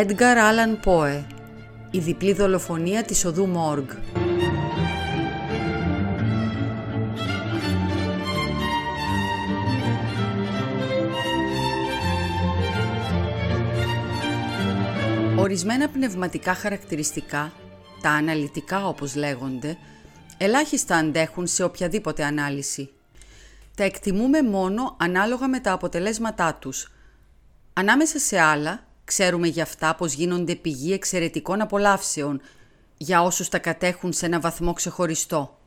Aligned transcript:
Edgar 0.00 0.36
Allan 0.36 0.84
Poe 0.84 1.24
Η 1.90 1.98
διπλή 1.98 2.32
δολοφονία 2.32 3.02
της 3.02 3.24
οδού 3.24 3.46
Μόργ 3.46 3.84
Ορισμένα 15.36 15.88
πνευματικά 15.88 16.54
χαρακτηριστικά, 16.54 17.52
τα 18.02 18.10
αναλυτικά 18.10 18.86
όπως 18.86 19.14
λέγονται, 19.14 19.76
ελάχιστα 20.38 20.96
αντέχουν 20.96 21.46
σε 21.46 21.62
οποιαδήποτε 21.62 22.24
ανάλυση. 22.24 22.90
Τα 23.76 23.84
εκτιμούμε 23.84 24.42
μόνο 24.42 24.96
ανάλογα 24.98 25.48
με 25.48 25.60
τα 25.60 25.72
αποτελέσματά 25.72 26.54
τους. 26.54 26.92
Ανάμεσα 27.72 28.18
σε 28.18 28.40
άλλα, 28.40 28.88
ξέρουμε 29.10 29.46
για 29.46 29.62
αυτά 29.62 29.94
πως 29.94 30.12
γίνονται 30.12 30.54
πηγή 30.54 30.92
εξαιρετικών 30.92 31.60
απολαύσεων 31.60 32.40
για 32.96 33.22
όσους 33.22 33.48
τα 33.48 33.58
κατέχουν 33.58 34.12
σε 34.12 34.26
ένα 34.26 34.40
βαθμό 34.40 34.72
ξεχωριστό. 34.72 35.58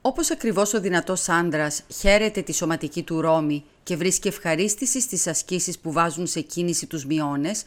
Όπως 0.00 0.30
ακριβώς 0.30 0.74
ο 0.74 0.80
δυνατός 0.80 1.28
άντρας 1.28 1.82
χαίρεται 2.00 2.42
τη 2.42 2.52
σωματική 2.52 3.02
του 3.02 3.20
ρόμη 3.20 3.64
και 3.82 3.96
βρίσκει 3.96 4.28
ευχαρίστησης 4.28 5.02
στις 5.02 5.26
ασκήσεις 5.26 5.78
που 5.78 5.92
βάζουν 5.92 6.26
σε 6.26 6.40
κίνηση 6.40 6.86
τους 6.86 7.04
μειώνες, 7.06 7.62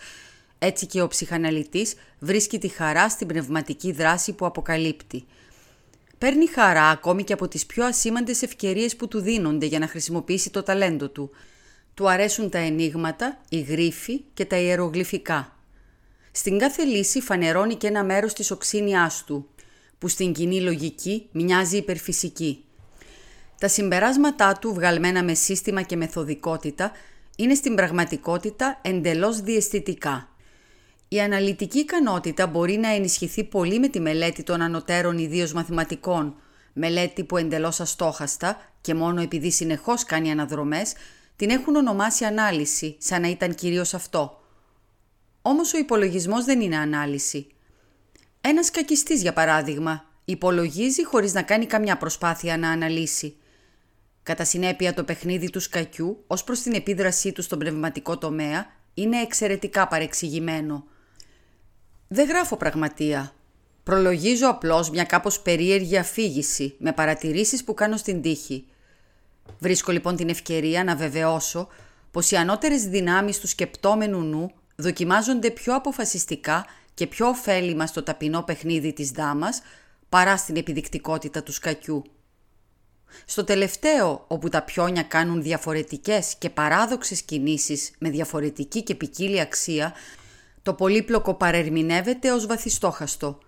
έτσι 0.59 0.85
και 0.85 1.01
ο 1.01 1.07
ψυχαναλυτής 1.07 1.93
βρίσκει 2.19 2.57
τη 2.59 2.67
χαρά 2.67 3.09
στην 3.09 3.27
πνευματική 3.27 3.91
δράση 3.91 4.33
που 4.33 4.45
αποκαλύπτει. 4.45 5.25
Παίρνει 6.17 6.47
χαρά 6.47 6.89
ακόμη 6.89 7.23
και 7.23 7.33
από 7.33 7.47
τις 7.47 7.65
πιο 7.65 7.85
ασήμαντες 7.85 8.41
ευκαιρίες 8.41 8.95
που 8.95 9.07
του 9.07 9.19
δίνονται 9.19 9.65
για 9.65 9.79
να 9.79 9.87
χρησιμοποιήσει 9.87 10.49
το 10.49 10.63
ταλέντο 10.63 11.09
του. 11.09 11.31
Του 11.93 12.09
αρέσουν 12.09 12.49
τα 12.49 12.57
ενίγματα, 12.57 13.41
η 13.49 13.59
γρίφη 13.59 14.23
και 14.33 14.45
τα 14.45 14.57
ιερογλυφικά. 14.57 15.57
Στην 16.31 16.57
κάθε 16.57 16.83
λύση 16.83 17.21
φανερώνει 17.21 17.75
και 17.75 17.87
ένα 17.87 18.03
μέρος 18.03 18.33
της 18.33 18.51
οξύνιάς 18.51 19.23
του, 19.23 19.47
που 19.99 20.07
στην 20.07 20.33
κοινή 20.33 20.61
λογική 20.61 21.27
μοιάζει 21.31 21.77
υπερφυσική. 21.77 22.65
Τα 23.59 23.67
συμπεράσματά 23.67 24.57
του, 24.61 24.73
βγαλμένα 24.73 25.23
με 25.23 25.33
σύστημα 25.33 25.81
και 25.81 25.95
μεθοδικότητα, 25.95 26.91
είναι 27.35 27.53
στην 27.53 27.75
πραγματικότητα 27.75 28.79
εντελώς 28.81 29.41
διαισθητικά. 29.41 30.27
Η 31.07 31.21
αναλυτική 31.21 31.79
ικανότητα 31.79 32.47
μπορεί 32.47 32.77
να 32.77 32.89
ενισχυθεί 32.89 33.43
πολύ 33.43 33.79
με 33.79 33.87
τη 33.87 33.99
μελέτη 33.99 34.43
των 34.43 34.61
ανωτέρων 34.61 35.17
ιδίως 35.17 35.53
μαθηματικών, 35.53 36.35
μελέτη 36.73 37.23
που 37.23 37.37
εντελώς 37.37 37.79
αστόχαστα 37.79 38.57
και 38.81 38.93
μόνο 38.93 39.21
επειδή 39.21 39.51
συνεχώς 39.51 40.03
κάνει 40.03 40.31
αναδρομές, 40.31 40.93
την 41.43 41.51
έχουν 41.51 41.75
ονομάσει 41.75 42.25
ανάλυση, 42.25 42.95
σαν 42.99 43.21
να 43.21 43.27
ήταν 43.27 43.55
κυρίως 43.55 43.93
αυτό. 43.93 44.41
Όμως 45.41 45.73
ο 45.73 45.77
υπολογισμός 45.77 46.45
δεν 46.45 46.61
είναι 46.61 46.77
ανάλυση. 46.77 47.47
Ένας 48.41 48.71
κακιστής, 48.71 49.21
για 49.21 49.33
παράδειγμα, 49.33 50.05
υπολογίζει 50.25 51.05
χωρίς 51.05 51.33
να 51.33 51.41
κάνει 51.41 51.65
καμιά 51.65 51.97
προσπάθεια 51.97 52.57
να 52.57 52.69
αναλύσει. 52.69 53.35
Κατά 54.23 54.45
συνέπεια 54.45 54.93
το 54.93 55.03
παιχνίδι 55.03 55.49
του 55.49 55.59
σκακιού, 55.59 56.23
ως 56.27 56.43
προς 56.43 56.61
την 56.61 56.73
επίδρασή 56.73 57.31
του 57.31 57.41
στον 57.41 57.59
πνευματικό 57.59 58.17
τομέα, 58.17 58.65
είναι 58.93 59.21
εξαιρετικά 59.21 59.87
παρεξηγημένο– 59.87 60.83
δεν 62.07 62.27
γράφω 62.27 62.57
πραγματεία. 62.57 63.33
Προλογίζω 63.83 64.47
απλώς 64.47 64.89
μια 64.89 65.03
κάπως 65.03 65.39
περίεργη 65.39 65.97
αφήγηση 65.97 66.75
με 66.77 66.91
παρατηρήσεις 66.91 67.63
που 67.63 67.73
κάνω 67.73 67.97
στην 67.97 68.21
τύχη. 68.21 68.65
Βρίσκω 69.59 69.91
λοιπόν 69.91 70.15
την 70.15 70.29
ευκαιρία 70.29 70.83
να 70.83 70.95
βεβαιώσω 70.95 71.67
πως 72.11 72.31
οι 72.31 72.35
ανώτερες 72.35 72.83
δυνάμεις 72.83 73.39
του 73.39 73.47
σκεπτόμενου 73.47 74.21
νου 74.21 74.51
δοκιμάζονται 74.75 75.51
πιο 75.51 75.75
αποφασιστικά 75.75 76.65
και 76.93 77.07
πιο 77.07 77.27
ωφέλιμα 77.27 77.85
στο 77.85 78.03
ταπεινό 78.03 78.43
παιχνίδι 78.43 78.93
της 78.93 79.11
δάμας 79.11 79.61
παρά 80.09 80.37
στην 80.37 80.55
επιδεικτικότητα 80.55 81.43
του 81.43 81.51
σκακιού. 81.51 82.03
Στο 83.25 83.43
τελευταίο, 83.43 84.25
όπου 84.27 84.49
τα 84.49 84.61
πιόνια 84.61 85.03
κάνουν 85.03 85.41
διαφορετικές 85.41 86.35
και 86.37 86.49
παράδοξες 86.49 87.21
κινήσεις 87.21 87.91
με 87.99 88.09
διαφορετική 88.09 88.83
και 88.83 88.95
ποικίλη 88.95 89.39
αξία, 89.39 89.93
το 90.61 90.73
πολύπλοκο 90.73 91.33
παρερμηνεύεται 91.33 92.31
ως 92.31 92.45
βαθιστόχαστο. 92.45 93.39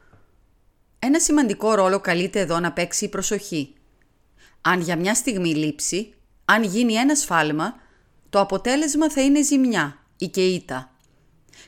Ένα 1.00 1.20
σημαντικό 1.20 1.74
ρόλο 1.74 2.00
καλείται 2.00 2.40
εδώ 2.40 2.60
να 2.60 2.72
παίξει 2.72 3.06
η 3.06 3.10
προσοχή. 3.10 3.74
Αν 4.68 4.82
για 4.82 4.96
μια 4.96 5.16
στιγμή 5.16 5.56
λείψει, 5.56 6.14
αν 6.46 6.64
γίνει 6.64 6.94
ένα 6.94 7.16
σφάλμα, 7.16 7.76
το 8.30 8.40
αποτέλεσμα 8.40 9.12
θα 9.12 9.22
είναι 9.22 9.44
ζημιά 9.44 9.98
ή 10.18 10.28
και 10.28 10.46
ήττα. 10.46 10.92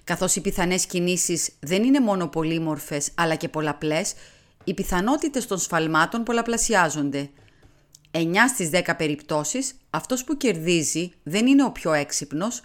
Καθώς 0.04 0.36
οι 0.36 0.42
πιθανές 0.42 0.86
κινήσεις 0.86 1.52
δεν 1.60 1.84
είναι 1.84 2.00
μόνο 2.00 2.28
πολύμορφες 2.28 3.12
αλλά 3.16 3.36
και 3.36 3.50
πολλαπλές, 3.50 4.14
οι 4.64 4.74
πιθανότητες 4.74 5.46
των 5.46 5.58
σφαλμάτων 5.58 6.24
πολλαπλασιάζονται. 6.24 7.30
9 8.12 8.48
στις 8.48 8.70
10 8.70 8.96
περιπτώσεις, 8.98 9.76
αυτός 9.90 10.24
που 10.24 10.38
κερδίζει 10.38 11.12
δεν 11.24 11.48
είναι 11.48 11.64
ο 11.64 11.72
πιο 11.72 11.94
έξυπνος, 11.94 12.62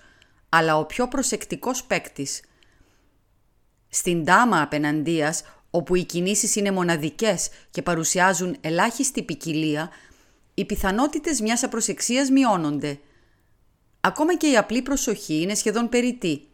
αλλά 0.49 0.78
ο 0.78 0.84
πιο 0.84 1.09
προσεκτικός 1.09 1.84
παίκτη– 1.84 2.26
στην 3.94 4.25
τάμα 4.25 4.62
απέναντίας, 4.62 5.43
όπου 5.70 5.94
οι 5.94 6.04
κινήσεις 6.04 6.56
είναι 6.56 6.70
μοναδικές 6.70 7.49
και 7.70 7.82
παρουσιάζουν 7.82 8.56
ελάχιστη 8.60 9.22
ποικιλία, 9.22 9.91
οι 10.55 10.65
πιθανότητες 10.65 11.41
μιας 11.41 11.63
απροσεξίας 11.63 12.31
μειώνονται. 12.31 12.99
Ακόμα 14.01 14.37
και 14.37 14.51
η 14.51 14.57
απλή 14.57 14.83
προσοχή 14.83 15.41
είναι 15.41 15.55
σχεδόν 15.55 15.89
περιττή 15.89 16.47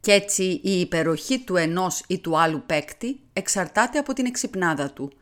και 0.00 0.12
έτσι 0.12 0.60
η 0.62 0.80
υπεροχή 0.80 1.38
του 1.38 1.56
ενός 1.56 2.02
ή 2.06 2.18
του 2.18 2.38
άλλου 2.38 2.62
παίκτη 2.66 3.20
εξαρτάται 3.32 3.98
από 3.98 4.12
την 4.12 4.26
εξυπνάδα 4.26 4.90
του. 4.90 5.12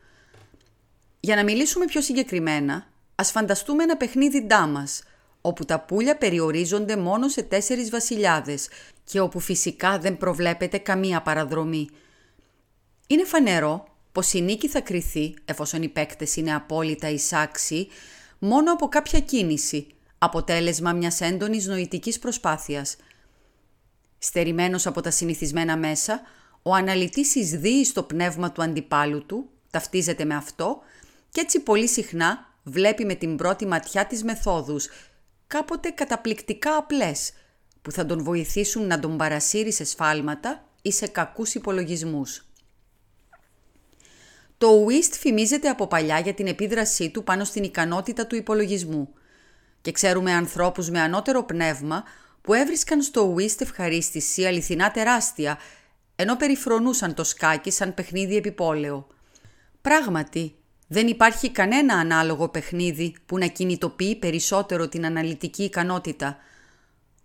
Για 1.19 1.35
να 1.35 1.43
μιλήσουμε 1.43 1.85
πιο 1.85 2.01
συγκεκριμένα, 2.01 2.87
ας 3.15 3.31
φανταστούμε 3.31 3.83
ένα 3.83 3.97
παιχνίδι 3.97 4.41
ντάμας– 4.41 5.01
όπου 5.45 5.65
τα 5.65 5.79
πουλια 5.79 6.17
περιορίζονται 6.17 6.95
μόνο 6.95 7.29
σε 7.29 7.41
τέσσερις 7.41 7.89
βασιλιάδες 7.89 8.67
και 9.03 9.19
όπου 9.19 9.39
φυσικά 9.39 9.99
δεν 9.99 10.17
προβλέπεται 10.17 10.77
καμία 10.77 11.21
παραδρομή. 11.21 11.89
Είναι 13.07 13.25
φανερό 13.25 13.87
πως 14.11 14.33
η 14.33 14.41
νίκη 14.41 14.67
θα 14.67 14.81
κριθεί, 14.81 15.33
εφόσον 15.45 15.81
οι 15.81 15.87
παίκτες 15.87 16.35
είναι 16.35 16.55
απόλυτα 16.55 17.09
εισάξιοι, 17.09 17.87
μόνο 18.39 18.71
από 18.71 18.87
κάποια 18.87 19.19
κίνηση, 19.19 19.87
αποτέλεσμα 20.17 20.93
μιας 20.93 21.21
έντονης 21.21 21.65
νοητικής 21.65 22.19
προσπάθειας. 22.19 22.95
Στερημένος 24.17 24.85
από 24.85 25.01
τα 25.01 25.11
συνηθισμένα 25.11 25.77
μέσα, 25.77 26.21
ο 26.61 26.73
αναλυτής 26.73 27.35
εισδύει 27.35 27.85
στο 27.85 28.03
πνεύμα 28.03 28.51
του 28.51 28.63
αντιπάλου 28.63 29.25
του, 29.25 29.49
ταυτίζεται 29.71 30.25
με 30.25 30.35
αυτό 30.35 30.79
και 31.29 31.41
έτσι 31.41 31.59
πολύ 31.59 31.87
συχνά 31.87 32.53
βλέπει 32.63 33.05
με 33.05 33.13
την 33.13 33.35
πρώτη 33.35 33.65
ματιά 33.65 34.05
τις 34.05 34.23
μεθόδους 34.23 34.89
κάποτε 35.47 35.89
καταπληκτικά 35.89 36.75
απλές, 36.77 37.33
που 37.81 37.91
θα 37.91 38.05
τον 38.05 38.23
βοηθήσουν 38.23 38.87
να 38.87 38.99
τον 38.99 39.17
παρασύρει 39.17 39.73
σε 39.73 39.83
σφάλματα 39.83 40.67
ή 40.81 40.91
σε 40.91 41.07
κακούς 41.07 41.53
υπολογισμούς. 41.53 42.45
Το 44.57 44.85
Whist 44.85 45.11
φημίζεται 45.11 45.69
από 45.69 45.87
παλιά 45.87 46.19
για 46.19 46.33
την 46.33 46.47
επίδρασή 46.47 47.09
του 47.09 47.23
πάνω 47.23 47.43
στην 47.43 47.63
ικανότητα 47.63 48.27
του 48.27 48.35
υπολογισμού 48.35 49.13
και 49.81 49.91
ξέρουμε 49.91 50.31
ανθρώπους 50.31 50.89
με 50.89 50.99
ανώτερο 50.99 51.43
πνεύμα 51.43 52.03
που 52.41 52.53
έβρισκαν 52.53 53.01
στο 53.01 53.35
Whist 53.37 53.61
ευχαρίστηση 53.61 54.45
αληθινά 54.45 54.91
τεράστια, 54.91 55.57
ενώ 56.15 56.35
περιφρονούσαν 56.35 57.13
το 57.13 57.23
σκάκι 57.23 57.71
σαν 57.71 57.93
παιχνίδι 57.93 58.35
επιπόλαιο. 58.35 59.07
Πράγματι, 59.81 60.55
δεν 60.87 61.07
υπάρχει 61.07 61.51
κανένα 61.51 61.93
ανάλογο 61.93 62.49
παιχνίδι 62.49 63.15
που 63.25 63.37
να 63.37 63.45
κινητοποιεί 63.45 64.15
περισσότερο 64.15 64.87
την 64.87 65.05
αναλυτική 65.05 65.63
ικανότητα. 65.63 66.37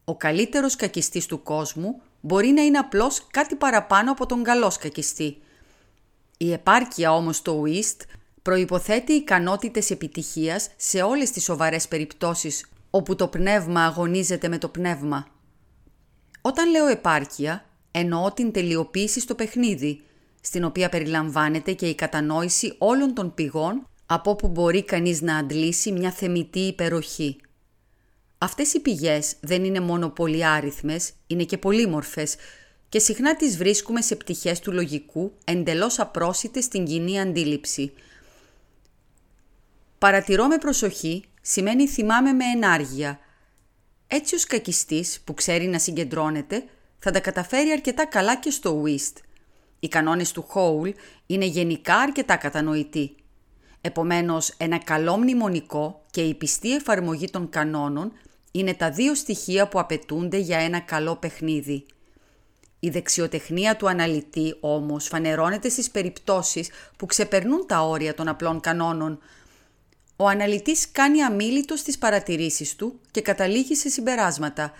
Ο 0.05 0.17
καλύτερος 0.17 0.77
κακιστής 0.77 1.27
του 1.27 1.43
κόσμου 1.43 2.03
μπορεί 2.21 2.49
να 2.49 2.63
είναι 2.63 2.79
απλώς 2.79 3.27
κάτι 3.31 3.55
παραπάνω 3.55 4.11
από 4.13 4.27
τον 4.27 4.43
καλός 4.43 4.77
κακιστή. 4.77 5.37
Η 6.43 6.53
επάρκεια 6.53 7.13
όμως 7.13 7.43
του 7.43 7.63
Whist 7.67 8.01
προϋποθέτει 8.43 9.13
ικανότητες 9.13 9.91
επιτυχίας 9.91 10.69
σε 10.77 11.03
όλες 11.03 11.31
τις 11.31 11.43
σοβαρές 11.43 11.89
περιπτώσεις 11.89 12.67
όπου 12.91 13.17
το 13.17 13.29
πνεύμα 13.29 13.85
αγωνίζεται 13.85 14.49
με 14.49 14.59
το 14.59 14.69
πνεύμα. 14.69 15.27
Όταν 16.41 16.71
λέω 16.71 16.87
επάρκεια, 16.87 17.65
εννοώ 17.91 18.33
την 18.33 18.53
τελειοποίηση 18.53 19.21
στο 19.21 19.35
παιχνίδι– 19.35 20.01
στην 20.41 20.65
οποία 20.65 20.89
περιλαμβάνεται 20.89 21.73
και 21.73 21.87
η 21.87 21.95
κατανόηση 21.95 22.75
όλων 22.79 23.15
των 23.15 23.35
πηγών 23.35 23.87
από 24.07 24.31
όπου 24.31 24.49
μπορεί 24.49 24.85
κανείς 24.85 25.21
να 25.21 25.37
αντλήσει 25.37 25.93
μια 25.93 26.11
θεμητή 26.11 26.61
υπεροχή. 26.61 27.37
Αυτές 28.39 28.75
οι 28.75 28.81
πηγές 28.81 29.35
δεν 29.41 29.65
είναι 29.65 29.81
μόνο 29.81 30.09
πολυάριθμες, 30.09 31.13
είναι 31.27 31.45
και 31.45 31.59
πολύμορφες 31.59 32.37
και 32.91 32.99
συχνά 32.99 33.37
τις 33.37 33.57
βρίσκουμε 33.57 34.01
σε 34.03 34.17
πτυχές 34.17 34.61
του 34.61 34.73
λογικού 34.73 35.33
εντελώς 35.45 35.99
απρόσιτες 35.99 36.65
στην 36.65 36.85
κοινή 36.85 37.21
αντίληψη. 37.21 37.93
Παρατηρώ 39.99 40.47
με 40.47 40.59
προσοχή 40.59 41.25
σημαίνει 41.43 41.89
θυμάμαι 41.89 42.33
με 42.33 42.45
ενάργεια. 42.45 43.19
Έτσι 44.07 44.35
ο 44.35 44.39
σκακιστής 44.39 45.21
που 45.25 45.35
ξέρει 45.35 45.67
να 45.67 45.79
συγκεντρώνεται 45.79 46.65
θα 46.99 47.11
τα 47.11 47.21
καταφέρει 47.21 47.71
αρκετά 47.71 48.07
καλά 48.07 48.37
και 48.37 48.51
στο 48.51 48.83
whist. 48.87 49.17
Οι 49.81 49.89
κανόνες 49.89 50.33
του 50.33 50.47
Hole 50.55 50.93
είναι 51.27 51.45
γενικά 51.45 51.97
αρκετά 51.97 52.37
κατανοητοί. 52.37 53.15
Επομένως, 53.81 54.55
ένα 54.57 54.79
καλό 54.79 55.17
μνημονικό 55.17 56.05
και 56.11 56.21
η 56.21 56.35
πιστή 56.35 56.75
εφαρμογή 56.75 57.31
των 57.31 57.49
κανόνων 57.49 58.13
είναι 58.51 58.75
τα 58.75 58.91
δύο 58.91 59.15
στοιχεία 59.15 59.69
που 59.69 59.81
απαιτούνται 59.81 60.37
για 60.37 60.59
ένα 60.59 60.81
καλό 60.81 61.17
παιχνίδι. 61.17 61.87
Η 62.81 62.89
δεξιοτεχνία 62.89 63.77
του 63.77 63.89
αναλυτή 63.89 64.57
όμως 64.61 65.07
φανερώνεται 65.07 65.69
στις 65.69 65.91
περιπτώσεις 65.91 66.69
που 66.97 67.07
ξεπερνούν 67.07 67.67
τα 67.67 67.81
όρια 67.81 68.15
των 68.15 68.29
απλών 68.29 68.61
κανόνων. 68.61 69.19
Ο 70.17 70.29
αναλυτής 70.29 70.91
κάνει 70.93 71.23
αμήλυτο 71.23 71.77
στις 71.77 71.99
παρατηρήσεις 71.99 72.77
του 72.77 73.01
και 73.11 73.21
καταλήγει 73.21 73.75
σε 73.75 73.89
συμπεράσματα. 73.89 74.73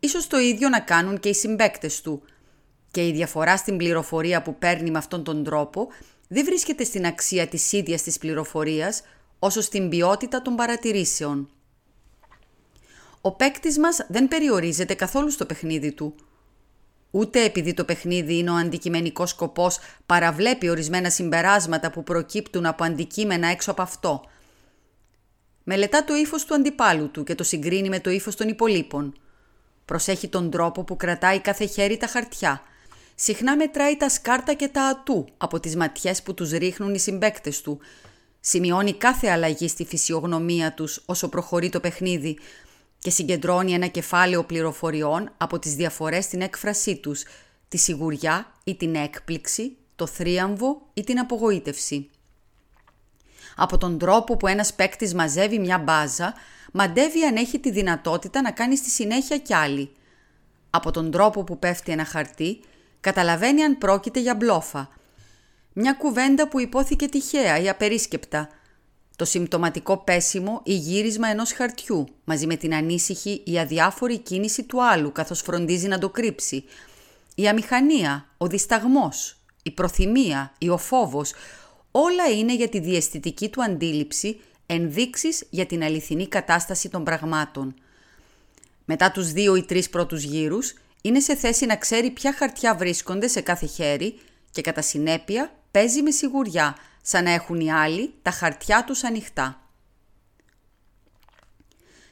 Ίσως 0.00 0.26
το 0.26 0.38
ίδιο 0.38 0.68
να 0.68 0.80
κάνουν 0.80 1.20
και 1.20 1.28
οι 1.28 1.34
συμπέκτες 1.34 2.00
του. 2.00 2.22
Και 2.90 3.06
η 3.06 3.12
διαφορά 3.12 3.56
στην 3.56 3.76
πληροφορία 3.76 4.42
που 4.42 4.58
παίρνει 4.58 4.90
με 4.90 4.98
αυτόν 4.98 5.24
τον 5.24 5.44
τρόπο 5.44 5.88
δεν 6.28 6.44
βρίσκεται 6.44 6.84
στην 6.84 7.06
αξία 7.06 7.46
της 7.46 7.72
ίδιας 7.72 8.02
της 8.02 8.18
πληροφορίας, 8.18 9.02
όσο 9.38 9.60
στην 9.60 9.88
ποιότητα 9.88 10.42
των 10.42 10.54
παρατηρήσεων. 10.54 11.50
Ο 13.20 13.32
παίκτης 13.32 13.78
μας 13.78 14.06
δεν 14.08 14.28
περιορίζεται 14.28 14.94
καθόλου 14.94 15.30
στο 15.30 15.46
παιχνίδι 15.46 15.92
του. 15.92 16.14
Ούτε 17.10 17.44
επειδή 17.44 17.74
το 17.74 17.84
παιχνίδι 17.84 18.38
είναι 18.38 18.50
ο 18.50 18.54
αντικειμενικός 18.54 19.30
σκοπός 19.30 19.78
παραβλέπει 20.06 20.68
ορισμένα 20.68 21.10
συμπεράσματα 21.10 21.90
που 21.90 22.02
προκύπτουν 22.02 22.66
από 22.66 22.84
αντικείμενα 22.84 23.48
έξω 23.48 23.70
από 23.70 23.82
αυτό. 23.82 24.24
Μελετά 25.64 26.04
το 26.04 26.14
ύφος 26.14 26.44
του 26.44 26.54
αντιπάλου 26.54 27.10
του 27.10 27.24
και 27.24 27.34
το 27.34 27.44
συγκρίνει 27.44 27.88
με 27.88 28.00
το 28.00 28.10
ύφος 28.10 28.34
των 28.34 28.48
υπολείπων. 28.48 29.18
Προσέχει 29.84 30.28
τον 30.28 30.50
τρόπο 30.50 30.84
που 30.84 30.96
κρατάει 30.96 31.40
κάθε 31.40 31.64
χέρι 31.64 31.96
τα 31.96 32.06
χαρτιά. 32.06 32.62
Συχνά 33.14 33.56
μετράει 33.56 33.96
τα 33.96 34.08
σκάρτα 34.08 34.54
και 34.54 34.68
τα 34.68 34.82
ατού 34.82 35.26
από 35.36 35.60
τις 35.60 35.76
ματιές 35.76 36.22
που 36.22 36.34
τους 36.34 36.50
ρίχνουν 36.50 36.94
οι 36.94 36.98
συμπέκτες 36.98 37.60
του. 37.60 37.78
Σημειώνει 38.40 38.92
κάθε 38.92 39.28
αλλαγή 39.28 39.68
στη 39.68 39.84
φυσιογνωμία 39.84 40.74
τους 40.74 41.02
όσο 41.06 41.28
προχωρεί 41.28 41.68
το 41.68 41.80
παιχνίδι, 41.80 42.38
και 42.98 43.10
συγκεντρώνει 43.10 43.72
ένα 43.72 43.86
κεφάλαιο 43.86 44.44
πληροφοριών 44.44 45.32
από 45.36 45.58
τις 45.58 45.74
διαφορές 45.74 46.24
στην 46.24 46.40
έκφρασή 46.40 46.96
τους, 46.96 47.24
τη 47.68 47.76
σιγουριά 47.76 48.52
ή 48.64 48.76
την 48.76 48.94
έκπληξη, 48.94 49.76
το 49.96 50.06
θρίαμβο 50.06 50.88
ή 50.94 51.04
την 51.04 51.18
απογοήτευση. 51.18 52.10
Από 53.56 53.78
τον 53.78 53.98
τρόπο 53.98 54.36
που 54.36 54.46
ένας 54.46 54.74
παίκτης 54.74 55.14
μαζεύει 55.14 55.58
μια 55.58 55.78
μπάζα, 55.78 56.34
μαντεύει 56.72 57.24
αν 57.24 57.36
έχει 57.36 57.58
τη 57.58 57.70
δυνατότητα 57.70 58.42
να 58.42 58.50
κάνει 58.50 58.76
στη 58.76 58.90
συνέχεια 58.90 59.38
κι 59.38 59.54
άλλη. 59.54 59.90
Από 60.70 60.90
τον 60.90 61.10
τρόπο 61.10 61.44
που 61.44 61.58
πέφτει 61.58 61.92
ένα 61.92 62.04
χαρτί, 62.04 62.60
καταλαβαίνει 63.00 63.62
αν 63.62 63.78
πρόκειται 63.78 64.20
για 64.20 64.34
μπλόφα. 64.34 64.88
Μια 65.72 65.92
κουβέντα 65.92 66.48
που 66.48 66.60
υπόθηκε 66.60 67.06
τυχαία 67.06 67.58
ή 67.58 67.68
απερίσκεπτα– 67.68 68.48
το 69.18 69.24
συμπτωματικό 69.24 69.96
πέσιμο 69.96 70.60
ή 70.64 70.74
γύρισμα 70.74 71.28
ενός 71.28 71.52
χαρτιού, 71.52 72.08
μαζί 72.24 72.46
με 72.46 72.56
την 72.56 72.74
ανήσυχη 72.74 73.42
ή 73.44 73.58
αδιάφορη 73.58 74.18
κίνηση 74.18 74.62
του 74.62 74.84
άλλου 74.84 75.12
καθώς 75.12 75.40
φροντίζει 75.40 75.88
να 75.88 75.98
το 75.98 76.08
κρύψει. 76.08 76.64
Η 77.34 77.48
αμηχανία, 77.48 78.26
ο 78.36 78.46
δισταγμός, 78.46 79.36
η 79.62 79.70
προθυμία 79.70 80.52
ή 80.58 80.68
ο 80.68 80.76
φόβος, 80.76 81.32
όλα 81.90 82.26
είναι 82.26 82.54
για 82.54 82.68
τη 82.68 82.80
διαισθητική 82.80 83.48
του 83.48 83.62
αντίληψη 83.62 84.40
ενδείξεις 84.66 85.44
για 85.50 85.66
την 85.66 85.82
αληθινή 85.82 86.28
κατάσταση 86.28 86.88
των 86.88 87.04
πραγμάτων. 87.04 87.74
Μετά 88.84 89.10
τους 89.10 89.32
δύο 89.32 89.56
ή 89.56 89.62
τρεις 89.62 89.88
πρώτους 89.90 90.22
γύρους, 90.22 90.74
είναι 91.02 91.20
σε 91.20 91.36
θέση 91.36 91.66
να 91.66 91.76
ξέρει 91.76 92.10
ποια 92.10 92.32
χαρτιά 92.32 92.74
βρίσκονται 92.74 93.28
σε 93.28 93.40
κάθε 93.40 93.66
χέρι 93.66 94.18
και 94.50 94.60
κατά 94.60 94.82
συνέπεια 94.82 95.52
παίζει 95.70 96.02
με 96.02 96.10
σιγουριά 96.10 96.76
σαν 97.08 97.24
να 97.24 97.30
έχουν 97.30 97.60
οι 97.60 97.72
άλλοι 97.72 98.14
τα 98.22 98.30
χαρτιά 98.30 98.84
τους 98.84 99.04
ανοιχτά. 99.04 99.60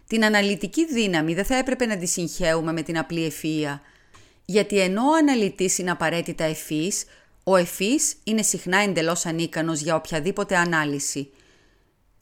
Την 0.06 0.24
αναλυτική 0.24 0.86
δύναμη 0.86 1.34
δεν 1.34 1.44
θα 1.44 1.56
έπρεπε 1.56 1.86
να 1.86 1.96
τη 1.96 2.06
συγχαίουμε 2.06 2.72
με 2.72 2.82
την 2.82 2.98
απλή 2.98 3.32
ευφυΐα, 3.32 3.78
γιατί 4.44 4.80
ενώ 4.80 5.02
ο 5.02 5.14
αναλυτής 5.14 5.78
είναι 5.78 5.90
απαραίτητα 5.90 6.44
ευφύης, 6.44 7.04
ο 7.44 7.56
ευφύης 7.56 8.16
είναι 8.24 8.42
συχνά 8.42 8.78
εντελώς 8.78 9.26
ανίκανος 9.26 9.80
για 9.80 9.94
οποιαδήποτε 9.94 10.56
ανάλυση. 10.56 11.30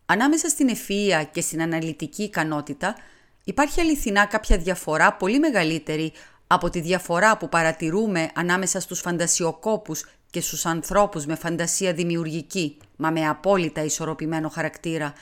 Ανάμεσα 0.07 0.49
στην 0.49 0.69
ευφυΐα 0.69 1.25
και 1.33 1.41
στην 1.41 1.63
αναλυτική 1.63 2.23
ικανότητα 2.23 2.97
υπάρχει 3.45 3.81
αληθινά 3.81 4.27
κάποια 4.27 4.59
διαφορά 4.59 5.13
πολύ 5.13 5.39
μεγαλύτερη 5.39 6.13
από 6.47 6.71
τη 6.71 6.81
διαφορά 6.81 7.37
που 7.37 7.49
παρατηρούμε 7.49 8.31
ανάμεσα 8.35 8.81
στους 8.81 9.01
φαντασιοκόπους 9.01 10.05
και 10.35 10.41
στους 10.41 10.67
ανθρώπους 10.67 11.27
με 11.27 11.35
φαντασία 11.35 11.93
δημιουργική, 11.93 12.77
μα 12.97 13.11
με 13.11 13.29
απόλυτα 13.29 13.83
ισορροπημένο 13.85 14.49
χαρακτήρα. 14.49 15.13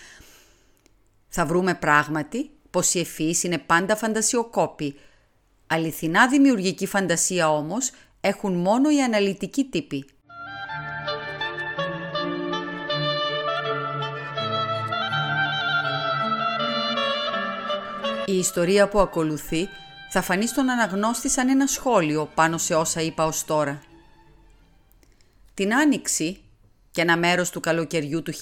Θα 1.28 1.46
βρούμε 1.46 1.74
πράγματι 1.74 2.50
πως 2.70 2.94
οι 2.94 2.98
ευφύς 3.00 3.42
είναι 3.42 3.58
πάντα 3.58 3.96
φαντασιοκόποι. 3.96 4.94
Αληθινά 5.66 6.28
δημιουργική 6.28 6.86
φαντασία 6.86 7.50
όμως 7.50 7.90
έχουν 8.20 8.54
μόνο 8.54 8.90
οι 8.90 9.02
αναλυτικοί 9.02 9.64
τύποι. 9.64 10.04
Η 18.26 18.38
ιστορία 18.38 18.88
που 18.88 19.00
ακολουθεί 19.00 19.68
θα 20.10 20.22
φανεί 20.22 20.46
στον 20.46 20.70
αναγνώστη 20.70 21.28
σαν 21.28 21.48
ένα 21.48 21.66
σχόλιο 21.66 22.28
πάνω 22.34 22.58
σε 22.58 22.74
όσα 22.74 23.00
είπα 23.00 23.24
ως 23.24 23.44
τώρα. 23.44 23.80
Την 25.62 25.74
Άνοιξη 25.74 26.40
και 26.90 27.00
ένα 27.00 27.16
μέρος 27.16 27.50
του 27.50 27.60
καλοκαιριού 27.60 28.22
του 28.22 28.32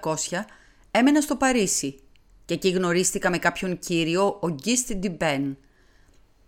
1800 0.00 0.44
έμενα 0.90 1.20
στο 1.20 1.36
Παρίσι 1.36 2.00
και 2.44 2.54
εκεί 2.54 2.68
γνωρίστηκα 2.68 3.30
με 3.30 3.38
κάποιον 3.38 3.78
κύριο, 3.78 4.38
ο 4.40 4.48
Γκίστη 4.48 4.94
Ντιμπέν. 4.94 5.56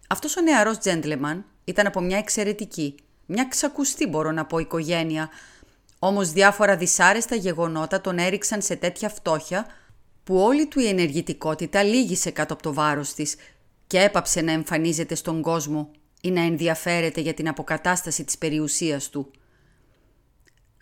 Αυτός 0.09 0.37
ο 0.37 0.41
νεαρός 0.41 0.79
τζέντλεμαν 0.79 1.45
ήταν 1.65 1.87
από 1.87 2.01
μια 2.01 2.19
εξαιρετική, 2.19 2.95
μια 3.27 3.45
ξακουστή 3.45 4.07
μπορώ 4.07 4.31
να 4.31 4.47
πω 4.47 4.59
οικογένεια, 4.59 5.29
όμως 5.99 6.33
διάφορα 6.33 6.77
δυσάρεστα 6.77 7.35
γεγονότα 7.35 8.01
τον 8.01 8.19
έριξαν 8.19 8.63
σε 8.63 8.77
τέτοια 8.77 9.09
φτώχεια 9.09 9.67
που 10.25 10.37
όλη 10.37 10.67
του 10.67 10.81
η 10.81 10.87
ενεργητικότητα 10.87 11.83
λύγησε 11.83 12.31
κάτω 12.31 12.53
από 12.53 12.63
το 12.63 12.73
βάρος 12.73 13.15
της 13.15 13.37
και 13.87 14.01
έπαψε 14.01 14.41
να 14.41 14.53
εμφανίζεται 14.53 15.15
στον 15.15 15.43
κόσμο 15.43 15.91
ή 16.21 16.31
να 16.31 16.41
ενδιαφέρεται 16.41 17.21
για 17.21 17.35
την 17.35 17.49
αποκατάσταση 17.49 18.25
της 18.25 18.39
περιουσίας 18.39 19.09
του. 19.09 19.31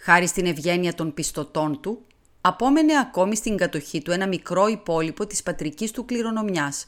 Χάρη 0.00 0.26
στην 0.26 0.46
ευγένεια 0.46 0.94
των 0.94 1.14
πιστωτών 1.14 1.80
του, 1.80 2.06
απόμενε 2.40 2.98
ακόμη 2.98 3.36
στην 3.36 3.56
κατοχή 3.56 4.02
του 4.02 4.10
ένα 4.10 4.26
μικρό 4.26 4.66
υπόλοιπο 4.66 5.26
της 5.26 5.42
πατρικής 5.42 5.90
του 5.90 6.04
κληρονομιάς 6.04 6.86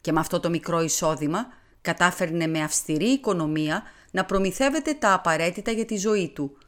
και 0.00 0.12
με 0.12 0.20
αυτό 0.20 0.40
το 0.40 0.50
μικρό 0.50 0.80
εισόδημα 0.80 1.46
κατάφερνε 1.80 2.46
με 2.46 2.62
αυστηρή 2.62 3.08
οικονομία 3.08 3.82
να 4.10 4.24
προμηθεύεται 4.24 4.94
τα 4.94 5.12
απαραίτητα 5.12 5.70
για 5.70 5.84
τη 5.84 5.96
ζωή 5.96 6.28
του, 6.34 6.58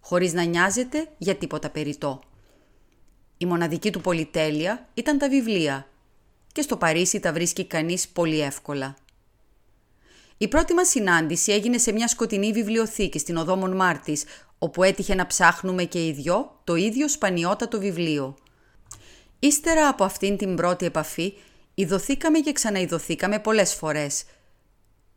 χωρίς 0.00 0.32
να 0.32 0.42
νοιάζεται 0.42 1.08
για 1.18 1.34
τίποτα 1.34 1.70
περιττό. 1.70 2.20
Η 3.36 3.46
μοναδική 3.46 3.92
του 3.92 4.00
πολυτέλεια 4.00 4.88
ήταν 4.94 5.18
τα 5.18 5.28
βιβλία 5.28 5.88
και 6.52 6.62
στο 6.62 6.76
Παρίσι 6.76 7.20
τα 7.20 7.32
βρίσκει 7.32 7.66
κανείς 7.66 8.08
πολύ 8.08 8.40
εύκολα. 8.40 8.96
Η 10.38 10.48
πρώτη 10.48 10.74
μας 10.74 10.88
συνάντηση 10.88 11.52
έγινε 11.52 11.78
σε 11.78 11.92
μια 11.92 12.08
σκοτεινή 12.08 12.52
βιβλιοθήκη 12.52 13.18
στην 13.18 13.36
οδό 13.36 13.56
Μάρτης, 13.56 14.24
όπου 14.58 14.82
έτυχε 14.82 15.14
να 15.14 15.26
ψάχνουμε 15.26 15.84
και 15.84 16.06
οι 16.06 16.12
δυο 16.12 16.60
το 16.64 16.74
ίδιο 16.74 17.08
σπανιότατο 17.08 17.78
βιβλίο. 17.78 18.36
Ύστερα 19.38 19.88
από 19.88 20.04
αυτήν 20.04 20.36
την 20.36 20.56
πρώτη 20.56 20.86
επαφή, 20.86 21.34
ειδωθήκαμε 21.74 22.38
και 22.38 22.52
ξαναειδωθήκαμε 22.52 23.38
πολλές 23.38 23.74
φορές. 23.74 24.24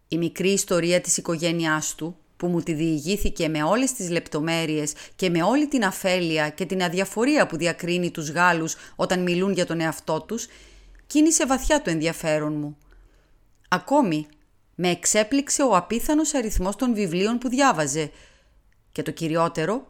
Η 0.08 0.18
μικρή 0.18 0.50
ιστορία 0.50 1.02
της 1.02 1.18
οικογένειάς 1.18 1.96
του, 1.96 2.18
που 2.38 2.48
μου 2.48 2.62
τη 2.62 2.74
διηγήθηκε 2.74 3.48
με 3.48 3.64
όλες 3.64 3.94
τις 3.94 4.10
λεπτομέρειες 4.10 4.94
και 5.16 5.30
με 5.30 5.44
όλη 5.44 5.68
την 5.68 5.86
αφέλεια 5.86 6.50
και 6.50 6.66
την 6.66 6.84
αδιαφορία 6.84 7.48
που 7.48 7.58
διακρίνει 7.58 8.12
τους 8.12 8.30
Γάλλους 8.30 8.76
όταν 8.96 9.24
μιλούν 9.24 9.52
για 9.52 9.66
τον 9.66 9.80
εαυτό 9.80 10.22
τους, 10.22 10.48
κίνησε 11.08 11.46
βαθιά 11.46 11.82
το 11.82 11.90
ενδιαφέρον 11.90 12.54
μου. 12.54 12.78
Ακόμη, 13.68 14.28
με 14.76 14.90
εξέπληξε 14.90 15.64
ο 15.64 15.76
απίθανος 15.76 16.34
αριθμός 16.34 16.76
των 16.76 16.94
βιβλίων 16.94 17.38
που 17.38 17.50
διάβαζε 17.50 18.12
και 19.00 19.06
το 19.06 19.12
κυριότερο, 19.12 19.88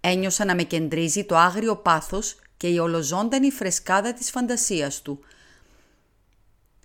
ένιωσα 0.00 0.44
να 0.44 0.54
με 0.54 0.62
κεντρίζει 0.62 1.24
το 1.24 1.36
άγριο 1.36 1.76
πάθος 1.76 2.36
και 2.56 2.66
η 2.66 2.78
ολοζώντανη 2.78 3.50
φρεσκάδα 3.50 4.12
της 4.12 4.30
φαντασίας 4.30 5.02
του. 5.02 5.20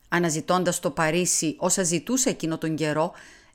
Αναζητώντας 0.07 0.79
το 0.79 0.91
Παρίσι 0.91 1.55
όσα 1.59 1.83
ζητούσε 1.83 2.29
εκείνο 2.29 2.57
τον 2.57 2.75
καιρό, 2.75 3.11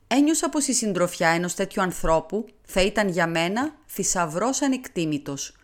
ένιωσα 0.07 0.49
πως 0.49 0.67
η 0.67 0.73
συντροφιά 0.73 1.29
ενός 1.29 1.53
τέτοιου 1.53 1.81
ανθρώπου 1.81 2.45
θα 2.65 2.81
ήταν 2.81 3.09
για 3.09 3.27
μένα 3.27 3.75
θησαυρός 3.85 4.61
ανεκτήμητος. 4.61 5.55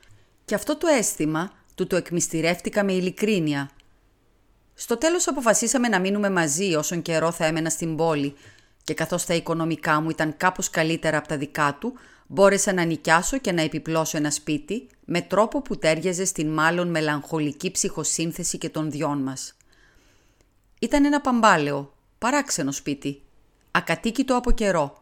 Και 0.46 0.56
αυτό 0.56 0.78
το 0.78 0.88
αίσθημα 0.88 1.52
του 1.76 1.88
το 1.88 1.96
εκμυστηρεύτηκα 1.96 2.84
με 2.84 2.94
ειλικρίνεια. 2.94 3.70
Στο 4.74 4.98
τέλος 4.98 5.28
αποφασίσαμε 5.28 5.88
να 5.88 6.00
μείνουμε 6.00 6.30
μαζί 6.30 6.76
όσον 6.76 7.02
καιρό 7.02 7.32
θα 7.32 7.46
έμενα 7.46 7.70
στην 7.70 7.96
πόλη 7.96 8.36
και 8.84 8.94
καθώς 8.94 9.26
τα 9.26 9.34
οικονομικά 9.34 10.02
μου 10.02 10.10
ήταν 10.10 10.38
κάπως 10.38 10.70
καλύτερα 10.70 11.18
από 11.18 11.28
τα 11.28 11.38
δικά 11.38 11.78
του, 11.80 11.94
μπόρεσα 12.28 12.74
να 12.74 12.84
νοικιάσω 12.84 13.38
και 13.38 13.52
να 13.52 13.62
επιπλώσω 13.62 14.18
ένα 14.18 14.32
σπίτι 14.32 14.88
με 15.06 15.22
τρόπο 15.22 15.62
που 15.62 15.78
τέριαζε 15.78 16.26
στην 16.26 16.54
μάλλον 16.54 16.88
μελαγχολική 16.88 17.72
ψυχοσύνθεση 17.72 18.58
και 18.58 18.70
των 18.70 18.92
δυο 18.92 19.10
μας. 19.10 19.58
Ήταν 20.80 21.06
ένα 21.06 21.22
παμπάλαιο, 21.22 21.94
παράξενο 22.18 22.72
σπίτι, 22.72 23.22
ακατοίκητο 23.72 24.36
από 24.36 24.52
καιρό. 24.52 25.02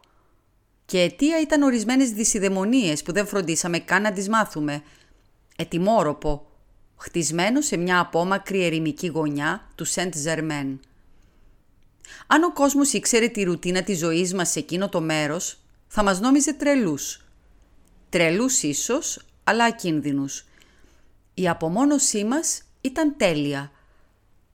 Και 0.85 1.01
αιτία 1.01 1.41
ήταν 1.41 1.61
ορισμένες 1.61 2.11
δυσιδαιμονίες 2.11 3.03
που 3.03 3.11
δεν 3.11 3.27
φροντίσαμε 3.27 3.79
καν 3.79 4.01
να 4.01 4.11
τις 4.11 4.29
μάθουμε. 4.29 4.83
Ετοιμόροπο, 5.55 6.45
χτισμένο 6.95 7.61
σε 7.61 7.77
μια 7.77 7.99
απόμακρη 7.99 8.65
ερημική 8.65 9.07
γωνιά 9.07 9.69
του 9.75 9.85
Σεντ 9.85 10.15
Ζερμέν. 10.15 10.79
Αν 12.27 12.43
ο 12.43 12.53
κόσμος 12.53 12.93
ήξερε 12.93 13.27
τη 13.27 13.43
ρουτίνα 13.43 13.83
της 13.83 13.97
ζωής 13.97 14.33
μας 14.33 14.49
σε 14.49 14.59
εκείνο 14.59 14.89
το 14.89 15.01
μέρος, 15.01 15.59
θα 15.97 16.03
μας 16.03 16.19
νόμιζε 16.19 16.53
τρελούς. 16.53 17.25
Τρελούς 18.09 18.63
ίσως, 18.63 19.25
αλλά 19.43 19.63
ακίνδυνους. 19.63 20.45
Η 21.33 21.49
απομόνωσή 21.49 22.23
μας 22.23 22.61
ήταν 22.81 23.17
τέλεια. 23.17 23.71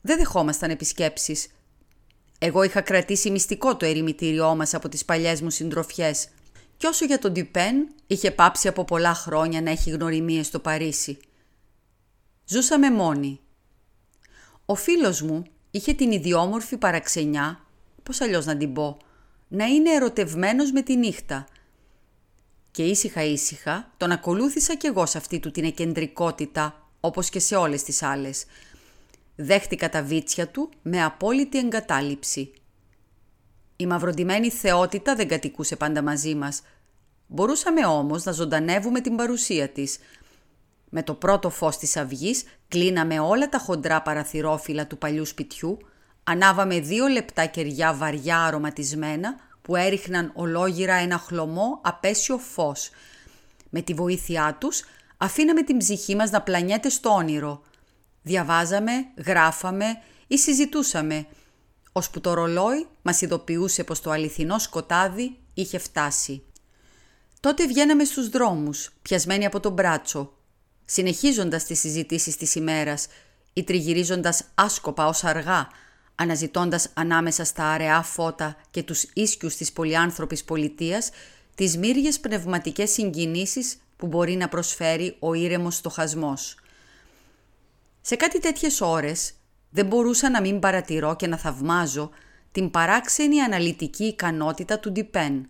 Δεν 0.02 0.18
δεχόμασταν 0.18 0.70
επισκέψεις. 0.70 1.48
Εγώ 2.40 2.64
είχα 2.64 2.82
κρατήσει 2.82 3.30
μυστικό 3.32 3.78
το 3.78 3.86
ερημητήριό 3.86 4.56
μας 4.56 4.74
από 4.74 4.90
τις 4.90 5.06
παλιές 5.06 5.42
μου 5.42 5.50
συντροφιές 5.50 6.28
και 6.78 6.88
όσο 6.88 7.06
για 7.06 7.20
τον 7.20 7.34
Τιπέν 7.34 7.88
είχε 8.08 8.32
πάψει 8.32 8.68
από 8.68 8.86
πολλά 8.86 9.14
χρόνια 9.14 9.62
να 9.62 9.70
έχει 9.70 9.90
γνωριμίες 9.90 10.48
στο 10.48 10.60
Παρίσι. 10.60 11.18
Ζούσαμε 12.46 12.92
μόνοι. 12.92 13.40
Ο 14.66 14.76
φίλος 14.76 15.22
μου 15.22 15.44
είχε 15.72 15.94
την 15.94 16.12
ιδιόμορφη 16.12 16.78
παραξενιά, 16.78 17.66
πώς 18.04 18.22
αλλιώς 18.22 18.46
να 18.46 18.58
την 18.58 18.74
πω, 18.74 18.98
να 19.54 19.66
είναι 19.66 19.92
ερωτευμένος 19.92 20.72
με 20.72 20.82
τη 20.82 20.96
νύχτα. 20.96 21.48
Και 22.72 22.84
ήσυχα 22.84 23.24
ήσυχα 23.24 23.92
τον 23.98 24.12
ακολούθησα 24.12 24.76
κι 24.76 24.88
εγώ 24.88 25.06
σε 25.06 25.18
αυτή 25.18 25.40
του 25.40 25.52
την 25.52 25.64
εκεντρικότητα, 25.64 26.90
όπως 27.00 27.30
και 27.30 27.40
σε 27.40 27.56
όλες 27.56 27.84
τις 27.84 28.04
άλλες. 28.04 28.46
Δέχτηκα 29.36 29.90
τα 29.90 30.04
βίτσια 30.04 30.48
του 30.48 30.70
με 30.82 31.04
απόλυτη 31.04 31.58
εγκατάλειψη. 31.58 32.54
Η 33.76 33.86
μαυροντημένη 33.86 34.50
θεότητα 34.50 35.16
δεν 35.16 35.28
κατοικούσε 35.28 35.76
πάντα 35.76 36.02
μαζί 36.02 36.36
μας. 36.36 36.62
Μπορούσαμε 37.28 37.86
όμως 37.86 38.24
να 38.24 38.32
ζωντανεύουμε 38.32 39.02
την 39.02 39.16
παρουσία 39.16 39.70
της. 39.70 39.98
Με 40.90 41.04
το 41.04 41.14
πρώτο 41.14 41.50
φως 41.50 41.78
της 41.78 41.98
αυγής 41.98 42.44
κλείναμε 42.68 43.20
όλα 43.20 43.50
τα 43.50 43.58
χοντρά 43.58 44.02
παραθυρόφυλλα 44.02 44.88
του 44.88 44.98
παλιού 44.98 45.26
σπιτιού 45.26 45.78
Ανάβαμε 46.24 46.80
δύο 46.80 47.08
λεπτά 47.08 47.46
κεριά 47.46 47.94
βαριά 47.94 48.40
αρωματισμένα 48.40 49.36
που 49.62 49.76
έριχναν 49.76 50.32
ολόγυρα 50.36 50.94
ένα 50.94 51.18
χλωμό 51.18 51.80
απέσιο 51.84 52.38
φως. 52.38 52.90
Με 53.70 53.82
τη 53.82 53.94
βοήθειά 53.94 54.58
τους 54.60 54.84
αφήναμε 55.18 55.64
την 55.64 55.78
ψυχή 55.78 56.16
μας 56.16 56.32
να 56.32 56.42
πλανιέται 56.42 56.90
στο 56.90 57.10
όνειρο. 57.10 57.62
Διαβάζαμε, 58.22 58.92
γράφαμε 59.26 59.86
ή 60.28 60.38
συζητούσαμε, 60.38 61.26
ώσπου 61.92 62.22
το 62.22 62.34
ρολόι 62.34 62.88
μας 63.02 63.22
ειδοποιούσε 63.22 63.84
πως 63.84 64.02
το 64.02 64.12
αληθινό 64.12 64.60
σκοτάδι 64.60 65.38
είχε 65.54 65.78
φτάσει. 65.78 66.44
Τότε 67.40 67.68
βγαίναμε 67.68 68.04
στους 68.04 68.30
δρόμους, 68.30 68.90
πιασμένοι 69.02 69.46
από 69.46 69.60
τον 69.60 69.74
μπράτσο, 69.74 70.34
συνεχίζοντας 70.86 71.64
τις 71.64 71.80
συζητήσεις 71.80 72.38
της 72.38 72.56
ημέρας 72.56 73.08
ή 73.54 73.64
τριγυρίζοντας 73.64 74.44
άσκοπα 74.56 75.08
ως 75.08 75.24
αργά, 75.24 75.68
αναζητώντας 76.22 76.90
ανάμεσα 76.94 77.44
στα 77.44 77.64
αραιά 77.64 78.02
φώτα 78.02 78.56
και 78.72 78.84
τους 78.84 79.04
ίσκιους 79.14 79.56
της 79.56 79.72
πολυάνθρωπης 79.72 80.44
πολιτείας 80.44 81.10
τις 81.56 81.78
μύριες 81.78 82.20
πνευματικές 82.20 82.92
συγκινήσεις 82.92 83.78
που 83.98 84.08
μπορεί 84.08 84.36
να 84.36 84.48
προσφέρει 84.48 85.16
ο 85.20 85.34
ήρεμος 85.34 85.76
στοχασμός. 85.76 86.56
Σε 88.02 88.16
κάτι 88.16 88.40
τέτοιες 88.40 88.82
ώρες 88.82 89.34
δεν 89.70 89.86
μπορούσα 89.86 90.30
να 90.30 90.42
μην 90.42 90.60
παρατηρώ 90.60 91.16
και 91.16 91.28
να 91.28 91.38
θαυμάζω 91.38 92.10
την 92.52 92.72
παράξενη 92.72 93.40
αναλυτική 93.42 94.04
ικανότητα 94.04 94.80
του 94.80 94.92
Ντιπέν. 94.92 95.50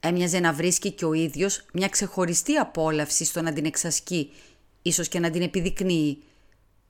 Έμοιαζε 0.00 0.40
να 0.40 0.52
βρίσκει 0.52 0.90
και 0.90 1.04
ο 1.04 1.12
ίδιος 1.12 1.66
μια 1.72 1.88
ξεχωριστή 1.88 2.56
απόλαυση 2.56 3.24
στο 3.24 3.42
να 3.42 3.52
την 3.52 3.64
εξασκεί, 3.64 4.32
ίσως 4.82 5.08
και 5.08 5.18
να 5.18 5.30
την 5.30 5.42
επιδεικνύει, 5.42 6.22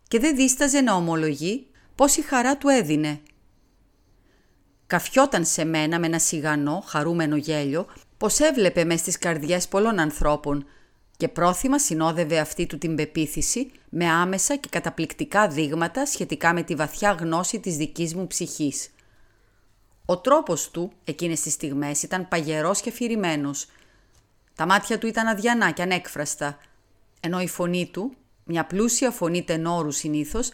και 0.09 0.19
δεν 0.19 0.37
δίσταζε 0.37 0.81
να 0.81 0.95
ομολογεί 0.95 1.67
πόση 1.99 2.23
χαρά 2.23 2.57
του 2.57 2.69
έδινε. 2.69 3.21
Καφιόταν 4.87 5.45
σε 5.45 5.65
μένα 5.65 5.99
με 5.99 6.07
ένα 6.07 6.19
σιγανό, 6.19 6.83
χαρούμενο 6.87 7.37
γέλιο, 7.37 7.87
πως 8.17 8.39
έβλεπε 8.39 8.85
μες 8.85 9.01
στις 9.01 9.19
καρδιές 9.19 9.69
πολλών 9.69 9.99
ανθρώπων 9.99 10.67
και 11.17 11.29
πρόθυμα 11.29 11.79
συνόδευε 11.79 12.39
αυτή 12.39 12.67
του 12.67 12.79
την 12.79 12.95
πεποίθηση 12.95 13.71
με 13.89 14.07
άμεσα 14.07 14.57
και 14.57 14.69
καταπληκτικά 14.69 15.49
δείγματα 15.49 16.07
σχετικά 16.07 16.53
με 16.53 16.63
τη 16.63 16.75
βαθιά 16.75 17.11
γνώση 17.13 17.61
της 17.61 17.77
δικής 17.77 18.15
μου 18.15 18.27
ψυχής. 18.27 18.91
Ο 20.05 20.19
τρόπος 20.19 20.71
του 20.71 20.93
εκείνες 21.05 21.41
τις 21.41 21.53
στιγμές 21.53 22.03
ήταν 22.03 22.29
παγερός 22.29 22.81
και 22.81 22.89
αφηρημένος. 22.89 23.67
Τα 24.55 24.67
μάτια 24.67 24.99
του 24.99 25.07
ήταν 25.07 25.27
αδιανά 25.27 25.71
και 25.71 25.83
ανέκφραστα, 25.83 26.59
ενώ 27.21 27.41
η 27.41 27.49
φωνή 27.49 27.91
του, 27.93 28.13
μια 28.45 28.67
πλούσια 28.67 29.11
φωνή 29.11 29.43
τενόρου 29.43 29.91
συνήθως, 29.91 30.51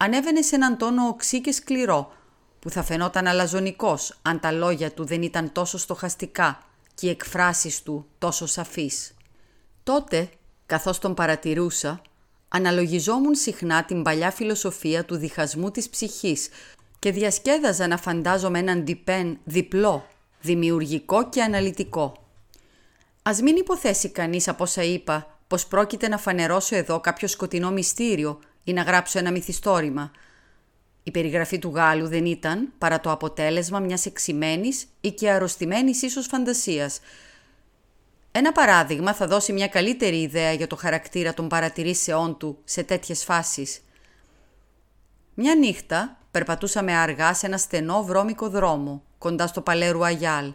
ανέβαινε 0.00 0.42
σε 0.42 0.54
έναν 0.54 0.78
τόνο 0.78 1.06
οξύ 1.06 1.40
και 1.40 1.52
σκληρό, 1.52 2.12
που 2.58 2.70
θα 2.70 2.82
φαινόταν 2.82 3.26
αλαζονικός 3.26 4.18
αν 4.22 4.40
τα 4.40 4.52
λόγια 4.52 4.92
του 4.92 5.04
δεν 5.04 5.22
ήταν 5.22 5.52
τόσο 5.52 5.78
στοχαστικά 5.78 6.62
και 6.94 7.06
οι 7.06 7.10
εκφράσεις 7.10 7.82
του 7.82 8.06
τόσο 8.18 8.46
σαφείς. 8.46 9.14
Τότε, 9.82 10.28
καθώς 10.66 10.98
τον 10.98 11.14
παρατηρούσα, 11.14 12.02
αναλογιζόμουν 12.48 13.34
συχνά 13.34 13.84
την 13.84 14.02
παλιά 14.02 14.30
φιλοσοφία 14.30 15.04
του 15.04 15.16
διχασμού 15.16 15.70
της 15.70 15.88
ψυχής 15.88 16.48
και 16.98 17.12
διασκέδαζα 17.12 17.86
να 17.86 17.96
φαντάζομαι 17.96 18.58
έναν 18.58 18.84
διπέν 18.84 19.38
διπλό, 19.44 20.06
δημιουργικό 20.40 21.28
και 21.28 21.42
αναλυτικό. 21.42 22.26
Ας 23.22 23.40
μην 23.40 23.56
υποθέσει 23.56 24.08
κανείς 24.08 24.48
από 24.48 24.62
όσα 24.62 24.82
είπα 24.82 25.38
πως 25.46 25.66
πρόκειται 25.66 26.08
να 26.08 26.18
φανερώσω 26.18 26.76
εδώ 26.76 27.00
κάποιο 27.00 27.28
σκοτεινό 27.28 27.70
μυστήριο 27.70 28.38
ή 28.68 28.72
να 28.72 28.82
γράψω 28.82 29.18
ένα 29.18 29.30
μυθιστόρημα. 29.30 30.10
Η 31.02 31.10
περιγραφή 31.10 31.58
του 31.58 31.72
Γάλλου 31.74 32.06
δεν 32.08 32.26
ήταν 32.26 32.72
παρά 32.78 33.00
το 33.00 33.10
αποτέλεσμα 33.10 33.78
μιας 33.78 34.06
εξημένης 34.06 34.86
ή 35.00 35.10
και 35.10 35.30
αρρωστημένης 35.30 36.02
ίσως 36.02 36.26
φαντασίας. 36.26 37.00
Ένα 38.32 38.52
παράδειγμα 38.52 39.14
θα 39.14 39.26
δώσει 39.26 39.52
μια 39.52 39.68
καλύτερη 39.68 40.20
ιδέα 40.20 40.52
για 40.52 40.66
το 40.66 40.76
χαρακτήρα 40.76 41.34
των 41.34 41.48
παρατηρήσεών 41.48 42.38
του 42.38 42.58
σε 42.64 42.82
τέτοιες 42.82 43.24
φάσεις. 43.24 43.80
Μια 45.34 45.54
νύχτα 45.54 46.18
περπατούσαμε 46.30 46.92
αργά 46.92 47.34
σε 47.34 47.46
ένα 47.46 47.58
στενό 47.58 48.02
βρώμικο 48.04 48.48
δρόμο, 48.48 49.02
κοντά 49.18 49.46
στο 49.46 49.60
Παλέρου 49.60 50.04
Αγιάλ. 50.04 50.52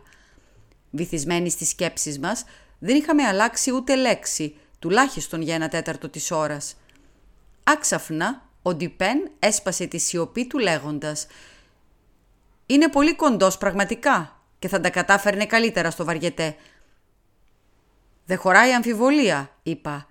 Βυθισμένοι 0.92 1.50
στις 1.50 1.70
σκέψεις 1.70 2.20
μας, 2.20 2.44
δεν 2.80 2.96
είχαμε 2.96 3.24
αλλάξει 3.24 3.72
ούτε 3.72 3.96
λέξη, 3.96 4.56
τουλάχιστον 4.80 5.42
για 5.42 5.56
ένα 5.56 5.70
τέταρτο 5.70 6.10
της 6.10 6.32
ώρας. 6.32 6.76
Άξαφνα, 7.64 8.50
ο 8.62 8.74
Ντιπέν 8.74 9.32
έσπασε 9.40 9.86
τη 9.86 9.98
σιωπή 9.98 10.48
του 10.48 10.58
λέγοντας 10.60 11.28
«Είναι 12.66 12.90
πολύ 12.90 13.16
κοντός 13.16 13.58
πραγματικά 13.58 14.42
και 14.60 14.68
θα 14.68 14.80
τα 14.80 14.90
κατάφερνε 14.90 15.46
καλύτερα 15.46 15.92
στο 15.92 16.06
βαριετέ». 16.06 16.56
«Δεν 18.26 18.38
χωράει 18.38 18.74
αμφιβολία», 18.74 19.56
είπα, 19.64 20.08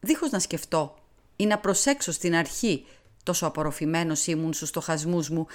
δίχως 0.00 0.30
να 0.30 0.38
σκεφτώ 0.38 0.94
ή 1.36 1.46
να 1.46 1.58
προσέξω 1.58 2.12
στην 2.12 2.34
αρχή, 2.34 2.86
τόσο 3.22 3.46
απορροφημένος 3.46 4.26
ήμουν 4.26 4.52
στους 4.52 4.68
στοχασμούς 4.68 5.28
μου, 5.28 5.46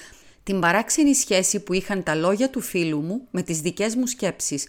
την 0.43 0.59
παράξενη 0.59 1.15
σχέση 1.15 1.59
που 1.59 1.73
είχαν 1.73 2.03
τα 2.03 2.15
λόγια 2.15 2.49
του 2.49 2.61
φίλου 2.61 3.01
μου 3.01 3.27
με 3.31 3.41
τις 3.41 3.61
δικές 3.61 3.95
μου 3.95 4.07
σκέψεις. 4.07 4.67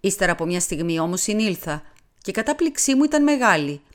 Ύστερα 0.00 0.32
από 0.32 0.44
μια 0.44 0.60
στιγμή 0.60 0.98
όμως 0.98 1.20
συνήλθα 1.20 1.82
και 2.22 2.30
η 2.30 2.32
κατάπληξή 2.32 2.94
μου 2.94 3.04
ήταν 3.04 3.22
μεγάλη– 3.22 3.80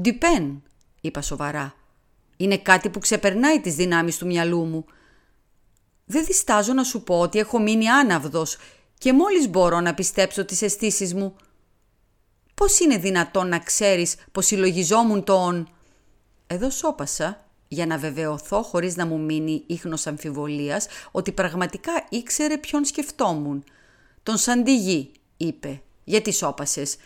«Ντιπέν», 0.00 0.62
είπα 1.00 1.22
σοβαρά. 1.22 1.74
«Είναι 2.36 2.58
κάτι 2.58 2.88
που 2.88 2.98
ξεπερνάει 2.98 3.60
τις 3.60 3.74
δυνάμεις 3.74 4.18
του 4.18 4.26
μυαλού 4.26 4.64
μου. 4.64 4.84
Δεν 6.04 6.24
διστάζω 6.24 6.72
να 6.72 6.84
σου 6.84 7.02
πω 7.02 7.20
ότι 7.20 7.38
έχω 7.38 7.58
μείνει 7.58 7.88
άναυδος 7.88 8.56
και 8.98 9.12
μόλις 9.12 9.48
μπορώ 9.48 9.80
να 9.80 9.94
πιστέψω 9.94 10.44
τις 10.44 10.62
αισθήσεις 10.62 11.14
μου. 11.14 11.36
Πώς 12.54 12.78
είναι 12.78 12.96
δυνατόν 12.96 13.48
να 13.48 13.58
ξέρεις 13.58 14.16
πως 14.32 14.46
συλλογιζόμουν 14.46 15.24
τον...» 15.24 15.68
Εδώ 16.46 16.70
σώπασα 16.70 17.44
για 17.68 17.86
να 17.86 17.98
βεβαιωθώ 17.98 18.62
χωρίς 18.62 18.96
να 18.96 19.06
μου 19.06 19.20
μείνει 19.20 19.64
ίχνος 19.66 20.06
αμφιβολίας 20.06 20.86
ότι 21.10 21.32
πραγματικά 21.32 22.06
ήξερε 22.08 22.58
ποιον 22.58 22.84
σκεφτόμουν. 22.84 23.64
«Τον 24.22 24.36
Σαντιγί», 24.36 25.10
είπε. 25.36 25.82
«Γιατί 26.04 26.32
σώπασες» 26.32 26.96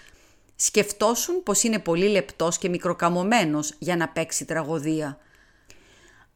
σκεφτόσουν 0.63 1.43
πως 1.43 1.63
είναι 1.63 1.79
πολύ 1.79 2.09
λεπτός 2.09 2.59
και 2.59 2.69
μικροκαμωμένος 2.69 3.75
για 3.79 3.97
να 3.97 4.09
παίξει 4.09 4.45
τραγωδία. 4.45 5.19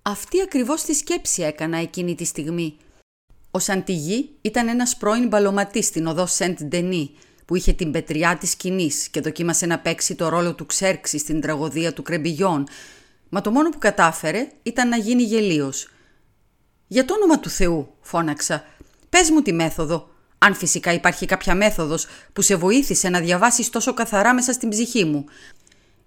Αυτή 0.03 0.43
ακριβώς 0.43 0.83
τη 0.83 0.95
σκέψη 0.95 1.43
έκανα 1.43 1.77
εκείνη 1.77 2.15
τη 2.15 2.25
στιγμή. 2.25 2.77
Ο 3.51 3.59
Σαντιγί 3.59 4.31
ήταν 4.41 4.69
ένας 4.69 4.97
πρώην 4.97 5.29
μπαλωματής 5.29 5.87
στην 5.87 6.07
οδό 6.07 6.27
Σεντ 6.27 6.63
Ντενί, 6.63 7.11
που 7.45 7.57
είχε 7.57 7.73
την 7.73 7.91
πετριά 7.91 8.37
της 8.37 8.51
σκηνής 8.51 9.09
και 9.09 9.21
δοκίμασε 9.21 9.67
να 9.67 9.79
παίξει 9.79 10.15
το 10.15 10.29
ρόλο 10.29 10.55
του 10.55 10.67
Ξέρξη 10.67 11.19
στην 11.19 11.41
τραγωδία 11.41 11.93
του 11.93 12.03
Κρεμπιγιόν, 12.03 12.67
μα 13.29 13.41
το 13.41 13.51
μόνο 13.51 13.71
που 13.71 13.79
κατάφερε 13.79 14.49
ήταν 14.63 14.89
να 14.89 14.97
γίνει 14.97 15.23
γελίος. 15.23 15.89
«Για 16.87 17.05
το 17.05 17.15
όνομα 17.15 17.41
του 17.41 17.51
Θεού», 17.51 17.95
φώναξα, 18.01 18.65
«πες 19.09 19.31
μου 19.31 19.43
τη 19.43 19.53
μέθοδο, 19.53 20.14
αν 20.45 20.55
φυσικά 20.55 20.93
υπάρχει 20.93 21.27
κάποια 21.27 21.55
μέθοδος 21.55 22.07
που 22.33 22.43
σε 22.43 22.57
βοήθησε 22.57 23.09
να 23.09 23.21
διαβάσεις 23.21 23.71
τόσο 23.71 23.95
καθαρά 23.95 24.35
μέσα 24.35 24.53
στην 24.53 24.69
ψυχή 24.69 25.05
μου. 25.05 25.25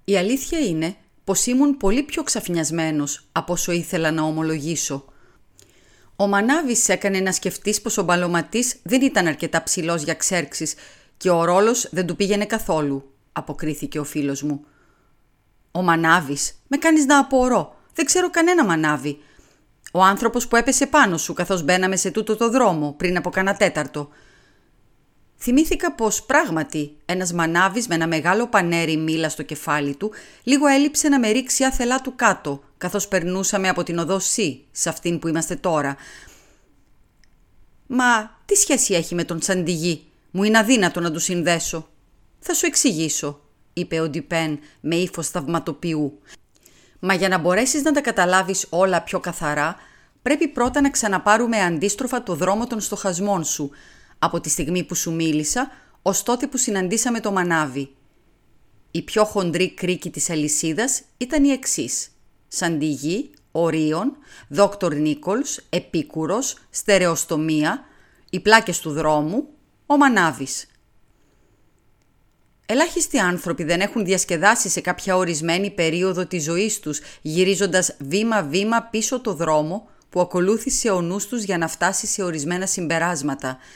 Η 0.04 0.18
αλήθεια 0.18 0.60
είναι 0.60 0.96
πως 1.24 1.46
ήμουν 1.46 1.78
πολύ 1.78 2.04
πιο 2.04 2.24
ξαφνιασμένος 2.24 3.28
από 3.32 3.54
όσο 3.54 3.72
ήθελα 3.72 4.12
να 4.12 4.22
ομολογήσω. 4.22 5.06
Ο 6.16 6.28
Μανάβης 6.28 6.90
έκανε 6.90 7.20
να 7.20 7.32
σκεφτείς 7.32 7.82
πως 7.82 7.98
ο 7.98 8.04
μπαλωματής 8.04 8.76
δεν 8.84 9.02
ήταν 9.02 9.28
αρκετά 9.28 9.64
ψηλός 9.64 10.02
για 10.02 10.14
ξέρξεις 10.14 10.74
και 11.18 11.30
ο 11.30 11.44
ρόλος 11.44 11.88
δεν 11.92 12.06
του 12.06 12.16
πήγαινε 12.16 12.46
καθόλου, 12.46 13.14
αποκρίθηκε 13.32 14.00
ο 14.00 14.04
φίλος 14.04 14.42
μου. 14.42 14.66
«Ο 15.72 15.82
Μανάβης, 15.82 16.62
με 16.68 16.78
κάνεις 16.78 17.06
να 17.06 17.20
απορώ. 17.20 17.76
Δεν 17.94 18.06
ξέρω 18.06 18.30
κανένα 18.30 18.66
Μανάβη. 18.66 19.18
Ο 19.92 20.04
άνθρωπος 20.04 20.48
που 20.48 20.56
έπεσε 20.56 20.88
πάνω 20.88 21.18
σου 21.18 21.34
καθώς 21.34 21.64
μπαίναμε 21.64 21.96
σε 21.96 22.12
τούτο 22.12 22.36
το 22.36 22.50
δρόμο 22.50 22.94
πριν 22.98 23.18
από 23.18 23.30
κανένα 23.30 23.58
τέταρτο. 23.58 24.10
Θυμήθηκα 25.40 25.92
πως 25.92 26.24
πράγματι 26.24 26.98
ένας 27.06 27.34
μανάβης 27.34 27.88
με 27.88 27.96
ένα 27.96 28.08
μεγάλο 28.08 28.48
πανέρι 28.48 28.98
μήλα 28.98 29.30
στο 29.30 29.44
κεφάλι 29.44 29.96
του 29.96 30.12
λίγο 30.44 30.68
έλειψε 30.68 31.10
να 31.10 31.20
με 31.20 31.30
ρίξει 31.30 31.64
άθελά 31.64 32.02
του 32.02 32.16
κάτω 32.16 32.64
καθώς 32.78 33.08
περνούσαμε 33.08 33.70
από 33.70 33.84
την 33.84 33.98
οδό 33.98 34.18
C 34.18 34.58
σε 34.72 34.90
αυτήν 34.90 35.20
που 35.20 35.28
είμαστε 35.28 35.56
τώρα. 35.56 35.96
«Μα 37.88 38.40
τι 38.46 38.56
σχέση 38.56 38.94
έχει 38.94 39.16
με 39.16 39.24
τον 39.24 39.42
Σαντιγί, 39.42 40.06
μου 40.32 40.44
είναι 40.44 40.58
αδύνατο 40.58 41.00
να 41.00 41.12
του 41.12 41.20
συνδέσω». 41.20 41.90
«Θα 42.40 42.54
σου 42.54 42.66
εξηγήσω», 42.66 43.42
είπε 43.74 44.00
ο 44.00 44.10
Ντιπέν 44.10 44.60
με 44.80 44.96
ύφος 44.96 45.30
θαυματοποιού. 45.30 46.22
«Μα 47.00 47.14
για 47.14 47.28
να 47.28 47.38
μπορέσεις 47.38 47.84
να 47.84 47.92
τα 47.92 48.02
καταλάβεις 48.02 48.66
όλα 48.70 49.02
πιο 49.02 49.20
καθαρά, 49.20 49.76
πρέπει 50.22 50.48
πρώτα 50.48 50.82
να 50.82 50.90
ξαναπάρουμε 50.90 51.58
αντίστροφα 51.62 52.24
το 52.24 52.36
δρόμο 52.36 52.68
των 52.68 52.80
στοχασμών 52.80 53.44
σου, 53.44 53.72
από 54.20 54.40
τη 54.40 54.50
στιγμή 54.50 54.84
που 54.84 54.96
σου 54.96 55.14
μίλησα 55.14 55.72
ως 56.02 56.24
τότε 56.24 56.48
που 56.48 56.58
συναντήσαμε 56.58 57.20
το 57.20 57.32
μανάβι. 57.32 57.90
Η 58.92 59.02
πιο 59.02 59.24
χοντρή 59.26 59.74
κρίκη 59.74 60.10
της 60.10 60.30
αλυσίδας 60.30 61.02
ήταν 61.18 61.44
η 61.44 61.50
εξής. 61.50 62.10
Σαντιγί, 62.48 63.30
Ορίων, 63.52 64.18
Δόκτωρ 64.48 64.96
Νίκολς, 64.96 65.60
Επίκουρος, 65.70 66.58
Στερεοστομία, 66.70 67.84
οι 68.30 68.40
πλάκες 68.40 68.80
του 68.80 68.92
δρόμου, 68.92 69.48
ο 69.86 69.98
Μανάβης. 69.98 70.66
Ελάχιστοι 72.66 73.18
άνθρωποι 73.18 73.64
δεν 73.64 73.82
έχουν 73.82 74.06
διασκεδάσει 74.06 74.70
σε 74.70 74.82
κάποια 74.82 75.16
ορισμένη 75.16 75.72
περίοδο 75.72 76.26
της 76.26 76.44
ζωής 76.44 76.80
τους, 76.80 77.00
γυρίζοντας 77.22 77.96
βήμα-βήμα 78.00 78.82
πίσω 78.82 79.22
το 79.22 79.34
δρόμο 79.34 79.90
που 80.10 80.22
ακολούθησε 80.22 80.90
ο 80.90 81.02
νους 81.02 81.28
τους 81.28 81.44
για 81.44 81.58
να 81.58 81.68
φτάσει 81.68 82.08
σε 82.08 82.24
ορισμένα 82.24 82.66
συμπεράσματα– 82.66 83.58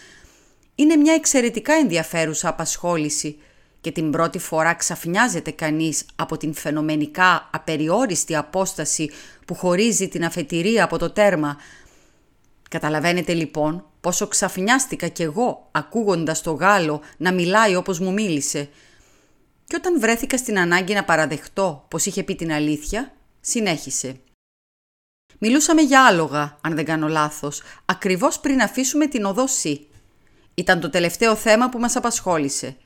είναι 0.75 0.95
μια 0.95 1.13
εξαιρετικά 1.13 1.73
ενδιαφέρουσα 1.73 2.49
απασχόληση 2.49 3.37
και 3.81 3.91
την 3.91 4.11
πρώτη 4.11 4.39
φορά 4.39 4.73
ξαφνιάζεται 4.73 5.51
κανείς 5.51 6.05
από 6.15 6.37
την 6.37 6.53
φαινομενικά 6.53 7.49
απεριόριστη 7.51 8.35
απόσταση 8.35 9.11
που 9.45 9.55
χωρίζει 9.55 10.07
την 10.07 10.25
αφετηρία 10.25 10.83
από 10.83 10.97
το 10.97 11.09
τέρμα. 11.09 11.57
Καταλαβαίνετε 12.69 13.33
λοιπόν 13.33 13.85
πόσο 14.01 14.27
ξαφνιάστηκα 14.27 15.07
κι 15.07 15.23
εγώ 15.23 15.67
ακούγοντας 15.71 16.41
το 16.41 16.51
Γάλλο 16.51 17.01
να 17.17 17.33
μιλάει 17.33 17.75
όπως 17.75 17.99
μου 17.99 18.13
μίλησε. 18.13 18.69
Και 19.65 19.75
όταν 19.75 19.99
βρέθηκα 19.99 20.37
στην 20.37 20.59
ανάγκη 20.59 20.93
να 20.93 21.03
παραδεχτώ 21.03 21.85
πως 21.87 22.05
είχε 22.05 22.23
πει 22.23 22.35
την 22.35 22.51
αλήθεια, 22.51 23.13
συνέχισε. 23.41 24.19
Μιλούσαμε 25.37 25.81
για 25.81 26.05
άλογα, 26.05 26.57
αν 26.61 26.75
δεν 26.75 26.85
κάνω 26.85 27.07
λάθος, 27.07 27.61
ακριβώς 27.85 28.39
πριν 28.39 28.61
αφήσουμε 28.61 29.07
την 29.07 29.25
οδό 29.25 29.47
ήταν 30.53 30.79
το 30.79 30.89
τελευταίο 30.89 31.35
θέμα 31.35 31.69
που 31.69 31.79
μας 31.79 31.95
απασχόλησε. 31.95 32.77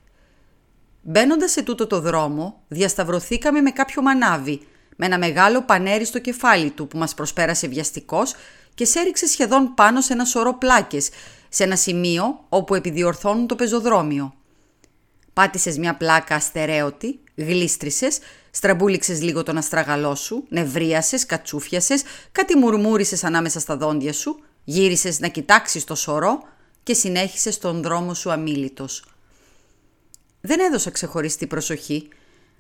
Μπαίνοντας 1.01 1.51
σε 1.51 1.63
τούτο 1.63 1.88
το 1.88 1.99
δρόμο, 1.99 2.62
διασταυρωθήκαμε 2.67 3.62
με 3.62 3.71
κάποιο 3.71 4.01
μανάβι, 4.01 4.67
με 4.95 5.06
ένα 5.06 5.17
μεγάλο 5.17 5.62
πανέρι 5.62 6.06
στο 6.06 6.19
κεφάλι 6.19 6.69
του 6.69 6.88
που 6.88 6.97
μας 6.97 7.13
προσπέρασε 7.13 7.67
βιαστικός 7.67 8.36
και 8.73 8.86
σέριξε 8.86 9.28
σχεδόν 9.28 9.73
πάνω 9.73 10.01
σε 10.01 10.13
ένα 10.13 10.25
σωρό 10.25 10.54
πλάκες, 10.54 11.10
σε 11.49 11.63
ένα 11.63 11.75
σημείο 11.75 12.45
όπου 12.49 12.75
επιδιορθώνουν 12.75 13.47
το 13.47 13.56
πεζοδρόμιο. 13.56 14.34
Πάτησες 15.34 15.78
μια 15.78 15.95
πλάκα 15.95 16.36
αστερέωτη, 16.36 17.19
γλίστρησες, 17.36 18.19
στραμπούληξες 18.51 19.21
λίγο 19.21 19.43
τον 19.43 19.58
αστραγαλό 19.58 20.15
σου, 20.15 20.45
νευρίασες, 20.49 21.25
κατσούφιασες, 21.25 22.04
κάτι 22.32 22.58
μουρμούρισες 22.58 23.23
ανάμεσα 23.23 23.60
στα 23.60 23.78
δόντια 23.78 24.13
σου, 24.13 24.39
γύρισες 24.63 25.19
να 25.19 25.28
κοιτάξεις 25.28 25.84
το 25.84 25.95
σωρό 25.95 26.43
και 26.86 26.93
συνέχισε 26.93 27.52
στον 27.52 27.82
δρόμο 27.82 28.13
σου 28.13 28.32
αμήλυτος. 28.32 29.04
Δεν 30.41 30.60
έδωσα 30.60 30.89
ξεχωριστή 30.89 31.48
προσοχή, 31.48 32.08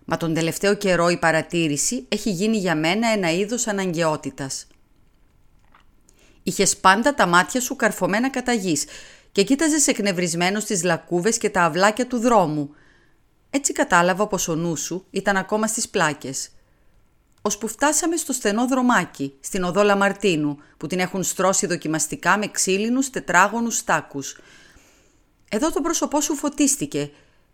μα 0.05 0.17
τον 0.17 0.33
τελευταίο 0.33 0.75
καιρό 0.75 1.09
η 1.09 1.17
παρατήρηση 1.17 2.05
έχει 2.09 2.31
γίνει 2.31 2.57
για 2.57 2.75
μένα 2.75 3.07
ένα 3.07 3.31
είδος 3.31 3.67
αναγκαιότητας. 3.67 4.67
Είχες 6.43 6.77
πάντα 6.77 7.15
τα 7.15 7.25
μάτια 7.25 7.61
σου 7.61 7.75
καρφωμένα 7.75 8.29
κατά 8.29 8.53
γης 8.53 8.85
και 9.31 9.43
κοίταζες 9.43 9.87
εκνευρισμένος 9.87 10.63
στις 10.63 10.83
λακκούβες 10.83 11.37
και 11.37 11.49
τα 11.49 11.63
αυλάκια 11.63 12.07
του 12.07 12.19
δρόμου. 12.19 12.69
Έτσι 13.49 13.73
κατάλαβα 13.73 14.27
πως 14.27 14.47
ο 14.47 14.55
νους 14.55 14.81
σου 14.81 15.05
ήταν 15.09 15.37
ακόμα 15.37 15.67
στις 15.67 15.89
πλάκες 15.89 16.49
ώσπου 17.45 17.67
φτάσαμε 17.67 18.15
στο 18.15 18.33
στενό 18.33 18.67
δρομάκι, 18.67 19.33
στην 19.39 19.63
οδό 19.63 19.83
Λαμαρτίνου, 19.83 20.57
που 20.77 20.87
την 20.87 20.99
έχουν 20.99 21.23
στρώσει 21.23 21.67
δοκιμαστικά 21.67 22.37
με 22.37 22.47
ξύλινους 22.47 23.09
τετράγωνους 23.09 23.77
στάκους. 23.77 24.37
Εδώ 25.49 25.71
το 25.71 25.81
πρόσωπό 25.81 26.21
σου 26.21 26.35
φωτίστηκε 26.35 27.11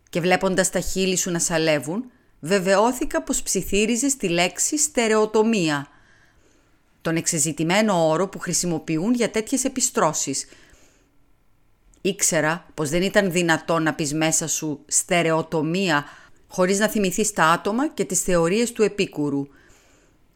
και 0.09 0.19
βλέποντας 0.19 0.69
τα 0.69 0.79
χείλη 0.79 1.15
σου 1.15 1.31
να 1.31 1.39
σαλεύουν, 1.39 2.11
βεβαιώθηκα 2.39 3.21
πως 3.21 3.41
ψιθύριζες 3.41 4.15
τη 4.17 4.27
λέξη 4.27 4.77
στερεοτομία, 4.77 5.87
τον 7.01 7.15
εξεζητημένο 7.15 8.07
όρο 8.07 8.27
που 8.27 8.39
χρησιμοποιούν 8.39 9.13
για 9.13 9.31
τέτοιες 9.31 9.63
επιστρώσεις. 9.63 10.45
Ήξερα 12.01 12.65
πως 12.73 12.89
δεν 12.89 13.01
ήταν 13.01 13.31
δυνατό 13.31 13.79
να 13.79 13.93
πεις 13.93 14.13
μέσα 14.13 14.47
σου 14.47 14.83
στερεοτομία 14.87 16.05
χωρίς 16.47 16.79
να 16.79 16.87
θυμηθείς 16.87 17.33
τα 17.33 17.43
άτομα 17.45 17.89
και 17.89 18.05
τις 18.05 18.21
θεωρίες 18.21 18.71
του 18.71 18.83
επίκουρου– 18.83 19.47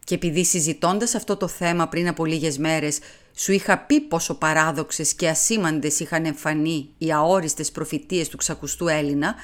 και 0.05 0.15
επειδή 0.15 0.45
συζητώντας 0.45 1.15
αυτό 1.15 1.37
το 1.37 1.47
θέμα 1.47 1.87
πριν 1.87 2.07
από 2.07 2.25
λίγες 2.25 2.57
μέρες 2.57 2.99
σου 3.35 3.51
είχα 3.51 3.77
πει 3.77 4.01
πόσο 4.01 4.35
παράδοξες 4.35 5.13
και 5.13 5.29
ασήμαντες 5.29 5.99
είχαν 5.99 6.25
εμφανεί 6.25 6.89
οι 6.97 7.11
αόριστες 7.11 7.71
προφητείες 7.71 8.29
του 8.29 8.37
ξακουστού 8.37 8.87
Έλληνα, 8.87 9.35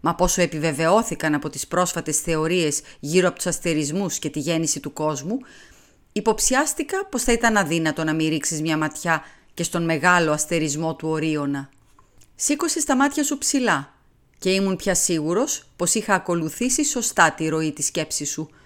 μα 0.00 0.14
πόσο 0.14 0.42
επιβεβαιώθηκαν 0.42 1.34
από 1.34 1.48
τις 1.48 1.66
πρόσφατες 1.66 2.18
θεωρίες 2.18 2.80
γύρω 3.00 3.28
από 3.28 3.36
τους 3.36 3.46
αστερισμούς 3.46 4.18
και 4.18 4.30
τη 4.30 4.38
γέννηση 4.38 4.80
του 4.80 4.92
κόσμου, 4.92 5.38
υποψιάστηκα 6.12 7.06
πως 7.06 7.22
θα 7.22 7.32
ήταν 7.32 7.56
αδύνατο 7.56 8.04
να 8.04 8.14
μην 8.14 8.28
ρίξεις 8.28 8.60
μια 8.60 8.76
ματιά 8.76 9.22
και 9.54 9.62
στον 9.62 9.84
μεγάλο 9.84 10.32
αστερισμό 10.32 10.94
του 10.94 11.08
Ορίωνα. 11.08 11.68
Σήκωσες 12.34 12.84
τα 12.84 12.96
μάτια 12.96 13.24
σου 13.24 13.38
ψηλά 13.38 13.94
και 14.38 14.50
ήμουν 14.50 14.76
πια 14.76 14.94
σίγουρος 14.94 15.68
πως 15.76 15.94
είχα 15.94 16.14
ακολουθήσει 16.14 16.84
σωστά 16.84 17.32
τη 17.32 17.48
ροή 17.48 17.72
της 17.72 17.86
σκέψης 17.86 18.30
σου– 18.30 18.50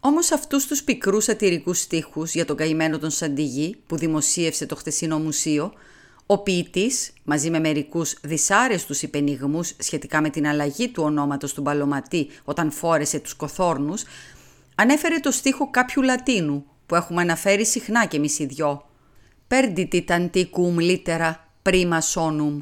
όμως 0.00 0.32
αυτούς 0.32 0.66
τους 0.66 0.82
πικρούς 0.82 1.24
σατυρικούς 1.24 1.80
στίχους 1.80 2.34
για 2.34 2.44
τον 2.44 2.56
καημένο 2.56 2.98
τον 2.98 3.10
Σαντιγί 3.10 3.76
που 3.86 3.96
δημοσίευσε 3.96 4.66
το 4.66 4.76
χτεσινό 4.76 5.18
μουσείο, 5.18 5.72
ο 6.26 6.38
ποιητής, 6.38 7.12
μαζί 7.24 7.50
με 7.50 7.58
μερικούς 7.58 8.16
δυσάρεστους 8.22 9.02
υπενιγμούς 9.02 9.74
σχετικά 9.78 10.20
με 10.20 10.30
την 10.30 10.46
αλλαγή 10.46 10.88
του 10.88 11.02
ονόματος 11.02 11.54
του 11.54 11.60
Μπαλωματή 11.60 12.28
όταν 12.44 12.70
φόρεσε 12.70 13.18
τους 13.18 13.34
κοθόρνους, 13.34 14.02
ανέφερε 14.74 15.20
το 15.20 15.30
στίχο 15.30 15.70
κάποιου 15.70 16.02
Λατίνου 16.02 16.64
που 16.86 16.94
έχουμε 16.94 17.20
αναφέρει 17.20 17.66
συχνά 17.66 18.06
και 18.06 18.16
εμείς 18.16 18.38
οι 18.38 18.46
δυο. 18.46 18.84
«Perditi 19.48 20.04
tanticum 20.08 20.74
litera 20.78 21.32
prima 21.62 21.98
sonum». 22.12 22.56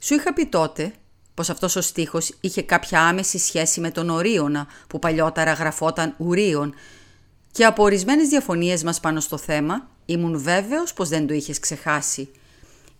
Σου 0.00 0.14
είχα 0.14 0.32
πει 0.32 0.46
τότε 0.46 0.92
πως 1.34 1.50
αυτός 1.50 1.76
ο 1.76 1.80
στίχος 1.80 2.34
είχε 2.40 2.62
κάποια 2.62 3.00
άμεση 3.00 3.38
σχέση 3.38 3.80
με 3.80 3.90
τον 3.90 4.10
Ορίωνα 4.10 4.66
που 4.88 4.98
παλιότερα 4.98 5.52
γραφόταν 5.52 6.14
Ουρίων 6.18 6.74
και 7.52 7.64
από 7.64 7.82
ορισμένες 7.82 8.28
διαφωνίες 8.28 8.82
μας 8.82 9.00
πάνω 9.00 9.20
στο 9.20 9.38
θέμα 9.38 9.90
ήμουν 10.06 10.38
βέβαιος 10.40 10.92
πως 10.92 11.08
δεν 11.08 11.26
το 11.26 11.34
είχες 11.34 11.58
ξεχάσει. 11.58 12.30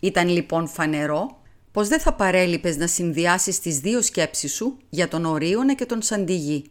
Ήταν 0.01 0.29
λοιπόν 0.29 0.69
φανερό 0.69 1.41
πως 1.73 1.89
δεν 1.89 2.01
θα 2.01 2.13
παρέλειπες 2.13 2.77
να 2.77 2.87
συνδυάσεις 2.87 3.61
τις 3.61 3.79
δύο 3.79 4.03
σκέψεις 4.03 4.55
σου 4.55 4.77
για 4.89 5.09
τον 5.09 5.25
Ορίωνα 5.25 5.75
και 5.75 5.87
τον 5.87 6.03
Σαντιγί. 6.03 6.65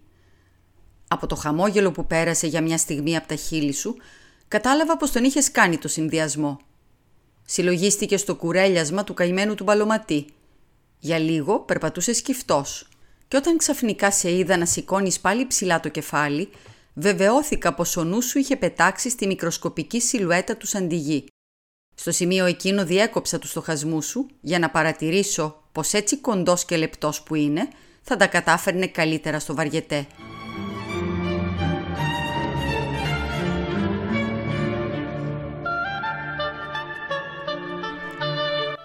Από 1.08 1.28
το 1.28 1.36
χαμόγελο 1.36 1.92
που 1.92 2.08
πέρασε 2.08 2.48
για 2.48 2.62
μια 2.62 2.78
στιγμή 2.78 3.18
από 3.18 3.28
τα 3.28 3.36
χείλη 3.36 3.74
σου, 3.74 3.96
κατάλαβα 4.48 4.98
πως 4.98 5.12
τον 5.12 5.24
είχες 5.24 5.52
κάνει 5.52 5.78
το 5.78 5.88
συνδυασμό. 5.88 6.60
Συλλογίστηκε 7.46 8.18
στο 8.18 8.36
κουρέλιασμα 8.36 9.04
του 9.04 9.14
καημένου 9.14 9.56
του 9.56 9.64
μπαλωματή. 9.64 10.26
Για 11.04 11.20
λίγο 11.20 11.60
περπατούσε 11.60 12.14
σκυφτός 12.14 12.88
και 13.28 13.38
όταν 13.38 13.58
ξαφνικά 13.58 14.12
σε 14.12 14.32
είδα 14.32 14.58
να 14.58 14.66
σηκώνεις 14.66 15.20
πάλι 15.20 15.48
ψηλά 15.48 15.80
το 15.80 15.90
κεφάλι, 15.90 16.50
βεβαιώθηκα 16.94 17.74
πως 17.74 17.98
ο 17.98 18.04
νους 18.04 18.26
σου 18.26 18.40
είχε 18.40 18.56
πετάξει 18.56 19.10
στη 19.10 19.28
μικροσκοπική 19.28 20.02
σιλουέτα 20.02 20.58
του 20.58 20.68
Σαντιγί. 20.68 21.26
Στο 21.96 22.12
σημείο 22.12 22.46
εκείνο 22.46 22.86
διέκοψα 22.86 23.40
τους 23.40 23.50
στοχασμούς 23.50 24.06
σου 24.06 24.28
για 24.42 24.60
να 24.60 24.70
παρατηρήσω 24.70 25.64
πως 25.72 25.94
έτσι 25.94 26.18
κοντός 26.18 26.66
και 26.66 26.78
λεπτός 26.78 27.22
που 27.22 27.36
είναι 27.36 27.68
θα 28.02 28.16
τα 28.18 28.28
κατάφερνε 28.28 28.88
καλύτερα 28.88 29.40
στο 29.40 29.56
βαριετέ. 29.56 30.08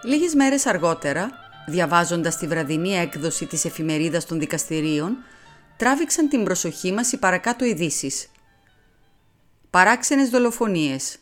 Λίγες 0.04 0.34
μέρες 0.34 0.66
αργότερα, 0.66 1.30
διαβάζοντας 1.66 2.36
τη 2.36 2.46
βραδινή 2.46 2.94
έκδοση 2.94 3.46
της 3.46 3.64
εφημερίδας 3.64 4.24
των 4.24 4.38
δικαστηρίων, 4.38 5.16
τράβηξαν 5.76 6.28
την 6.28 6.44
προσοχή 6.44 6.92
μας 6.92 7.12
οι 7.12 7.18
παρακάτω 7.18 7.64
ειδήσεις. 7.64 8.26
Παράξενες 9.70 10.28
δολοφονίες. 10.30 11.16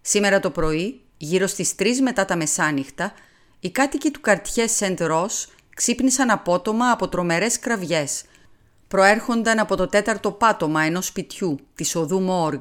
Σήμερα 0.00 0.40
το 0.40 0.50
πρωί, 0.50 1.00
γύρω 1.16 1.46
στις 1.46 1.74
3 1.78 2.00
μετά 2.00 2.24
τα 2.24 2.36
μεσάνυχτα, 2.36 3.12
οι 3.60 3.70
κάτοικοι 3.70 4.10
του 4.10 4.20
καρτιέ 4.20 4.66
Σεντ 4.66 5.02
Ρος 5.02 5.48
ξύπνησαν 5.76 6.30
απότομα 6.30 6.90
από 6.90 7.08
τρομερές 7.08 7.58
κραυγές. 7.58 8.24
Προέρχονταν 8.88 9.58
από 9.58 9.76
το 9.76 9.86
τέταρτο 9.86 10.32
πάτωμα 10.32 10.82
ενός 10.82 11.06
σπιτιού, 11.06 11.58
της 11.74 11.94
οδού 11.94 12.20
Μόργ, 12.20 12.60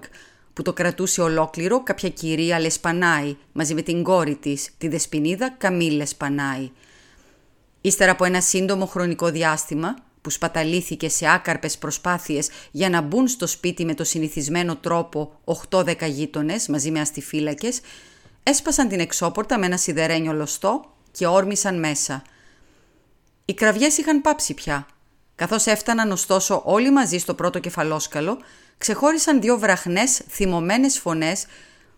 που 0.53 0.61
το 0.61 0.73
κρατούσε 0.73 1.21
ολόκληρο 1.21 1.83
κάποια 1.83 2.09
κυρία 2.09 2.59
Λεσπανάη 2.59 3.35
μαζί 3.51 3.73
με 3.73 3.81
την 3.81 4.03
κόρη 4.03 4.35
της, 4.35 4.69
τη 4.77 4.87
δεσποινίδα 4.87 5.55
Καμίλ 5.57 5.95
Λεσπανάη. 5.95 6.71
Ύστερα 7.81 8.11
από 8.11 8.25
ένα 8.25 8.41
σύντομο 8.41 8.85
χρονικό 8.85 9.29
διάστημα, 9.29 9.95
που 10.21 10.29
σπαταλήθηκε 10.29 11.09
σε 11.09 11.31
άκαρπες 11.31 11.77
προσπάθειες 11.77 12.49
για 12.71 12.89
να 12.89 13.01
μπουν 13.01 13.27
στο 13.27 13.47
σπίτι 13.47 13.85
με 13.85 13.93
το 13.93 14.03
συνηθισμένο 14.03 14.75
τρόπο 14.75 15.39
8-10 15.69 16.09
γείτονες 16.09 16.67
μαζί 16.67 16.91
με 16.91 16.99
αστιφύλακες, 16.99 17.81
έσπασαν 18.43 18.87
την 18.87 18.99
εξώπορτα 18.99 19.59
με 19.59 19.65
ένα 19.65 19.77
σιδερένιο 19.77 20.33
λωστό 20.33 20.93
και 21.11 21.27
όρμησαν 21.27 21.79
μέσα. 21.79 22.21
Οι 23.45 23.53
κραυγές 23.53 23.97
είχαν 23.97 24.21
πάψει 24.21 24.53
πια. 24.53 24.87
Καθώς 25.35 25.65
έφταναν 25.65 26.11
ωστόσο 26.11 26.61
όλοι 26.65 26.91
μαζί 26.91 27.17
στο 27.17 27.33
πρώτο 27.33 27.59
κεφαλόσκαλο, 27.59 28.37
ξεχώρισαν 28.81 29.41
δύο 29.41 29.59
βραχνές, 29.59 30.21
θυμωμένες 30.29 30.99
φωνές 30.99 31.45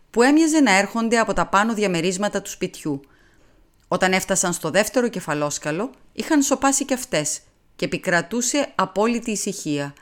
που 0.10 0.22
έμοιαζε 0.22 0.60
να 0.60 0.78
έρχονται 0.78 1.18
από 1.18 1.34
τα 1.34 1.48
πάνω 1.48 1.74
διαμερίσματα 1.74 2.42
του 2.42 2.50
σπιτιού. 2.50 3.02
Όταν 3.88 4.14
έφτασαν 4.14 4.54
στο 4.54 4.70
δεύτερο 4.70 5.08
κεφαλόσκαλο, 5.08 5.92
είχαν 6.14 6.42
σοπάσει 6.42 6.86
κι 6.86 6.94
αυτές 6.94 7.40
και 7.76 7.86
επικρατούσε 7.86 8.72
απόλυτη 8.76 9.32
ησυχία. 9.32 9.94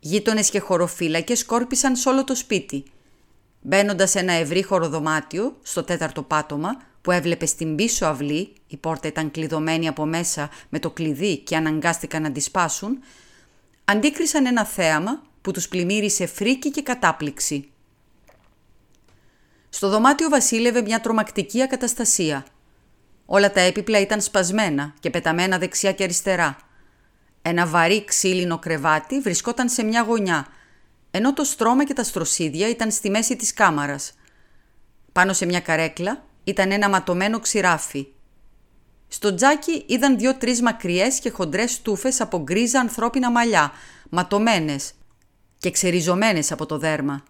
Γείτονες 0.00 0.50
και 0.50 0.58
χωροφύλακες 0.58 1.38
σκόρπισαν 1.38 1.96
σε 1.96 2.08
όλο 2.08 2.24
το 2.24 2.34
σπίτι. 2.34 2.84
Μπαίνοντας 3.60 4.10
σε 4.10 4.18
ένα 4.18 4.32
ευρύ 4.32 4.62
χωροδωμάτιο, 4.62 5.56
στο 5.62 5.82
τέταρτο 5.82 6.22
πάτωμα, 6.22 6.76
που 7.00 7.10
έβλεπε 7.10 7.46
στην 7.46 7.74
πίσω 7.74 8.06
αυλή, 8.06 8.52
η 8.66 8.76
πόρτα 8.76 9.08
ήταν 9.08 9.30
κλειδωμένη 9.30 9.88
από 9.88 10.06
μέσα 10.06 10.50
με 10.68 10.78
το 10.78 10.90
κλειδί 10.90 11.38
και 11.38 11.56
αναγκάστηκαν 11.56 12.22
να 12.22 12.32
τη 12.32 12.40
σπάσουν, 12.40 12.98
αντίκρισαν 13.84 14.46
ένα 14.46 14.64
θέαμα 14.64 15.22
που 15.48 15.54
τους 15.54 15.68
πλημμύρισε 15.68 16.26
φρίκη 16.26 16.70
και 16.70 16.82
κατάπληξη. 16.82 17.70
Στο 19.68 19.88
δωμάτιο 19.88 20.28
βασίλευε 20.28 20.82
μια 20.82 21.00
τρομακτική 21.00 21.62
ακαταστασία. 21.62 22.46
Όλα 23.26 23.52
τα 23.52 23.60
έπιπλα 23.60 24.00
ήταν 24.00 24.20
σπασμένα 24.20 24.94
και 25.00 25.10
πεταμένα 25.10 25.58
δεξιά 25.58 25.92
και 25.92 26.02
αριστερά. 26.04 26.56
Ένα 27.42 27.66
βαρύ 27.66 28.04
ξύλινο 28.04 28.58
κρεβάτι 28.58 29.20
βρισκόταν 29.20 29.68
σε 29.68 29.82
μια 29.82 30.02
γωνιά, 30.02 30.46
ενώ 31.10 31.32
το 31.32 31.44
στρώμα 31.44 31.84
και 31.84 31.94
τα 31.94 32.02
στροσίδια 32.02 32.68
ήταν 32.68 32.90
στη 32.90 33.10
μέση 33.10 33.36
της 33.36 33.52
κάμαρας. 33.52 34.12
Πάνω 35.12 35.32
σε 35.32 35.46
μια 35.46 35.60
καρέκλα 35.60 36.24
ήταν 36.44 36.70
ένα 36.70 36.88
ματωμένο 36.88 37.40
ξηράφι. 37.40 38.06
Στο 39.08 39.34
τζάκι 39.34 39.84
είδαν 39.86 40.18
δύο-τρεις 40.18 40.62
μακριές 40.62 41.18
και 41.18 41.30
χοντρές 41.30 41.82
τούφες 41.82 42.20
από 42.20 42.38
γκρίζα 42.38 42.80
ανθρώπινα 42.80 43.30
μαλλιά, 43.30 43.72
ματωμένες 44.08 44.92
και 45.58 45.70
ξεριζωμένες 45.70 46.52
από 46.52 46.66
το 46.66 46.78
δέρμα. 46.78 47.22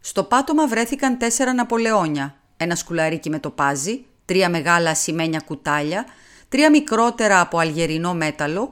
Στο 0.00 0.24
πάτωμα 0.24 0.66
βρέθηκαν 0.66 1.18
τέσσερα 1.18 1.52
Ναπολεόνια, 1.52 2.40
ένα 2.56 2.74
σκουλαρίκι 2.74 3.30
με 3.30 3.38
το 3.38 3.50
πάζι, 3.50 4.04
τρία 4.24 4.48
μεγάλα 4.48 4.90
ασημένια 4.90 5.40
κουτάλια, 5.40 6.06
τρία 6.48 6.70
μικρότερα 6.70 7.40
από 7.40 7.58
αλγερινό 7.58 8.14
μέταλλο 8.14 8.70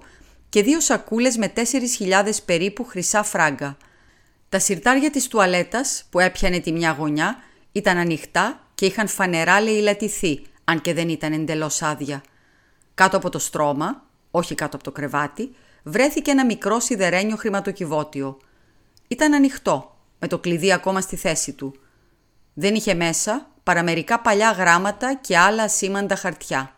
και 0.48 0.62
δύο 0.62 0.80
σακούλες 0.80 1.36
με 1.36 1.52
4.000 1.56 1.62
περίπου 2.44 2.84
χρυσά 2.84 3.22
φράγκα. 3.22 3.76
Τα 4.48 4.58
σιρτάρια 4.58 5.10
της 5.10 5.28
τουαλέτας 5.28 6.04
που 6.10 6.20
έπιανε 6.20 6.58
τη 6.58 6.72
μια 6.72 6.90
γωνιά 6.98 7.36
ήταν 7.72 7.96
ανοιχτά 7.96 8.60
και 8.74 8.86
είχαν 8.86 9.08
φανερά 9.08 9.60
λαιλατηθεί, 9.60 10.42
αν 10.64 10.80
και 10.80 10.94
δεν 10.94 11.08
ήταν 11.08 11.32
εντελώς 11.32 11.82
άδεια. 11.82 12.22
Κάτω 12.94 13.16
από 13.16 13.30
το 13.30 13.38
στρώμα, 13.38 14.04
όχι 14.30 14.54
κάτω 14.54 14.76
από 14.76 14.84
το 14.84 14.92
κρεβάτι, 14.92 15.54
βρέθηκε 15.82 16.30
ένα 16.30 16.44
μικρό 16.44 16.80
σιδερένιο 16.80 17.36
χρηματοκιβώτιο. 17.36 18.38
Ήταν 19.08 19.34
ανοιχτό, 19.34 19.96
με 20.18 20.28
το 20.28 20.38
κλειδί 20.38 20.72
ακόμα 20.72 21.00
στη 21.00 21.16
θέση 21.16 21.52
του. 21.52 21.74
Δεν 22.54 22.74
είχε 22.74 22.94
μέσα 22.94 23.50
παρά 23.62 23.82
μερικά 23.82 24.20
παλιά 24.20 24.50
γράμματα 24.50 25.14
και 25.14 25.38
άλλα 25.38 25.62
ασήμαντα 25.62 26.16
χαρτιά. 26.16 26.74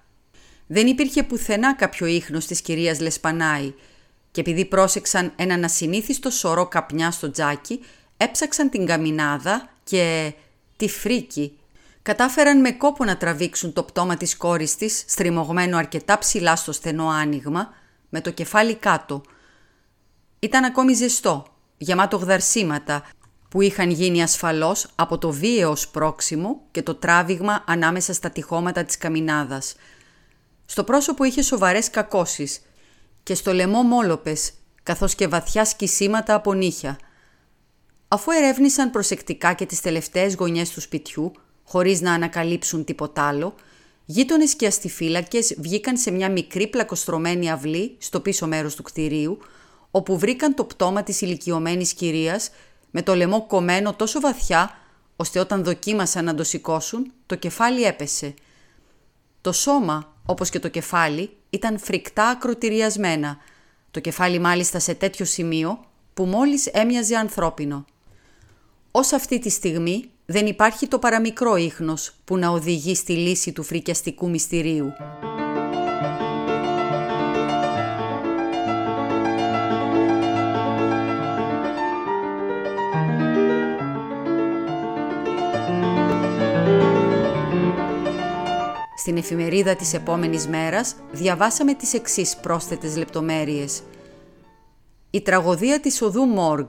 Δεν 0.67 0.87
υπήρχε 0.87 1.23
πουθενά 1.23 1.75
κάποιο 1.75 2.07
ίχνος 2.07 2.47
της 2.47 2.61
κυρίας 2.61 3.01
Λεσπανάη 3.01 3.75
και 4.31 4.41
επειδή 4.41 4.65
πρόσεξαν 4.65 5.33
έναν 5.37 5.65
ασυνήθιστο 5.65 6.31
σωρό 6.31 6.67
καπνιά 6.67 7.11
στο 7.11 7.31
τζάκι, 7.31 7.81
έψαξαν 8.17 8.71
την 8.71 8.87
καμινάδα 8.87 9.69
και 9.85 10.33
τη 10.77 10.89
φρίκη. 10.89 11.59
Κατάφεραν 12.03 12.61
με 12.61 12.73
κόπο 12.73 13.05
να 13.05 13.17
τραβήξουν 13.17 13.73
το 13.73 13.83
πτώμα 13.83 14.17
της 14.17 14.37
κόρης 14.37 14.77
της, 14.77 15.05
στριμωγμένο 15.07 15.77
αρκετά 15.77 16.19
ψηλά 16.19 16.57
στο 16.57 16.73
στενό 16.73 17.09
άνοιγμα, 17.09 17.75
με 18.09 18.21
το 18.21 18.31
κεφάλι 18.31 18.75
κάτω. 18.75 19.23
Ήταν 20.39 20.65
ακόμη 20.65 20.95
ζεστό, 20.95 21.47
γεμάτο 21.79 22.17
γδαρσίματα, 22.17 23.05
που 23.49 23.61
είχαν 23.61 23.91
γίνει 23.91 24.23
ασφαλώς 24.23 24.89
από 24.95 25.19
το 25.19 25.31
βίαιο 25.31 25.77
σπρόξιμο 25.77 26.61
και 26.71 26.83
το 26.83 26.95
τράβηγμα 26.95 27.65
ανάμεσα 27.67 28.13
στα 28.13 28.31
τυχώματα 28.31 28.85
της 28.85 28.99
καμινάδας– 28.99 29.75
στο 30.71 30.85
πρόσωπο 30.85 31.25
είχε 31.25 31.43
σοβαρές 31.43 31.91
κακώσεις 31.91 32.61
και 33.23 33.35
στο 33.35 33.53
λαιμό 33.53 33.83
μόλοπες, 33.83 34.53
καθώς 34.83 35.15
και 35.15 35.29
βαθιά 35.29 35.65
σκισίματα 35.65 36.35
από 36.35 36.53
νύχια. 36.53 36.99
Αφού 38.09 38.31
ερεύνησαν 38.31 38.91
προσεκτικά 38.91 39.53
και 39.53 39.67
τις 39.67 39.81
τελευταίες 39.81 40.35
γωνιές 40.35 40.71
του 40.71 40.81
σπιτιού, 40.81 41.33
χωρίς 41.65 42.01
να 42.01 42.13
ανακαλύψουν 42.13 42.85
τίποτα 42.85 43.23
άλλο, 43.23 43.55
γείτονες 44.05 44.55
και 44.55 44.67
αστιφύλακες 44.67 45.55
βγήκαν 45.59 45.97
σε 45.97 46.11
μια 46.11 46.31
μικρή 46.31 46.67
πλακοστρωμένη 46.67 47.51
αυλή 47.51 47.97
στο 47.99 48.21
πίσω 48.21 48.47
μέρος 48.47 48.75
του 48.75 48.83
κτηρίου, 48.83 49.39
όπου 49.99 50.19
βρήκαν 50.19 50.55
το 50.55 50.65
πτώμα 50.65 51.03
της 51.03 51.21
ηλικιωμένης 51.21 51.93
κυρίας 51.93 52.51
με 52.91 53.03
το 53.03 53.15
λαιμό 53.15 53.47
κομμένο 53.47 53.95
τόσο 53.95 54.21
βαθιά, 54.21 54.79
ώστε 55.17 55.39
όταν 55.39 55.65
δοκίμασαν 55.65 56.25
να 56.25 56.35
το 56.35 56.45
σηκώσουν, 56.45 57.13
το 57.27 57.35
κεφάλι 57.35 57.83
έπεσε. 57.83 58.35
Το 59.41 59.53
σώμα 59.53 60.13
όπως 60.31 60.51
και 60.51 60.59
το 60.59 60.69
κεφάλι, 60.69 61.31
ήταν 61.51 61.79
φρικτά 61.79 62.29
ακροτηριασμένα. 62.29 63.39
Το 63.91 64.01
κεφάλι 64.01 64.39
μάλιστα 64.39 64.79
σε 64.79 64.95
τέτοιο 64.95 65.25
σημείο 65.25 65.85
που 66.15 66.25
μόλις 66.25 66.67
έμοιαζε 66.67 67.17
ανθρώπινο. 67.17 67.85
Ως 68.91 69.13
αυτή 69.13 69.39
τη 69.39 69.51
στιγμή 69.51 70.11
δεν 70.27 70.47
υπάρχει 70.47 70.87
το 70.89 70.99
παραμικρό 70.99 71.57
ίχνος 71.57 72.13
που 72.25 72.37
να 72.37 72.49
οδηγεί 72.49 72.95
στη 72.95 73.13
λύση 73.13 73.53
του 73.53 73.63
φρικιαστικού 73.63 74.31
μυστηρίου. 74.31 74.93
Στην 89.09 89.21
εφημερίδα 89.21 89.77
της 89.77 89.95
επόμενης 89.95 90.47
μέρας 90.47 90.95
διαβάσαμε 91.11 91.75
τις 91.75 91.95
εξής 91.95 92.37
πρόσθετες 92.37 92.97
λεπτομέρειες. 92.97 93.83
Η 95.11 95.21
τραγωδία 95.21 95.81
της 95.81 96.03
οδού 96.03 96.25
Μόργ. 96.25 96.67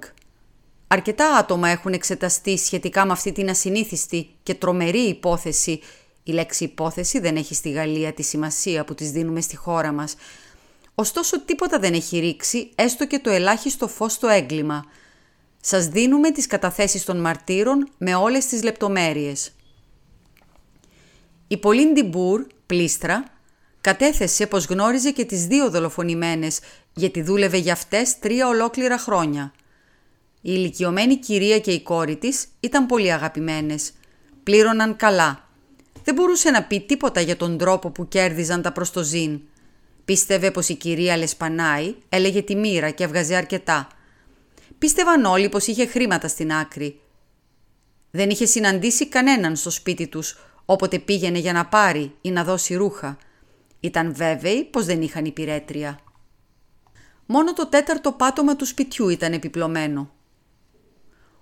Αρκετά 0.88 1.36
άτομα 1.36 1.70
έχουν 1.70 1.94
εξεταστεί 1.94 2.58
σχετικά 2.58 3.06
με 3.06 3.12
αυτή 3.12 3.32
την 3.32 3.50
ασυνήθιστη 3.50 4.30
και 4.44 4.54
τρομερή 4.54 5.00
υπόθεση. 5.00 5.80
Η 6.24 6.32
λέξη 6.32 6.64
υπόθεση 6.64 7.20
δεν 7.20 7.36
έχει 7.36 7.54
στη 7.54 7.70
Γαλλία 7.70 8.14
τη 8.14 8.24
σημασία 8.24 8.86
που 8.86 8.96
της 8.96 9.12
δίνουμε 9.12 9.42
στη 9.42 9.56
χώρα 9.56 9.92
μας. 9.92 10.16
Ωστόσο 10.96 11.42
τίποτα 11.42 11.80
δεν 11.80 11.94
έχει 11.94 12.20
ρίξει 12.20 12.72
έστω 12.76 13.08
και 13.08 13.20
το 13.20 13.30
ελάχιστο 13.30 13.88
φως 13.88 14.14
στο 14.14 14.28
έγκλημα. 14.28 14.86
Σας 15.62 15.88
δίνουμε 15.88 16.32
τις 16.32 16.48
καταθέσεις 16.48 17.04
των 17.04 17.20
μαρτύρων 17.22 17.90
με 17.98 18.16
όλες 18.16 18.46
τις 18.46 18.64
λεπτομέρειες. 18.64 19.52
Η 21.52 21.58
Πολίν 21.58 21.94
Ντιμπούρ, 21.94 22.46
πλήστρα, 22.66 23.24
κατέθεσε 23.82 24.48
πως 24.48 24.66
γνώριζε 24.66 25.12
και 25.12 25.26
τις 25.26 25.46
δύο 25.46 25.70
δολοφονημένες 25.70 26.60
γιατί 26.94 27.22
δούλευε 27.22 27.58
για 27.58 27.74
αυτές 27.74 28.20
τρία 28.20 28.48
ολόκληρα 28.48 28.98
χρόνια. 28.98 29.54
Η 30.36 30.52
ηλικιωμένη 30.56 31.18
κυρία 31.18 31.60
και 31.60 31.72
η 31.72 31.82
κόρη 31.82 32.16
της 32.16 32.48
ήταν 32.60 32.86
πολύ 32.86 33.12
αγαπημένες. 33.12 33.92
Πλήρωναν 34.44 34.96
καλά. 34.96 35.48
Δεν 36.04 36.14
μπορούσε 36.14 36.50
να 36.50 36.64
πει 36.64 36.82
τίποτα 36.82 37.22
για 37.22 37.38
τον 37.38 37.58
τρόπο 37.58 37.90
που 37.90 38.08
κέρδιζαν 38.08 38.62
τα 38.62 38.72
προστοζήν. 38.72 39.42
Πίστευε 40.06 40.52
πως 40.52 40.70
η 40.70 40.76
κυρία 40.76 41.18
Λεσπανάη 41.18 41.96
έλεγε 42.10 42.42
τη 42.42 42.56
μοίρα 42.56 42.90
και 42.90 43.04
έβγαζε 43.04 43.36
αρκετά. 43.36 43.88
Πίστευαν 44.78 45.26
όλοι 45.26 45.50
πως 45.50 45.68
είχε 45.68 45.86
χρήματα 45.86 46.28
στην 46.28 46.54
άκρη. 46.54 47.00
Δεν 48.12 48.30
είχε 48.30 48.46
συναντήσει 48.46 49.08
κανέναν 49.08 49.56
στο 49.56 49.70
σπίτι 49.70 50.08
τους 50.08 50.38
όποτε 50.72 51.00
πήγαινε 51.00 51.38
για 51.38 51.54
να 51.54 51.66
πάρει 51.66 52.16
ή 52.22 52.32
να 52.32 52.44
δώσει 52.44 52.76
ρούχα. 52.76 53.18
Ήταν 53.80 54.14
βέβαιοι 54.16 54.64
πως 54.64 54.86
δεν 54.86 55.02
είχαν 55.02 55.26
υπηρέτρια. 55.26 56.00
Μόνο 57.26 57.54
το 57.54 57.68
τέταρτο 57.68 58.12
πάτωμα 58.12 58.56
του 58.56 58.66
σπιτιού 58.66 59.10
ήταν 59.10 59.34
επιπλωμένο. 59.34 60.12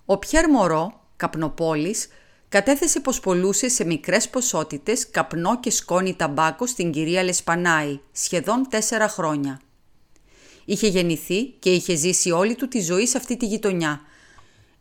Ο 0.05 0.17
Πιέρ 0.17 0.49
Μωρό, 0.49 1.01
καπνοπόλης, 1.15 2.07
κατέθεσε 2.49 2.99
πως 2.99 3.19
πολλούσε 3.19 3.69
σε 3.69 3.85
μικρές 3.85 4.29
ποσότητες 4.29 5.09
καπνό 5.09 5.59
και 5.59 5.71
σκόνη 5.71 6.15
ταμπάκο 6.15 6.65
στην 6.65 6.91
κυρία 6.91 7.23
Λεσπανάη, 7.23 7.99
σχεδόν 8.11 8.67
τέσσερα 8.69 9.07
χρόνια. 9.07 9.61
Είχε 10.65 10.87
γεννηθεί 10.87 11.43
και 11.43 11.73
είχε 11.73 11.95
ζήσει 11.95 12.31
όλη 12.31 12.55
του 12.55 12.67
τη 12.67 12.81
ζωή 12.81 13.07
σε 13.07 13.17
αυτή 13.17 13.37
τη 13.37 13.45
γειτονιά. 13.45 14.01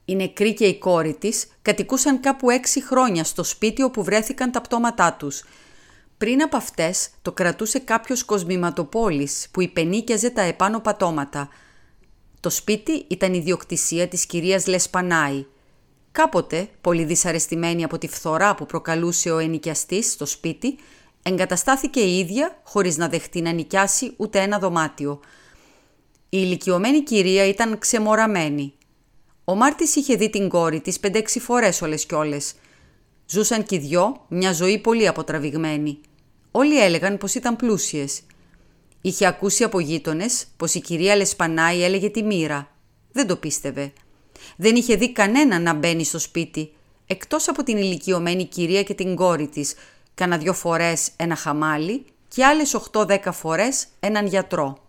Η 0.09 0.16
νεκρή 0.16 0.55
και 0.55 0.66
η 0.66 0.79
κόρη 0.79 1.14
της 1.14 1.47
κατοικούσαν 1.62 2.21
κάπου 2.21 2.51
έξι 2.51 2.85
χρόνια 2.85 3.25
στο 3.25 3.42
σπίτι 3.42 3.83
όπου 3.83 4.03
βρέθηκαν 4.03 4.51
τα 4.51 4.61
πτώματά 4.61 5.12
τους. 5.12 5.45
Πριν 6.19 6.42
από 6.42 6.57
αυτές 6.57 7.09
το 7.23 7.33
κρατούσε 7.33 7.79
κάποιος 7.79 8.25
κοσμηματοπόλης 8.25 9.49
που 9.51 9.62
υπενίκιαζε 9.62 10.31
τα 10.31 10.42
επάνω 10.42 10.81
πατώματα. 10.81 11.49
Το 12.40 12.51
σπίτι 12.51 13.05
ήταν 13.09 13.35
ιδιοκτησία 13.35 14.09
της 14.09 14.27
κυρίας 14.27 14.66
Λεσπανάη, 14.66 15.45
Κάποτε, 16.16 16.69
πολύ 16.81 17.05
δυσαρεστημένη 17.05 17.85
από 17.85 17.99
τη 17.99 18.09
φθορά 18.09 18.55
που 18.55 18.66
προκαλούσε 18.66 19.31
ο 19.31 19.38
ενοικιαστής 19.38 20.12
στο 20.12 20.27
σπίτι, 20.27 20.79
εγκαταστάθηκε 21.23 22.01
η 22.01 22.19
ίδια 22.19 22.61
χωρίς 22.64 22.97
να 22.97 23.09
δεχτεί 23.09 23.40
να 23.40 23.53
νοικιάσει 23.53 24.12
ούτε 24.16 24.40
ένα 24.40 24.59
δωμάτιο. 24.59 25.21
Η 26.29 26.38
ηλικιωμένη 26.40 27.03
κυρία 27.03 27.47
ήταν 27.47 27.79
ξεμοραμένη. 27.79 28.73
Ο 29.49 29.55
Μάρτης 29.55 29.97
είχε 29.97 30.17
δει 30.17 30.31
την 30.31 30.49
κόρη 30.49 30.81
της 30.81 31.01
πέντε-έξι 31.01 31.41
φορές 31.41 31.83
όλες 31.83 32.07
κι 32.07 32.15
όλες. 32.15 32.55
Ζούσαν 33.27 33.65
κι 33.65 33.75
οι 33.75 33.79
δυο 33.79 34.25
μια 34.29 34.53
ζωή 34.53 34.79
πολύ 34.79 35.07
αποτραβηγμένη. 35.07 36.01
Όλοι 36.51 36.83
έλεγαν 36.83 37.19
πως 37.19 37.35
ήταν 37.35 37.57
πλούσιες. 37.57 38.21
Είχε 39.01 39.27
ακούσει 39.27 39.65
από 39.65 39.81
γείτονες 39.81 40.47
πως 40.57 40.75
η 40.75 40.81
κυρία 40.81 41.17
Λεσπανάη 41.17 41.83
έλεγε 41.83 42.11
τη 42.11 42.23
μοίρα. 42.23 42.71
Δεν 43.13 43.27
το 43.27 43.37
πίστευε. 43.37 43.93
Δεν 44.57 44.77
είχε 44.77 44.97
δει 44.97 45.13
κανένα 45.13 45.59
να 45.59 45.75
μπαίνει 45.75 46.05
στο 46.05 46.19
σπίτι, 46.19 46.73
εκτός 47.07 47.49
από 47.49 47.63
την 47.63 47.77
ηλικιωμένη 47.77 48.45
κυρία 48.45 48.83
και 48.83 48.95
την 48.95 49.15
κόρη 49.15 49.49
της, 49.49 49.75
κάνα 50.15 50.39
δυο 50.39 50.53
φορές 50.53 51.11
ένα 51.17 51.37
χαμάλι 51.37 52.05
και 52.29 52.45
άλλες 52.45 52.75
8-10 52.75 53.33
φορές 53.33 53.87
έναν 54.01 54.27
γιατρό. 54.27 54.86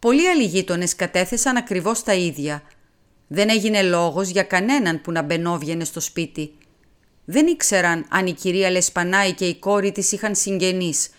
Πολλοί 0.00 0.28
άλλοι 0.28 0.44
γείτονες 0.44 0.96
κατέθεσαν 0.96 1.56
ακριβώς 1.56 2.02
τα 2.02 2.14
ίδια. 2.14 2.62
Δεν 3.26 3.48
έγινε 3.48 3.82
λόγος 3.82 4.28
για 4.28 4.42
κανέναν 4.42 5.00
που 5.00 5.12
να 5.12 5.22
μπαινόβγαινε 5.22 5.84
στο 5.84 6.00
σπίτι. 6.00 6.54
Δεν 7.24 7.46
ήξεραν 7.46 8.06
αν 8.08 8.26
η 8.26 8.32
κυρία 8.32 8.70
Λεσπανάη 8.70 9.32
και 9.32 9.46
η 9.46 9.54
κόρη 9.58 9.92
της 9.92 10.12
είχαν 10.12 10.34
συγγενείς. 10.34 11.10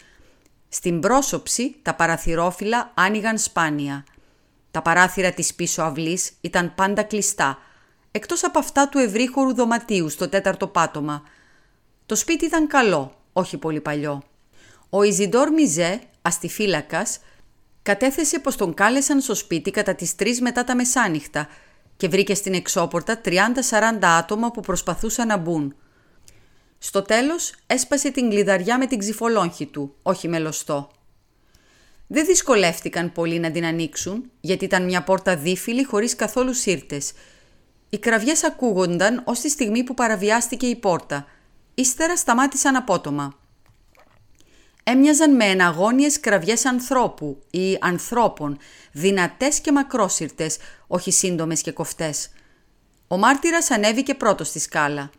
Στην 0.69 0.99
πρόσωψη 0.99 1.75
τα 1.81 1.95
παραθυρόφυλλα 1.95 2.91
άνοιγαν 2.93 3.37
σπάνια. 3.37 4.05
Τα 4.71 4.81
παράθυρα 4.81 5.31
της 5.31 5.53
πίσω 5.53 5.81
αυλής 5.81 6.31
ήταν 6.41 6.75
πάντα 6.75 7.03
κλειστά, 7.03 7.57
εκτός 8.11 8.43
από 8.43 8.59
αυτά 8.59 8.89
του 8.89 8.97
ευρύχωρου 8.97 9.53
δωματίου 9.53 10.09
στο 10.09 10.29
τέταρτο 10.29 10.67
πάτωμα. 10.67 11.23
Το 12.05 12.15
σπίτι 12.15 12.45
ήταν 12.45 12.67
καλό, 12.67 13.15
όχι 13.33 13.57
πολύ 13.57 13.81
παλιό. 13.81 14.23
Ο 14.89 15.03
Ιζιντόρ 15.03 15.51
Μιζέ, 15.51 16.01
αστιφύλακας, 16.21 17.19
κατέθεσε 17.81 18.39
πως 18.39 18.55
τον 18.55 18.73
κάλεσαν 18.73 19.21
στο 19.21 19.35
σπίτι 19.35 19.71
κατά 19.71 19.95
τις 19.95 20.15
3 20.19 20.37
μετά 20.41 20.63
τα 20.63 20.75
μεσάνυχτα 20.75 21.47
και 21.97 22.07
βρήκε 22.07 22.33
στην 22.33 22.53
εξώπορτα 22.53 23.21
30-40 23.25 23.37
άτομα 24.01 24.51
που 24.51 24.61
προσπαθούσαν 24.61 25.27
να 25.27 25.37
μπουν. 25.37 25.75
Στο 26.77 27.01
τέλος 27.01 27.53
έσπασε 27.67 28.09
την 28.11 28.29
κλειδαριά 28.29 28.77
με 28.77 28.85
την 28.85 28.99
ξυφολόγχη 28.99 29.65
του, 29.65 29.95
όχι 30.01 30.27
με 30.27 30.39
λωστό. 30.39 30.91
Δεν 32.07 32.25
δυσκολεύτηκαν 32.25 33.11
πολύ 33.11 33.39
να 33.39 33.51
την 33.51 33.65
ανοίξουν, 33.65 34.31
γιατί 34.41 34.65
ήταν 34.65 34.83
μια 34.83 35.03
πόρτα 35.03 35.35
δίφυλη 35.35 35.83
χωρίς 35.83 36.15
καθόλου 36.15 36.53
σύρτες. 36.53 37.11
Οι 37.89 37.99
κραυγές 37.99 38.43
ακούγονταν 38.43 39.21
ως 39.25 39.39
τη 39.39 39.49
στιγμή 39.49 39.83
που 39.83 39.93
παραβιάστηκε 39.93 40.65
η 40.65 40.75
πόρτα. 40.75 41.25
Ύστερα 41.73 42.17
σταμάτησαν 42.17 42.75
απότομα. 42.75 43.39
Έμοιαζαν 44.83 45.35
με 45.35 45.45
εναγώνιες 45.45 46.19
κραυγές 46.19 46.65
ανθρώπου 46.65 47.43
ή 47.49 47.77
ανθρώπων, 47.81 48.57
δυνατές 48.91 49.59
και 49.59 49.71
μακρόσυρτες, 49.71 50.57
όχι 50.87 51.11
σύντομες 51.11 51.61
και 51.61 51.71
κοφτές. 51.71 52.29
Ο 53.07 53.17
μάρτυρας 53.17 53.71
ανέβηκε 53.71 54.13
πρώτος 54.13 54.47
στη 54.47 54.59
σκάλα. 54.59 55.09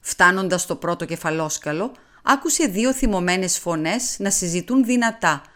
Φτάνοντας 0.00 0.62
στο 0.62 0.76
πρώτο 0.76 1.04
κεφαλόσκαλο, 1.04 1.92
άκουσε 2.22 2.66
δύο 2.66 2.92
θυμωμένες 2.92 3.58
φωνές 3.58 4.16
να 4.18 4.30
συζητούν 4.30 4.84
δυνατά– 4.84 5.42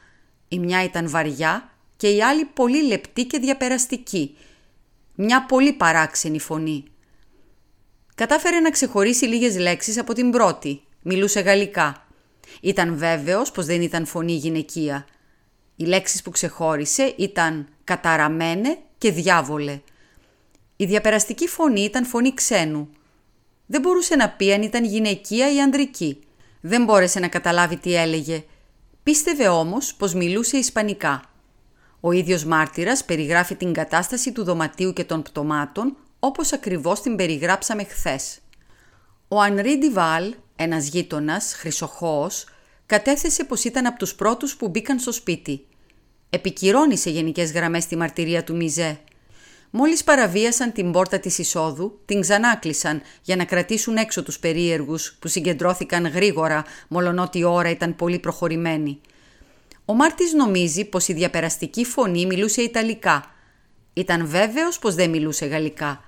η 0.55 0.59
μια 0.59 0.85
ήταν 0.85 1.11
βαριά 1.11 1.71
και 1.97 2.09
η 2.09 2.23
άλλη 2.23 2.45
πολύ 2.45 2.83
λεπτή 2.83 3.25
και 3.25 3.39
διαπεραστική. 3.39 4.37
Μια 5.15 5.47
πολύ 5.47 5.73
παράξενη 5.73 6.39
φωνή. 6.39 6.85
Κατάφερε 8.15 8.61
να 8.61 8.71
ξεχωρίσει 8.71 9.25
λίγες 9.25 9.59
λέξεις 9.59 9.99
από 9.99 10.13
την 10.13 10.31
πρώτη. 10.31 10.83
Μιλούσε 11.03 11.41
γαλλικά. 11.41 12.04
Ήταν 12.61 12.97
βέβαιος 12.97 13.51
πως 13.51 13.67
δεν 13.67 13.83
ήταν 13.83 14.07
φωνή 14.07 14.33
γυναικεία. 14.33 15.07
Οι 15.77 15.85
λέξεις 15.85 16.23
που 16.23 16.31
ξεχώρισε 16.31 17.15
ήταν 17.19 17.69
«καταραμένε» 17.85 18.79
και 18.99 19.11
«διάβολε». 19.11 19.81
Η 20.77 20.85
διαπεραστική 20.85 21.49
φωνή 21.49 21.81
ήταν 21.81 22.07
φωνή 22.07 22.35
ξένου. 22.35 22.89
Δεν 23.67 23.81
μπορούσε 23.81 24.17
να 24.17 24.31
πει 24.31 24.53
αν 24.53 24.63
ήταν 24.63 24.85
γυναικεία 24.85 25.55
ή 25.55 25.61
ανδρική. 25.61 26.19
Δεν 26.61 26.85
μπόρεσε 26.85 27.21
να 27.21 27.29
καταλάβει 27.29 27.77
τι 27.77 27.95
έλεγε 27.95 28.45
Πίστευε 29.05 29.49
όμως 29.49 29.95
πως 29.95 30.15
μιλούσε 30.15 30.57
ισπανικά. 30.57 31.23
Ο 32.01 32.13
ίδιος 32.13 32.45
μάρτυρας 32.45 33.05
περιγράφει 33.05 33.55
την 33.55 33.73
κατάσταση 33.73 34.33
του 34.33 34.45
δωματίου 34.45 34.93
και 34.93 35.05
των 35.05 35.23
πτωμάτων 35.23 35.97
όπως 36.19 36.53
ακριβώς 36.53 37.01
την 37.01 37.17
περιγράψαμε 37.17 37.85
χθες. 37.85 38.39
Ο 39.29 39.41
Ανρί 39.41 39.79
Ντιβάλ, 39.79 40.35
ένας 40.57 40.87
γείτονας, 40.89 41.55
χρυσοχώος, 41.55 42.47
κατέθεσε 42.87 43.45
πως 43.45 43.65
ήταν 43.65 43.87
από 43.87 43.99
τους 43.99 44.15
πρώτους 44.15 44.57
που 44.57 44.69
μπήκαν 44.69 44.99
στο 44.99 45.13
σπίτι. 45.13 45.67
Επικυρώνει 46.31 46.97
σε 46.97 47.11
γενικές 47.11 47.53
γραμμές 47.53 47.87
τη 47.87 47.97
μαρτυρία 47.97 48.45
του 48.45 48.57
Μιζέ– 48.57 48.99
Μόλις 49.77 50.05
παραβίασαν 50.05 50.73
την 50.73 50.93
πόρτα 50.93 51.19
της 51.19 51.39
εισόδου, 51.39 52.01
την 52.05 52.21
ξανάκλεισαν 52.21 53.03
για 53.23 53.37
να 53.37 53.45
κρατήσουν 53.45 53.97
έξω 53.97 54.23
τους 54.23 54.39
περίεργους 54.39 55.17
που 55.19 55.29
συγκεντρώθηκαν 55.29 56.07
γρήγορα, 56.07 56.65
μολονότι 56.89 57.39
η 57.39 57.45
ώρα 57.45 57.71
ήταν 57.71 57.97
πολύ 57.97 58.19
προχωρημένη. 58.19 59.01
Ο 59.85 59.95
Μάρτης 59.95 60.33
νομίζει 60.33 60.85
πως 60.85 61.09
η 61.09 61.13
διαπεραστική 61.13 61.85
φωνή 61.85 62.27
μιλούσε 62.27 62.63
Ιταλικά. 62.63 63.25
Ήταν 63.93 64.27
βέβαιος 64.27 64.79
πως 64.79 64.95
δεν 64.95 65.11
μιλούσε 65.11 65.47
Γαλλικά. 65.47 66.05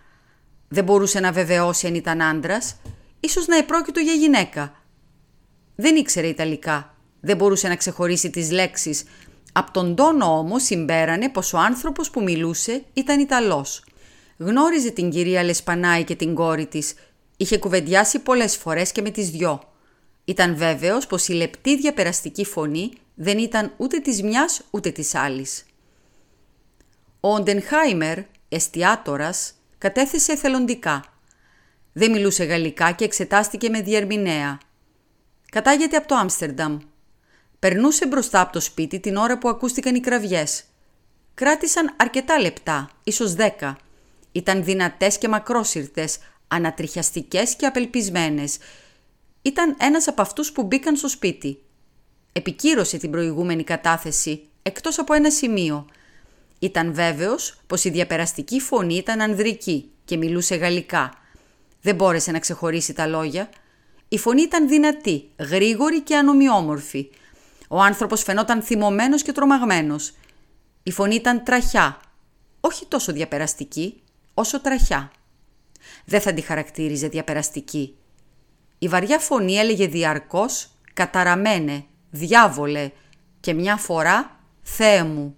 Δεν 0.69 0.85
μπορούσε 0.85 1.21
να 1.21 1.33
βεβαιώσει 1.33 1.87
αν 1.87 1.95
ήταν 1.95 2.23
άντρας, 2.23 2.77
ίσως 3.27 3.47
να 3.47 3.57
επρόκειτο 3.57 4.01
για 4.01 4.13
γυναίκα. 4.13 4.83
Δεν 5.77 5.97
ήξερε 5.97 6.27
Ιταλικά. 6.27 6.95
Δεν 7.21 7.37
μπορούσε 7.37 7.69
να 7.69 7.77
ξεχωρίσει 7.77 8.31
τις 8.31 8.51
λέξεις 8.51 9.05
Απ' 9.59 9.71
τον 9.71 9.95
τόνο 9.95 10.39
όμως 10.39 10.63
συμπέρανε 10.63 11.29
πως 11.29 11.53
ο 11.53 11.59
άνθρωπος 11.59 12.11
που 12.11 12.23
μιλούσε 12.23 12.85
ήταν 12.93 13.21
Ιταλός. 13.21 13.85
Γνώριζε 14.37 14.91
την 14.91 15.11
κυρία 15.11 15.43
Λεσπανάη 15.45 16.05
και 16.05 16.15
την 16.15 16.35
κόρη 16.35 16.67
της. 16.67 16.95
Είχε 17.37 17.59
κουβεντιάσει 17.59 18.19
πολλές 18.19 18.57
φορές 18.57 18.93
και 18.93 19.03
με 19.03 19.11
τις 19.11 19.31
δυο. 19.31 19.63
Ήταν 20.25 20.57
βέβαιος 20.57 21.07
πως 21.07 21.29
η 21.29 21.33
λεπτή 21.33 21.77
διαπεραστική 21.77 22.45
φωνή 22.45 22.91
δεν 23.15 23.39
ήταν 23.39 23.73
ούτε 23.77 23.99
της 23.99 24.23
μιας 24.23 24.61
ούτε 24.71 24.91
της 24.91 25.15
άλλης. 25.15 25.65
Ο 27.21 27.29
Οντενχάιμερ, 27.29 28.19
εστιάτορας, 28.49 29.53
κατέθεσε 29.79 30.33
εθελοντικά. 30.33 31.05
Δεν 31.99 32.11
μιλούσε 32.11 32.45
γαλλικά 32.45 32.93
και 32.93 33.05
εξετάστηκε 33.05 33.69
με 33.69 33.81
διερμηνέα. 33.81 34.59
Κατάγεται 35.51 35.97
από 35.97 36.09
το 36.09 36.15
Άμστερνταμ. 36.15 36.79
Περνούσε 37.59 38.07
μπροστά 38.07 38.41
από 38.41 38.53
το 38.53 38.61
σπίτι 38.61 39.01
την 39.01 39.17
ώρα 39.17 39.39
που 39.39 39.49
ακούστηκαν 39.49 39.95
οι 39.95 40.01
κραυγές. 40.01 40.65
Κράτησαν 41.35 41.95
αρκετά 41.97 42.41
λεπτά, 42.41 42.91
ίσως 43.05 43.35
δέκα. 43.35 43.79
Ήταν 44.33 44.65
δυνατές 44.65 45.19
και 45.19 45.29
μακρόσυρτες, 45.29 46.19
ανατριχιαστικές 46.49 47.57
και 47.57 47.67
απελπισμένες. 47.67 48.59
ήταν 49.43 49.77
ένας 49.81 50.09
από 50.09 50.23
αυτούς 50.23 50.53
που 50.53 50.63
μπήκαν 50.63 50.97
στο 50.97 51.09
σπίτι. 51.09 51.59
Επικύρωσε 52.33 52.99
την 52.99 53.11
προηγούμενη 53.11 53.65
κατάθεση, 53.65 54.43
εκτός 54.63 54.99
από 54.99 55.15
ένα 55.15 55.31
σημείο. 55.31 55.87
Ήταν 56.59 56.95
βέβαιος 56.95 57.59
πως 57.67 57.85
η 57.85 57.91
διαπεραστική 57.91 58.61
φωνή 58.61 58.95
ήταν 58.95 59.21
ανδρική 59.21 59.91
και 60.05 60.17
μιλούσε 60.17 60.55
γαλλικά. 60.55 61.21
Δεν 61.87 61.95
μπόρεσε 61.95 62.31
να 62.31 62.39
ξεχωρίσει 62.39 62.93
τα 62.93 63.07
λόγια. 63.07 63.49
Η 64.09 64.19
φωνή 64.19 64.43
ήταν 64.43 64.69
δυνατή, 64.69 65.31
γρήγορη 65.39 66.03
και 66.03 66.17
ανομοιόμορφη. 66.17 67.11
Ο 67.69 67.81
άνθρωπος 67.81 68.23
φαινόταν 68.23 68.63
θυμωμένος 68.63 69.23
και 69.23 69.33
τρομαγμένος. 69.33 70.13
Η 70.83 70.91
φωνή 70.91 71.15
ήταν 71.15 71.45
τραχιά, 71.45 72.01
όχι 72.61 72.87
τόσο 72.87 73.13
διαπεραστική, 73.13 74.03
όσο 74.35 74.61
τραχιά. 74.61 75.11
Δεν 76.05 76.21
θα 76.21 76.33
τη 76.33 76.41
χαρακτήριζε 76.41 77.09
διαπεραστική. 77.09 77.97
Η 78.79 78.89
βαριά 78.89 79.19
φωνή 79.19 79.55
έλεγε 79.55 79.87
διαρκώς 79.87 80.69
«καταραμένε», 80.93 81.85
«διάβολε» 82.11 82.91
και 83.41 83.53
μια 83.55 83.77
φορά 83.77 84.41
«Θεέ 84.63 85.05
μου». 85.05 85.37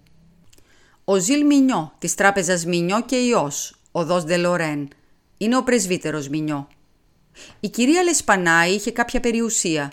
Ο 1.03 1.17
Ζιλ 1.17 1.45
Μινιό 1.45 1.93
της 1.97 2.15
τράπεζας 2.15 2.65
Μινιό 2.65 3.01
και 3.01 3.15
Ιός, 3.15 3.75
οδός 3.91 4.23
Δελορέν, 4.23 4.89
είναι 5.41 5.57
ο 5.57 5.63
πρεσβύτερος 5.63 6.27
Μινιό. 6.29 6.67
Η 7.59 7.69
κυρία 7.69 8.03
Λεσπανάη 8.03 8.71
είχε 8.71 8.91
κάποια 8.91 9.19
περιουσία. 9.19 9.91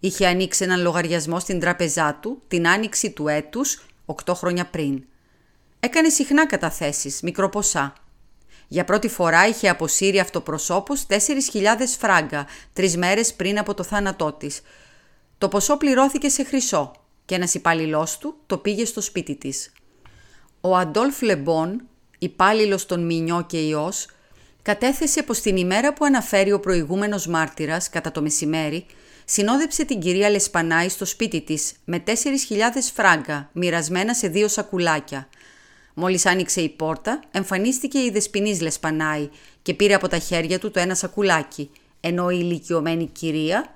Είχε 0.00 0.26
ανοίξει 0.26 0.64
έναν 0.64 0.80
λογαριασμό 0.80 1.40
στην 1.40 1.60
τράπεζά 1.60 2.18
του 2.22 2.42
την 2.48 2.68
άνοιξη 2.68 3.10
του 3.10 3.28
έτους, 3.28 3.86
8 4.06 4.34
χρόνια 4.34 4.66
πριν. 4.66 5.04
Έκανε 5.80 6.08
συχνά 6.08 6.46
καταθέσεις, 6.46 7.20
μικροποσά. 7.20 7.92
Για 8.68 8.84
πρώτη 8.84 9.08
φορά 9.08 9.46
είχε 9.46 9.68
αποσύρει 9.68 10.18
αυτοπροσώπους 10.18 11.06
4.000 11.06 11.16
φράγκα, 11.98 12.46
τρεις 12.72 12.96
μέρες 12.96 13.34
πριν 13.34 13.58
από 13.58 13.74
το 13.74 13.82
θάνατό 13.82 14.32
της. 14.32 14.60
Το 15.38 15.48
ποσό 15.48 15.76
πληρώθηκε 15.76 16.28
σε 16.28 16.44
χρυσό 16.44 16.92
και 17.24 17.34
ένας 17.34 17.54
υπάλληλό 17.54 18.08
του 18.20 18.36
το 18.46 18.58
πήγε 18.58 18.84
στο 18.84 19.00
σπίτι 19.00 19.34
της. 19.36 19.72
Ο 20.60 20.76
Αντόλφ 20.76 21.22
Λεμπόν, 21.22 21.82
υπάλληλος 22.18 22.86
των 22.86 23.06
Μινιό 23.06 23.44
και 23.48 23.58
Ιός, 23.58 24.06
κατέθεσε 24.66 25.22
πως 25.22 25.40
την 25.40 25.56
ημέρα 25.56 25.92
που 25.92 26.04
αναφέρει 26.04 26.52
ο 26.52 26.60
προηγούμενος 26.60 27.26
μάρτυρας, 27.26 27.88
κατά 27.88 28.12
το 28.12 28.22
μεσημέρι, 28.22 28.86
συνόδεψε 29.24 29.84
την 29.84 30.00
κυρία 30.00 30.30
Λεσπανάη 30.30 30.88
στο 30.88 31.04
σπίτι 31.04 31.40
της 31.40 31.72
με 31.84 32.02
4.000 32.06 32.12
φράγκα 32.94 33.50
μοιρασμένα 33.52 34.14
σε 34.14 34.28
δύο 34.28 34.48
σακουλάκια. 34.48 35.28
Μόλις 35.94 36.26
άνοιξε 36.26 36.60
η 36.60 36.68
πόρτα, 36.68 37.20
εμφανίστηκε 37.30 37.98
η 37.98 38.10
δεσποινής 38.10 38.60
Λεσπανάη 38.60 39.28
και 39.62 39.74
πήρε 39.74 39.94
από 39.94 40.08
τα 40.08 40.18
χέρια 40.18 40.58
του 40.58 40.70
το 40.70 40.80
ένα 40.80 40.94
σακουλάκι, 40.94 41.70
ενώ 42.00 42.30
η 42.30 42.38
ηλικιωμένη 42.40 43.06
κυρία 43.06 43.74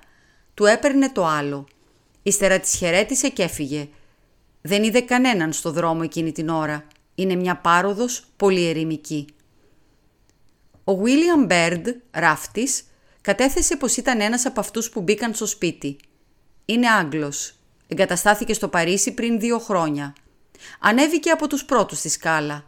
του 0.53 0.65
έπαιρνε 0.65 1.09
το 1.09 1.25
άλλο. 1.25 1.67
Ύστερα 2.23 2.59
της 2.59 2.75
χαιρέτησε 2.75 3.29
και 3.29 3.43
έφυγε. 3.43 3.87
Δεν 4.61 4.83
είδε 4.83 5.01
κανέναν 5.01 5.53
στο 5.53 5.71
δρόμο 5.71 6.01
εκείνη 6.03 6.31
την 6.31 6.49
ώρα. 6.49 6.83
Είναι 7.15 7.35
μια 7.35 7.55
πάροδος 7.55 8.23
πολύ 8.37 8.67
ερημική. 8.67 9.27
Ο 10.91 10.95
Βίλιαμ 10.95 11.45
Μπέρντ, 11.45 11.87
ράφτης, 12.11 12.83
κατέθεσε 13.21 13.75
πως 13.75 13.97
ήταν 13.97 14.21
ένας 14.21 14.45
από 14.45 14.59
αυτούς 14.59 14.89
που 14.89 15.01
μπήκαν 15.01 15.33
στο 15.33 15.45
σπίτι. 15.45 15.97
Είναι 16.65 16.89
Άγγλος. 16.89 17.53
Εγκαταστάθηκε 17.87 18.53
στο 18.53 18.67
Παρίσι 18.67 19.13
πριν 19.13 19.39
δύο 19.39 19.59
χρόνια. 19.59 20.15
Ανέβηκε 20.79 21.29
από 21.29 21.47
τους 21.47 21.65
πρώτους 21.65 21.97
στη 21.97 22.09
σκάλα. 22.09 22.67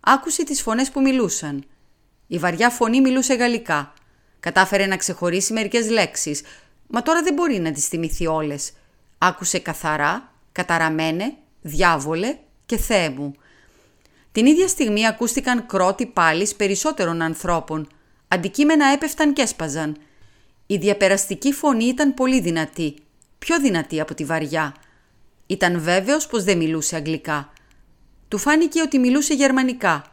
Άκουσε 0.00 0.44
τις 0.44 0.62
φωνές 0.62 0.90
που 0.90 1.00
μιλούσαν. 1.00 1.64
Η 2.26 2.38
βαριά 2.38 2.70
φωνή 2.70 3.00
μιλούσε 3.00 3.34
γαλλικά. 3.34 3.94
Κατάφερε 4.40 4.86
να 4.86 4.96
ξεχωρίσει 4.96 5.52
μερικές 5.52 5.90
λέξεις, 5.90 6.42
μα 6.86 7.02
τώρα 7.02 7.22
δεν 7.22 7.34
μπορεί 7.34 7.58
να 7.58 7.72
τις 7.72 7.88
θυμηθεί 7.88 8.26
όλες. 8.26 8.72
Άκουσε 9.18 9.58
καθαρά, 9.58 10.32
καταραμένε, 10.52 11.34
διάβολε 11.60 12.36
και 12.66 12.76
Θεέ 12.76 13.10
μου. 13.10 13.34
Την 14.36 14.46
ίδια 14.46 14.68
στιγμή 14.68 15.06
ακούστηκαν 15.06 15.66
κρότη 15.66 16.06
πάλι 16.06 16.48
περισσότερων 16.56 17.22
ανθρώπων. 17.22 17.88
Αντικείμενα 18.28 18.86
έπεφταν 18.86 19.32
και 19.32 19.42
έσπαζαν. 19.42 19.96
Η 20.66 20.76
διαπεραστική 20.76 21.52
φωνή 21.52 21.84
ήταν 21.84 22.14
πολύ 22.14 22.40
δυνατή, 22.40 22.96
πιο 23.38 23.60
δυνατή 23.60 24.00
από 24.00 24.14
τη 24.14 24.24
βαριά. 24.24 24.74
Ήταν 25.46 25.80
βέβαιος 25.80 26.26
πως 26.26 26.44
δεν 26.44 26.56
μιλούσε 26.56 26.96
αγγλικά. 26.96 27.52
Του 28.28 28.38
φάνηκε 28.38 28.80
ότι 28.80 28.98
μιλούσε 28.98 29.34
γερμανικά. 29.34 30.04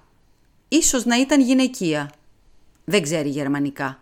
Ίσως 0.67 1.05
να 1.05 1.19
ήταν 1.19 1.41
γυναικεία. 1.41 2.11
Δεν 2.83 3.01
ξέρει 3.01 3.29
γερμανικά. 3.29 3.97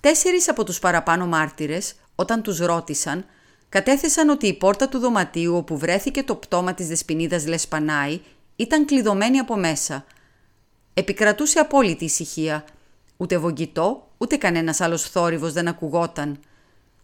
Τέσσερις 0.00 0.48
από 0.48 0.64
τους 0.64 0.78
παραπάνω 0.78 1.26
μάρτυρες, 1.26 1.94
όταν 2.14 2.42
τους 2.42 2.58
ρώτησαν, 2.58 3.24
κατέθεσαν 3.68 4.28
ότι 4.28 4.46
η 4.46 4.54
πόρτα 4.54 4.88
του 4.88 4.98
δωματίου 4.98 5.56
όπου 5.56 5.78
βρέθηκε 5.78 6.22
το 6.22 6.34
πτώμα 6.34 6.74
της 6.74 6.88
δεσποινίδας 6.88 7.46
Λεσπανάη 7.46 8.20
ήταν 8.56 8.84
κλειδωμένη 8.84 9.38
από 9.38 9.56
μέσα. 9.56 10.04
Επικρατούσε 10.94 11.58
απόλυτη 11.58 12.04
ησυχία. 12.04 12.64
Ούτε 13.16 13.38
βογγητό, 13.38 14.08
ούτε 14.18 14.36
κανένας 14.36 14.80
άλλος 14.80 15.02
θόρυβος 15.02 15.52
δεν 15.52 15.68
ακουγόταν. 15.68 16.38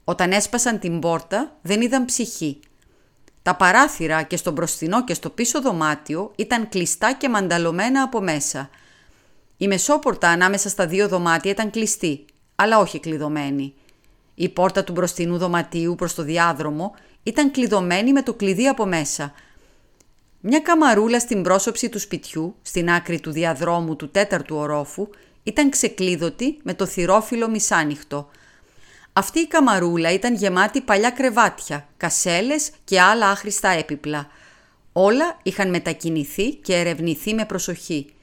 Όταν 0.04 0.32
έσπασαν 0.32 0.78
την 0.78 0.98
πόρτα 0.98 1.56
δεν 1.62 1.80
είδαν 1.80 2.04
ψυχή. 2.04 2.60
Τα 3.42 3.56
παράθυρα 3.56 4.22
και 4.22 4.36
στο 4.36 4.50
μπροστινό 4.50 5.04
και 5.04 5.14
στο 5.14 5.30
πίσω 5.30 5.60
δωμάτιο 5.60 6.32
ήταν 6.36 6.68
κλειστά 6.68 7.12
και 7.12 7.28
μανταλωμένα 7.28 8.02
από 8.02 8.20
μέσα. 8.20 8.70
Η 9.56 9.66
μεσόπορτα 9.66 10.28
ανάμεσα 10.28 10.68
στα 10.68 10.86
δύο 10.86 11.08
δωμάτια 11.08 11.50
ήταν 11.50 11.70
κλειστή, 11.70 12.24
αλλά 12.54 12.78
όχι 12.78 13.00
κλειδωμένη. 13.00 13.74
Η 14.34 14.48
πόρτα 14.48 14.84
του 14.84 14.92
μπροστινού 14.92 15.38
δωματίου 15.38 15.94
προς 15.94 16.14
το 16.14 16.22
διάδρομο 16.22 16.94
ήταν 17.22 17.50
κλειδωμένη 17.50 18.12
με 18.12 18.22
το 18.22 18.34
κλειδί 18.34 18.66
από 18.66 18.86
μέσα. 18.86 19.32
Μια 20.40 20.60
καμαρούλα 20.60 21.20
στην 21.20 21.42
πρόσωψη 21.42 21.88
του 21.88 21.98
σπιτιού, 21.98 22.54
στην 22.62 22.90
άκρη 22.90 23.20
του 23.20 23.30
διαδρόμου 23.30 23.96
του 23.96 24.10
τέταρτου 24.10 24.56
ορόφου, 24.56 25.08
ήταν 25.42 25.70
ξεκλείδωτη 25.70 26.58
με 26.62 26.74
το 26.74 26.86
θυρόφυλλο 26.86 27.48
μισάνυχτο– 27.48 28.28
αυτή 29.16 29.38
η 29.40 29.46
καμαρούλα 29.46 30.12
ήταν 30.12 30.34
γεμάτη 30.34 30.80
παλιά 30.80 31.10
κρεβάτια, 31.10 31.88
κασέλες 31.96 32.70
και 32.84 33.00
άλλα 33.00 33.28
άχρηστα 33.28 33.68
έπιπλα. 33.68 34.28
Όλα 34.92 35.38
είχαν 35.42 35.70
μετακινηθεί 35.70 36.54
και 36.54 36.74
ερευνηθεί 36.74 37.34
με 37.34 37.44
προσοχή. 37.44 38.14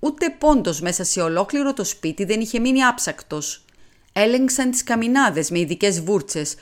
Ούτε 0.00 0.30
πόντος 0.30 0.80
μέσα 0.80 1.04
σε 1.04 1.20
ολόκληρο 1.20 1.72
το 1.72 1.84
σπίτι 1.84 2.24
δεν 2.24 2.40
είχε 2.40 2.58
μείνει 2.58 2.82
άψακτος. 2.84 3.64
Έλεγξαν 4.18 4.70
τις 4.70 4.84
καμινάδες 4.84 5.50
με 5.50 5.58
ειδικές 5.58 6.00
βούρτσες. 6.00 6.54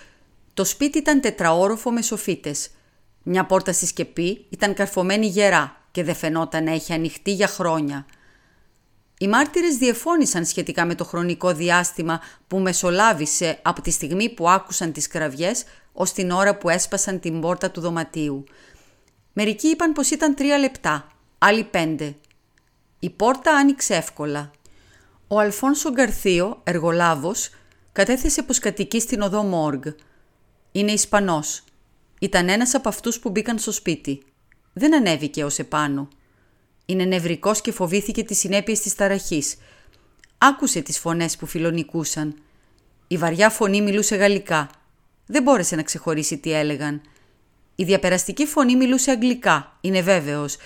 Το 0.55 0.65
σπίτι 0.65 0.99
ήταν 0.99 1.21
τετραόροφο 1.21 1.91
με 1.91 2.03
σοφίτες. 2.03 2.71
Μια 3.23 3.47
πόρτα 3.47 3.73
στη 3.73 3.87
σκεπή 3.87 4.47
ήταν 4.49 4.75
καρφωμένη 4.75 5.27
γερά 5.27 5.77
και 5.91 6.05
δεν 6.05 6.15
φαινόταν 6.15 6.65
να 6.65 6.73
έχει 6.73 6.93
ανοιχτεί 6.93 7.33
για 7.33 7.47
χρόνια. 7.47 8.07
Οι 9.19 9.29
μάρτυρες 9.29 9.77
διεφώνησαν 9.77 10.45
σχετικά 10.45 10.85
με 10.85 10.95
το 10.95 11.05
χρονικό 11.05 11.53
διάστημα 11.53 12.21
που 12.47 12.59
μεσολάβησε 12.59 13.59
από 13.63 13.83
τη 13.83 13.91
στιγμή 13.91 14.35
που 14.35 14.51
άκουσαν 14.51 14.93
τις 14.93 15.07
κραυγές 15.07 15.65
ως 15.93 16.13
την 16.13 16.31
ώρα 16.31 16.57
που 16.57 16.69
έσπασαν 16.69 17.21
την 17.21 17.41
πόρτα 17.41 17.71
του 17.71 17.81
δωματίου. 17.81 18.45
Μερικοί 19.33 19.69
είπαν 19.69 19.93
πως 19.93 20.11
ήταν 20.11 20.35
τρία 20.35 20.59
λεπτά, 20.59 21.07
άλλοι 21.39 21.65
πέντε. 21.65 22.17
Η 22.99 23.11
πόρτα 23.11 23.57
άνοιξε 23.57 23.95
εύκολα. 23.95 24.51
Ο 25.35 25.41
Αλφόνσο 25.41 25.91
Γκαρθίο, 25.91 26.61
εργολάβος, 26.65 27.51
κατέθεσε 27.93 28.43
πως 28.43 28.59
κατοικεί 28.59 29.01
στην 29.01 29.21
οδό 29.21 29.43
Μόργ. 29.43 29.81
Είναι 30.73 30.93
Ισπανός. 30.93 31.65
Ήταν 32.21 32.49
ένας 32.49 32.75
από 32.75 32.89
αυτούς 32.89 33.19
που 33.19 33.31
μπήκαν 33.31 33.59
στο 33.59 33.73
σπίτι. 33.73 34.23
Δεν 34.73 34.95
ανέβηκε 34.95 35.45
ως 35.45 35.59
επάνω. 35.59 36.09
Είναι 36.87 37.05
νευρικός 37.05 37.61
και 37.61 37.73
φοβήθηκε 37.73 38.25
τις 38.25 38.39
συνέπειες 38.39 38.81
της 38.81 38.95
ταραχής. 38.95 39.57
Άκουσε 40.39 40.81
τις 40.81 40.99
φωνές 40.99 41.37
που 41.37 41.47
φιλονικούσαν. 41.47 42.35
Η 43.07 43.17
βαριά 43.17 43.51
φωνή 43.51 43.83
μιλούσε 43.83 44.17
γαλλικά. 44.17 44.71
Δεν 45.27 45.43
μπόρεσε 45.43 45.77
να 45.77 45.83
ξεχωρίσει 45.83 46.39
τι 46.39 46.53
έλεγαν. 46.53 47.01
Η 47.75 47.85
διαπεραστική 47.85 48.47
φωνή 48.47 48.77
μιλούσε 48.77 49.11
αγγλικά, 49.11 49.77
είναι 49.81 50.03
βέβαιος. 50.03 50.57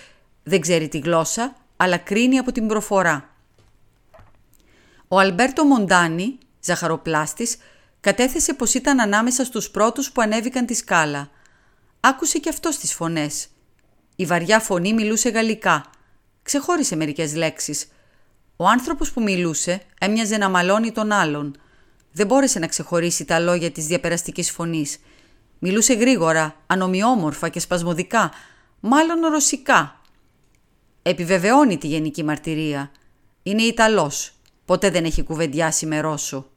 Δεν 0.43 0.61
ξέρει 0.61 0.89
τη 0.89 0.99
γλώσσα, 0.99 1.57
αλλά 1.77 1.97
κρίνει 1.97 2.39
από 2.39 2.53
την 2.53 2.67
προφορά. 2.67 3.37
Ο 5.09 5.19
Αλμπέρτο 5.19 5.65
Μοντάνι, 5.65 6.39
ζαχαροπλάστης, 6.61 7.57
κατέθεσε 8.01 8.55
πως 8.55 8.75
ήταν 8.75 9.01
ανάμεσα 9.01 9.45
στους 9.45 9.71
πρώτους 9.71 10.13
που 10.13 10.21
ανέβηκαν 10.21 10.67
τη 10.67 10.75
σκάλα. 10.75 11.31
Άκουσε 12.01 12.39
και 12.39 12.49
αυτός 12.49 12.77
τις 12.77 12.95
φωνές. 12.95 13.49
Η 14.17 14.27
βαριά 14.27 14.61
φωνή 14.61 14.93
μιλούσε 14.93 15.29
γαλλικά 15.29 15.91
ξεχώρισε 16.49 16.97
μερικές 16.97 17.35
λέξεις. 17.35 17.89
Ο 18.57 18.69
άνθρωπος 18.69 19.13
που 19.13 19.23
μιλούσε 19.23 19.81
έμοιαζε 20.01 20.37
να 20.37 20.49
μαλώνει 20.49 20.93
τον 20.93 21.13
άλλον. 21.13 21.57
Δεν 22.13 22.27
μπόρεσε 22.27 22.59
να 22.59 22.67
ξεχωρίσει 22.67 23.25
τα 23.25 23.39
λόγια 23.39 23.71
της 23.71 23.87
διαπεραστικής 23.87 24.51
φωνής. 24.51 24.99
Μιλούσε 25.59 25.93
γρήγορα, 25.95 26.57
ανομοιόμορφα 26.67 27.49
και 27.49 27.61
σπασμωδικά, 27.61 28.31
μάλλον 28.81 29.21
ρωσικά. 29.21 30.01
Επιβεβαιώνει 31.03 31.79
τη 31.79 31.87
γενική 31.87 32.25
μαρτυρία. 32.25 32.91
Είναι 33.43 33.63
Ιταλός. 33.63 34.33
Ποτέ 34.69 34.91
δεν 34.91 35.05
έχει 35.05 35.23
κουβεντιάσει 35.23 35.87
με 35.87 36.01
Ρώσο. 36.01 36.51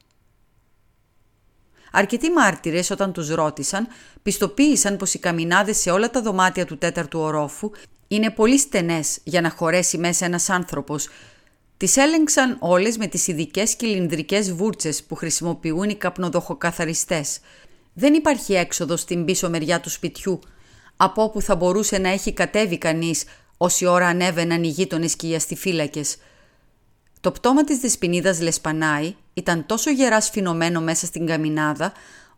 Αρκετοί 1.91 2.29
μάρτυρες 2.29 2.89
όταν 2.89 3.13
τους 3.13 3.29
ρώτησαν, 3.29 3.87
πιστοποίησαν 4.23 4.97
πως 4.97 5.13
οι 5.13 5.19
καμινάδες 5.19 5.77
σε 5.77 5.91
όλα 5.91 6.09
τα 6.09 6.21
δωμάτια 6.21 6.65
του 6.65 6.77
τέταρτου 6.77 7.19
ορόφου 7.19 7.71
είναι 8.07 8.29
πολύ 8.29 8.57
στενές 8.57 9.19
για 9.23 9.41
να 9.41 9.49
χωρέσει 9.49 9.97
μέσα 9.97 10.25
ένας 10.25 10.49
άνθρωπος. 10.49 11.09
Τις 11.77 11.97
έλεγξαν 11.97 12.57
όλες 12.59 12.97
με 12.97 13.07
τις 13.07 13.27
ειδικές 13.27 13.75
κυλινδρικές 13.75 14.53
βούρτσες 14.53 15.03
που 15.03 15.15
χρησιμοποιούν 15.15 15.89
οι 15.89 15.95
καπνοδοχοκαθαριστές. 15.95 17.39
Δεν 17.93 18.13
υπάρχει 18.13 18.53
έξοδος 18.53 19.01
στην 19.01 19.25
πίσω 19.25 19.49
μεριά 19.49 19.79
του 19.79 19.89
σπιτιού, 19.89 20.39
από 20.97 21.23
όπου 21.23 21.41
θα 21.41 21.55
μπορούσε 21.55 21.97
να 21.97 22.09
έχει 22.09 22.33
κατέβει 22.33 22.77
κανείς 22.77 23.23
όση 23.57 23.85
ώρα 23.85 24.07
ανέβαιναν 24.07 24.63
οι 24.63 24.67
γείτονες 24.67 25.15
και 25.15 25.27
οι 25.27 25.35
αστιφύλακες. 25.35 26.17
Το 27.21 27.31
πτώμα 27.31 27.63
της 27.63 27.77
δεσποινίδας 27.77 28.41
Λεσπανάη 28.41 29.15
ήταν 29.33 29.65
τόσο 29.65 29.89
γεράς 29.89 30.25
σφινωμένο 30.25 30.81
μέσα 30.81 31.05
στην 31.05 31.25
καμινάδα, 31.25 31.91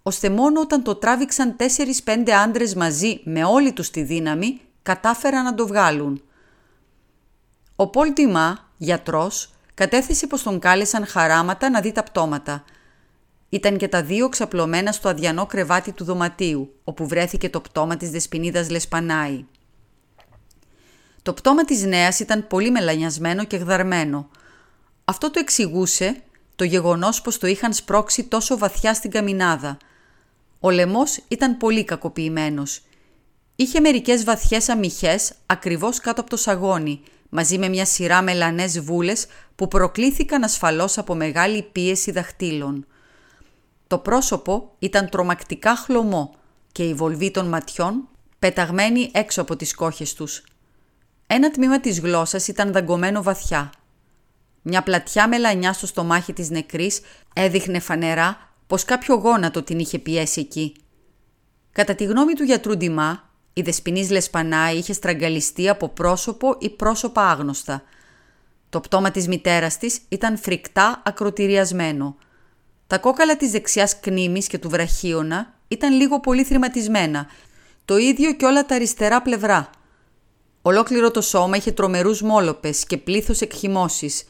ώστε 0.04 0.30
μόνο 0.30 0.60
όταν 0.60 0.84
το 0.84 0.96
τράβηξαν 0.96 1.56
τέσσερις-πέντε 1.56 2.34
άντρες 2.34 2.76
μαζί 2.76 3.22
με 3.24 3.44
όλη 3.44 3.74
τους 3.74 3.90
τη 3.90 4.02
δύναμη, 4.04 4.62
κατάφεραν 4.84 5.44
να 5.44 5.56
το 5.56 5.68
βγάλουν. 5.68 6.22
Ο 7.76 7.88
Πολ 7.88 8.14
Τιμά, 8.14 8.70
γιατρός, 8.78 9.54
κατέθεσε 9.74 10.28
πως 10.28 10.44
τον 10.44 10.60
κάλεσαν 10.60 11.06
χαράματα 11.06 11.70
να 11.70 11.82
δει 11.82 11.92
τα 11.92 12.04
πτώματα. 12.04 12.64
Ήταν 13.50 13.78
και 13.78 13.88
τα 13.88 14.04
δύο 14.04 14.30
ξαπλωμένα 14.30 14.92
στο 14.92 15.10
αδιανό 15.10 15.46
κρεβάτι 15.46 15.92
του 15.92 16.04
δωματίου, 16.04 16.76
όπου 16.84 17.08
βρέθηκε 17.08 17.50
το 17.50 17.62
πτώμα 17.62 17.98
της 17.98 18.10
δεσποινίδας 18.10 18.70
Λεσπανάη. 18.70 19.46
Το 21.22 21.34
πτώμα 21.34 21.66
της 21.66 21.84
νέας 21.84 22.20
ήταν 22.20 22.48
πολύ 22.48 22.72
μελανιασμένο 22.72 23.44
και 23.44 23.58
γδαρμένο. 23.58 24.30
Αυτό 25.06 25.32
το 25.32 25.40
εξηγούσε 25.40 26.22
το 26.56 26.64
γεγονός 26.64 27.22
πως 27.22 27.38
το 27.38 27.48
είχαν 27.48 27.74
σπρώξει 27.74 28.24
τόσο 28.24 28.58
βαθιά 28.58 28.94
στην 28.94 29.12
καμινάδα. 29.12 29.78
Ο 30.60 30.70
λαιμός 30.70 31.20
ήταν 31.28 31.58
πολύ 31.58 31.84
κακοποιημένος. 31.84 32.82
Είχε 33.56 33.80
μερικές 33.80 34.24
βαθιές 34.24 34.70
αμυχές 34.70 35.34
ακριβώς 35.46 36.00
κάτω 36.00 36.22
από 36.22 36.30
το 36.30 36.38
σαγόνι, 36.38 37.02
μαζί 37.30 37.58
με 37.58 37.70
μια 37.70 37.86
σειρά 37.86 38.22
μελανές 38.22 38.80
βούλες 38.80 39.26
που 39.56 39.68
προκλήθηκαν 39.68 40.44
ασφαλώς 40.44 40.98
από 40.98 41.16
μεγάλη 41.16 41.64
πίεση 41.72 42.12
δαχτύλων. 42.12 42.86
Το 43.88 43.98
πρόσωπο 43.98 44.76
ήταν 44.80 45.10
τρομακτικά 45.10 45.76
χλωμό 45.76 46.36
και 46.72 46.84
η 46.84 46.94
βολβή 46.94 47.32
των 47.32 47.48
ματιών 47.48 48.08
πεταγμένη 48.40 49.12
έξω 49.14 49.42
από 49.42 49.56
τις 49.56 49.76
κόχες 49.76 50.14
τους. 50.14 50.44
Ένα 51.28 51.52
τμήμα 51.52 51.80
της 51.80 52.00
γλώσσας 52.00 52.48
ήταν 52.48 52.72
δαγκωμένο 52.72 53.24
βαθιά. 53.24 53.72
Μια 54.66 54.84
πλατιά 54.84 55.28
μελανιά 55.28 55.74
στο 55.74 55.88
στομάχι 55.88 56.34
της 56.34 56.50
νεκρής 56.50 57.02
έδειχνε 57.34 57.80
φανερά 57.80 58.50
πως 58.68 58.86
κάποιο 58.86 59.16
γόνατο 59.16 59.64
την 59.64 59.80
είχε 59.80 60.00
πιέσει 60.00 60.40
εκεί. 60.40 60.76
Κατά 61.72 61.96
τη 61.96 62.04
γνώμη 62.04 62.34
του 62.34 62.44
γιατρού 62.44 62.78
Ντιμά, 62.78 63.30
η 63.54 63.62
δεσποινής 63.62 64.10
Λεσπανά 64.10 64.72
είχε 64.72 64.94
στραγγαλιστεί 64.94 65.70
από 65.70 65.90
πρόσωπο 65.90 66.56
ή 66.60 66.70
πρόσωπα 66.70 67.30
άγνωστα. 67.30 67.84
Το 68.70 68.80
πτώμα 68.80 69.12
της 69.12 69.28
μητέρας 69.28 69.78
της 69.78 70.00
ήταν 70.10 70.38
φρικτά 70.38 71.02
ακροτηριασμένο. 71.06 72.16
Τα 72.88 72.98
κόκαλα 72.98 73.38
της 73.38 73.52
δεξιάς 73.52 74.00
κνήμης 74.00 74.48
και 74.48 74.58
του 74.58 74.70
βραχίωνα 74.70 75.54
ήταν 75.68 75.94
λίγο 75.94 76.20
πολύ 76.20 76.44
θρηματισμένα, 76.44 77.28
το 77.86 77.98
ίδιο 77.98 78.34
και 78.34 78.46
όλα 78.46 78.66
τα 78.66 78.76
αριστερά 78.76 79.22
πλευρά– 79.22 79.70
Ολόκληρο 80.66 81.12
το 81.12 81.22
σώμα 81.22 81.58
είχε 81.58 81.72
τρομερούς 81.72 82.22
μόλοπες 82.22 82.86
και 82.86 82.98
πλήθος 82.98 83.42
εκχυμώσεις. 83.42 84.24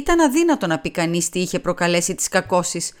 Ήταν 0.00 0.20
αδύνατο 0.20 0.66
να 0.66 0.78
πει 0.78 0.90
κανείς 0.90 1.28
τι 1.28 1.40
είχε 1.40 1.58
προκαλέσει 1.58 2.14
τις 2.14 2.28
κακώσεις. 2.28 2.92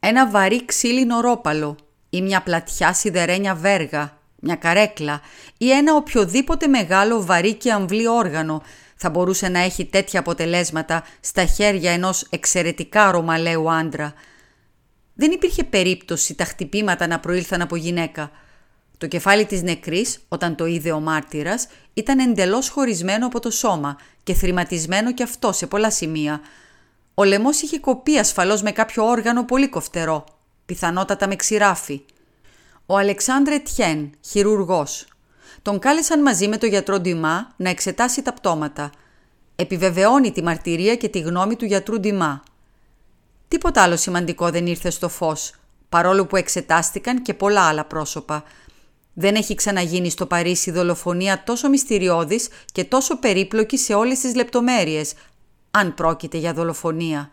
Ένα 0.00 0.30
βαρύ 0.30 0.64
ξύλινο 0.64 1.20
ρόπαλο 1.20 1.76
ή 2.10 2.22
μια 2.22 2.42
πλατιά 2.42 2.92
σιδερένια 2.92 3.54
βέργα, 3.54 4.18
μια 4.40 4.54
καρέκλα 4.54 5.20
ή 5.58 5.70
ένα 5.70 5.94
οποιοδήποτε 5.94 6.66
μεγάλο 6.66 7.24
βαρύ 7.24 7.54
και 7.54 7.72
αμβλή 7.72 8.08
όργανο 8.08 8.62
θα 8.96 9.10
μπορούσε 9.10 9.48
να 9.48 9.58
έχει 9.58 9.84
τέτοια 9.84 10.20
αποτελέσματα 10.20 11.04
στα 11.20 11.44
χέρια 11.44 11.92
ενός 11.92 12.26
εξαιρετικά 12.30 13.10
ρωμαλαίου 13.10 13.72
άντρα. 13.72 14.14
Δεν 15.14 15.30
υπήρχε 15.30 15.64
περίπτωση 15.64 16.34
τα 16.34 16.44
χτυπήματα 16.44 17.06
να 17.06 17.20
προήλθαν 17.20 17.62
από 17.62 17.76
γυναίκα– 17.76 18.30
το 18.98 19.06
κεφάλι 19.06 19.44
της 19.44 19.62
νεκρής, 19.62 20.18
όταν 20.28 20.56
το 20.56 20.66
είδε 20.66 20.92
ο 20.92 21.00
μάρτυρας, 21.00 21.68
ήταν 21.94 22.18
εντελώς 22.18 22.68
χωρισμένο 22.68 23.26
από 23.26 23.40
το 23.40 23.50
σώμα 23.50 23.96
και 24.26 24.34
θρηματισμένο 24.34 25.12
και 25.12 25.22
αυτό 25.22 25.52
σε 25.52 25.66
πολλά 25.66 25.90
σημεία. 25.90 26.40
Ο 27.14 27.24
λαιμός 27.24 27.62
είχε 27.62 27.78
κοπεί 27.78 28.18
ασφαλώς 28.18 28.62
με 28.62 28.70
κάποιο 28.70 29.04
όργανο 29.04 29.44
πολύ 29.44 29.68
κοφτερό, 29.68 30.24
πιθανότατα 30.66 31.26
με 31.26 31.36
ξηράφι. 31.36 32.04
Ο 32.86 32.96
Αλεξάνδρε 32.96 33.58
Τιέν, 33.58 34.10
χειρουργός. 34.20 35.06
Τον 35.62 35.78
κάλεσαν 35.78 36.22
μαζί 36.22 36.48
με 36.48 36.56
τον 36.56 36.68
γιατρό 36.68 37.00
Ντιμά 37.00 37.52
να 37.56 37.70
εξετάσει 37.70 38.22
τα 38.22 38.32
πτώματα. 38.32 38.90
Επιβεβαιώνει 39.56 40.32
τη 40.32 40.42
μαρτυρία 40.42 40.96
και 40.96 41.08
τη 41.08 41.18
γνώμη 41.18 41.56
του 41.56 41.64
γιατρού 41.64 42.00
Ντιμά. 42.00 42.42
Τίποτα 43.48 43.82
άλλο 43.82 43.96
σημαντικό 43.96 44.50
δεν 44.50 44.66
ήρθε 44.66 44.90
στο 44.90 45.08
φως, 45.08 45.52
παρόλο 45.88 46.26
που 46.26 46.36
εξετάστηκαν 46.36 47.22
και 47.22 47.34
πολλά 47.34 47.68
άλλα 47.68 47.84
πρόσωπα– 47.84 48.44
δεν 49.18 49.34
έχει 49.34 49.54
ξαναγίνει 49.54 50.10
στο 50.10 50.26
Παρίσι 50.26 50.70
δολοφονία 50.70 51.42
τόσο 51.46 51.68
μυστηριώδης 51.68 52.48
και 52.72 52.84
τόσο 52.84 53.18
περίπλοκη 53.18 53.76
σε 53.76 53.94
όλες 53.94 54.18
τις 54.18 54.34
λεπτομέρειες, 54.34 55.12
αν 55.70 55.94
πρόκειται 55.94 56.38
για 56.38 56.52
δολοφονία. 56.52 57.30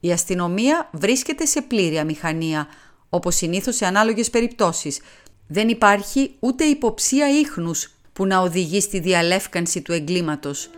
Η 0.00 0.12
αστυνομία 0.12 0.88
βρίσκεται 0.92 1.46
σε 1.46 1.62
πλήρη 1.62 1.98
αμηχανία, 1.98 2.66
όπως 3.08 3.34
συνήθως 3.34 3.76
σε 3.76 3.86
ανάλογες 3.86 4.30
περιπτώσεις. 4.30 5.00
Δεν 5.48 5.68
υπάρχει 5.68 6.34
ούτε 6.40 6.64
υποψία 6.64 7.38
ίχνους 7.40 7.90
που 8.12 8.26
να 8.26 8.38
οδηγεί 8.38 8.80
στη 8.80 9.00
διαλεύκανση 9.00 9.82
του 9.82 9.92
εγκλήματος. 9.92 10.70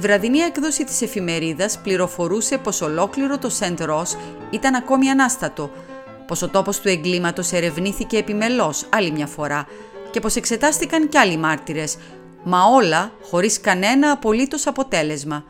Η 0.00 0.02
βραδινή 0.02 0.38
έκδοση 0.38 0.84
της 0.84 1.02
εφημερίδας 1.02 1.78
πληροφορούσε 1.78 2.58
πως 2.58 2.80
ολόκληρο 2.80 3.38
το 3.38 3.48
Σεντ 3.48 3.82
Ρος 3.82 4.16
ήταν 4.50 4.74
ακόμη 4.74 5.10
ανάστατο, 5.10 5.70
πως 6.26 6.42
ο 6.42 6.48
τόπος 6.48 6.80
του 6.80 6.88
εγκλήματος 6.88 7.52
ερευνήθηκε 7.52 8.16
επιμελώς 8.16 8.86
άλλη 8.92 9.10
μια 9.10 9.26
φορά 9.26 9.66
και 10.10 10.20
πως 10.20 10.36
εξετάστηκαν 10.36 11.08
κι 11.08 11.18
άλλοι 11.18 11.36
μάρτυρες, 11.36 11.96
μα 12.44 12.64
όλα 12.64 13.12
χωρίς 13.22 13.60
κανένα 13.60 14.10
απολύτως 14.10 14.66
αποτέλεσμα. 14.66 15.44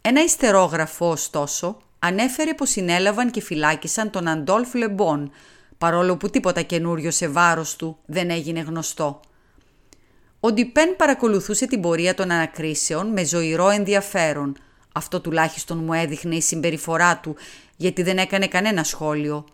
Ένα 0.00 0.22
ιστερόγραφο, 0.22 1.10
ωστόσο, 1.10 1.76
ανέφερε 1.98 2.54
πως 2.54 2.70
συνέλαβαν 2.70 3.30
και 3.30 3.40
φυλάκισαν 3.40 4.10
τον 4.10 4.28
Αντόλφ 4.28 4.74
Λεμπόν, 4.74 5.30
παρόλο 5.78 6.16
που 6.16 6.30
τίποτα 6.30 6.62
καινούριο 6.62 7.10
σε 7.10 7.28
βάρος 7.28 7.76
του 7.76 7.98
δεν 8.06 8.30
έγινε 8.30 8.60
γνωστό. 8.60 9.20
Ο 10.46 10.52
Ντιπέν 10.52 10.96
παρακολουθούσε 10.96 11.66
την 11.66 11.80
πορεία 11.80 12.14
των 12.14 12.30
ανακρίσεων 12.30 13.06
με 13.06 13.24
ζωηρό 13.24 13.68
ενδιαφέρον. 13.68 14.56
Αυτό 14.92 15.20
τουλάχιστον 15.20 15.78
μου 15.78 15.92
έδειχνε 15.92 16.34
η 16.34 16.40
συμπεριφορά 16.40 17.18
του, 17.18 17.36
γιατί 17.76 18.02
δεν 18.02 18.18
έκανε 18.18 18.46
κανένα 18.46 18.84
σχόλιο. 18.84 19.44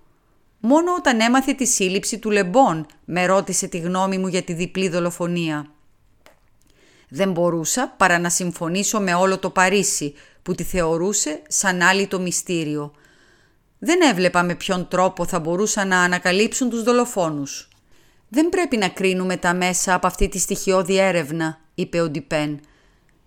Μόνο 0.60 0.94
όταν 0.94 1.20
έμαθε 1.20 1.52
τη 1.52 1.66
σύλληψη 1.66 2.18
του 2.18 2.30
Λεμπόν 2.30 2.86
με 3.04 3.26
ρώτησε 3.26 3.66
τη 3.66 3.78
γνώμη 3.78 4.18
μου 4.18 4.26
για 4.26 4.42
τη 4.42 4.52
διπλή 4.52 4.88
δολοφονία. 4.88 5.66
Δεν 7.08 7.32
μπορούσα 7.32 7.94
παρά 7.96 8.18
να 8.18 8.30
συμφωνήσω 8.30 9.00
με 9.00 9.14
όλο 9.14 9.38
το 9.38 9.50
Παρίσι 9.50 10.14
που 10.42 10.54
τη 10.54 10.62
θεωρούσε 10.62 11.42
σαν 11.48 11.82
άλλη 11.82 12.06
το 12.06 12.20
μυστήριο. 12.20 12.92
Δεν 13.78 14.00
έβλεπα 14.00 14.42
με 14.42 14.54
ποιον 14.54 14.88
τρόπο 14.88 15.26
θα 15.26 15.40
μπορούσαν 15.40 15.88
να 15.88 16.00
ανακαλύψουν 16.00 16.70
τους 16.70 16.82
δολοφόνους. 16.82 17.68
«Δεν 18.34 18.48
πρέπει 18.48 18.76
να 18.76 18.88
κρίνουμε 18.88 19.36
τα 19.36 19.54
μέσα 19.54 19.94
από 19.94 20.06
αυτή 20.06 20.28
τη 20.28 20.38
στοιχειώδη 20.38 20.96
έρευνα», 20.96 21.60
είπε 21.74 22.00
ο 22.00 22.08
Ντιπέν. 22.08 22.60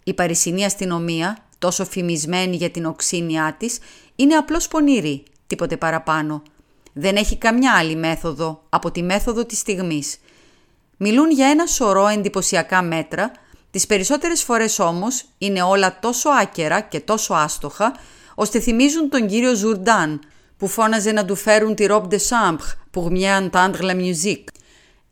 «Η 0.03 0.13
παρισινή 0.13 0.65
αστυνομία, 0.65 1.37
τόσο 1.59 1.85
φημισμένη 1.85 2.55
για 2.55 2.69
την 2.69 2.85
οξύνοια 2.85 3.55
της, 3.59 3.79
είναι 4.15 4.35
απλώς 4.35 4.67
πονηρή, 4.67 5.23
τίποτε 5.47 5.77
παραπάνω. 5.77 6.43
Δεν 6.93 7.15
έχει 7.15 7.37
καμιά 7.37 7.73
άλλη 7.73 7.95
μέθοδο 7.95 8.63
από 8.69 8.91
τη 8.91 9.03
μέθοδο 9.03 9.45
της 9.45 9.57
στιγμής. 9.57 10.17
Μιλούν 10.97 11.31
για 11.31 11.47
ένα 11.47 11.65
σωρό 11.65 12.07
εντυπωσιακά 12.07 12.81
μέτρα, 12.81 13.31
τις 13.71 13.85
περισσότερες 13.85 14.43
φορές 14.43 14.79
όμως 14.79 15.25
είναι 15.37 15.61
όλα 15.61 15.99
τόσο 15.99 16.29
άκαιρα 16.29 16.81
και 16.81 16.99
τόσο 16.99 17.33
άστοχα, 17.33 17.95
ώστε 18.35 18.59
θυμίζουν 18.59 19.09
τον 19.09 19.27
κύριο 19.27 19.55
Ζουρντάν, 19.55 20.19
που 20.57 20.67
φώναζε 20.67 21.11
να 21.11 21.25
του 21.25 21.35
φέρουν 21.35 21.75
τη 21.75 21.85
robe 21.89 22.07
de 22.07 22.17
chambre 22.29 22.65
pour 22.93 23.11
mieux 23.11 23.49
entendre 23.49 23.81
la 23.81 23.95
musique. 23.95 24.43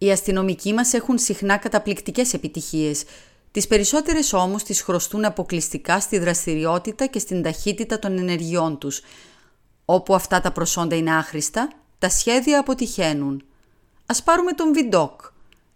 Οι 0.04 0.12
αστυνομικοί 0.12 0.74
μας 0.74 0.94
έχουν 0.94 1.18
συχνά 1.18 1.58
καταπληκτικές 1.58 2.34
επιτυχίες. 2.34 3.04
Τις 3.52 3.68
περισσότερες 3.68 4.34
όμως 4.34 4.64
τις 4.64 4.82
χρωστούν 4.82 5.26
αποκλειστικά 5.26 6.00
στη 6.00 6.18
δραστηριότητα 6.18 7.06
και 7.06 7.20
στην 7.20 7.42
ταχύτητα 7.42 8.00
των 8.00 8.18
ενεργειών 8.18 8.78
τους. 8.78 9.02
Όπου 9.86 10.16
αυτά 10.16 10.42
τα 10.42 10.52
προσόντα 10.52 10.96
είναι 10.96 11.16
άχρηστα, 11.16 11.70
τα 12.00 12.10
σχέδια 12.10 12.60
αποτυχαίνουν. 12.60 13.44
Ας 14.06 14.24
πάρουμε 14.24 14.52
τον 14.52 14.74
Βιντόκ. 14.74 15.22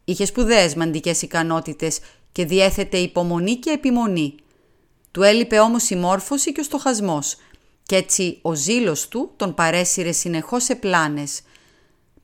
Είχε 0.04 0.26
σπουδαίες 0.26 0.76
μαντικές 0.76 1.22
ικανότητες 1.22 2.00
και 2.32 2.46
διέθετε 2.46 2.98
υπομονή 2.98 3.56
και 3.56 3.70
επιμονή. 3.70 4.36
Του 5.12 5.24
έλειπε 5.24 5.60
όμως 5.60 5.90
η 5.90 5.96
μόρφωση 5.96 6.52
και 6.52 6.60
ο 6.60 6.64
στοχασμός 6.64 7.36
και 7.84 7.96
έτσι 7.96 8.40
ο 8.42 8.54
ζήλος 8.54 9.08
του 9.08 9.32
τον 9.36 9.54
παρέσυρε 9.54 10.12
συνεχώς 10.12 10.64
σε 10.64 10.76
πλάνες. 10.76 11.42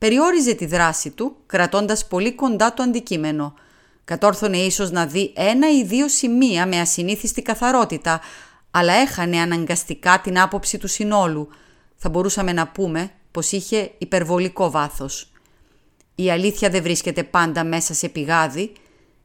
Περιόριζε 0.04 0.54
τη 0.54 0.66
δράση 0.66 1.10
του, 1.10 1.36
κρατώντας 1.46 2.06
πολύ 2.06 2.32
κοντά 2.32 2.74
το 2.74 2.82
αντικείμενο. 2.82 3.54
Κατόρθωνε 4.04 4.56
ίσως 4.56 4.90
να 4.90 5.06
δει 5.06 5.32
ένα 5.36 5.70
ή 5.70 5.84
δύο 5.84 6.08
σημεία 6.08 6.66
με 6.66 6.80
ασυνήθιστη 6.80 7.42
καθαρότητα, 7.42 8.20
αλλά 8.70 8.92
έχανε 8.92 9.38
αναγκαστικά 9.40 10.20
την 10.20 10.40
άποψη 10.40 10.78
του 10.78 10.88
συνόλου. 10.88 11.48
Θα 11.96 12.08
μπορούσαμε 12.08 12.52
να 12.52 12.68
πούμε 12.68 13.10
πως 13.30 13.52
είχε 13.52 13.90
υπερβολικό 13.98 14.70
βάθος. 14.70 15.32
Η 16.14 16.30
αλήθεια 16.30 16.70
δεν 16.70 16.82
βρίσκεται 16.82 17.22
πάντα 17.22 17.64
μέσα 17.64 17.94
σε 17.94 18.08
πηγάδι. 18.08 18.72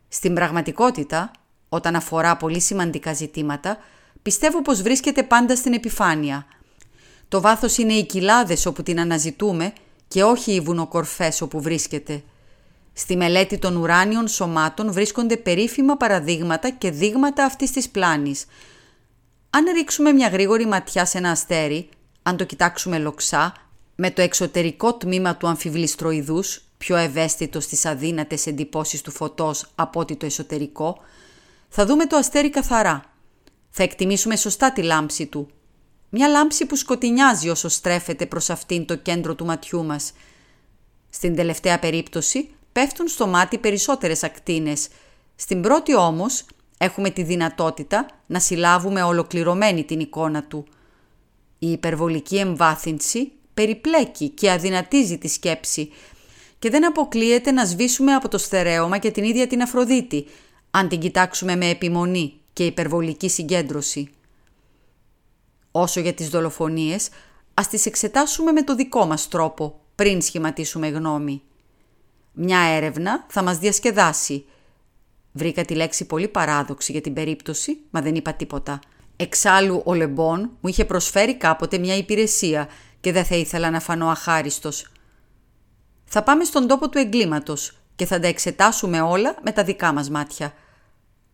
Στην 0.07 0.33
πραγματικότητα, 0.33 1.31
όταν 1.69 1.95
αφορά 1.95 2.37
πολύ 2.37 2.59
σημαντικά 2.59 3.13
ζητήματα, 3.13 3.77
πιστεύω 4.21 4.61
πως 4.61 4.81
βρίσκεται 4.81 5.23
πάντα 5.23 5.55
στην 5.55 5.73
επιφάνεια. 5.73 6.45
Το 7.27 7.41
βάθος 7.41 7.77
είναι 7.77 7.93
οι 7.93 8.05
κοιλάδες 8.05 8.65
όπου 8.65 8.83
την 8.83 8.99
αναζητούμε 8.99 9.73
και 10.09 10.23
όχι 10.23 10.53
οι 10.53 10.59
βουνοκορφές 10.59 11.41
όπου 11.41 11.61
βρίσκεται. 11.61 12.23
Στη 12.93 13.17
μελέτη 13.17 13.57
των 13.57 13.75
ουράνιων 13.75 14.27
σωμάτων 14.27 14.91
βρίσκονται 14.91 15.37
περίφημα 15.37 15.97
παραδείγματα 15.97 16.69
και 16.69 16.91
δείγματα 16.91 17.45
αυτής 17.45 17.71
της 17.71 17.89
πλάνης. 17.89 18.45
Αν 19.49 19.65
ρίξουμε 19.73 20.11
μια 20.11 20.27
γρήγορη 20.27 20.65
ματιά 20.65 21.05
σε 21.05 21.17
ένα 21.17 21.31
αστέρι, 21.31 21.89
αν 22.23 22.37
το 22.37 22.43
κοιτάξουμε 22.43 22.99
λοξά, 22.99 23.53
με 23.95 24.11
το 24.11 24.21
εξωτερικό 24.21 24.93
τμήμα 24.93 25.35
του 25.35 25.47
αμφιβληστροειδούς, 25.47 26.61
πιο 26.77 26.95
ευαίσθητο 26.95 27.59
στις 27.59 27.85
αδύνατες 27.85 28.47
εντυπώσεις 28.47 29.01
του 29.01 29.11
φωτός 29.11 29.71
από 29.75 29.99
ότι 29.99 30.15
το 30.15 30.25
εσωτερικό, 30.25 30.97
θα 31.69 31.85
δούμε 31.85 32.05
το 32.05 32.15
αστέρι 32.15 32.49
καθαρά. 32.49 33.03
Θα 33.69 33.83
εκτιμήσουμε 33.83 34.35
σωστά 34.35 34.73
τη 34.73 34.81
λάμψη 34.81 35.25
του. 35.25 35.49
Μια 36.09 36.27
λάμψη 36.27 36.65
που 36.65 36.75
σκοτεινιάζει 36.75 37.49
όσο 37.49 37.69
στρέφεται 37.69 38.25
προς 38.25 38.49
αυτήν 38.49 38.85
το 38.85 38.95
κέντρο 38.95 39.35
του 39.35 39.45
ματιού 39.45 39.85
μας. 39.85 40.11
Στην 41.09 41.35
τελευταία 41.35 41.79
περίπτωση 41.79 42.49
πέφτουν 42.71 43.07
στο 43.07 43.27
μάτι 43.27 43.57
περισσότερες 43.57 44.23
ακτίνες. 44.23 44.87
Στην 45.35 45.61
πρώτη 45.61 45.95
όμως 45.95 46.45
έχουμε 46.77 47.09
τη 47.09 47.23
δυνατότητα 47.23 48.05
να 48.25 48.39
συλλάβουμε 48.39 49.03
ολοκληρωμένη 49.03 49.83
την 49.83 49.99
εικόνα 49.99 50.43
του. 50.43 50.65
Η 51.59 51.71
υπερβολική 51.71 52.37
εμβάθυνση 52.37 53.31
περιπλέκει 53.53 54.29
και 54.29 54.51
αδυνατίζει 54.51 55.17
τη 55.17 55.27
σκέψη 55.27 55.91
και 56.59 56.69
δεν 56.69 56.85
αποκλείεται 56.85 57.51
να 57.51 57.65
σβήσουμε 57.65 58.13
από 58.13 58.27
το 58.27 58.37
στερέωμα 58.37 58.97
και 58.97 59.11
την 59.11 59.23
ίδια 59.23 59.47
την 59.47 59.61
Αφροδίτη, 59.61 60.25
αν 60.71 60.87
την 60.87 60.99
κοιτάξουμε 60.99 61.55
με 61.55 61.69
επιμονή 61.69 62.33
και 62.53 62.65
υπερβολική 62.65 63.29
συγκέντρωση. 63.29 64.09
Όσο 65.71 65.99
για 65.99 66.13
τις 66.13 66.29
δολοφονίες, 66.29 67.09
ας 67.53 67.67
τις 67.67 67.85
εξετάσουμε 67.85 68.51
με 68.51 68.63
το 68.63 68.75
δικό 68.75 69.05
μας 69.05 69.27
τρόπο, 69.27 69.79
πριν 69.95 70.21
σχηματίσουμε 70.21 70.87
γνώμη. 70.87 71.41
Μια 72.33 72.59
έρευνα 72.59 73.25
θα 73.27 73.43
μας 73.43 73.57
διασκεδάσει. 73.57 74.45
Βρήκα 75.31 75.65
τη 75.65 75.75
λέξη 75.75 76.05
πολύ 76.05 76.27
παράδοξη 76.27 76.91
για 76.91 77.01
την 77.01 77.13
περίπτωση, 77.13 77.77
μα 77.89 78.01
δεν 78.01 78.15
είπα 78.15 78.33
τίποτα. 78.33 78.79
Εξάλλου 79.15 79.81
ο 79.85 79.93
Λεμπόν 79.93 80.39
μου 80.39 80.69
είχε 80.69 80.85
προσφέρει 80.85 81.35
κάποτε 81.35 81.77
μια 81.77 81.95
υπηρεσία 81.95 82.69
και 82.99 83.11
δεν 83.11 83.25
θα 83.25 83.35
ήθελα 83.35 83.69
να 83.69 83.79
φανώ 83.79 84.07
αχάριστος. 84.07 84.91
Θα 86.05 86.23
πάμε 86.23 86.43
στον 86.43 86.67
τόπο 86.67 86.89
του 86.89 86.97
εγκλήματος 86.97 87.77
και 87.95 88.05
θα 88.05 88.19
τα 88.19 88.27
εξετάσουμε 88.27 89.01
όλα 89.01 89.35
με 89.43 89.51
τα 89.51 89.63
δικά 89.63 89.93
μας 89.93 90.09
μάτια. 90.09 90.53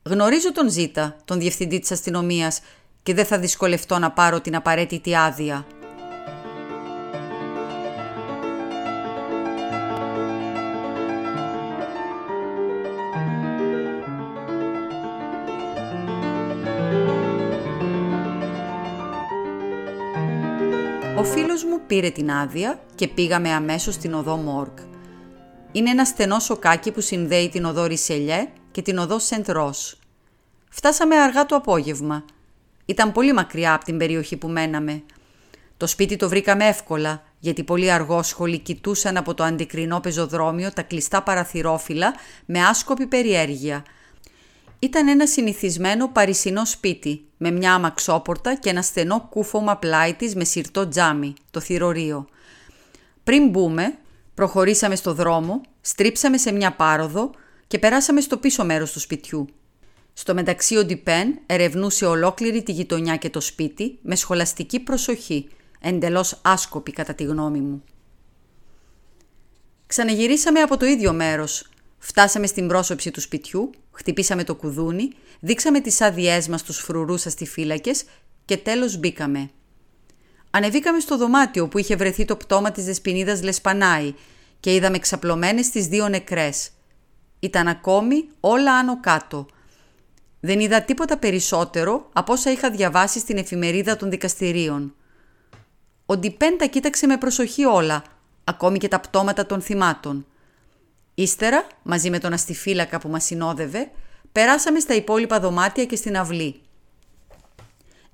Γνωρίζω 0.03 0.51
τον 0.51 0.69
Ζήτα, 0.69 1.15
τον 1.25 1.39
διευθυντή 1.39 1.79
της 1.79 1.91
αστυνομίας 1.91 2.61
και 3.05 3.13
δεν 3.13 3.25
θα 3.25 3.39
δυσκολευτώ 3.39 3.99
να 3.99 4.11
πάρω 4.11 4.41
την 4.41 4.55
απαραίτητη 4.55 5.15
άδεια. 5.15 5.65
Ο 21.17 21.23
φίλος 21.23 21.63
μου 21.63 21.79
πήρε 21.87 22.09
την 22.09 22.31
άδεια 22.31 22.79
και 22.95 23.07
πήγαμε 23.07 23.49
αμέσως 23.49 23.93
στην 23.93 24.13
οδό 24.13 24.35
Μόρκ. 24.35 24.77
Είναι 25.71 25.89
ένα 25.89 26.05
στενό 26.05 26.39
σοκάκι 26.39 26.91
που 26.91 27.01
συνδέει 27.01 27.49
την 27.49 27.65
οδό 27.65 27.85
Ρισελιέ 27.85 28.47
και 28.71 28.81
την 28.81 28.97
οδό 28.97 29.19
Σεντ 29.19 29.49
Ρος. 29.49 29.99
Φτάσαμε 30.69 31.15
αργά 31.15 31.45
το 31.45 31.55
απόγευμα. 31.55 32.25
Ήταν 32.85 33.11
πολύ 33.11 33.33
μακριά 33.33 33.73
από 33.73 33.85
την 33.85 33.97
περιοχή 33.97 34.37
που 34.37 34.47
μέναμε. 34.47 35.03
Το 35.77 35.87
σπίτι 35.87 36.15
το 36.15 36.29
βρήκαμε 36.29 36.67
εύκολα, 36.67 37.23
γιατί 37.39 37.63
πολύ 37.63 37.91
αργόσχολοι 37.91 38.59
κοιτούσαν 38.59 39.17
από 39.17 39.33
το 39.33 39.43
αντικρινό 39.43 39.99
πεζοδρόμιο 39.99 40.71
τα 40.71 40.81
κλειστά 40.81 41.23
παραθυρόφυλλα 41.23 42.13
με 42.45 42.63
άσκοπη 42.63 43.05
περιέργεια– 43.05 43.83
ήταν 44.79 45.07
ένα 45.07 45.27
συνηθισμένο 45.27 46.07
παρισινό 46.07 46.65
σπίτι, 46.65 47.25
με 47.37 47.51
μια 47.51 47.73
αμαξόπορτα 47.73 48.55
και 48.55 48.69
ένα 48.69 48.81
στενό 48.81 49.27
κούφωμα 49.29 49.77
πλάι 49.77 50.13
της 50.13 50.35
με 50.35 50.43
σιρτό 50.43 50.87
τζάμι, 50.87 51.33
το 51.51 51.59
θηρορείο. 51.59 52.27
Πριν 53.23 53.49
μπούμε, 53.49 53.97
προχωρήσαμε 54.33 54.95
στο 54.95 55.13
δρόμο, 55.13 55.61
στρίψαμε 55.81 56.37
σε 56.37 56.51
μια 56.51 56.71
πάροδο 56.71 57.31
και 57.67 57.79
περάσαμε 57.79 58.21
στο 58.21 58.37
πίσω 58.37 58.65
μέρος 58.65 58.91
του 58.91 58.99
σπιτιού. 58.99 59.47
Στο 60.17 60.33
μεταξύ 60.33 60.77
ο 60.77 60.85
Ντιπέν 60.85 61.39
ερευνούσε 61.45 62.05
ολόκληρη 62.05 62.63
τη 62.63 62.71
γειτονιά 62.71 63.15
και 63.15 63.29
το 63.29 63.41
σπίτι 63.41 63.97
με 64.01 64.15
σχολαστική 64.15 64.79
προσοχή, 64.79 65.47
εντελώς 65.79 66.39
άσκοπη 66.43 66.91
κατά 66.91 67.13
τη 67.13 67.23
γνώμη 67.23 67.59
μου. 67.59 67.83
Ξαναγυρίσαμε 69.87 70.59
από 70.59 70.77
το 70.77 70.85
ίδιο 70.85 71.13
μέρος, 71.13 71.69
Φτάσαμε 72.07 72.47
στην 72.47 72.67
πρόσωψη 72.67 73.11
του 73.11 73.21
σπιτιού, 73.21 73.69
χτυπήσαμε 73.91 74.43
το 74.43 74.55
κουδούνι, 74.55 75.09
δείξαμε 75.39 75.79
τις 75.79 76.01
άδειές 76.01 76.47
μας 76.47 76.59
στους 76.59 76.77
φρουρούς 76.77 77.25
αστιφύλακες 77.25 78.03
και 78.45 78.57
τέλος 78.57 78.97
μπήκαμε. 78.97 79.49
Ανεβήκαμε 80.51 80.99
στο 80.99 81.17
δωμάτιο 81.17 81.67
που 81.67 81.77
είχε 81.77 81.95
βρεθεί 81.95 82.25
το 82.25 82.35
πτώμα 82.35 82.71
της 82.71 82.85
δεσποινίδας 82.85 83.43
Λεσπανάη 83.43 84.13
και 84.59 84.73
είδαμε 84.73 84.99
ξαπλωμένες 84.99 85.69
τις 85.69 85.87
δύο 85.87 86.09
νεκρές. 86.09 86.69
Ήταν 87.39 87.67
ακόμη 87.67 88.27
όλα 88.39 88.73
άνω 88.73 88.99
κάτω. 88.99 89.45
Δεν 90.45 90.59
είδα 90.59 90.81
τίποτα 90.81 91.17
περισσότερο 91.17 92.09
από 92.13 92.33
όσα 92.33 92.51
είχα 92.51 92.69
διαβάσει 92.69 93.19
στην 93.19 93.37
εφημερίδα 93.37 93.95
των 93.95 94.09
δικαστηρίων. 94.09 94.95
Ο 96.05 96.17
Ντιπέν 96.17 96.57
τα 96.57 96.65
κοίταξε 96.65 97.07
με 97.07 97.17
προσοχή 97.17 97.65
όλα, 97.65 98.03
ακόμη 98.43 98.77
και 98.77 98.87
τα 98.87 98.99
πτώματα 98.99 99.45
των 99.45 99.61
θυμάτων. 99.61 100.25
Ύστερα, 101.15 101.67
μαζί 101.83 102.09
με 102.09 102.19
τον 102.19 102.33
αστιφύλακα 102.33 102.99
που 102.99 103.09
μας 103.09 103.23
συνόδευε, 103.23 103.91
περάσαμε 104.31 104.79
στα 104.79 104.93
υπόλοιπα 104.93 105.39
δωμάτια 105.39 105.85
και 105.85 105.95
στην 105.95 106.17
αυλή. 106.17 106.61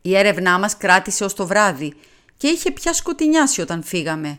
Η 0.01 0.17
έρευνά 0.17 0.59
μας 0.59 0.77
κράτησε 0.77 1.23
ως 1.23 1.33
το 1.33 1.47
βράδυ 1.47 1.93
και 2.37 2.47
είχε 2.47 2.71
πια 2.71 2.93
σκοτεινιάσει 2.93 3.61
όταν 3.61 3.83
φύγαμε. 3.83 4.35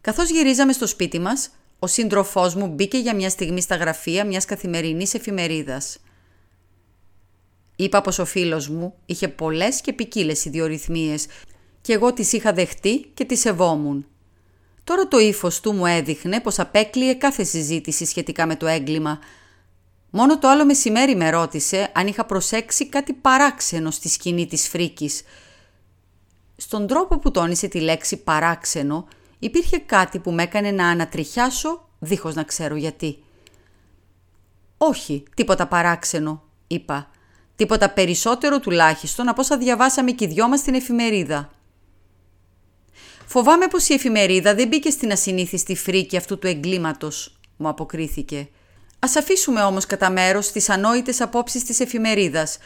Καθώς 0.00 0.30
γυρίζαμε 0.30 0.72
στο 0.72 0.86
σπίτι 0.86 1.18
μας, 1.18 1.50
ο 1.78 1.86
σύντροφός 1.86 2.54
μου 2.54 2.66
μπήκε 2.66 2.98
για 2.98 3.14
μια 3.14 3.30
στιγμή 3.30 3.60
στα 3.60 3.76
γραφεία 3.76 4.24
μιας 4.26 4.44
καθημερινής 4.44 5.14
εφημερίδας. 5.14 5.98
Είπα 7.80 8.00
πως 8.00 8.18
ο 8.18 8.24
φίλος 8.24 8.68
μου 8.68 8.94
είχε 9.06 9.28
πολλές 9.28 9.80
και 9.80 9.92
ποικίλες 9.92 10.44
ιδιορυθμίες 10.44 11.26
και 11.80 11.92
εγώ 11.92 12.12
τις 12.12 12.32
είχα 12.32 12.52
δεχτεί 12.52 13.10
και 13.14 13.24
τις 13.24 13.40
σεβόμουν. 13.40 14.06
Τώρα 14.84 15.08
το 15.08 15.18
ύφος 15.18 15.60
του 15.60 15.72
μου 15.72 15.86
έδειχνε 15.86 16.40
πως 16.40 16.58
απέκλειε 16.58 17.14
κάθε 17.14 17.44
συζήτηση 17.44 18.04
σχετικά 18.04 18.46
με 18.46 18.56
το 18.56 18.66
έγκλημα. 18.66 19.18
Μόνο 20.10 20.38
το 20.38 20.48
άλλο 20.48 20.64
μεσημέρι 20.64 21.16
με 21.16 21.30
ρώτησε 21.30 21.90
αν 21.94 22.06
είχα 22.06 22.24
προσέξει 22.24 22.88
κάτι 22.88 23.12
παράξενο 23.12 23.90
στη 23.90 24.08
σκηνή 24.08 24.46
της 24.46 24.68
φρίκης. 24.68 25.22
Στον 26.56 26.86
τρόπο 26.86 27.18
που 27.18 27.30
τόνισε 27.30 27.68
τη 27.68 27.80
λέξη 27.80 28.16
παράξενο 28.16 29.08
υπήρχε 29.38 29.78
κάτι 29.78 30.18
που 30.18 30.32
με 30.32 30.42
έκανε 30.42 30.70
να 30.70 30.88
ανατριχιάσω 30.88 31.88
δίχως 31.98 32.34
να 32.34 32.42
ξέρω 32.42 32.76
γιατί. 32.76 33.18
«Όχι, 34.78 35.22
τίποτα 35.36 35.66
παράξενο», 35.66 36.42
είπα. 36.66 37.10
«Τίποτα 37.60 37.90
περισσότερο 37.90 38.60
τουλάχιστον 38.60 39.28
από 39.28 39.40
όσα 39.40 39.58
διαβάσαμε 39.58 40.10
και 40.10 40.24
οι 40.24 40.28
δυο 40.28 40.48
μας 40.48 40.58
στην 40.58 40.74
εφημερίδα». 40.74 41.50
Φοβάμαι 43.26 43.66
πως 43.66 43.88
η 43.88 43.94
εφημερίδα 43.94 44.54
δεν 44.54 44.68
μπήκε 44.68 44.90
στην 44.90 45.12
ασυνήθιστη 45.12 45.74
φρίκη 45.76 46.16
αυτού 46.16 46.38
του 46.38 46.46
εγκλήματος, 46.46 47.38
μου 47.56 47.68
αποκρίθηκε. 47.68 48.48
Ας 48.98 49.16
αφήσουμε 49.16 49.62
όμως 49.62 49.86
κατά 49.86 50.10
μέρος 50.10 50.50
τις 50.50 50.68
ανόητες 50.68 51.20
απόψεις 51.20 51.64
της 51.64 51.80
εφημερίδας. 51.80 52.58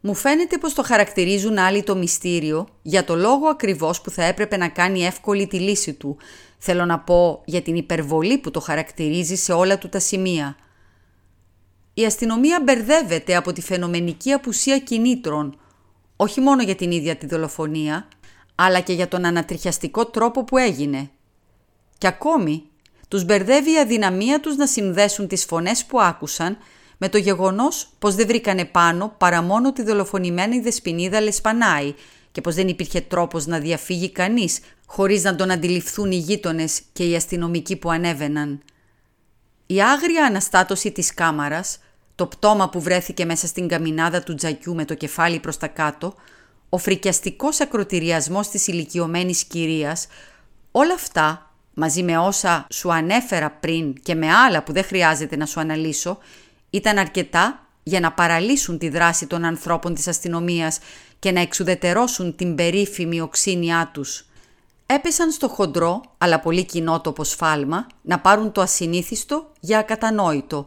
Μου 0.00 0.14
φαίνεται 0.14 0.58
πως 0.58 0.74
το 0.74 0.82
χαρακτηρίζουν 0.82 1.58
άλλοι 1.58 1.82
το 1.82 1.96
μυστήριο 1.96 2.68
για 2.82 3.04
το 3.04 3.16
λόγο 3.16 3.46
ακριβώς 3.46 4.00
που 4.00 4.10
θα 4.10 4.24
έπρεπε 4.24 4.56
να 4.56 4.68
κάνει 4.68 5.04
εύκολη 5.04 5.46
τη 5.46 5.58
λύση 5.58 5.92
του. 5.92 6.16
Θέλω 6.58 6.84
να 6.84 6.98
πω 6.98 7.42
για 7.44 7.62
την 7.62 7.76
υπερβολή 7.76 8.38
που 8.38 8.50
το 8.50 8.60
χαρακτηρίζει 8.60 9.36
σε 9.36 9.52
όλα 9.52 9.78
του 9.78 9.88
τα 9.88 9.98
σημεία. 9.98 10.56
Η 11.94 12.04
αστυνομία 12.04 12.60
μπερδεύεται 12.62 13.36
από 13.36 13.52
τη 13.52 13.60
φαινομενική 13.60 14.32
απουσία 14.32 14.78
κινήτρων, 14.78 15.58
όχι 16.16 16.40
μόνο 16.40 16.62
για 16.62 16.74
την 16.74 16.90
ίδια 16.90 17.16
τη 17.16 17.26
δολοφονία, 17.26 18.08
αλλά 18.54 18.80
και 18.80 18.92
για 18.92 19.08
τον 19.08 19.24
ανατριχιαστικό 19.24 20.06
τρόπο 20.06 20.44
που 20.44 20.56
έγινε. 20.56 21.10
Και 21.98 22.06
ακόμη, 22.06 22.62
τους 23.08 23.24
μπερδεύει 23.24 23.72
η 23.72 23.78
αδυναμία 23.78 24.40
τους 24.40 24.56
να 24.56 24.66
συνδέσουν 24.66 25.28
τις 25.28 25.44
φωνές 25.44 25.84
που 25.84 26.00
άκουσαν 26.00 26.56
με 26.98 27.08
το 27.08 27.18
γεγονός 27.18 27.88
πως 27.98 28.14
δεν 28.14 28.26
βρήκανε 28.26 28.64
πάνω 28.64 29.14
παρά 29.18 29.42
μόνο 29.42 29.72
τη 29.72 29.82
δολοφονημένη 29.82 30.60
δεσποινίδα 30.60 31.20
Λεσπανάη 31.20 31.94
και 32.32 32.40
πως 32.40 32.54
δεν 32.54 32.68
υπήρχε 32.68 33.00
τρόπος 33.00 33.46
να 33.46 33.58
διαφύγει 33.58 34.10
κανείς 34.10 34.58
χωρίς 34.86 35.22
να 35.22 35.36
τον 35.36 35.50
αντιληφθούν 35.50 36.10
οι 36.10 36.16
γείτονες 36.16 36.82
και 36.92 37.04
οι 37.04 37.14
αστυνομικοί 37.14 37.76
που 37.76 37.90
ανέβαιναν. 37.90 38.62
Η 39.66 39.82
άγρια 39.82 40.24
αναστάτωση 40.24 40.90
της 40.92 41.14
κάμαρας, 41.14 41.78
το 42.14 42.26
πτώμα 42.26 42.68
που 42.68 42.80
βρέθηκε 42.80 43.24
μέσα 43.24 43.46
στην 43.46 43.68
καμινάδα 43.68 44.22
του 44.22 44.34
τζακιού 44.34 44.74
με 44.74 44.84
το 44.84 44.94
κεφάλι 44.94 45.40
προς 45.40 45.56
τα 45.56 45.66
κάτω, 45.66 46.14
ο 46.68 46.78
φρικιαστικός 46.78 47.60
ακροτηριασμός 47.60 48.48
της 48.48 48.66
ηλικιωμένης 48.66 49.44
κυρίας, 49.44 50.06
όλα 50.70 50.94
αυτά, 50.94 51.50
μαζί 51.74 52.02
με 52.02 52.18
όσα 52.18 52.66
σου 52.70 52.92
ανέφερα 52.92 53.50
πριν 53.50 53.94
και 54.02 54.14
με 54.14 54.32
άλλα 54.32 54.62
που 54.62 54.72
δεν 54.72 54.84
χρειάζεται 54.84 55.36
να 55.36 55.46
σου 55.46 55.60
αναλύσω, 55.60 56.18
ήταν 56.70 56.98
αρκετά 56.98 57.66
για 57.82 58.00
να 58.00 58.12
παραλύσουν 58.12 58.78
τη 58.78 58.88
δράση 58.88 59.26
των 59.26 59.44
ανθρώπων 59.44 59.94
της 59.94 60.08
αστυνομίας 60.08 60.78
και 61.18 61.32
να 61.32 61.40
εξουδετερώσουν 61.40 62.36
την 62.36 62.54
περίφημη 62.54 63.20
οξύνια 63.20 63.90
τους. 63.92 64.26
Έπεσαν 64.86 65.30
στο 65.30 65.48
χοντρό, 65.48 66.00
αλλά 66.18 66.40
πολύ 66.40 66.64
κοινότοπο 66.64 67.24
σφάλμα, 67.24 67.86
να 68.02 68.18
πάρουν 68.20 68.52
το 68.52 68.60
ασυνήθιστο 68.60 69.52
για 69.60 69.78
ακατανόητο. 69.78 70.66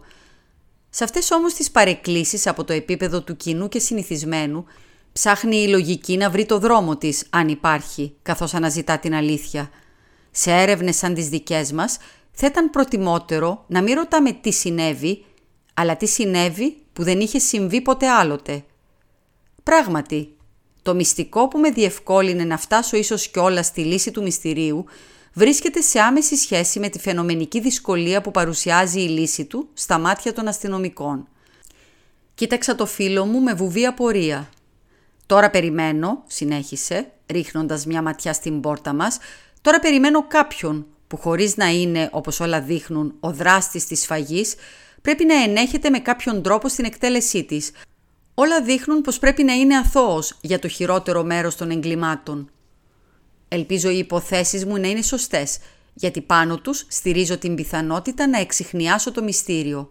Σε 0.98 1.04
αυτές 1.04 1.32
όμως 1.32 1.54
τις 1.54 1.72
παρεκκλήσεις 1.72 2.48
από 2.48 2.64
το 2.64 2.74
επίπεδο 2.74 3.22
του 3.22 3.38
κοινού 3.38 3.68
και 3.68 3.80
συνηθισμένου, 3.80 4.66
ψάχνει 5.14 5.58
η 5.58 5.68
λογική 5.68 6.18
να 6.18 6.30
βρει 6.30 6.46
το 6.46 6.60
δρόμο 6.60 6.98
της, 6.98 7.26
αν 7.30 7.48
υπάρχει, 7.48 8.16
καθώς 8.22 8.54
αναζητά 8.54 9.00
την 9.00 9.14
αλήθεια. 9.14 9.70
Σε 10.32 10.52
έρευνες 10.52 10.96
σαν 10.96 11.14
τις 11.14 11.30
δικές 11.30 11.72
μας, 11.72 11.98
θα 12.32 12.48
ήταν 12.48 12.70
προτιμότερο 12.70 13.64
να 13.68 13.82
μην 13.82 13.96
ρωτάμε 13.96 14.32
τι 14.32 14.52
συνέβη, 14.52 15.26
αλλά 15.74 15.98
τι 15.98 16.08
συνέβη 16.08 16.78
που 16.94 17.04
δεν 17.04 17.20
είχε 17.20 17.40
συμβεί 17.40 17.82
ποτέ 17.82 18.08
άλλοτε. 18.08 18.64
Πράγματι, 19.64 20.36
το 20.82 20.96
μυστικό 20.96 21.48
που 21.48 21.60
με 21.60 21.70
διευκόλυνε 21.70 22.44
να 22.44 22.58
φτάσω 22.58 22.98
ίσως 22.98 23.28
κιόλας 23.28 23.66
στη 23.66 23.82
λύση 23.82 24.12
του 24.12 24.22
μυστηρίου 24.22 24.86
βρίσκεται 25.38 25.82
σε 25.82 26.00
άμεση 26.00 26.36
σχέση 26.36 26.80
με 26.80 26.90
τη 26.90 27.00
φαινομενική 27.00 27.60
δυσκολία 27.60 28.22
που 28.22 28.32
παρουσιάζει 28.32 29.02
η 29.02 29.08
λύση 29.08 29.46
του 29.46 29.70
στα 29.74 29.98
μάτια 29.98 30.34
των 30.34 30.48
αστυνομικών. 30.48 31.28
Κοίταξα 32.36 32.76
το 32.76 32.86
φίλο 32.86 33.26
μου 33.26 33.42
με 33.42 33.54
βουβή 33.54 33.86
απορία. 33.86 34.50
Τώρα 35.26 35.50
περιμένω, 35.50 36.24
συνέχισε, 36.28 37.12
ρίχνοντας 37.28 37.86
μια 37.86 38.02
ματιά 38.02 38.34
στην 38.34 38.62
πόρτα 38.62 38.94
μας, 38.94 39.18
τώρα 39.62 39.80
περιμένω 39.80 40.28
κάποιον 40.28 40.86
που 41.08 41.18
χωρίς 41.18 41.58
να 41.58 41.68
είναι, 41.68 42.10
όπως 42.12 42.40
όλα 42.40 42.62
δείχνουν, 42.62 43.14
ο 43.20 43.32
δράστης 43.32 43.86
της 43.86 44.02
σφαγής, 44.02 44.56
πρέπει 45.02 45.26
να 45.26 45.36
ενέχεται 45.44 45.90
με 45.90 46.00
κάποιον 46.00 46.42
τρόπο 46.42 46.70
στην 46.70 46.86
εκτέλεσή 46.86 47.44
της. 47.44 47.72
Όλα 48.34 48.62
δείχνουν 48.62 49.02
πως 49.02 49.20
πρέπει 49.20 49.44
να 49.44 49.54
είναι 49.54 49.78
αθώος 49.78 50.38
για 50.42 50.60
το 50.60 50.68
χειρότερο 50.68 51.24
μέρος 51.24 51.56
των 51.56 51.72
εγκλημάτων. 51.72 52.50
Ελπίζω 53.48 53.90
οι 53.90 53.98
υποθέσεις 53.98 54.66
μου 54.66 54.78
να 54.78 54.88
είναι 54.88 55.02
σωστές, 55.02 55.58
γιατί 55.94 56.22
πάνω 56.22 56.58
τους 56.58 56.86
στηρίζω 56.88 57.38
την 57.38 57.56
πιθανότητα 57.56 58.28
να 58.28 58.40
εξηχνιάσω 58.40 59.12
το 59.12 59.24
μυστήριο. 59.24 59.90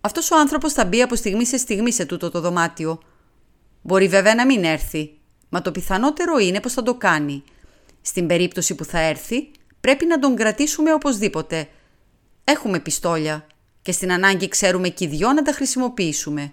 Αυτός 0.00 0.30
ο 0.30 0.38
άνθρωπος 0.38 0.72
θα 0.72 0.84
μπει 0.84 1.02
από 1.02 1.16
στιγμή 1.16 1.46
σε 1.46 1.56
στιγμή 1.56 1.92
σε 1.92 2.04
τούτο 2.04 2.30
το 2.30 2.40
δωμάτιο. 2.40 3.02
Μπορεί 3.82 4.08
βέβαια 4.08 4.34
να 4.34 4.46
μην 4.46 4.64
έρθει, 4.64 5.10
μα 5.48 5.62
το 5.62 5.70
πιθανότερο 5.70 6.38
είναι 6.38 6.60
πως 6.60 6.72
θα 6.72 6.82
το 6.82 6.94
κάνει. 6.94 7.42
Στην 8.02 8.26
περίπτωση 8.26 8.74
που 8.74 8.84
θα 8.84 8.98
έρθει, 8.98 9.50
πρέπει 9.80 10.06
να 10.06 10.18
τον 10.18 10.36
κρατήσουμε 10.36 10.92
οπωσδήποτε. 10.92 11.68
Έχουμε 12.44 12.80
πιστόλια 12.80 13.46
και 13.82 13.92
στην 13.92 14.12
ανάγκη 14.12 14.48
ξέρουμε 14.48 14.88
και 14.88 15.04
οι 15.04 15.08
δυο 15.08 15.32
να 15.32 15.42
τα 15.42 15.52
χρησιμοποιήσουμε. 15.52 16.52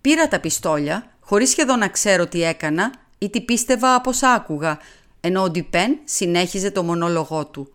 Πήρα 0.00 0.28
τα 0.28 0.40
πιστόλια, 0.40 1.16
χωρίς 1.20 1.50
σχεδόν 1.50 1.78
να 1.78 1.88
ξέρω 1.88 2.26
τι 2.26 2.42
έκανα 2.42 2.92
ή 3.18 3.30
τι 3.30 3.40
πίστευα 3.40 3.94
από 3.94 4.10
όσα 4.10 4.32
άκουγα, 4.32 4.78
ενώ 5.26 5.42
ο 5.42 5.50
Ντιπέν 5.50 5.98
συνέχιζε 6.04 6.70
το 6.70 6.82
μονόλογό 6.82 7.46
του. 7.46 7.70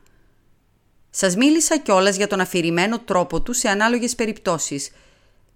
Σας 1.09 1.35
μίλησα 1.35 1.77
κιόλας 1.77 2.15
για 2.15 2.27
τον 2.27 2.39
αφηρημένο 2.39 2.99
τρόπο 2.99 3.41
του 3.41 3.53
σε 3.53 3.69
ανάλογες 3.69 4.15
περιπτώσεις. 4.15 4.91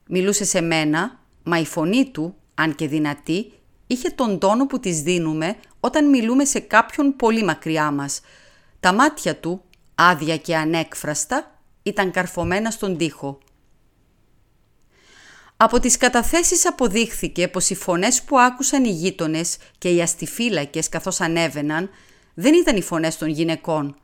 Μιλούσε 0.08 0.46
σε 0.46 0.62
μένα, 0.62 1.20
μα 1.44 1.60
η 1.60 1.66
φωνή 1.66 2.10
του, 2.10 2.36
αν 2.56 2.76
και 2.76 2.88
δυνατή, 2.88 3.52
είχε 3.88 4.10
τον 4.10 4.40
τόνο 4.40 4.66
που 4.66 4.80
της 4.80 5.02
δίνουμε 5.02 5.56
όταν 5.80 6.10
μιλούμε 6.10 6.46
σε 6.46 6.60
κάποιον 6.60 7.16
πολύ 7.16 7.44
μακριά 7.44 7.92
μας. 7.92 8.22
Τα 8.80 8.94
μάτια 8.94 9.36
του, 9.36 9.62
άδεια 9.96 10.38
και 10.38 10.56
ανέκφραστα, 10.56 11.60
ήταν 11.84 12.12
καρφωμένα 12.12 12.72
στον 12.72 12.98
τοίχο. 12.98 13.38
Από 15.58 15.80
τις 15.80 15.98
καταθέσεις 15.98 16.68
αποδείχθηκε 16.68 17.48
πως 17.48 17.70
οι 17.70 17.76
φωνές 17.76 18.24
που 18.24 18.40
άκουσαν 18.40 18.84
οι 18.84 18.90
γείτονες 18.90 19.58
και 19.78 19.90
οι 19.90 20.02
αστιφύλακες 20.02 20.90
καθώς 20.90 21.22
ανέβαιναν 21.22 21.90
δεν 22.34 22.54
ήταν 22.54 22.76
οι 22.76 22.82
φωνές 22.82 23.18
των 23.18 23.30
γυναικών. 23.30 23.96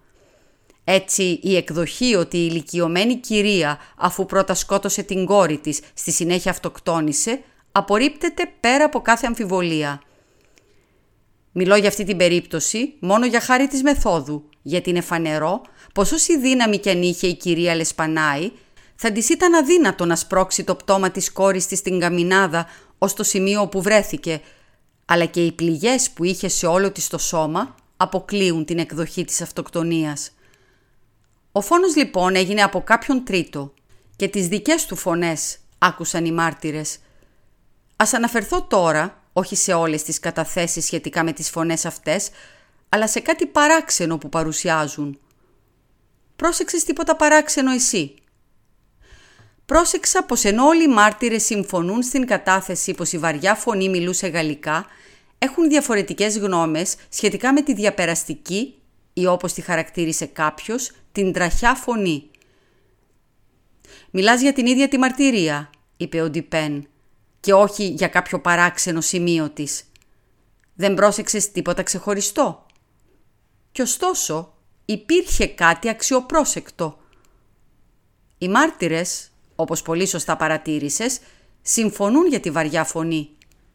Έτσι 0.84 1.40
η 1.44 1.56
εκδοχή 1.56 2.16
ότι 2.16 2.38
η 2.38 2.48
ηλικιωμένη 2.52 3.16
κυρία 3.16 3.80
αφού 3.98 4.26
πρώτα 4.26 4.54
σκότωσε 4.54 5.04
την 5.04 5.26
κόρη 5.26 5.58
της 5.58 5.80
στη 5.94 6.12
συνέχεια 6.12 6.52
αυτοκτόνησε 6.52 7.42
απορρίπτεται 7.72 8.52
πέρα 8.60 8.86
από 8.86 9.02
κάθε 9.02 9.28
αμφιβολία. 9.28 10.02
Μιλώ 11.52 11.76
για 11.76 11.88
αυτή 11.88 12.04
την 12.04 12.18
περίπτωση 12.18 12.94
μόνο 13.00 13.26
για 13.26 13.40
χάρη 13.40 13.68
της 13.68 13.84
μεθόδου, 13.84 14.50
γιατί 14.62 14.90
είναι 14.90 15.02
φανερό 15.02 15.62
πως 15.94 16.12
όση 16.12 16.40
δύναμη 16.40 16.78
κι 16.78 16.90
αν 16.90 17.02
είχε 17.02 17.28
η 17.28 17.36
κυρία 17.36 17.76
Λεσπανάη, 17.76 18.52
θα 19.04 19.12
της 19.12 19.30
ήταν 19.30 19.54
αδύνατο 19.54 20.06
να 20.06 20.16
σπρώξει 20.16 20.64
το 20.64 20.76
πτώμα 20.76 21.12
της 21.12 21.32
κόρης 21.32 21.68
της 21.68 21.80
στην 21.80 22.00
καμινάδα 22.00 22.68
ως 22.98 23.14
το 23.14 23.24
σημείο 23.24 23.62
όπου 23.62 23.82
βρέθηκε, 23.82 24.42
αλλά 25.06 25.26
και 25.26 25.46
οι 25.46 25.52
πληγές 25.52 26.10
που 26.10 26.24
είχε 26.24 26.48
σε 26.48 26.68
όλο 26.68 26.92
της 26.92 27.08
το 27.08 27.18
σώμα 27.18 27.76
αποκλείουν 27.98 28.66
την 28.66 28.80
εκδοχή 28.80 29.26
της 29.26 29.42
αυτοκτονίας. 29.42 30.32
Ο 31.52 31.62
φόνος 31.62 31.96
λοιπόν 31.96 32.36
έγινε 32.36 32.62
από 32.62 32.82
κάποιον 32.82 33.24
τρίτο 33.24 33.74
και 34.16 34.28
τις 34.28 34.48
δικές 34.48 34.86
του 34.86 34.96
φωνές 34.96 35.58
άκουσαν 35.78 36.26
οι 36.26 36.32
μάρτυρες. 36.32 36.98
Ας 37.96 38.14
αναφερθώ 38.14 38.64
τώρα, 38.64 39.24
όχι 39.34 39.56
σε 39.56 39.74
όλες 39.74 40.04
τις 40.04 40.20
καταθέσεις 40.20 40.86
σχετικά 40.86 41.24
με 41.24 41.32
τις 41.32 41.50
φωνές 41.50 41.86
αυτές, 41.86 42.30
αλλά 42.90 43.08
σε 43.08 43.20
κάτι 43.20 43.46
παράξενο 43.46 44.18
που 44.18 44.30
παρουσιάζουν. 44.30 45.20
Πρόσεξες 46.36 46.84
τίποτα 46.84 47.16
παράξενο 47.16 47.72
εσύ; 47.72 48.16
Πρόσεξα 49.72 50.24
πως 50.24 50.44
ενώ 50.44 50.66
όλοι 50.66 50.84
οι 50.84 50.88
μάρτυρες 50.88 51.44
συμφωνούν 51.44 52.04
στην 52.04 52.26
κατάθεση 52.26 52.94
πως 52.94 53.12
η 53.12 53.18
βαριά 53.18 53.56
φωνή 53.56 53.90
μιλούσε 53.90 54.28
γαλλικά, 54.28 54.86
έχουν 55.38 55.70
διαφορετικές 55.70 56.38
γνώμες 56.38 56.96
σχετικά 57.10 57.54
με 57.54 57.62
τη 57.62 57.74
διαπεραστική 57.74 58.76
ή 59.14 59.26
όπως 59.26 59.54
τη 59.54 59.62
χαρακτήρισε 59.62 60.26
κάποιος, 60.26 60.92
την 61.12 61.34
τραχιά 61.34 61.76
φωνή. 61.76 62.30
«Μιλάς 64.12 64.42
για 64.42 64.54
την 64.54 64.66
ίδια 64.66 64.88
τη 64.88 64.98
μαρτυρία», 64.98 65.70
είπε 65.98 66.22
ο 66.22 66.30
Ντιπέν, 66.30 66.88
«και 67.40 67.54
όχι 67.54 67.88
για 67.88 68.08
κάποιο 68.08 68.40
παράξενο 68.40 69.02
σημείο 69.02 69.50
της. 69.50 69.84
Δεν 70.74 70.94
πρόσεξες 70.94 71.52
τίποτα 71.52 71.84
ξεχωριστό». 71.84 72.66
Κι 73.72 73.82
ωστόσο 73.82 74.54
υπήρχε 74.86 75.48
κάτι 75.48 75.90
αξιοπρόσεκτο. 75.90 76.98
Οι 78.38 78.48
μάρτυρες, 78.48 79.31
όπως 79.62 79.82
πολύ 79.82 80.08
σωστά 80.08 80.38
παρατήρησες, 80.38 81.20
συμφωνούν 81.62 82.28
για 82.28 82.40
τη 82.40 82.52
βαριά 82.52 82.84
φωνή. 82.84 83.30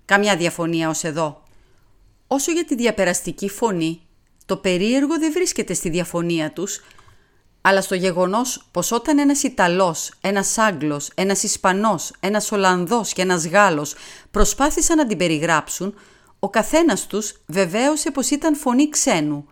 Καμιά 0.04 0.36
διαφωνία 0.36 0.88
ως 0.88 1.04
εδώ. 1.04 1.42
Όσο 2.26 2.52
για 2.52 2.64
τη 2.64 2.74
διαπεραστική 2.74 3.48
φωνή, 3.48 4.00
το 4.46 4.56
περίεργο 4.56 5.18
δεν 5.18 5.32
βρίσκεται 5.32 5.74
στη 5.74 5.88
διαφωνία 5.88 6.52
τους, 6.52 6.80
αλλά 7.60 7.80
στο 7.80 7.94
γεγονός 7.94 8.68
πως 8.70 8.92
όταν 8.92 9.18
ένας 9.18 9.42
Ιταλός, 9.42 10.12
ένας 10.20 10.58
Άγγλος, 10.58 11.10
ένας 11.14 11.42
Ισπανός, 11.42 12.12
ένας 12.20 12.52
Ολλανδός 12.52 13.12
και 13.12 13.22
ένας 13.22 13.46
Γάλλος 13.46 13.94
προσπάθησαν 14.30 14.96
να 14.96 15.06
την 15.06 15.18
περιγράψουν, 15.18 15.94
ο 16.38 16.50
καθένας 16.50 17.06
τους 17.06 17.42
βεβαίωσε 17.46 18.10
πως 18.10 18.30
ήταν 18.30 18.56
φωνή 18.56 18.88
ξένου. 18.88 19.48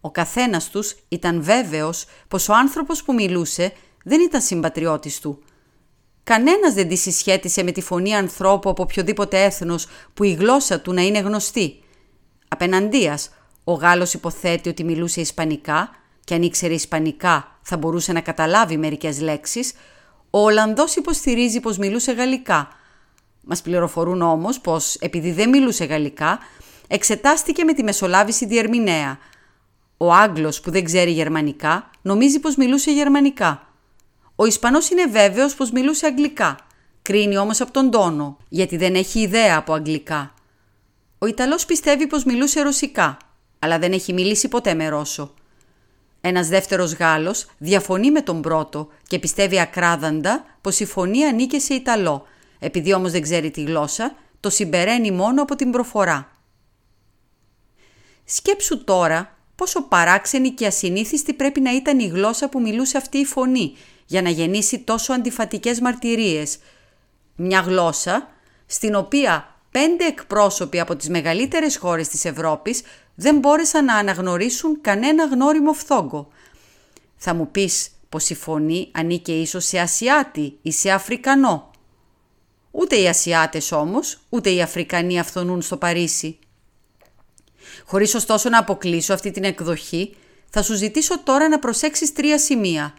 Ο 0.00 0.10
καθένας 0.10 0.70
τους 0.70 0.96
ήταν 1.08 1.42
βέβαιος 1.42 2.06
πως 2.28 2.48
ο 2.48 2.54
άνθρωπος 2.54 3.02
που 3.02 3.14
μιλούσε 3.14 3.72
δεν 4.04 4.20
ήταν 4.20 4.40
συμπατριώτης 4.40 5.20
του. 5.20 5.42
Κανένας 6.24 6.74
δεν 6.74 6.88
τη 6.88 6.96
συσχέτισε 6.96 7.62
με 7.62 7.72
τη 7.72 7.80
φωνή 7.80 8.14
ανθρώπου 8.14 8.70
από 8.70 8.82
οποιοδήποτε 8.82 9.44
έθνος 9.44 9.86
που 10.14 10.24
η 10.24 10.32
γλώσσα 10.32 10.80
του 10.80 10.92
να 10.92 11.02
είναι 11.02 11.18
γνωστή. 11.18 11.80
Απέναντίας, 12.48 13.30
ο 13.64 13.72
Γάλλος 13.72 14.14
υποθέτει 14.14 14.68
ότι 14.68 14.84
μιλούσε 14.84 15.20
Ισπανικά 15.20 15.90
και 16.24 16.34
αν 16.34 16.42
ήξερε 16.42 16.74
Ισπανικά 16.74 17.58
θα 17.62 17.76
μπορούσε 17.76 18.12
να 18.12 18.20
καταλάβει 18.20 18.76
μερικές 18.76 19.20
λέξεις, 19.20 19.72
ο 20.30 20.38
Ολλανδός 20.38 20.96
υποστηρίζει 20.96 21.60
πως 21.60 21.78
μιλούσε 21.78 22.12
γαλλικά. 22.12 22.68
Μας 23.40 23.62
πληροφορούν 23.62 24.22
όμως 24.22 24.60
πως 24.60 24.94
επειδή 24.94 25.32
δεν 25.32 25.48
μιλούσε 25.48 25.84
γαλλικά, 25.84 26.38
εξετάστηκε 26.88 27.64
με 27.64 27.72
τη 27.72 27.82
μεσολάβηση 27.82 28.46
διερμηνέα. 28.46 29.18
Ο 29.96 30.12
Άγγλος 30.12 30.60
που 30.60 30.70
δεν 30.70 30.84
ξέρει 30.84 31.10
γερμανικά 31.10 31.90
νομίζει 32.02 32.40
πως 32.40 32.56
μιλούσε 32.56 32.92
γερμανικά. 32.92 33.71
Ο 34.42 34.46
Ισπανός 34.46 34.90
είναι 34.90 35.06
βέβαιος 35.06 35.54
πως 35.54 35.70
μιλούσε 35.70 36.06
αγγλικά. 36.06 36.56
Κρίνει 37.02 37.36
όμως 37.36 37.60
από 37.60 37.72
τον 37.72 37.90
τόνο, 37.90 38.36
γιατί 38.48 38.76
δεν 38.76 38.94
έχει 38.94 39.20
ιδέα 39.20 39.56
από 39.56 39.72
αγγλικά. 39.72 40.34
Ο 41.18 41.26
Ιταλός 41.26 41.64
πιστεύει 41.64 42.06
πως 42.06 42.24
μιλούσε 42.24 42.62
ρωσικά, 42.62 43.16
αλλά 43.58 43.78
δεν 43.78 43.92
έχει 43.92 44.12
μιλήσει 44.12 44.48
ποτέ 44.48 44.74
με 44.74 44.88
Ρώσο. 44.88 45.34
Ένας 46.20 46.48
δεύτερος 46.48 46.94
Γάλλος 46.94 47.46
διαφωνεί 47.58 48.10
με 48.10 48.22
τον 48.22 48.42
πρώτο 48.42 48.88
και 49.06 49.18
πιστεύει 49.18 49.60
ακράδαντα 49.60 50.44
πως 50.60 50.80
η 50.80 50.84
φωνή 50.84 51.24
ανήκε 51.24 51.58
σε 51.58 51.74
Ιταλό, 51.74 52.26
επειδή 52.58 52.92
όμως 52.94 53.12
δεν 53.12 53.22
ξέρει 53.22 53.50
τη 53.50 53.62
γλώσσα, 53.62 54.16
το 54.40 54.50
συμπεραίνει 54.50 55.10
μόνο 55.10 55.42
από 55.42 55.56
την 55.56 55.70
προφορά. 55.70 56.30
Σκέψου 58.24 58.84
τώρα 58.84 59.38
πόσο 59.54 59.82
παράξενη 59.82 60.50
και 60.50 60.66
ασυνήθιστη 60.66 61.32
πρέπει 61.32 61.60
να 61.60 61.74
ήταν 61.74 61.98
η 61.98 62.06
γλώσσα 62.06 62.48
που 62.48 62.60
μιλούσε 62.60 62.96
αυτή 62.96 63.18
η 63.18 63.24
φωνή 63.24 63.76
για 64.12 64.22
να 64.22 64.30
γεννήσει 64.30 64.78
τόσο 64.78 65.12
αντιφατικές 65.12 65.80
μαρτυρίες. 65.80 66.58
Μια 67.36 67.60
γλώσσα 67.60 68.28
στην 68.66 68.94
οποία 68.94 69.56
πέντε 69.70 70.06
εκπρόσωποι 70.06 70.80
από 70.80 70.96
τις 70.96 71.08
μεγαλύτερες 71.08 71.76
χώρες 71.76 72.08
της 72.08 72.24
Ευρώπης 72.24 72.82
δεν 73.14 73.38
μπόρεσαν 73.38 73.84
να 73.84 73.94
αναγνωρίσουν 73.94 74.80
κανένα 74.80 75.24
γνώριμο 75.24 75.72
φθόγκο. 75.72 76.28
Θα 77.16 77.34
μου 77.34 77.50
πεις 77.50 77.90
πως 78.08 78.30
η 78.30 78.34
φωνή 78.34 78.88
ανήκε 78.92 79.32
ίσως 79.32 79.64
σε 79.64 79.78
Ασιάτη 79.78 80.58
ή 80.62 80.72
σε 80.72 80.90
Αφρικανό. 80.90 81.70
Ούτε 82.70 82.96
οι 82.96 83.08
Ασιάτες 83.08 83.72
όμως, 83.72 84.18
ούτε 84.28 84.50
οι 84.50 84.62
Αφρικανοί 84.62 85.18
αυθονούν 85.18 85.62
στο 85.62 85.76
Παρίσι. 85.76 86.38
Χωρίς 87.86 88.14
ωστόσο 88.14 88.48
να 88.48 88.58
αποκλείσω 88.58 89.14
αυτή 89.14 89.30
την 89.30 89.44
εκδοχή, 89.44 90.16
θα 90.50 90.62
σου 90.62 90.74
ζητήσω 90.74 91.22
τώρα 91.22 91.48
να 91.48 91.58
προσέξεις 91.58 92.12
τρία 92.12 92.38
σημεία. 92.38 92.94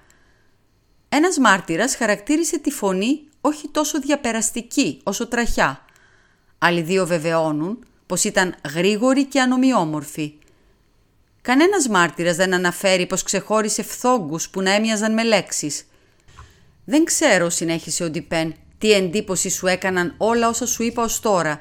Ένας 1.16 1.38
μάρτυρας 1.38 1.95
χαρακτήρισε 1.95 2.59
τη 2.59 2.72
φωνή 2.72 3.22
όχι 3.41 3.68
τόσο 3.68 3.99
διαπεραστική 3.99 4.99
όσο 5.03 5.28
τραχιά. 5.28 5.86
Άλλοι 6.57 6.82
δύο 6.82 7.05
βεβαιώνουν 7.05 7.86
πως 8.05 8.24
ήταν 8.24 8.55
γρήγορη 8.74 9.26
και 9.26 9.41
ανομοιόμορφη. 9.41 10.34
Κανένας 11.41 11.88
μάρτυρας 11.88 12.36
δεν 12.36 12.53
αναφέρει 12.53 13.05
πως 13.05 13.24
ξεχώρισε 13.24 13.84
φθόγκους 13.84 14.49
που 14.49 14.61
να 14.61 14.72
έμοιαζαν 14.72 15.14
με 15.14 15.24
λέξεις. 15.24 15.86
«Δεν 16.86 17.03
ξέρω», 17.03 17.49
συνέχισε 17.49 18.03
ο 18.03 18.09
Ντιπέν, 18.09 18.55
«τι 18.78 18.91
εντύπωση 18.91 19.49
σου 19.49 19.68
έκαναν 19.68 20.14
όλα 20.18 20.47
όσα 20.47 20.66
σου 20.66 20.84
είπα 20.84 21.03
ως 21.03 21.20
τώρα. 21.20 21.57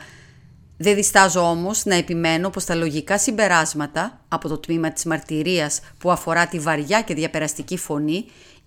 Δεν 0.76 0.94
διστάζω 0.94 1.40
όμως 1.40 1.84
να 1.84 1.94
επιμένω 1.94 2.50
πως 2.50 2.64
τα 2.64 2.74
λογικά 2.74 3.18
συμπεράσματα 3.18 4.20
από 4.28 4.48
το 4.48 4.58
τμήμα 4.58 4.92
της 4.92 5.04
μαρτυρίας 5.04 5.80
που 5.98 6.10
αφορά 6.10 6.46
τη 6.46 6.58
βαριά 6.58 7.02
και 7.02 7.14
διαπεραστική 7.14 7.76
φωνή 7.76 8.24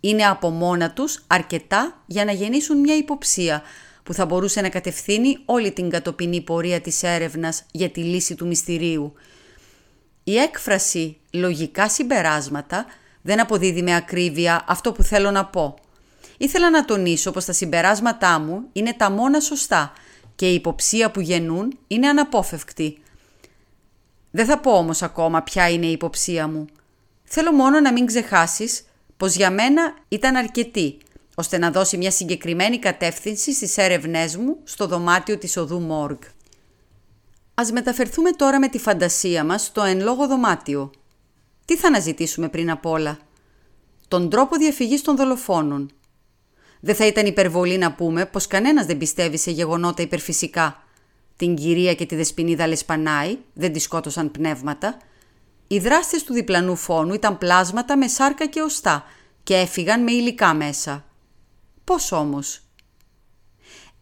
είναι 0.07 0.25
από 0.25 0.49
μόνα 0.49 0.91
τους 0.91 1.23
αρκετά 1.27 2.03
για 2.05 2.25
να 2.25 2.31
γεννήσουν 2.31 2.79
μια 2.79 2.95
υποψία 2.95 3.61
που 4.03 4.13
θα 4.13 4.25
μπορούσε 4.25 4.61
να 4.61 4.69
κατευθύνει 4.69 5.37
όλη 5.45 5.71
την 5.71 5.89
κατοπινή 5.89 6.41
πορεία 6.41 6.81
της 6.81 7.03
έρευνας 7.03 7.65
για 7.71 7.89
τη 7.89 8.03
λύση 8.03 8.35
του 8.35 8.47
μυστηρίου. 8.47 9.13
Η 10.23 10.37
έκφραση 10.37 11.17
«λογικά 11.31 11.89
συμπεράσματα» 11.89 12.85
δεν 13.21 13.39
αποδίδει 13.39 13.81
με 13.81 13.95
ακρίβεια 13.95 14.63
αυτό 14.67 14.91
που 14.91 15.03
θέλω 15.03 15.31
να 15.31 15.45
πω. 15.45 15.75
Ήθελα 16.37 16.69
να 16.69 16.85
τονίσω 16.85 17.31
πως 17.31 17.45
τα 17.45 17.53
συμπεράσματά 17.53 18.39
μου 18.39 18.63
είναι 18.73 18.93
τα 18.93 19.09
μόνα 19.09 19.39
σωστά 19.39 19.93
και 20.35 20.49
η 20.49 20.53
υποψία 20.53 21.11
που 21.11 21.19
γεννούν 21.19 21.77
είναι 21.87 22.07
αναπόφευκτη. 22.07 22.97
Δεν 24.31 24.45
θα 24.45 24.59
πω 24.59 24.71
όμως 24.71 25.01
ακόμα 25.01 25.41
ποια 25.41 25.69
είναι 25.69 25.85
η 25.85 25.91
υποψία 25.91 26.47
μου. 26.47 26.65
Θέλω 27.23 27.51
μόνο 27.51 27.79
να 27.79 27.91
μην 27.91 28.05
ξεχάσεις 28.05 28.83
πως 29.17 29.35
για 29.35 29.51
μένα 29.51 29.97
ήταν 30.07 30.35
αρκετή 30.35 30.97
ώστε 31.35 31.57
να 31.57 31.71
δώσει 31.71 31.97
μια 31.97 32.11
συγκεκριμένη 32.11 32.79
κατεύθυνση 32.79 33.53
στις 33.53 33.77
έρευνές 33.77 34.35
μου 34.37 34.57
στο 34.63 34.87
δωμάτιο 34.87 35.37
της 35.37 35.57
οδού 35.57 35.79
Μόργ. 35.79 36.17
Ας 37.53 37.71
μεταφερθούμε 37.71 38.31
τώρα 38.31 38.59
με 38.59 38.67
τη 38.67 38.79
φαντασία 38.79 39.43
μας 39.43 39.61
στο 39.61 39.83
εν 39.83 40.01
λόγω 40.01 40.27
δωμάτιο. 40.27 40.91
Τι 41.65 41.77
θα 41.77 41.87
αναζητήσουμε 41.87 42.49
πριν 42.49 42.71
απ' 42.71 42.85
όλα; 42.85 43.19
Τον 44.07 44.29
τρόπο 44.29 44.55
διαφυγής 44.55 45.01
των 45.01 45.15
δολοφόνων. 45.15 45.91
Δεν 46.79 46.95
θα 46.95 47.05
ήταν 47.05 47.25
υπερβολή 47.25 47.77
να 47.77 47.93
πούμε 47.93 48.25
πως 48.25 48.47
κανένας 48.47 48.85
δεν 48.85 48.97
πιστεύει 48.97 49.37
σε 49.37 49.51
γεγονότα 49.51 50.01
υπερφυσικά. 50.01 50.83
Την 51.35 51.55
κυρία 51.55 51.93
και 51.93 52.05
τη 52.05 52.15
δεσποινίδα 52.15 52.67
Λεσπανάη 52.67 53.37
δεν 53.53 53.73
τη 53.73 53.79
σκότωσαν 53.79 54.31
πνεύματα. 54.31 54.97
Οι 55.67 55.79
δράστες 55.79 56.23
του 56.23 56.33
διπλανού 56.33 56.75
φόνου 56.75 57.13
ήταν 57.13 57.37
πλάσματα 57.37 57.97
με 57.97 58.07
σάρκα 58.07 58.45
και 58.45 58.61
οστά 58.61 59.03
και 59.43 59.55
έφυγαν 59.55 60.03
με 60.03 60.11
υλικά 60.11 60.53
μέσα. 60.53 61.05
Πώς 61.83 62.11
όμως; 62.11 62.65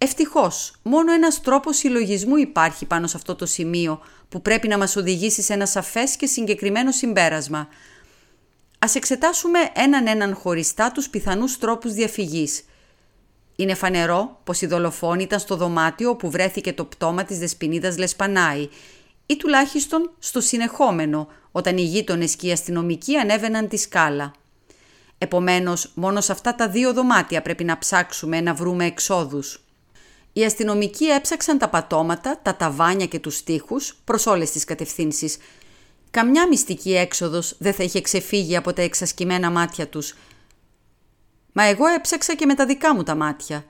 Ευτυχώς, 0.04 0.74
μόνο 0.84 1.14
ένας 1.14 1.42
τρόπος 1.42 1.78
συλλογισμού 1.78 2.36
υπάρχει 2.36 2.86
πάνω 2.86 3.08
σε 3.08 3.18
αυτό 3.18 3.36
το 3.36 3.46
σημείο 3.46 4.02
που 4.30 4.42
πρέπει 4.42 4.68
να 4.68 4.78
μας 4.78 4.96
οδηγήσει 4.96 5.42
σε 5.42 5.54
ένα 5.54 5.66
σαφές 5.66 6.16
και 6.16 6.26
συγκεκριμένο 6.26 6.92
συμπέρασμα. 6.92 7.68
Ας 8.80 8.96
εξετάσουμε 8.96 9.60
έναν 9.74 10.08
έναν 10.08 10.36
χωριστά 10.36 10.92
τους 10.92 11.10
πιθανούς 11.10 11.58
τρόπους 11.58 11.94
διαφυγής. 11.94 12.64
Είναι 13.56 13.74
φανερό 13.74 14.40
πως 14.44 14.62
η 14.62 14.66
δολοφόνη 14.66 15.24
ήταν 15.24 15.40
στο 15.40 15.56
δωμάτιο 15.56 16.10
όπου 16.10 16.30
βρέθηκε 16.30 16.74
το 16.74 16.86
πτώμα 16.86 17.24
της 17.24 17.40
δεσποινίδας 17.40 17.98
Λεσπανάη 17.98 18.70
ή 19.26 19.38
τουλάχιστον 19.38 20.12
στο 20.20 20.42
συνεχόμενο 20.42 21.28
όταν 21.56 21.78
οι 21.78 21.82
γείτονες 21.82 22.36
και 22.36 22.48
οι 22.48 22.52
αστυνομικοί 22.52 23.18
ανέβαιναν 23.18 23.68
τη 23.68 23.78
σκάλα. 23.78 24.34
Επομένως, 25.18 25.92
μόνο 25.96 26.22
σε 26.22 26.32
αυτά 26.32 26.56
τα 26.56 26.70
δύο 26.70 26.94
δωμάτια 26.94 27.42
πρέπει 27.42 27.64
να 27.64 27.78
ψάξουμε 27.78 28.42
να 28.42 28.54
βρούμε 28.54 28.86
εξόδους. 28.86 29.64
Οι 30.34 30.46
αστυνομικοί 30.46 31.06
έψαξαν 31.06 31.58
τα 31.58 31.70
πατώματα, 31.70 32.40
τα 32.42 32.56
ταβάνια 32.56 33.06
και 33.06 33.20
τους 33.20 33.44
τοίχους 33.44 33.96
προς 34.04 34.26
όλες 34.26 34.52
τις 34.52 34.64
κατευθύνσεις. 34.64 35.38
Καμιά 36.12 36.48
μυστική 36.48 36.96
έξοδος 36.96 37.56
δεν 37.60 37.74
θα 37.74 37.84
είχε 37.84 38.02
ξεφύγει 38.02 38.56
από 38.56 38.74
τα 38.74 38.82
εξασκημένα 38.82 39.52
μάτια 39.52 39.88
τους. 39.88 40.16
Μα 41.52 41.64
εγώ 41.64 41.86
έψαξα 41.86 42.36
και 42.36 42.46
με 42.46 42.54
τα 42.54 42.66
δικά 42.66 42.96
μου 42.96 43.04
τα 43.04 43.16
μάτια. 43.16 43.66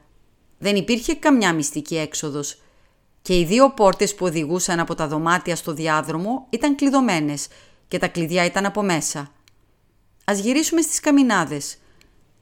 Δεν 0.57 0.75
υπήρχε 0.75 1.15
καμιά 1.15 1.53
μυστική 1.53 1.97
έξοδος. 1.97 2.57
Και 3.21 3.39
οι 3.39 3.45
δύο 3.45 3.69
πόρτες 3.69 4.15
που 4.15 4.25
οδηγούσαν 4.25 4.79
από 4.79 4.95
τα 4.95 5.07
δωμάτια 5.07 5.55
στο 5.55 5.73
διάδρομο 5.73 6.47
ήταν 6.49 6.75
κλειδωμένες 6.75 7.47
και 7.93 7.99
τα 7.99 8.07
κλειδιά 8.07 8.45
ήταν 8.45 8.65
από 8.65 8.81
μέσα. 8.81 9.31
Ας 10.23 10.39
γυρίσουμε 10.39 10.81
στις 10.81 10.99
καμινάδες. 10.99 11.77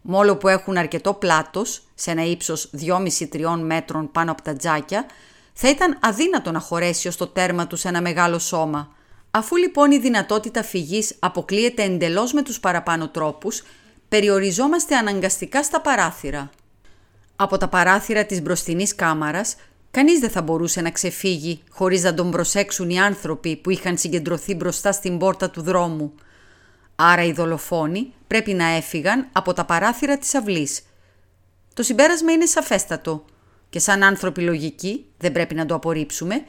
Μόλο 0.02 0.38
που 0.38 0.48
έχουν 0.48 0.78
αρκετό 0.78 1.14
πλάτος, 1.14 1.84
σε 1.96 2.12
ένα 2.12 2.24
ύψος 2.24 2.70
2,5-3 2.72 3.60
μέτρων 3.60 4.12
πάνω 4.12 4.32
από 4.32 4.42
τα 4.42 4.56
τζάκια, 4.56 5.06
θα 5.54 5.70
ήταν 5.70 5.98
αδύνατο 6.02 6.52
να 6.52 6.60
χωρέσει 6.60 7.08
ως 7.08 7.16
το 7.16 7.28
τέρμα 7.28 7.68
τους 7.68 7.80
σε 7.80 7.88
ένα 7.88 8.02
μεγάλο 8.02 8.40
σώμα. 8.40 8.96
Αφού 9.32 9.56
λοιπόν 9.56 9.92
η 9.92 10.00
δυνατότητα 10.00 10.64
φυγής 10.64 11.16
αποκλείεται 11.20 11.84
εντελώς 11.84 12.34
με 12.34 12.42
τους 12.42 12.60
παραπάνω 12.60 13.10
τρόπους, 13.10 13.64
περιοριζόμαστε 14.08 14.96
αναγκαστικά 14.96 15.64
στα 15.64 15.82
παράθυρα. 15.82 16.50
Από 17.36 17.58
τα 17.58 17.68
παράθυρα 17.68 18.26
της 18.26 18.42
μπροστινής 18.42 18.96
κάμαρας, 18.96 19.56
κανείς 19.92 20.20
δεν 20.20 20.30
θα 20.30 20.42
μπορούσε 20.42 20.82
να 20.82 20.92
ξεφύγει 20.92 21.62
χωρίς 21.70 22.04
να 22.04 22.14
τον 22.14 22.32
προσέξουν 22.32 22.90
οι 22.90 23.00
άνθρωποι 23.00 23.56
που 23.56 23.70
είχαν 23.70 23.98
συγκεντρωθεί 23.98 24.56
μπροστά 24.56 24.92
στην 24.92 25.18
πόρτα 25.18 25.50
του 25.50 25.62
δρόμου– 25.62 26.14
Άρα 27.04 27.24
οι 27.24 27.32
δολοφόνοι 27.32 28.14
πρέπει 28.28 28.54
να 28.54 28.66
έφυγαν 28.66 29.28
από 29.32 29.54
τα 29.54 29.66
παράθυρα 29.66 30.18
της 30.18 30.36
αυλής. 30.36 30.82
Το 31.74 31.84
συμπέρασμα 31.84 32.32
είναι 32.32 32.46
σαφέστατο 32.46 33.26
και 33.70 33.80
σαν 33.80 34.04
άνθρωποι 34.04 34.42
λογικοί 34.42 35.06
δεν 35.18 35.32
πρέπει 35.32 35.56
να 35.56 35.66
το 35.66 35.76
απορρίψουμε 35.76 36.46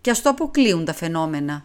και 0.00 0.10
ας 0.10 0.22
το 0.22 0.30
αποκλείουν 0.30 0.84
τα 0.84 0.92
φαινόμενα. 0.92 1.64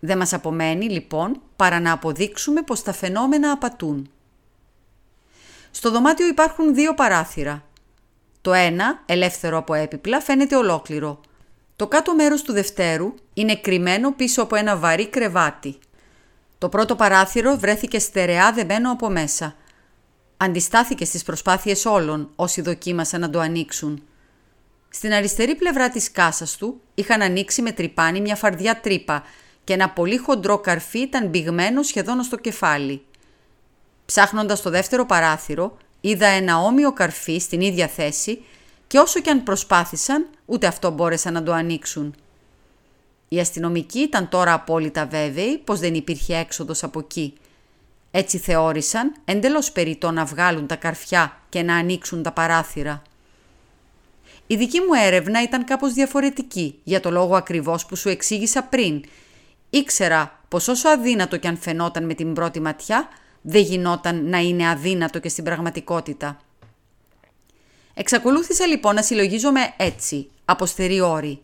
Δεν 0.00 0.18
μας 0.18 0.32
απομένει 0.32 0.88
λοιπόν 0.88 1.40
παρά 1.56 1.80
να 1.80 1.92
αποδείξουμε 1.92 2.62
πως 2.62 2.82
τα 2.82 2.92
φαινόμενα 2.92 3.50
απατούν. 3.50 4.10
Στο 5.70 5.90
δωμάτιο 5.90 6.26
υπάρχουν 6.26 6.74
δύο 6.74 6.94
παράθυρα. 6.94 7.64
Το 8.42 8.52
ένα, 8.52 9.02
ελεύθερο 9.06 9.56
από 9.56 9.74
έπιπλα, 9.74 10.20
φαίνεται 10.20 10.56
ολόκληρο. 10.56 11.20
Το 11.76 11.86
κάτω 11.86 12.14
μέρος 12.14 12.42
του 12.42 12.52
δευτέρου 12.52 13.14
είναι 13.34 13.56
κρυμμένο 13.56 14.12
πίσω 14.12 14.42
από 14.42 14.56
ένα 14.56 14.76
βαρύ 14.76 15.08
κρεβάτι. 15.08 15.78
Το 16.58 16.68
πρώτο 16.68 16.96
παράθυρο 16.96 17.56
βρέθηκε 17.56 17.98
στερεά 17.98 18.52
δεμένο 18.52 18.92
από 18.92 19.10
μέσα. 19.10 19.54
Αντιστάθηκε 20.36 21.04
στις 21.04 21.22
προσπάθειες 21.22 21.84
όλων 21.84 22.30
όσοι 22.36 22.60
δοκίμασαν 22.60 23.20
να 23.20 23.30
το 23.30 23.38
ανοίξουν. 23.38 24.02
Στην 24.88 25.12
αριστερή 25.12 25.54
πλευρά 25.54 25.90
της 25.90 26.10
κάσας 26.10 26.56
του 26.56 26.80
είχαν 26.94 27.22
ανοίξει 27.22 27.62
με 27.62 27.72
τρυπάνι 27.72 28.20
μια 28.20 28.36
φαρδιά 28.36 28.80
τρύπα 28.80 29.22
και 29.64 29.72
ένα 29.72 29.90
πολύ 29.90 30.16
χοντρό 30.16 30.58
καρφί 30.58 30.98
ήταν 30.98 31.26
μπηγμένο 31.26 31.82
σχεδόν 31.82 32.22
στο 32.22 32.36
κεφάλι. 32.36 33.04
Ψάχνοντας 34.04 34.62
το 34.62 34.70
δεύτερο 34.70 35.06
παράθυρο, 35.06 35.76
είδα 36.02 36.26
ένα 36.26 36.58
όμοιο 36.58 36.92
καρφί 36.92 37.38
στην 37.38 37.60
ίδια 37.60 37.88
θέση 37.88 38.42
και 38.86 38.98
όσο 38.98 39.20
και 39.20 39.30
αν 39.30 39.42
προσπάθησαν, 39.42 40.26
ούτε 40.46 40.66
αυτό 40.66 40.90
μπόρεσαν 40.90 41.32
να 41.32 41.42
το 41.42 41.52
ανοίξουν. 41.52 42.14
Οι 43.28 43.40
αστυνομικοί 43.40 43.98
ήταν 43.98 44.28
τώρα 44.28 44.52
απόλυτα 44.52 45.06
βέβαιοι 45.06 45.58
πως 45.64 45.80
δεν 45.80 45.94
υπήρχε 45.94 46.36
έξοδος 46.36 46.82
από 46.82 46.98
εκεί. 46.98 47.34
Έτσι 48.10 48.38
θεώρησαν 48.38 49.14
εντελώς 49.24 49.72
περιττό 49.72 50.10
να 50.10 50.24
βγάλουν 50.24 50.66
τα 50.66 50.76
καρφιά 50.76 51.40
και 51.48 51.62
να 51.62 51.76
ανοίξουν 51.76 52.22
τα 52.22 52.32
παράθυρα. 52.32 53.02
Η 54.46 54.56
δική 54.56 54.80
μου 54.80 54.94
έρευνα 55.04 55.42
ήταν 55.42 55.64
κάπως 55.64 55.92
διαφορετική 55.92 56.78
για 56.84 57.00
το 57.00 57.10
λόγο 57.10 57.36
ακριβώς 57.36 57.86
που 57.86 57.96
σου 57.96 58.08
εξήγησα 58.08 58.62
πριν. 58.62 59.04
Ήξερα 59.70 60.40
πως 60.48 60.68
όσο 60.68 60.88
αδύνατο 60.88 61.36
και 61.36 61.48
αν 61.48 61.56
φαινόταν 61.56 62.04
με 62.04 62.14
την 62.14 62.34
πρώτη 62.34 62.60
ματιά, 62.60 63.08
δεν 63.42 63.62
γινόταν 63.62 64.28
να 64.28 64.38
είναι 64.38 64.68
αδύνατο 64.68 65.18
και 65.18 65.28
στην 65.28 65.44
πραγματικότητα. 65.44 66.40
Εξακολούθησα 67.94 68.66
λοιπόν 68.66 68.94
να 68.94 69.02
συλλογίζομαι 69.02 69.72
έτσι, 69.76 70.30
αποστεριόρι. 70.44 71.42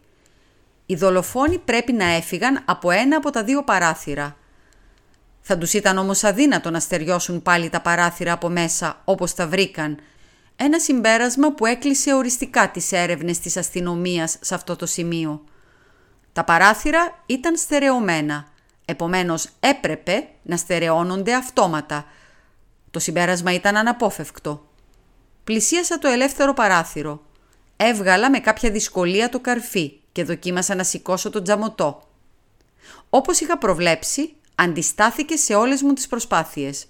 Οι 0.86 0.94
δολοφόνοι 0.94 1.58
πρέπει 1.58 1.92
να 1.92 2.04
έφυγαν 2.04 2.62
από 2.64 2.90
ένα 2.90 3.16
από 3.16 3.30
τα 3.30 3.44
δύο 3.44 3.64
παράθυρα. 3.64 4.36
Θα 5.40 5.58
τους 5.58 5.72
ήταν 5.72 5.98
όμως 5.98 6.24
αδύνατο 6.24 6.70
να 6.70 6.80
στεριώσουν 6.80 7.42
πάλι 7.42 7.68
τα 7.68 7.80
παράθυρα 7.80 8.32
από 8.32 8.48
μέσα 8.48 9.00
όπως 9.04 9.34
τα 9.34 9.46
βρήκαν. 9.46 9.98
Ένα 10.56 10.78
συμπέρασμα 10.78 11.52
που 11.52 11.66
έκλεισε 11.66 12.14
οριστικά 12.14 12.70
τις 12.70 12.92
έρευνες 12.92 13.38
της 13.38 13.56
αστυνομίας 13.56 14.36
σε 14.40 14.54
αυτό 14.54 14.76
το 14.76 14.86
σημείο. 14.86 15.44
Τα 16.32 16.44
παράθυρα 16.44 17.22
ήταν 17.26 17.56
στερεωμένα, 17.56 18.46
επομένως 18.90 19.48
έπρεπε 19.60 20.28
να 20.42 20.56
στερεώνονται 20.56 21.34
αυτόματα. 21.34 22.04
Το 22.90 22.98
συμπέρασμα 22.98 23.52
ήταν 23.52 23.76
αναπόφευκτο. 23.76 24.66
Πλησίασα 25.44 25.98
το 25.98 26.08
ελεύθερο 26.08 26.54
παράθυρο. 26.54 27.22
Έβγαλα 27.76 28.30
με 28.30 28.38
κάποια 28.38 28.70
δυσκολία 28.70 29.28
το 29.28 29.40
καρφί 29.40 30.00
και 30.12 30.24
δοκίμασα 30.24 30.74
να 30.74 30.84
σηκώσω 30.84 31.30
τον 31.30 31.42
τζαμωτό. 31.42 32.02
Όπως 33.10 33.40
είχα 33.40 33.58
προβλέψει, 33.58 34.34
αντιστάθηκε 34.54 35.36
σε 35.36 35.54
όλες 35.54 35.82
μου 35.82 35.92
τις 35.92 36.06
προσπάθειες. 36.06 36.86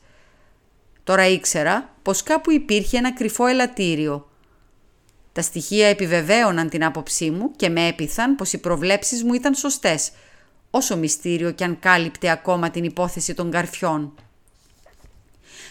Τώρα 1.05 1.27
ήξερα 1.27 1.95
πως 2.03 2.23
κάπου 2.23 2.51
υπήρχε 2.51 2.97
ένα 2.97 3.13
κρυφό 3.13 3.47
ελαττήριο. 3.47 4.31
Τα 5.33 5.43
στοιχεία 5.43 5.87
επιβεβαίωναν 5.87 6.69
την 6.69 6.85
άποψή 6.85 7.31
μου 7.31 7.51
και 7.57 7.69
με 7.69 7.87
έπειθαν 7.87 8.35
πως 8.35 8.53
οι 8.53 8.59
προβλέψεις 8.59 9.25
μου 9.25 9.33
ήταν 9.33 9.55
σωστές, 9.55 10.11
όσο 10.79 10.97
μυστήριο 10.97 11.51
κι 11.51 11.65
αν 11.65 11.79
κάλυπτε 11.79 12.31
ακόμα 12.31 12.71
την 12.71 12.85
υπόθεση 12.85 13.35
των 13.35 13.51
καρφιών. 13.51 14.15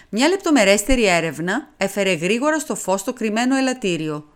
Μια 0.10 0.28
λεπτομερέστερη 0.28 1.06
έρευνα 1.06 1.70
έφερε 1.78 2.14
γρήγορα 2.14 2.60
στο 2.60 2.76
φως 2.76 3.04
το 3.04 3.14
κρυμμένο 3.14 3.56
ελαττήριο. 3.56 4.28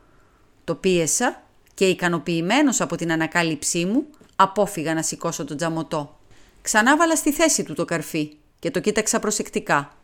Το 0.63 0.75
πίεσα 0.75 1.43
και 1.73 1.85
ικανοποιημένος 1.85 2.81
από 2.81 2.95
την 2.95 3.11
ανακάλυψή 3.11 3.85
μου, 3.85 4.05
απόφυγα 4.35 4.93
να 4.93 5.01
σηκώσω 5.01 5.45
τον 5.45 5.57
τζαμωτό. 5.57 6.19
Ξανά 6.61 6.97
βάλα 6.97 7.15
στη 7.15 7.31
θέση 7.31 7.63
του 7.63 7.73
το 7.73 7.85
καρφί 7.85 8.37
και 8.59 8.71
το 8.71 8.79
κοίταξα 8.79 9.19
προσεκτικά. 9.19 9.95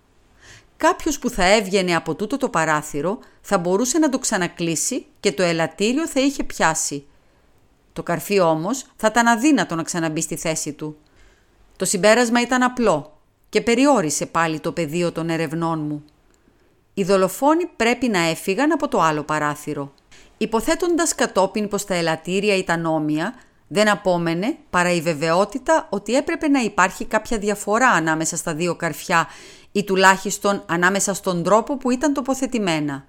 Κάποιος 0.78 1.20
που 1.20 1.30
θα 1.30 1.45
έβγαινε 1.45 1.95
από 1.95 2.15
τούτο 2.15 2.38
το 2.38 2.49
παράθυρο 2.49 3.20
θα 3.41 3.57
μπορούσε 3.57 3.97
να 3.97 4.09
το 4.09 4.20
ξανακλείσει 4.20 5.05
και 5.20 5.32
το 5.32 5.43
ελαττήριο 5.43 6.07
θα 6.07 6.20
είχε 6.20 6.43
πιάσει. 6.43 7.05
Το 7.98 8.04
καρφί 8.04 8.39
όμως 8.39 8.86
θα 8.95 9.08
ήταν 9.12 9.28
αδύνατο 9.28 9.76
να 9.76 9.84
ξαναμπεί 9.84 10.22
στη 10.22 10.36
θέση 10.36 10.74
του. 10.74 10.98
Το 11.76 11.86
συμπέρασμα 11.86 12.41
ήταν 12.41 12.64
απλό 12.64 13.20
και 13.50 13.62
περιόρισε 13.62 14.26
πάλι 14.26 14.60
το 14.60 14.72
πεδίο 14.72 15.12
των 15.12 15.30
ερευνών 15.30 15.80
μου. 15.80 16.04
Οι 16.93 17.04
δολοφόνοι 17.04 17.66
πρέπει 17.76 18.08
να 18.08 18.20
έφυγαν 18.20 18.72
από 18.72 18.88
το 18.88 19.02
άλλο 19.02 19.24
παράθυρο. 19.24 19.93
Υποθέτοντας 20.38 21.16
κατόπιν 21.16 21.68
πως 21.68 21.86
τα 21.86 21.93
ελαττήρια 21.93 22.56
ήταν 22.58 22.86
όμοια, 22.86 23.34
δεν 23.68 23.89
απόμενε 23.89 24.58
παρά 24.70 24.91
η 24.91 25.02
βεβαιότητα 25.02 25.88
ότι 25.89 26.16
έπρεπε 26.16 26.48
να 26.48 26.60
υπάρχει 26.60 27.06
κάποια 27.06 27.38
διαφορά 27.38 27.89
ανάμεσα 27.89 28.38
στα 28.38 28.54
δύο 28.54 28.76
καρφιά 28.76 29.28
ή 29.72 29.84
τουλάχιστον 29.84 30.64
ανάμεσα 30.66 31.14
στον 31.14 31.43
τρόπο 31.43 31.78
που 31.78 31.91
ήταν 31.91 32.14
τοποθετημένα. 32.14 33.06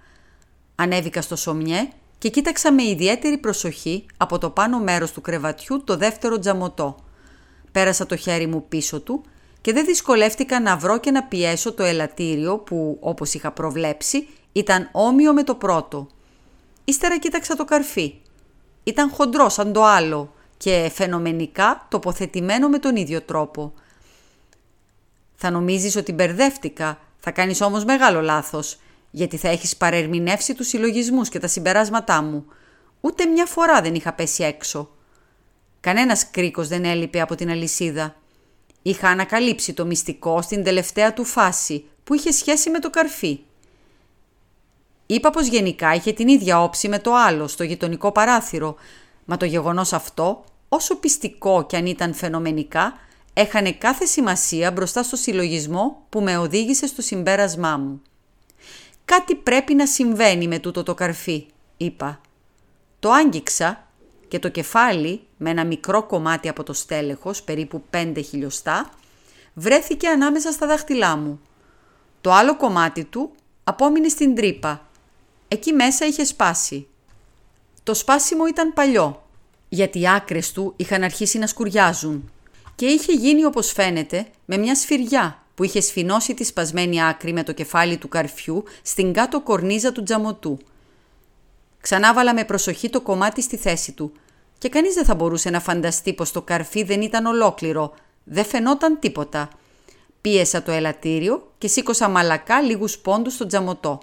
Ανέβηκα 0.74 1.22
στο 1.22 1.36
σομιέ 1.36 1.88
και 2.18 2.28
κοίταξα 2.28 2.72
με 2.72 2.82
ιδιαίτερη 2.82 3.38
προσοχή 3.38 4.06
από 4.16 4.38
το 4.38 4.50
πάνω 4.50 4.78
μέρος 4.78 5.12
του 5.12 5.20
κρεβατιού 5.20 5.84
το 5.84 5.96
δεύτερο 5.96 6.38
τζαμωτό. 6.38 6.96
Πέρασα 7.72 8.06
το 8.06 8.16
χέρι 8.16 8.46
μου 8.46 8.68
πίσω 8.68 9.00
του 9.00 9.24
και 9.60 9.72
δεν 9.72 9.84
δυσκολεύτηκα 9.84 10.60
να 10.60 10.76
βρω 10.76 10.98
και 10.98 11.10
να 11.10 11.22
πιέσω 11.22 11.72
το 11.72 11.82
ελαττήριο 11.82 12.58
που, 12.58 12.96
όπως 13.00 13.34
είχα 13.34 13.50
προβλέψει, 13.50 14.28
ήταν 14.52 14.88
όμοιο 14.92 15.32
με 15.32 15.42
το 15.42 15.54
πρώτο. 15.54 16.08
Ύστερα 16.84 17.18
κοίταξα 17.18 17.56
το 17.56 17.64
καρφί. 17.64 18.14
Ήταν 18.84 19.10
χοντρό 19.10 19.48
σαν 19.48 19.72
το 19.72 19.84
άλλο 19.84 20.32
και 20.56 20.90
φαινομενικά 20.94 21.86
τοποθετημένο 21.88 22.68
με 22.68 22.78
τον 22.78 22.96
ίδιο 22.96 23.22
τρόπο. 23.22 23.72
Θα 25.34 25.50
νομίζεις 25.50 25.96
ότι 25.96 26.12
μπερδεύτηκα, 26.12 26.98
θα 27.18 27.30
κάνεις 27.30 27.60
όμως 27.60 27.84
μεγάλο 27.84 28.20
λάθος, 28.20 28.78
γιατί 29.18 29.36
θα 29.36 29.48
έχεις 29.48 29.76
παρερμηνεύσει 29.76 30.54
τους 30.54 30.68
συλλογισμούς 30.68 31.28
και 31.28 31.38
τα 31.38 31.46
συμπεράσματά 31.46 32.22
μου. 32.22 32.46
Ούτε 33.00 33.24
μια 33.26 33.46
φορά 33.46 33.80
δεν 33.80 33.94
είχα 33.94 34.12
πέσει 34.12 34.44
έξω. 34.44 34.90
Κανένας 35.80 36.30
κρίκος 36.30 36.68
δεν 36.68 36.84
έλειπε 36.84 37.20
από 37.20 37.34
την 37.34 37.50
αλυσίδα. 37.50 38.16
Είχα 38.82 39.08
ανακαλύψει 39.08 39.72
το 39.72 39.86
μυστικό 39.86 40.42
στην 40.42 40.64
τελευταία 40.64 41.12
του 41.12 41.24
φάση 41.24 41.84
που 42.04 42.14
είχε 42.14 42.30
σχέση 42.30 42.70
με 42.70 42.78
το 42.78 42.90
καρφί. 42.90 43.40
Είπα 45.06 45.30
πως 45.30 45.46
γενικά 45.46 45.94
είχε 45.94 46.12
την 46.12 46.28
ίδια 46.28 46.62
όψη 46.62 46.88
με 46.88 46.98
το 46.98 47.14
άλλο 47.14 47.48
στο 47.48 47.64
γειτονικό 47.64 48.12
παράθυρο, 48.12 48.76
μα 49.24 49.36
το 49.36 49.44
γεγονός 49.44 49.92
αυτό, 49.92 50.44
όσο 50.68 50.96
πιστικό 50.96 51.66
κι 51.66 51.76
αν 51.76 51.86
ήταν 51.86 52.14
φαινομενικά, 52.14 52.98
έχανε 53.32 53.72
κάθε 53.72 54.04
σημασία 54.04 54.70
μπροστά 54.70 55.02
στο 55.02 55.16
συλλογισμό 55.16 56.06
που 56.08 56.20
με 56.20 56.36
οδήγησε 56.36 56.86
στο 56.86 57.02
συμπέρασμά 57.02 57.76
μου. 57.76 58.02
«Κάτι 59.08 59.34
πρέπει 59.34 59.74
να 59.74 59.86
συμβαίνει 59.86 60.48
με 60.48 60.58
τούτο 60.58 60.82
το 60.82 60.94
καρφί», 60.94 61.46
είπα. 61.76 62.20
Το 62.98 63.10
άγγιξα 63.10 63.86
και 64.28 64.38
το 64.38 64.48
κεφάλι, 64.48 65.20
με 65.36 65.50
ένα 65.50 65.64
μικρό 65.64 66.06
κομμάτι 66.06 66.48
από 66.48 66.62
το 66.62 66.72
στέλεχος, 66.72 67.42
περίπου 67.42 67.82
πέντε 67.90 68.20
χιλιοστά, 68.20 68.90
βρέθηκε 69.54 70.08
ανάμεσα 70.08 70.52
στα 70.52 70.66
δάχτυλά 70.66 71.16
μου. 71.16 71.40
Το 72.20 72.32
άλλο 72.32 72.56
κομμάτι 72.56 73.04
του 73.04 73.30
απόμεινε 73.64 74.08
στην 74.08 74.34
τρύπα. 74.34 74.88
Εκεί 75.48 75.72
μέσα 75.72 76.06
είχε 76.06 76.24
σπάσει. 76.24 76.86
Το 77.82 77.94
σπάσιμο 77.94 78.46
ήταν 78.46 78.72
παλιό, 78.72 79.22
γιατί 79.68 80.00
οι 80.00 80.08
άκρες 80.08 80.52
του 80.52 80.72
είχαν 80.76 81.02
αρχίσει 81.02 81.38
να 81.38 81.46
σκουριάζουν 81.46 82.30
και 82.74 82.86
είχε 82.86 83.12
γίνει 83.12 83.44
όπως 83.44 83.72
φαίνεται 83.72 84.26
με 84.44 84.56
μια 84.56 84.74
σφυριά 84.74 85.42
που 85.58 85.64
είχε 85.64 85.80
σφινώσει 85.80 86.34
τη 86.34 86.44
σπασμένη 86.44 87.02
άκρη 87.02 87.32
με 87.32 87.42
το 87.42 87.52
κεφάλι 87.52 87.96
του 87.96 88.08
καρφιού 88.08 88.64
στην 88.82 89.12
κάτω 89.12 89.40
κορνίζα 89.40 89.92
του 89.92 90.02
τζαμωτού. 90.02 90.58
Ξανάβαλα 91.80 92.34
με 92.34 92.44
προσοχή 92.44 92.90
το 92.90 93.00
κομμάτι 93.00 93.42
στη 93.42 93.56
θέση 93.56 93.92
του 93.92 94.12
και 94.58 94.68
κανείς 94.68 94.94
δεν 94.94 95.04
θα 95.04 95.14
μπορούσε 95.14 95.50
να 95.50 95.60
φανταστεί 95.60 96.12
πως 96.12 96.32
το 96.32 96.42
καρφί 96.42 96.82
δεν 96.82 97.00
ήταν 97.00 97.26
ολόκληρο, 97.26 97.94
δεν 98.24 98.44
φαινόταν 98.44 98.98
τίποτα. 98.98 99.48
Πίεσα 100.20 100.62
το 100.62 100.72
ελαττήριο 100.72 101.52
και 101.58 101.68
σήκωσα 101.68 102.08
μαλακά 102.08 102.60
λίγους 102.60 102.98
πόντους 102.98 103.34
στο 103.34 103.46
τζαμωτό. 103.46 104.00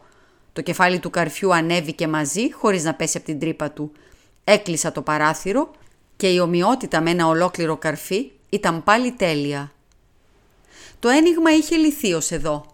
Το 0.54 0.62
κεφάλι 0.62 1.00
του 1.00 1.10
καρφιού 1.10 1.54
ανέβηκε 1.54 2.08
μαζί 2.08 2.52
χωρίς 2.54 2.84
να 2.84 2.94
πέσει 2.94 3.18
από 3.18 3.26
την 3.26 3.40
τρύπα 3.40 3.72
του. 3.72 3.92
Έκλεισα 4.44 4.92
το 4.92 5.02
παράθυρο 5.02 5.72
και 6.16 6.28
η 6.28 6.40
ομοιότητα 6.40 7.02
με 7.02 7.10
ένα 7.10 7.28
ολόκληρο 7.28 7.78
καρφί 7.78 8.32
ήταν 8.50 8.84
πάλι 8.84 9.12
τέλεια. 9.12 9.75
Το 11.06 11.12
ένιγμα 11.12 11.52
είχε 11.52 11.76
λυθεί 11.76 12.14
ως 12.14 12.32
εδώ. 12.32 12.66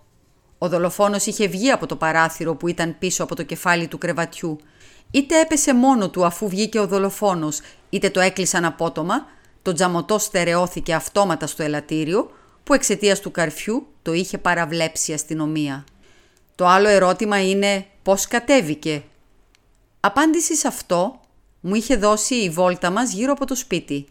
Ο 0.57 0.69
δολοφόνος 0.69 1.25
είχε 1.25 1.47
βγει 1.47 1.71
από 1.71 1.85
το 1.85 1.95
παράθυρο 1.95 2.55
που 2.55 2.67
ήταν 2.67 2.95
πίσω 2.99 3.23
από 3.23 3.35
το 3.35 3.43
κεφάλι 3.43 3.87
του 3.87 3.97
κρεβατιού. 3.97 4.59
Είτε 5.11 5.39
έπεσε 5.39 5.73
μόνο 5.73 6.09
του 6.09 6.25
αφού 6.25 6.49
βγήκε 6.49 6.79
ο 6.79 6.87
δολοφόνος, 6.87 7.59
είτε 7.89 8.09
το 8.09 8.19
έκλεισαν 8.19 8.65
απότομα, 8.65 9.25
το 9.61 9.73
τζαμωτό 9.73 10.19
στερεώθηκε 10.19 10.93
αυτόματα 10.93 11.47
στο 11.47 11.63
ελαττήριο, 11.63 12.31
που 12.63 12.73
εξαιτίας 12.73 13.19
του 13.19 13.31
καρφιού 13.31 13.87
το 14.01 14.13
είχε 14.13 14.37
παραβλέψει 14.37 15.11
η 15.11 15.13
αστυνομία. 15.13 15.83
Το 16.55 16.67
άλλο 16.67 16.87
ερώτημα 16.87 17.49
είναι 17.49 17.85
πώς 18.03 18.27
κατέβηκε. 18.27 19.03
Απάντηση 19.99 20.55
σε 20.55 20.67
αυτό 20.67 21.19
μου 21.61 21.75
είχε 21.75 21.95
δώσει 21.95 22.35
η 22.35 22.49
βόλτα 22.49 22.89
μας 22.89 23.11
γύρω 23.11 23.31
από 23.31 23.45
το 23.45 23.55
σπίτι. 23.55 24.07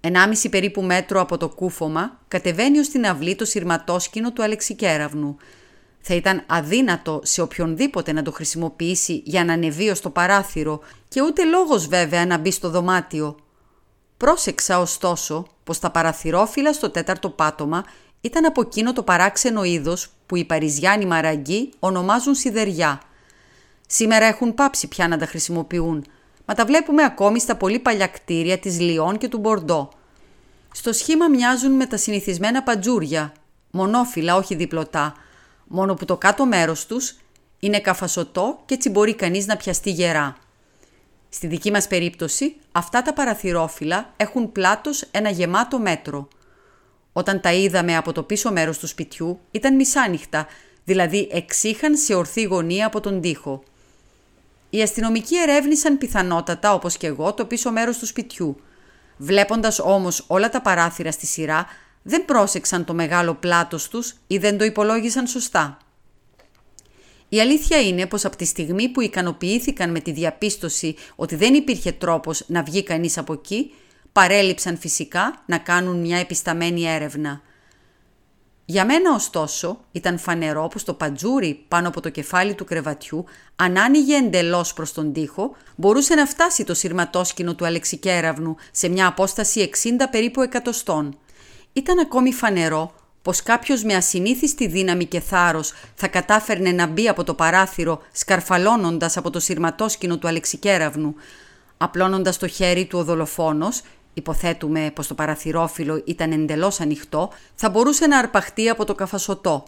Ενάμιση 0.00 0.48
περίπου 0.48 0.82
μέτρο 0.82 1.20
από 1.20 1.36
το 1.36 1.48
κούφωμα 1.48 2.18
κατεβαίνει 2.28 2.78
ως 2.78 2.88
την 2.88 3.06
αυλή 3.06 3.34
το 3.34 3.44
σειρματόσκηνο 3.44 4.32
του 4.32 4.42
Αλεξικέραυνου. 4.42 5.36
Θα 6.00 6.14
ήταν 6.14 6.42
αδύνατο 6.46 7.20
σε 7.24 7.42
οποιονδήποτε 7.42 8.12
να 8.12 8.22
το 8.22 8.32
χρησιμοποιήσει 8.32 9.22
για 9.24 9.44
να 9.44 9.52
ανεβεί 9.52 9.94
στο 9.94 10.10
παράθυρο 10.10 10.80
και 11.08 11.22
ούτε 11.22 11.44
λόγος 11.44 11.86
βέβαια 11.86 12.26
να 12.26 12.38
μπει 12.38 12.50
στο 12.50 12.70
δωμάτιο. 12.70 13.36
Πρόσεξα 14.16 14.80
ωστόσο 14.80 15.46
πως 15.64 15.78
τα 15.78 15.90
παραθυρόφυλλα 15.90 16.72
στο 16.72 16.90
τέταρτο 16.90 17.30
πάτωμα 17.30 17.84
ήταν 18.20 18.44
από 18.44 18.60
εκείνο 18.60 18.92
το 18.92 19.02
παράξενο 19.02 19.64
είδος 19.64 20.08
που 20.26 20.36
οι 20.36 20.44
Παριζιάνοι 20.44 21.06
μαραγκοί 21.06 21.72
ονομάζουν 21.78 22.34
σιδεριά. 22.34 23.00
Σήμερα 23.86 24.26
έχουν 24.26 24.54
πάψει 24.54 24.88
πια 24.88 25.08
να 25.08 25.18
τα 25.18 25.26
χρησιμοποιούν, 25.26 26.04
μα 26.50 26.56
τα 26.56 26.64
βλέπουμε 26.64 27.04
ακόμη 27.04 27.40
στα 27.40 27.56
πολύ 27.56 27.78
παλιά 27.78 28.06
κτίρια 28.06 28.58
της 28.58 28.80
Λιόν 28.80 29.18
και 29.18 29.28
του 29.28 29.38
Μπορντό. 29.38 29.88
Στο 30.72 30.92
σχήμα 30.92 31.28
μοιάζουν 31.28 31.72
με 31.72 31.86
τα 31.86 31.96
συνηθισμένα 31.96 32.62
παντζούρια, 32.62 33.32
μονόφυλλα 33.70 34.36
όχι 34.36 34.54
διπλωτά, 34.54 35.14
μόνο 35.66 35.94
που 35.94 36.04
το 36.04 36.16
κάτω 36.16 36.46
μέρος 36.46 36.86
τους 36.86 37.16
είναι 37.58 37.80
καφασωτό 37.80 38.62
και 38.66 38.74
έτσι 38.74 38.90
μπορεί 38.90 39.14
κανείς 39.14 39.46
να 39.46 39.56
πιαστεί 39.56 39.90
γερά. 39.90 40.36
Στη 41.28 41.46
δική 41.46 41.70
μας 41.70 41.86
περίπτωση, 41.86 42.56
αυτά 42.72 43.02
τα 43.02 43.12
παραθυρόφυλλα 43.12 44.12
έχουν 44.16 44.52
πλάτος 44.52 45.02
ένα 45.10 45.30
γεμάτο 45.30 45.78
μέτρο. 45.78 46.28
Όταν 47.12 47.40
τα 47.40 47.52
είδαμε 47.52 47.96
από 47.96 48.12
το 48.12 48.22
πίσω 48.22 48.52
μέρος 48.52 48.78
του 48.78 48.86
σπιτιού, 48.86 49.40
ήταν 49.50 49.74
μισάνυχτα, 49.74 50.46
δηλαδή 50.84 51.28
εξήχαν 51.32 51.96
σε 51.96 52.14
ορθή 52.14 52.42
γωνία 52.42 52.86
από 52.86 53.00
τον 53.00 53.20
τοίχο. 53.20 53.62
Οι 54.70 54.82
αστυνομικοί 54.82 55.36
ερεύνησαν 55.36 55.98
πιθανότατα, 55.98 56.74
όπως 56.74 56.96
και 56.96 57.06
εγώ, 57.06 57.34
το 57.34 57.44
πίσω 57.44 57.70
μέρος 57.70 57.98
του 57.98 58.06
σπιτιού. 58.06 58.60
Βλέποντας 59.16 59.78
όμως 59.78 60.24
όλα 60.26 60.48
τα 60.48 60.60
παράθυρα 60.60 61.12
στη 61.12 61.26
σειρά, 61.26 61.66
δεν 62.02 62.24
πρόσεξαν 62.24 62.84
το 62.84 62.94
μεγάλο 62.94 63.34
πλάτος 63.34 63.88
τους 63.88 64.14
ή 64.26 64.38
δεν 64.38 64.58
το 64.58 64.64
υπολόγισαν 64.64 65.26
σωστά. 65.26 65.78
Η 67.28 67.40
αλήθεια 67.40 67.80
είναι 67.80 68.06
πως 68.06 68.24
από 68.24 68.36
τη 68.36 68.44
στιγμή 68.44 68.88
που 68.88 69.00
ικανοποιήθηκαν 69.00 69.90
με 69.90 70.00
τη 70.00 70.12
διαπίστωση 70.12 70.94
ότι 71.16 71.34
δεν 71.34 71.54
υπήρχε 71.54 71.92
τρόπος 71.92 72.44
να 72.46 72.62
βγει 72.62 72.82
κανείς 72.82 73.18
από 73.18 73.32
εκεί, 73.32 73.72
παρέλειψαν 74.12 74.78
φυσικά 74.78 75.42
να 75.46 75.58
κάνουν 75.58 76.00
μια 76.00 76.18
επισταμένη 76.18 76.84
έρευνα. 76.84 77.40
Για 78.70 78.84
μένα 78.84 79.14
ωστόσο 79.14 79.78
ήταν 79.92 80.18
φανερό 80.18 80.68
πως 80.68 80.84
το 80.84 80.94
παντζούρι 80.94 81.64
πάνω 81.68 81.88
από 81.88 82.00
το 82.00 82.08
κεφάλι 82.08 82.54
του 82.54 82.64
κρεβατιού 82.64 83.24
αν 83.56 83.76
άνοιγε 83.76 84.16
εντελώς 84.16 84.72
προς 84.72 84.92
τον 84.92 85.12
τοίχο 85.12 85.56
μπορούσε 85.76 86.14
να 86.14 86.26
φτάσει 86.26 86.64
το 86.64 86.74
σειρματόσκηνο 86.74 87.54
του 87.54 87.66
Αλεξικέραυνου 87.66 88.56
σε 88.70 88.88
μια 88.88 89.06
απόσταση 89.06 89.70
60 89.82 89.88
περίπου 90.10 90.42
εκατοστών. 90.42 91.18
Ήταν 91.72 91.98
ακόμη 91.98 92.32
φανερό 92.32 92.94
πως 93.22 93.42
κάποιος 93.42 93.82
με 93.82 93.94
ασυνήθιστη 93.94 94.66
δύναμη 94.66 95.04
και 95.04 95.20
θάρρος 95.20 95.72
θα 95.94 96.08
κατάφερνε 96.08 96.72
να 96.72 96.86
μπει 96.86 97.08
από 97.08 97.24
το 97.24 97.34
παράθυρο 97.34 98.02
σκαρφαλώνοντας 98.12 99.16
από 99.16 99.30
το 99.30 99.40
σειρματόσκηνο 99.40 100.18
του 100.18 100.28
Αλεξικέραυνου, 100.28 101.14
απλώνοντας 101.76 102.36
το 102.36 102.46
χέρι 102.46 102.86
του 102.86 102.98
ο 102.98 103.04
δολοφόνος, 103.04 103.82
υποθέτουμε 104.14 104.90
πως 104.94 105.06
το 105.06 105.14
παραθυρόφυλλο 105.14 106.02
ήταν 106.04 106.32
εντελώς 106.32 106.80
ανοιχτό, 106.80 107.32
θα 107.54 107.70
μπορούσε 107.70 108.06
να 108.06 108.18
αρπαχτεί 108.18 108.68
από 108.68 108.84
το 108.84 108.94
καφασωτό. 108.94 109.64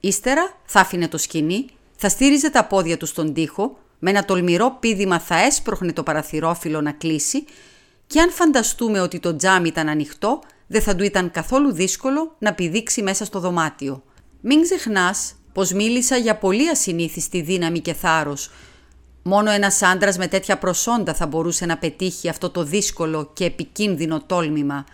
Ύστερα 0.00 0.52
θα 0.64 0.80
άφηνε 0.80 1.08
το 1.08 1.18
σκηνή, 1.18 1.66
θα 1.96 2.08
στήριζε 2.08 2.50
τα 2.50 2.64
πόδια 2.64 2.96
του 2.96 3.06
στον 3.06 3.32
τοίχο, 3.32 3.78
με 3.98 4.10
ένα 4.10 4.24
τολμηρό 4.24 4.76
πίδημα 4.80 5.18
θα 5.18 5.36
έσπροχνε 5.36 5.92
το 5.92 6.02
παραθυρόφυλλο 6.02 6.80
να 6.80 6.92
κλείσει 6.92 7.44
και 8.06 8.20
αν 8.20 8.30
φανταστούμε 8.30 9.00
ότι 9.00 9.20
το 9.20 9.36
τζάμι 9.36 9.68
ήταν 9.68 9.88
ανοιχτό, 9.88 10.40
δεν 10.66 10.82
θα 10.82 10.96
του 10.96 11.04
ήταν 11.04 11.30
καθόλου 11.30 11.72
δύσκολο 11.72 12.36
να 12.38 12.54
πηδήξει 12.54 13.02
μέσα 13.02 13.24
στο 13.24 13.40
δωμάτιο. 13.40 14.02
Μην 14.40 14.62
ξεχνάς 14.62 15.34
πως 15.52 15.72
μίλησα 15.72 16.16
για 16.16 16.36
πολύ 16.36 16.68
ασυνήθιστη 16.68 17.40
δύναμη 17.40 17.80
και 17.80 17.92
θάρρος. 17.92 18.50
Μόνο 19.22 19.50
ένας 19.50 19.82
άντρας 19.82 20.18
με 20.18 20.28
τέτοια 20.28 20.58
προσόντα 20.58 21.14
θα 21.14 21.26
μπορούσε 21.26 21.66
να 21.66 21.78
πετύχει 21.78 22.28
αυτό 22.28 22.50
το 22.50 22.62
δύσκολο 22.62 23.30
και 23.32 23.44
επικίνδυνο 23.44 24.22
τόλμημα. 24.26 24.84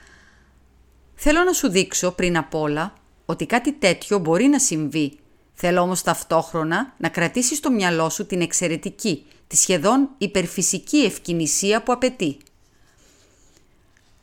Θέλω 1.14 1.42
να 1.42 1.52
σου 1.52 1.68
δείξω 1.68 2.10
πριν 2.10 2.36
απ' 2.36 2.54
όλα 2.54 2.94
ότι 3.26 3.46
κάτι 3.46 3.72
τέτοιο 3.72 4.18
μπορεί 4.18 4.44
να 4.46 4.58
συμβεί. 4.58 5.18
Θέλω 5.54 5.80
όμως 5.80 6.02
ταυτόχρονα 6.02 6.94
να 6.98 7.08
κρατήσεις 7.08 7.58
στο 7.58 7.70
μυαλό 7.70 8.08
σου 8.08 8.26
την 8.26 8.40
εξαιρετική, 8.40 9.26
τη 9.46 9.56
σχεδόν 9.56 10.08
υπερφυσική 10.18 10.96
ευκαινησία 10.96 11.82
που 11.82 11.92
απαιτεί. 11.92 12.36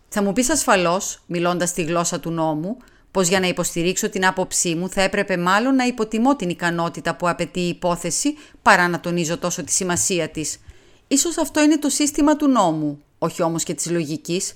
Θα 0.09 0.23
μου 0.23 0.33
πεις 0.33 0.49
ασφαλώς, 0.49 1.21
μιλώντας 1.25 1.73
τη 1.73 1.83
γλώσσα 1.83 2.19
του 2.19 2.31
νόμου, 2.31 2.77
πως 3.13 3.27
για 3.27 3.39
να 3.39 3.47
υποστηρίξω 3.47 4.09
την 4.09 4.25
άποψή 4.25 4.75
μου 4.75 4.89
θα 4.89 5.01
έπρεπε 5.01 5.37
μάλλον 5.37 5.75
να 5.75 5.85
υποτιμώ 5.85 6.35
την 6.35 6.49
ικανότητα 6.49 7.15
που 7.15 7.29
απαιτεί 7.29 7.59
η 7.59 7.67
υπόθεση 7.67 8.37
παρά 8.61 8.87
να 8.87 8.99
τονίζω 8.99 9.37
τόσο 9.37 9.63
τη 9.63 9.71
σημασία 9.71 10.29
της. 10.29 10.59
Ίσως 11.07 11.37
αυτό 11.37 11.61
είναι 11.61 11.77
το 11.77 11.89
σύστημα 11.89 12.35
του 12.35 12.47
νόμου, 12.47 13.01
όχι 13.17 13.41
όμως 13.41 13.63
και 13.63 13.73
της 13.73 13.89
λογικής. 13.89 14.53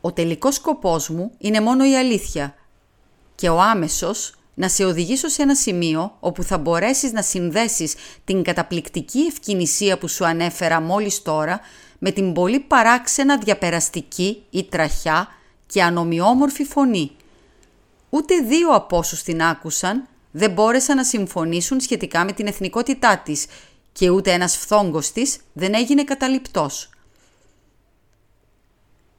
Ο 0.00 0.12
τελικός 0.12 0.54
σκοπός 0.54 1.08
μου 1.08 1.32
είναι 1.38 1.60
μόνο 1.60 1.90
η 1.90 1.96
αλήθεια 1.96 2.54
και 3.34 3.48
ο 3.48 3.60
άμεσος 3.60 4.34
να 4.54 4.68
σε 4.68 4.84
οδηγήσω 4.84 5.28
σε 5.28 5.42
ένα 5.42 5.54
σημείο 5.54 6.16
όπου 6.20 6.42
θα 6.42 6.58
μπορέσεις 6.58 7.12
να 7.12 7.22
συνδέσεις 7.22 7.94
την 8.24 8.42
καταπληκτική 8.42 9.20
ευκαινησία 9.20 9.98
που 9.98 10.08
σου 10.08 10.26
ανέφερα 10.26 10.80
μόλις 10.80 11.22
τώρα 11.22 11.60
με 11.98 12.10
την 12.10 12.32
πολύ 12.32 12.60
παράξενα 12.60 13.38
διαπεραστική 13.38 14.42
ή 14.50 14.64
τραχιά 14.64 15.28
και 15.66 15.82
ανομοιόμορφη 15.82 16.64
φωνή. 16.64 17.10
Ούτε 18.14 18.38
δύο 18.38 18.68
από 18.68 18.96
όσους 18.96 19.22
την 19.22 19.42
άκουσαν 19.42 20.06
δεν 20.30 20.50
μπόρεσαν 20.50 20.96
να 20.96 21.04
συμφωνήσουν 21.04 21.80
σχετικά 21.80 22.24
με 22.24 22.32
την 22.32 22.46
εθνικότητά 22.46 23.18
της 23.18 23.46
και 23.92 24.10
ούτε 24.10 24.32
ένας 24.32 24.56
φθόγκος 24.56 25.12
της 25.12 25.38
δεν 25.52 25.74
έγινε 25.74 26.04
καταληπτός. 26.04 26.90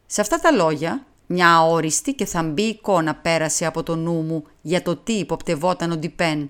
Σε 0.06 0.22
αυτά 0.22 0.40
τα 0.40 0.52
λόγια, 0.52 1.06
μια 1.26 1.56
αόριστη 1.56 2.14
και 2.14 2.26
θαμπή 2.26 2.62
εικόνα 2.62 3.16
πέρασε 3.16 3.66
από 3.66 3.84
το 3.84 3.96
νου 3.96 4.22
μου 4.22 4.48
για 4.62 4.82
το 4.82 4.96
τι 4.96 5.14
υποπτευόταν 5.14 5.92
ο 5.92 5.98
Ντιπέν. 5.98 6.50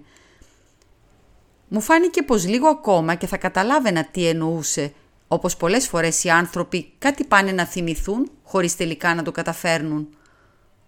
Μου 1.67 1.81
φάνηκε 1.81 2.23
πως 2.23 2.45
λίγο 2.45 2.67
ακόμα 2.67 3.15
και 3.15 3.27
θα 3.27 3.37
καταλάβαινα 3.37 4.05
τι 4.05 4.27
εννοούσε 4.27 4.93
όπως 5.27 5.57
πολλές 5.57 5.87
φορές 5.87 6.23
οι 6.23 6.29
άνθρωποι 6.29 6.91
κάτι 6.97 7.23
πάνε 7.23 7.51
να 7.51 7.65
θυμηθούν 7.65 8.31
χωρίς 8.43 8.75
τελικά 8.75 9.15
να 9.15 9.23
το 9.23 9.31
καταφέρνουν. 9.31 10.07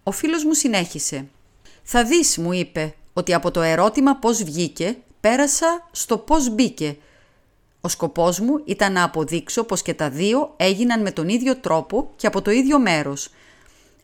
Ο 0.02 0.10
φίλος 0.10 0.44
μου 0.44 0.54
συνέχισε. 0.54 1.28
«Θα 1.90 2.04
δεις», 2.04 2.38
μου 2.38 2.52
είπε, 2.52 2.94
«ότι 3.12 3.34
από 3.34 3.50
το 3.50 3.60
ερώτημα 3.60 4.16
πώς 4.16 4.42
βγήκε, 4.42 4.96
πέρασα 5.20 5.88
στο 5.90 6.18
πώς 6.18 6.54
μπήκε. 6.54 6.96
Ο 7.80 7.88
σκοπός 7.88 8.40
μου 8.40 8.62
ήταν 8.64 8.92
να 8.92 9.02
αποδείξω 9.02 9.64
πως 9.64 9.82
και 9.82 9.94
τα 9.94 10.10
δύο 10.10 10.54
έγιναν 10.56 11.02
με 11.02 11.10
τον 11.10 11.28
ίδιο 11.28 11.56
τρόπο 11.56 12.10
και 12.16 12.26
από 12.26 12.42
το 12.42 12.50
ίδιο 12.50 12.78
μέρος. 12.78 13.28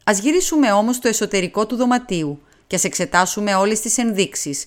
Ας 0.04 0.18
γυρίσουμε 0.18 0.72
όμως 0.72 0.96
στο 0.96 1.08
εσωτερικό 1.08 1.66
του 1.66 1.76
δωματίου 1.76 2.40
και 2.66 2.76
ας 2.76 2.84
εξετάσουμε 2.84 3.54
όλες 3.54 3.80
τις 3.80 3.98
ενδείξεις. 3.98 4.66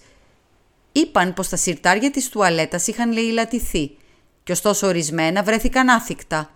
Είπαν 0.91 1.33
πως 1.33 1.49
τα 1.49 1.55
συρτάρια 1.55 2.11
της 2.11 2.29
τουαλέτας 2.29 2.87
είχαν 2.87 3.11
λαιλατηθεί 3.11 3.97
και 4.43 4.51
ωστόσο 4.51 4.87
ορισμένα 4.87 5.43
βρέθηκαν 5.43 5.89
άθικτα. 5.89 6.51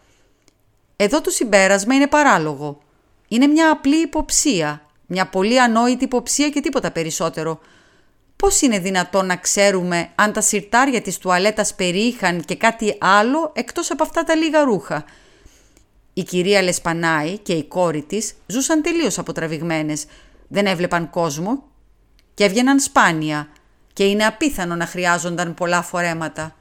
Εδώ 0.96 1.22
το 1.22 1.30
συμπέρασμα 1.30 1.96
είναι 1.96 2.08
παράλογο. 2.08 2.82
Είναι 3.28 3.48
μια 3.48 3.72
απλή 3.72 4.02
υποψία, 4.02 4.86
μια 5.14 5.28
πολύ 5.28 5.62
ανόητη 5.62 6.04
υποψία 6.04 6.50
και 6.50 6.62
τίποτα 6.62 6.92
περισσότερο. 6.92 7.60
Πώς 8.36 8.62
είναι 8.62 8.80
δυνατόν 8.80 9.26
να 9.26 9.36
ξέρουμε 9.36 10.10
αν 10.16 10.34
τα 10.34 10.42
συρτάρια 10.42 11.02
της 11.02 11.18
τουαλέτας 11.18 11.76
περιείχαν 11.76 12.42
και 12.42 12.56
κάτι 12.56 12.98
άλλο 13.00 13.52
εκτός 13.56 13.92
από 13.92 14.04
αυτά 14.04 14.24
τα 14.24 14.36
λίγα 14.36 14.64
ρούχα; 14.64 15.06
Η 16.14 16.24
κυρία 16.24 16.62
Λεσπανάη 16.62 17.38
και 17.38 17.54
η 17.54 17.64
κόρη 17.64 18.02
της 18.02 18.34
ζούσαν 18.48 18.82
τελείως 18.82 19.18
αποτραβηγμένες, 19.18 20.06
δεν 20.48 20.66
έβλεπαν 20.66 21.10
κόσμο 21.10 21.64
και 22.34 22.44
έβγαιναν 22.44 22.80
σπάνια 22.80 23.48
και 23.94 24.04
είναι 24.04 24.26
απίθανο 24.26 24.76
να 24.76 24.86
χρειάζονταν 24.86 25.54
πολλά 25.54 25.82
φορέματα. 25.82 26.56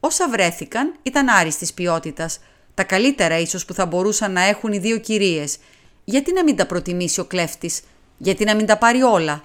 Όσα 0.00 0.28
βρέθηκαν 0.28 0.94
ήταν 1.02 1.28
άριστης 1.28 1.72
ποιότητας, 1.72 2.38
τα 2.74 2.84
καλύτερα 2.84 3.38
ίσως 3.38 3.64
που 3.64 3.74
θα 3.74 3.86
μπορούσαν 3.86 4.32
να 4.32 4.40
έχουν 4.40 4.72
οι 4.72 4.78
δύο 4.78 4.98
κυρίες. 4.98 5.58
Γιατί 6.04 6.32
να 6.32 6.44
μην 6.44 6.56
τα 6.56 6.66
προτιμήσει 6.66 7.20
ο 7.20 7.24
κλέφτης, 7.24 7.80
γιατί 8.18 8.44
να 8.44 8.54
μην 8.54 8.66
τα 8.66 8.78
πάρει 8.78 9.02
όλα; 9.02 9.44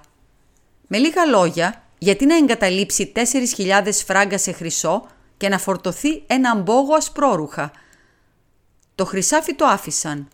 Με 0.87 0.97
λίγα 0.97 1.25
λόγια, 1.25 1.83
γιατί 1.97 2.25
να 2.25 2.35
εγκαταλείψει 2.35 3.11
4.000 3.15 3.91
φράγκα 4.05 4.37
σε 4.37 4.51
χρυσό 4.51 5.07
και 5.37 5.49
να 5.49 5.57
φορτωθεί 5.57 6.23
ένα 6.27 6.51
αμπόγο 6.51 6.93
ασπρόρουχα; 6.93 7.71
Το 8.95 9.05
χρυσάφι 9.05 9.55
το 9.55 9.65
άφησαν. 9.65 10.27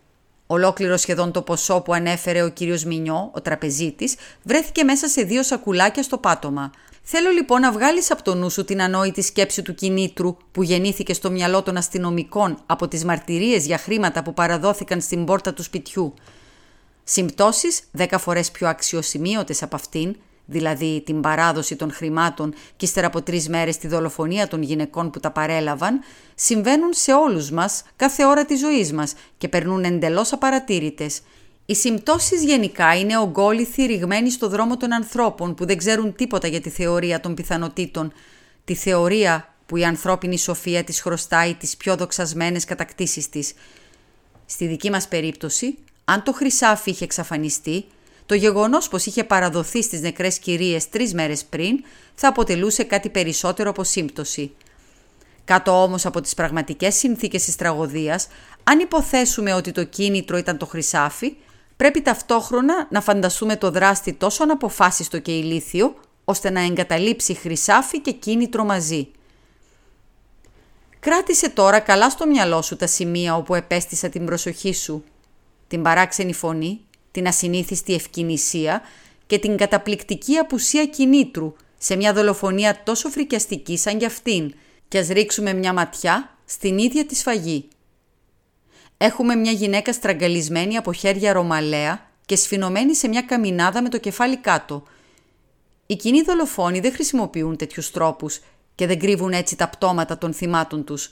Ολόκληρο 0.46 0.96
σχεδόν 0.96 1.32
το 1.32 1.42
ποσό 1.42 1.80
που 1.80 1.92
ανέφερε 1.92 2.42
ο 2.42 2.48
κύριος 2.48 2.84
Μινιό, 2.84 3.30
ο 3.34 3.40
τραπεζίτης, 3.40 4.14
βρέθηκε 4.42 4.84
μέσα 4.84 5.08
σε 5.08 5.22
δύο 5.22 5.42
σακουλάκια 5.42 6.02
στο 6.02 6.18
πάτωμα– 6.18 6.70
Θέλω 7.06 7.30
λοιπόν 7.30 7.60
να 7.60 7.72
βγάλεις 7.72 8.10
από 8.10 8.22
το 8.22 8.34
νου 8.34 8.50
σου 8.50 8.64
την 8.64 8.82
ανόητη 8.82 9.22
σκέψη 9.22 9.62
του 9.62 9.74
κινήτρου 9.74 10.36
που 10.52 10.62
γεννήθηκε 10.62 11.14
στο 11.14 11.30
μυαλό 11.30 11.62
των 11.62 11.76
αστυνομικών 11.76 12.58
από 12.66 12.88
τις 12.88 13.04
μαρτυρίες 13.04 13.66
για 13.66 13.78
χρήματα 13.78 14.22
που 14.22 14.34
παραδόθηκαν 14.34 15.00
στην 15.00 15.24
πόρτα 15.24 15.54
του 15.54 15.62
σπιτιού. 15.62 16.14
Συμπτώσεις 17.04 17.82
δέκα 17.90 18.18
φορές 18.18 18.50
πιο 18.50 18.68
αξιοσημείωτες 18.68 19.62
από 19.62 19.76
αυτήν 19.76 20.16
δηλαδή 20.46 21.02
την 21.06 21.20
παράδοση 21.20 21.76
των 21.76 21.92
χρημάτων 21.92 22.54
και 22.76 22.84
ύστερα 22.84 23.06
από 23.06 23.22
τρεις 23.22 23.48
μέρες 23.48 23.78
τη 23.78 23.88
δολοφονία 23.88 24.48
των 24.48 24.62
γυναικών 24.62 25.10
που 25.10 25.20
τα 25.20 25.30
παρέλαβαν, 25.30 26.00
συμβαίνουν 26.34 26.92
σε 26.92 27.12
όλους 27.12 27.50
μας 27.50 27.82
κάθε 27.96 28.24
ώρα 28.26 28.44
της 28.44 28.60
ζωής 28.60 28.92
μας 28.92 29.14
και 29.38 29.48
περνούν 29.48 29.84
εντελώς 29.84 30.32
απαρατήρητες. 30.32 31.20
Οι 31.66 31.74
συμπτώσεις 31.74 32.44
γενικά 32.44 32.98
είναι 32.98 33.18
ογκόληθοι 33.18 33.84
ρηγμένοι 33.84 34.30
στο 34.30 34.48
δρόμο 34.48 34.76
των 34.76 34.92
ανθρώπων 34.92 35.54
που 35.54 35.66
δεν 35.66 35.78
ξέρουν 35.78 36.14
τίποτα 36.14 36.48
για 36.48 36.60
τη 36.60 36.70
θεωρία 36.70 37.20
των 37.20 37.34
πιθανότητων, 37.34 38.12
τη 38.64 38.74
θεωρία 38.74 39.54
που 39.66 39.76
η 39.76 39.84
ανθρώπινη 39.84 40.38
σοφία 40.38 40.84
της 40.84 41.00
χρωστάει 41.00 41.54
τις 41.54 41.76
πιο 41.76 41.96
δοξασμένες 41.96 42.64
κατακτήσεις 42.64 43.28
της. 43.28 43.52
Στη 44.46 44.66
δική 44.66 44.90
μας 44.90 45.08
περίπτωση, 45.08 45.78
αν 46.04 46.22
το 46.22 46.32
χρυσάφι 46.32 46.90
είχε 46.90 47.04
εξαφανιστεί, 47.04 47.84
το 48.26 48.34
γεγονός 48.34 48.88
πως 48.88 49.06
είχε 49.06 49.24
παραδοθεί 49.24 49.82
στις 49.82 50.00
νεκρές 50.00 50.38
κυρίες 50.38 50.88
τρεις 50.88 51.14
μέρες 51.14 51.44
πριν 51.44 51.84
θα 52.14 52.28
αποτελούσε 52.28 52.82
κάτι 52.84 53.08
περισσότερο 53.08 53.70
από 53.70 53.84
σύμπτωση. 53.84 54.50
Κάτω 55.44 55.82
όμως 55.82 56.06
από 56.06 56.20
τις 56.20 56.34
πραγματικές 56.34 56.94
συνθήκες 56.94 57.44
της 57.44 57.56
τραγωδίας, 57.56 58.28
αν 58.64 58.78
υποθέσουμε 58.78 59.52
ότι 59.52 59.72
το 59.72 59.84
κίνητρο 59.84 60.36
ήταν 60.36 60.58
το 60.58 60.66
χρυσάφι, 60.66 61.36
πρέπει 61.76 62.02
ταυτόχρονα 62.02 62.86
να 62.90 63.00
φανταστούμε 63.00 63.56
το 63.56 63.70
δράστη 63.70 64.12
τόσο 64.12 64.42
αναποφάσιστο 64.42 65.18
και 65.18 65.32
ηλίθιο, 65.32 65.94
ώστε 66.24 66.50
να 66.50 66.60
εγκαταλείψει 66.60 67.34
χρυσάφι 67.34 68.00
και 68.00 68.12
κίνητρο 68.12 68.64
μαζί. 68.64 69.08
Κράτησε 71.00 71.50
τώρα 71.50 71.80
καλά 71.80 72.10
στο 72.10 72.26
μυαλό 72.26 72.62
σου 72.62 72.76
τα 72.76 72.86
σημεία 72.86 73.36
όπου 73.36 73.54
επέστησα 73.54 74.08
την 74.08 74.24
προσοχή 74.24 74.74
σου. 74.74 75.04
Την 75.68 75.82
παράξενη 75.82 76.32
φωνή, 76.32 76.80
την 77.10 77.26
ασυνήθιστη 77.26 77.94
ευκαινησία 77.94 78.82
και 79.26 79.38
την 79.38 79.56
καταπληκτική 79.56 80.36
απουσία 80.36 80.86
κινήτρου 80.86 81.54
σε 81.78 81.96
μια 81.96 82.12
δολοφονία 82.12 82.82
τόσο 82.84 83.08
φρικιαστική 83.08 83.76
σαν 83.78 83.98
κι 83.98 84.04
αυτήν 84.04 84.54
και 84.88 84.98
ας 84.98 85.08
ρίξουμε 85.08 85.52
μια 85.52 85.72
ματιά 85.72 86.36
στην 86.44 86.78
ίδια 86.78 87.06
τη 87.06 87.14
σφαγή. 87.14 87.68
Έχουμε 89.04 89.34
μια 89.34 89.52
γυναίκα 89.52 89.92
στραγγαλισμένη 89.92 90.76
από 90.76 90.92
χέρια 90.92 91.32
ρωμαλαία 91.32 92.10
και 92.26 92.36
σφινωμένη 92.36 92.94
σε 92.94 93.08
μια 93.08 93.22
καμινάδα 93.22 93.82
με 93.82 93.88
το 93.88 93.98
κεφάλι 93.98 94.36
κάτω. 94.36 94.82
Οι 95.86 95.96
κοινοί 95.96 96.22
δολοφόνοι 96.22 96.80
δεν 96.80 96.92
χρησιμοποιούν 96.92 97.56
τέτοιους 97.56 97.90
τρόπους 97.90 98.40
και 98.74 98.86
δεν 98.86 98.98
κρύβουν 98.98 99.32
έτσι 99.32 99.56
τα 99.56 99.68
πτώματα 99.68 100.18
των 100.18 100.32
θυμάτων 100.32 100.84
τους. 100.84 101.10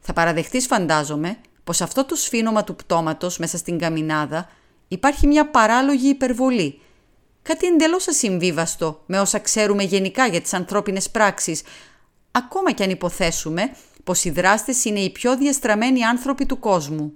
Θα 0.00 0.12
παραδεχτείς 0.12 0.66
φαντάζομαι 0.66 1.36
πως 1.64 1.80
αυτό 1.80 2.04
το 2.04 2.14
σφίνομα 2.14 2.64
του 2.64 2.76
πτώματος 2.76 3.38
μέσα 3.38 3.56
στην 3.56 3.78
καμινάδα 3.78 4.50
υπάρχει 4.88 5.26
μια 5.26 5.46
παράλογη 5.50 6.08
υπερβολή. 6.08 6.80
Κάτι 7.42 7.66
εντελώς 7.66 8.08
ασυμβίβαστο 8.08 9.02
με 9.06 9.20
όσα 9.20 9.38
ξέρουμε 9.38 9.82
γενικά 9.82 10.26
για 10.26 10.40
τις 10.40 10.52
ανθρώπινες 10.52 11.10
πράξεις, 11.10 11.62
ακόμα 12.30 12.72
και 12.72 12.82
αν 12.82 12.90
υποθέσουμε 12.90 13.70
πως 14.04 14.24
οι 14.24 14.30
δράστες 14.30 14.84
είναι 14.84 15.00
οι 15.00 15.10
πιο 15.10 15.36
διαστραμμένοι 15.36 16.04
άνθρωποι 16.04 16.46
του 16.46 16.58
κόσμου. 16.58 17.12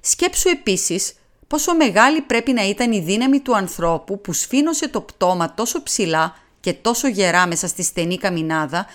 Σκέψου 0.00 0.48
επίσης 0.48 1.14
πόσο 1.46 1.74
μεγάλη 1.74 2.20
πρέπει 2.20 2.52
να 2.52 2.68
ήταν 2.68 2.92
η 2.92 3.00
δύναμη 3.00 3.40
του 3.40 3.56
ανθρώπου 3.56 4.20
που 4.20 4.32
σφήνωσε 4.32 4.88
το 4.88 5.00
πτώμα 5.00 5.54
τόσο 5.54 5.82
ψηλά 5.82 6.36
και 6.60 6.72
τόσο 6.72 7.08
γερά 7.08 7.46
μέσα 7.46 7.66
στη 7.66 7.82
στενή 7.82 8.18
καμινάδα, 8.18 8.86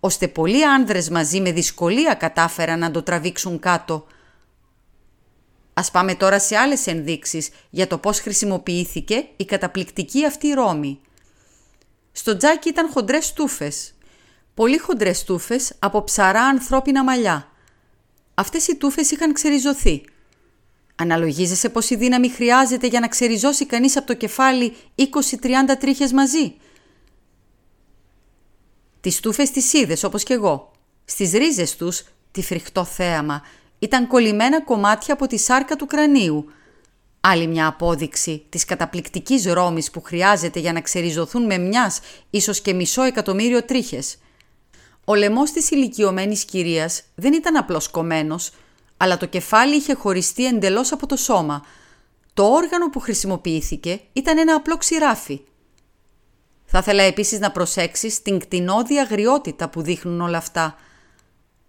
ώστε 0.00 0.28
πολλοί 0.28 0.66
άνδρες 0.66 1.10
μαζί 1.10 1.40
με 1.40 1.52
δυσκολία 1.52 2.14
κατάφεραν 2.14 2.78
να 2.78 2.90
το 2.90 3.02
τραβήξουν 3.02 3.58
κάτω. 3.58 4.06
Ας 5.74 5.90
πάμε 5.90 6.14
τώρα 6.14 6.38
σε 6.38 6.56
άλλες 6.56 6.86
ενδείξεις 6.86 7.50
για 7.70 7.86
το 7.86 7.98
πώς 7.98 8.20
χρησιμοποιήθηκε 8.20 9.28
η 9.36 9.44
καταπληκτική 9.44 10.26
αυτή 10.26 10.50
Ρώμη. 10.52 11.00
Στο 12.12 12.36
τζάκι 12.36 12.68
ήταν 12.68 12.90
χοντρές 12.92 13.26
στούφες. 13.26 13.94
Πολύ 14.54 14.78
χοντρές 14.78 15.18
στούφες 15.18 15.72
από 15.78 16.04
ψαρά 16.04 16.42
ανθρώπινα 16.42 17.04
μαλλιά. 17.04 17.50
Αυτές 18.34 18.68
οι 18.68 18.76
τούφες 18.76 19.10
είχαν 19.10 19.32
ξεριζωθεί. 19.32 20.04
Αναλογίζεσαι 20.96 21.68
πόση 21.68 21.96
δύναμη 21.96 22.28
χρειάζεται 22.28 22.86
για 22.86 23.00
να 23.00 23.08
ξεριζώσει 23.08 23.66
κανείς 23.66 23.96
από 23.96 24.06
το 24.06 24.14
κεφάλι 24.14 24.76
20-30 24.96 25.04
τρίχες 25.78 26.12
μαζί. 26.12 26.54
Τις 29.00 29.20
τούφες 29.20 29.50
τις 29.50 29.72
είδες 29.72 30.04
όπως 30.04 30.22
κι 30.22 30.32
εγώ. 30.32 30.72
Στις 31.04 31.32
ρίζες 31.32 31.76
τους, 31.76 32.04
τη 32.30 32.42
φρικτό 32.42 32.84
θέαμα, 32.84 33.42
ήταν 33.78 34.06
κολλημένα 34.06 34.62
κομμάτια 34.62 35.14
από 35.14 35.26
τη 35.26 35.38
σάρκα 35.38 35.76
του 35.76 35.86
κρανίου. 35.86 36.44
Άλλη 37.20 37.46
μια 37.46 37.66
απόδειξη 37.66 38.44
της 38.48 38.64
καταπληκτικής 38.64 39.44
ρόμης 39.44 39.90
που 39.90 40.02
χρειάζεται 40.02 40.60
για 40.60 40.72
να 40.72 40.80
ξεριζωθούν 40.80 41.46
με 41.46 41.58
μιας 41.58 42.00
ίσως 42.30 42.60
και 42.60 42.74
μισό 42.74 43.02
εκατομμύριο 43.02 43.64
τρίχες. 43.64 44.18
Ο 45.04 45.14
λαιμός 45.14 45.50
της 45.50 45.70
ηλικιωμένης 45.70 46.44
κυρίας 46.44 47.02
δεν 47.14 47.32
ήταν 47.32 47.56
απλώς 47.56 47.88
κομμένος, 47.88 48.50
αλλά 48.96 49.16
το 49.16 49.26
κεφάλι 49.26 49.76
είχε 49.76 49.94
χωριστεί 49.94 50.46
εντελώς 50.46 50.92
από 50.92 51.06
το 51.06 51.16
σώμα. 51.16 51.64
Το 52.34 52.44
όργανο 52.44 52.90
που 52.90 53.00
χρησιμοποιήθηκε 53.00 54.00
ήταν 54.12 54.38
ένα 54.38 54.54
απλό 54.54 54.76
ξηράφι. 54.76 55.40
Θα 56.64 56.78
ήθελα 56.78 57.02
επίσης 57.02 57.38
να 57.38 57.50
προσέξεις 57.50 58.22
την 58.22 58.38
κτηνόδη 58.38 58.98
αγριότητα 58.98 59.68
που 59.68 59.82
δείχνουν 59.82 60.20
όλα 60.20 60.38
αυτά. 60.38 60.76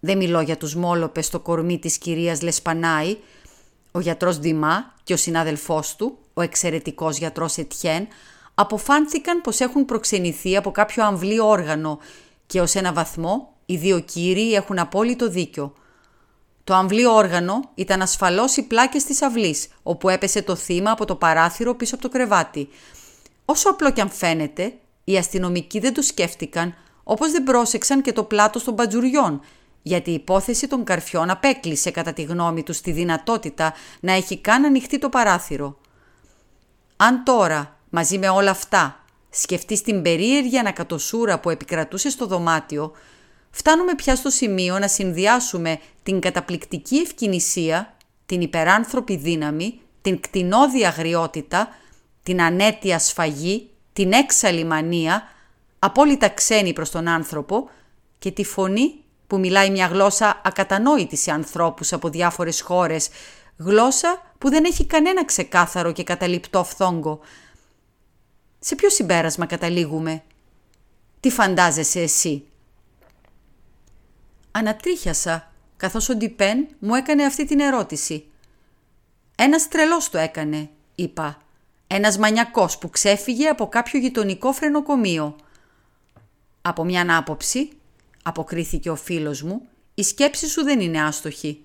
Δεν 0.00 0.16
μιλώ 0.16 0.40
για 0.40 0.56
τους 0.56 0.74
μόλοπες 0.74 1.26
στο 1.26 1.40
κορμί 1.40 1.78
της 1.78 1.98
κυρίας 1.98 2.42
Λεσπανάη, 2.42 3.16
ο 3.92 4.00
γιατρός 4.00 4.38
Δημά 4.38 4.94
και 5.02 5.12
ο 5.12 5.16
συνάδελφός 5.16 5.96
του, 5.96 6.18
ο 6.34 6.40
εξαιρετικός 6.40 7.18
γιατρός 7.18 7.56
Ετιέν, 7.56 8.08
αποφάνθηκαν 8.54 9.40
πως 9.40 9.60
έχουν 9.60 9.84
προξενηθεί 9.84 10.56
από 10.56 10.70
κάποιο 10.70 11.04
αμβλή 11.04 11.40
όργανο 11.40 11.98
και 12.52 12.60
ως 12.60 12.74
ένα 12.74 12.92
βαθμό 12.92 13.52
οι 13.66 13.76
δύο 13.76 14.00
κύριοι 14.00 14.54
έχουν 14.54 14.78
απόλυτο 14.78 15.28
δίκιο. 15.28 15.74
Το 16.64 16.74
αμβλή 16.74 17.06
όργανο 17.06 17.60
ήταν 17.74 18.02
ασφαλώς 18.02 18.56
οι 18.56 18.62
πλάκες 18.62 19.04
της 19.04 19.22
αυλής, 19.22 19.68
όπου 19.82 20.08
έπεσε 20.08 20.42
το 20.42 20.56
θύμα 20.56 20.90
από 20.90 21.04
το 21.04 21.16
παράθυρο 21.16 21.74
πίσω 21.74 21.94
από 21.94 22.02
το 22.02 22.08
κρεβάτι. 22.08 22.68
Όσο 23.44 23.70
απλό 23.70 23.92
κι 23.92 24.00
αν 24.00 24.10
φαίνεται, 24.10 24.72
οι 25.04 25.16
αστυνομικοί 25.16 25.78
δεν 25.78 25.94
το 25.94 26.02
σκέφτηκαν, 26.02 26.74
όπως 27.04 27.30
δεν 27.30 27.42
πρόσεξαν 27.42 28.02
και 28.02 28.12
το 28.12 28.24
πλάτος 28.24 28.64
των 28.64 28.74
μπατζουριών, 28.74 29.40
γιατί 29.82 30.10
η 30.10 30.14
υπόθεση 30.14 30.68
των 30.68 30.84
καρφιών 30.84 31.30
απέκλεισε 31.30 31.90
κατά 31.90 32.12
τη 32.12 32.22
γνώμη 32.22 32.62
τους 32.62 32.80
τη 32.80 32.90
δυνατότητα 32.90 33.72
να 34.00 34.12
έχει 34.12 34.38
καν 34.38 34.64
ανοιχτεί 34.64 34.98
το 34.98 35.08
παράθυρο. 35.08 35.78
Αν 36.96 37.24
τώρα, 37.24 37.76
μαζί 37.90 38.18
με 38.18 38.28
όλα 38.28 38.50
αυτά, 38.50 39.01
σκεφτείς 39.32 39.82
την 39.82 40.02
περίεργη 40.02 40.58
ανακατοσούρα 40.58 41.40
που 41.40 41.50
επικρατούσε 41.50 42.10
στο 42.10 42.26
δωμάτιο, 42.26 42.92
φτάνουμε 43.50 43.94
πια 43.94 44.16
στο 44.16 44.30
σημείο 44.30 44.78
να 44.78 44.88
συνδυάσουμε 44.88 45.80
την 46.02 46.20
καταπληκτική 46.20 46.96
ευκαινησία, 46.96 47.96
την 48.26 48.40
υπεράνθρωπη 48.40 49.16
δύναμη, 49.16 49.80
την 50.02 50.20
κτηνόδη 50.20 50.86
αγριότητα, 50.86 51.68
την 52.22 52.42
ανέτεια 52.42 52.98
σφαγή 52.98 53.66
την 53.92 54.12
έξαλλη 54.12 54.64
μανία, 54.64 55.22
απόλυτα 55.78 56.28
ξένη 56.28 56.72
προς 56.72 56.90
τον 56.90 57.08
άνθρωπο 57.08 57.70
και 58.18 58.30
τη 58.30 58.44
φωνή 58.44 58.94
που 59.26 59.38
μιλάει 59.38 59.70
μια 59.70 59.86
γλώσσα 59.86 60.40
ακατανόητη 60.44 61.16
σε 61.16 61.30
ανθρώπους 61.30 61.92
από 61.92 62.08
διάφορες 62.08 62.60
χώρες, 62.60 63.08
γλώσσα 63.56 64.22
που 64.38 64.50
δεν 64.50 64.64
έχει 64.64 64.86
κανένα 64.86 65.24
ξεκάθαρο 65.24 65.92
και 65.92 66.04
καταληπτό 66.04 66.64
φθόγκο. 66.64 67.20
Σε 68.64 68.74
ποιο 68.74 68.90
συμπέρασμα 68.90 69.46
καταλήγουμε; 69.46 70.22
Τι 71.20 71.30
φαντάζεσαι 71.30 72.00
εσύ; 72.00 72.44
Ανατρίχιασα 74.50 75.52
καθώς 75.76 76.08
ο 76.08 76.14
Ντιπέν 76.14 76.68
μου 76.78 76.94
έκανε 76.94 77.24
αυτή 77.24 77.44
την 77.44 77.60
ερώτηση. 77.60 78.26
«Ένας 79.36 79.68
τρελός 79.68 80.10
το 80.10 80.18
έκανε», 80.18 80.68
είπα. 80.94 81.42
Ένας 81.86 82.18
μανιακός 82.18 82.78
που 82.78 82.90
ξέφυγε 82.90 83.48
από 83.48 83.68
κάποιο 83.68 84.00
γειτονικό 84.00 84.52
φρενοκομείο. 84.52 85.36
Από 86.62 86.84
μια 86.84 87.16
άποψη, 87.18 87.70
αποκρίθηκε 88.22 88.90
ο 88.90 88.96
φίλος 88.96 89.42
μου, 89.42 89.68
η 89.94 90.02
σκέψη 90.02 90.48
σου 90.48 90.62
δεν 90.62 90.80
είναι 90.80 91.02
άστοχη. 91.02 91.60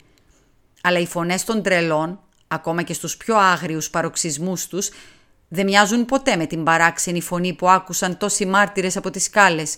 Αλλά 0.81 0.99
οι 0.99 1.07
φωνές 1.07 1.43
των 1.43 1.63
τρελών, 1.63 2.19
ακόμα 2.47 2.83
και 2.83 2.93
στους 2.93 3.17
πιο 3.17 3.37
άγριους 3.37 3.89
παροξισμούς 3.89 4.67
τους, 4.67 4.89
δεν 5.47 5.65
μοιάζουν 5.65 6.05
ποτέ 6.05 6.35
με 6.35 6.45
την 6.45 6.63
παράξενη 6.63 7.21
φωνή 7.21 7.53
που 7.53 7.69
άκουσαν 7.69 8.17
τόσοι 8.17 8.45
μάρτυρες 8.45 8.97
από 8.97 9.09
τις 9.09 9.23
σκάλες. 9.23 9.77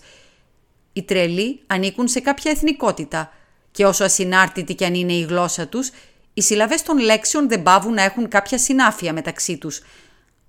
Οι 0.93 1.03
τρελοί 1.03 1.59
ανήκουν 1.67 2.07
σε 2.07 2.19
κάποια 2.19 2.51
εθνικότητα 2.51 3.31
και 3.71 3.85
όσο 3.85 4.03
ασυνάρτητη 4.03 4.75
κι 4.75 4.85
αν 4.85 4.93
είναι 4.93 5.13
η 5.13 5.21
γλώσσα 5.21 5.67
τους, 5.67 5.91
οι 6.33 6.41
συλλαβές 6.41 6.83
των 6.83 6.97
λέξεων 6.97 7.49
δεν 7.49 7.63
πάβουν 7.63 7.93
να 7.93 8.01
έχουν 8.03 8.27
κάποια 8.27 8.57
συνάφεια 8.57 9.13
μεταξύ 9.13 9.57
τους– 9.57 9.81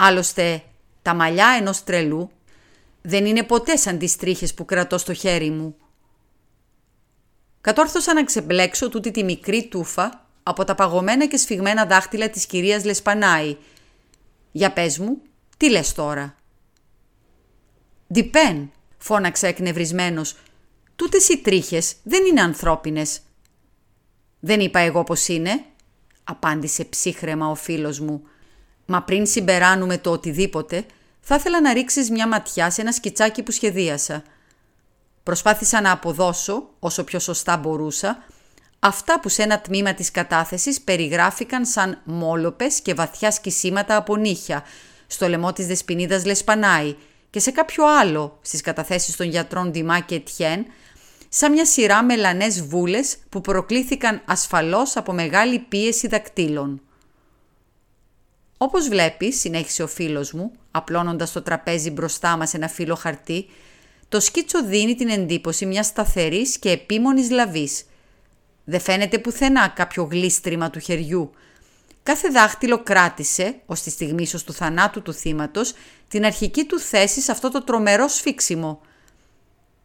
Άλλωστε, 0.03 0.63
τα 1.03 1.15
μαλλιά 1.15 1.57
ενός 1.59 1.85
τρελού 1.85 2.31
δεν 3.03 3.27
είναι 3.27 3.43
ποτέ 3.43 3.77
σαν 3.77 3.99
τις 3.99 4.17
τρίχες 4.17 4.55
που 4.55 4.65
κρατώ 4.65 4.99
στο 4.99 5.13
χέρι 5.13 5.51
μου. 5.51 5.77
Κατόρθωσα 7.61 8.15
να 8.15 8.25
ξεμπλέξω 8.25 8.89
τούτη 8.89 9.11
τη 9.11 9.25
μικρή 9.25 9.69
τούφα 9.69 10.27
από 10.43 10.65
τα 10.65 10.75
παγωμένα 10.75 11.27
και 11.27 11.37
σφιγμένα 11.37 11.87
δάχτυλα 11.87 12.31
της 12.31 12.47
κυρίας 12.47 12.85
Λεσπανάη. 12.85 13.57
Για 14.53 14.73
πες 14.73 14.99
μου, 14.99 15.23
τι 15.57 15.71
λες 15.71 15.93
τώρα; 15.93 16.35
«Διπέν», 18.07 18.71
φώναξε 18.99 19.47
εκνευρισμένος. 19.47 20.37
«Τούτες 20.97 21.29
οι 21.29 21.39
τρίχες 21.39 21.95
δεν 22.03 22.25
είναι 22.25 22.41
ανθρώπινες». 22.41 23.21
«Δεν 24.41 24.61
είπα 24.61 24.79
εγώ 24.79 25.05
πως 25.05 25.29
είναι», 25.29 25.65
απάντησε 26.25 26.85
ψύχρεμα 26.85 27.51
ο 27.51 27.55
φίλος 27.55 28.01
μου. 28.01 28.23
«Μα 28.87 29.03
πριν 29.03 29.27
συμπεράνουμε 29.27 29.99
το 29.99 30.11
οτιδήποτε, 30.11 30.85
θα 31.21 31.35
ήθελα 31.35 31.61
να 31.61 31.73
ρίξεις 31.73 32.11
μια 32.11 32.29
ματιά 32.29 32.71
σε 32.71 32.81
ένα 32.81 32.93
σκιτσάκι 32.93 33.43
που 33.43 33.51
σχεδίασα. 33.51 34.23
Προσπάθησα 35.23 35.81
να 35.81 35.91
αποδώσω, 35.91 36.71
όσο 36.79 37.05
πιο 37.05 37.19
σωστά 37.19 37.57
μπορούσα, 37.57 38.25
αυτά 38.81 39.21
που 39.21 39.29
σε 39.29 39.43
ένα 39.43 39.61
τμήμα 39.61 39.95
της 39.95 40.11
κατάθεσης 40.11 40.81
περιγράφηκαν 40.81 41.67
σαν 41.67 42.01
μόλοπες 42.05 42.81
και 42.81 42.95
βαθιά 42.95 43.31
σκισίματα 43.31 43.97
από 43.97 44.17
νύχια, 44.17 44.63
στο 45.07 45.29
λαιμό 45.29 45.53
της 45.53 45.67
Δεσποινίδας 45.67 46.25
Λεσπανάη 46.25 46.97
και 47.31 47.41
σε 47.41 47.51
κάποιο 47.51 47.85
άλλο 48.01 48.39
στις 48.43 48.61
καταθέσεις 48.61 49.17
των 49.17 49.27
γιατρών 49.27 49.73
Δημά 49.73 50.01
και 50.01 50.21
Τιέν, 50.21 50.67
σαν 51.29 51.53
μια 51.53 51.67
σειρά 51.67 52.05
μελανές 52.05 52.63
βούλες 52.63 53.17
που 53.29 53.41
προκλήθηκαν 53.41 54.23
ασφαλώς 54.25 54.97
από 54.97 55.13
μεγάλη 55.13 55.59
πίεση 55.59 56.09
δακτύλων. 56.09 56.81
Όπως 58.57 58.89
βλέπεις, 58.89 59.41
συνέχισε 59.41 59.83
ο 59.83 59.87
φίλος 59.87 60.33
μου, 60.33 60.53
απλώνοντας 60.71 61.33
το 61.33 61.43
τραπέζι 61.43 61.91
μπροστά 61.91 62.37
μας 62.37 62.55
ένα 62.55 62.69
φύλλο 62.69 62.95
χαρτί, 62.95 63.47
το 64.09 64.21
σκίτσο 64.21 64.65
δίνει 64.65 64.95
την 64.95 65.09
εντύπωση 65.09 65.67
μιας 65.67 65.87
σταθερής 65.87 66.59
και 66.59 66.71
επίμονης 66.71 67.31
λαβής. 67.31 67.85
Δεν 68.71 68.81
φαίνεται 68.81 69.19
πουθενά 69.19 69.69
κάποιο 69.69 70.03
γλίστριμα 70.03 70.71
του 70.71 70.79
χεριού. 70.79 71.31
Κάθε 72.03 72.29
δάχτυλο 72.29 72.83
κράτησε, 72.83 73.61
ως 73.67 73.81
τη 73.81 73.91
στιγμή 73.91 74.23
ίσως 74.23 74.45
του 74.45 74.53
θανάτου 74.53 75.03
του 75.03 75.13
θύματος, 75.13 75.73
την 76.09 76.25
αρχική 76.25 76.65
του 76.65 76.79
θέση 76.79 77.21
σε 77.21 77.33
αυτό 77.33 77.51
το 77.51 77.65
τρομερό 77.65 78.09
σφίξιμο. 78.09 78.81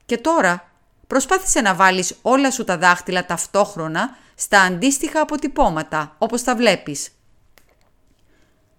Και 0.05 0.17
τώρα 0.17 0.71
προσπάθησε 1.07 1.61
να 1.61 1.75
βάλεις 1.75 2.15
όλα 2.21 2.51
σου 2.51 2.63
τα 2.63 2.77
δάχτυλα 2.77 3.25
ταυτόχρονα 3.25 4.17
στα 4.35 4.61
αντίστοιχα 4.61 5.21
αποτυπώματα, 5.21 6.15
όπως 6.17 6.43
τα 6.43 6.55
βλέπεις. 6.55 7.09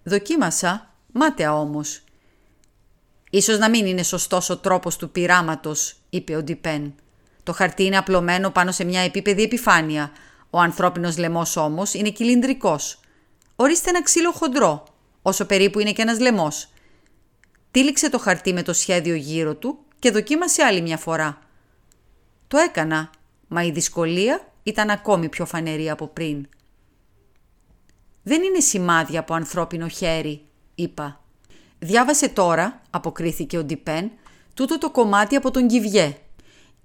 Δοκίμασα, 0.03 0.93
μάταια 1.11 1.59
όμως. 1.59 2.03
«Ίσως 3.29 3.57
να 3.57 3.69
μην 3.69 3.85
είναι 3.85 4.03
σωστός 4.03 4.49
ο 4.49 4.57
τρόπος 4.57 4.95
του 4.95 5.11
πειράματος», 5.11 5.95
είπε 6.09 6.35
ο 6.35 6.43
Ντιπέν. 6.43 6.95
«Το 7.47 7.53
χαρτί 7.53 7.83
είναι 7.83 7.97
απλωμένο 7.97 8.49
πάνω 8.49 8.71
σε 8.71 8.83
μια 8.83 9.01
επίπεδη 9.01 9.43
επιφάνεια. 9.43 10.11
Ο 10.49 10.59
ανθρώπινος 10.59 11.17
λαιμός 11.17 11.55
όμως 11.55 11.93
είναι 11.93 12.09
κυλινδρικός. 12.09 12.99
Ορίστε 13.55 13.89
ένα 13.89 14.03
ξύλο 14.03 14.31
χοντρό, 14.31 14.83
όσο 15.21 15.45
περίπου 15.45 15.79
είναι 15.79 15.91
και 15.91 16.01
ένας 16.01 16.19
λαιμός. 16.19 16.69
Τύλιξε 17.71 18.09
το 18.09 18.19
χαρτί 18.19 18.53
με 18.53 18.63
το 18.63 18.73
σχέδιο 18.73 19.15
γύρω 19.15 19.55
του 19.55 19.79
και 19.99 20.11
δοκίμασε 20.11 20.63
άλλη 20.63 20.81
μια 20.81 20.97
φορά. 20.97 21.39
Το 22.47 22.57
έκανα, 22.57 23.09
μα 23.47 23.63
η 23.63 23.71
δυσκολία 23.71 24.51
ήταν 24.63 24.89
ακόμη 24.89 25.29
πιο 25.29 25.45
φανερή 25.45 25.89
από 25.89 26.07
πριν. 26.07 26.47
«Δεν 28.23 28.41
είναι 28.41 28.59
σημάδια 28.59 29.19
από 29.19 29.33
ανθρώπινο 29.33 29.87
χέρι», 29.87 30.41
είπα. 30.75 31.23
«Διάβασε 31.79 32.29
τώρα», 32.29 32.81
αποκρίθηκε 32.89 33.57
ο 33.57 33.63
Ντιπέν, 33.63 34.11
«τούτο 34.53 34.77
το 34.77 34.91
κομμάτι 34.91 35.35
από 35.35 35.51
τον 35.51 35.67
Κιβιέ. 35.67 36.17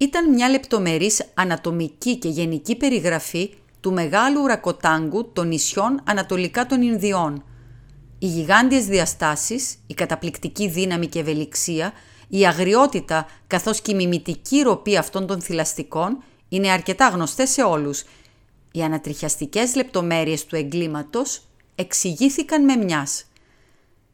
Ήταν 0.03 0.29
μια 0.33 0.49
λεπτομερής 0.49 1.25
ανατομική 1.33 2.17
και 2.17 2.29
γενική 2.29 2.75
περιγραφή 2.75 3.53
του 3.79 3.93
μεγάλου 3.93 4.41
ουρακοτάγκου 4.41 5.31
των 5.33 5.47
νησιών 5.47 6.01
ανατολικά 6.03 6.65
των 6.65 6.81
Ινδιών. 6.81 7.43
Οι 8.19 8.25
γιγάντιες 8.25 8.85
διαστάσεις, 8.85 9.75
η 9.87 9.93
καταπληκτική 9.93 10.67
δύναμη 10.67 11.07
και 11.07 11.19
ευελιξία, 11.19 11.93
η 12.27 12.45
αγριότητα 12.45 13.27
καθώς 13.47 13.81
και 13.81 13.91
η 13.91 13.95
μιμητική 13.95 14.61
ροπή 14.61 14.97
αυτών 14.97 15.27
των 15.27 15.41
θηλαστικών 15.41 16.23
είναι 16.49 16.69
αρκετά 16.69 17.07
γνωστές 17.07 17.49
σε 17.49 17.61
όλους. 17.61 18.03
Οι 18.71 18.83
ανατριχιαστικές 18.83 19.75
λεπτομέρειες 19.75 20.45
του 20.45 20.55
εγκλήματος 20.55 21.41
εξηγήθηκαν 21.75 22.63
με 22.63 22.75
μιας. 22.75 23.25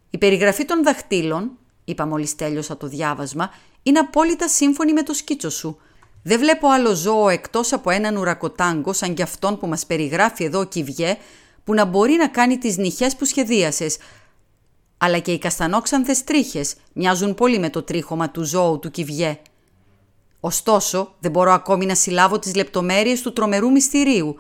Η 0.10 0.18
περιγραφή 0.18 0.66
των 0.66 0.84
δαχτύλων, 0.84 1.52
είπα 1.86 2.06
μόλις 2.06 2.36
τέλειωσα 2.36 2.78
το 2.78 2.88
διάβασμα, 2.88 3.52
είναι 3.90 4.00
απόλυτα 4.00 4.48
σύμφωνη 4.48 4.94
με 4.94 5.04
το 5.04 5.14
σκίτσο 5.14 5.50
σου– 5.50 5.78
δεν 6.24 6.40
βλέπω 6.40 6.68
άλλο 6.68 6.94
ζώο 6.94 7.30
εκτός 7.30 7.74
από 7.74 7.90
έναν 7.90 8.18
ουρακοτάγκο 8.18 8.94
σαν 8.94 9.14
κι 9.14 9.22
αυτόν 9.22 9.58
που 9.58 9.68
μας 9.68 9.86
περιγράφει 9.86 10.44
εδώ 10.44 10.60
ο 10.60 10.64
Κιβιέ 10.64 11.18
που 11.64 11.74
να 11.74 11.86
μπορεί 11.86 12.14
να 12.14 12.28
κάνει 12.28 12.58
τις 12.58 12.78
νυχές 12.78 13.16
που 13.16 13.26
σχεδίασες. 13.26 13.98
Αλλά 14.98 15.20
και 15.20 15.32
οι 15.32 15.38
καστανόξανθες 15.38 16.24
τρίχες 16.24 16.76
μοιάζουν 16.94 17.36
πολύ 17.36 17.60
με 17.60 17.70
το 17.70 17.84
τρίχωμα 17.84 18.30
του 18.30 18.44
ζώου 18.44 18.80
του 18.80 18.92
Κιβιέ. 18.92 19.40
Ωστόσο, 20.40 21.16
δεν 21.20 21.32
μπορώ 21.32 21.52
ακόμη 21.52 21.86
να 21.86 21.96
συλλάβω 21.96 22.40
τις 22.40 22.56
λεπτομέρειες 22.56 23.22
του 23.22 23.34
τρομερού 23.34 23.72
μυστηρίου. 23.72 24.36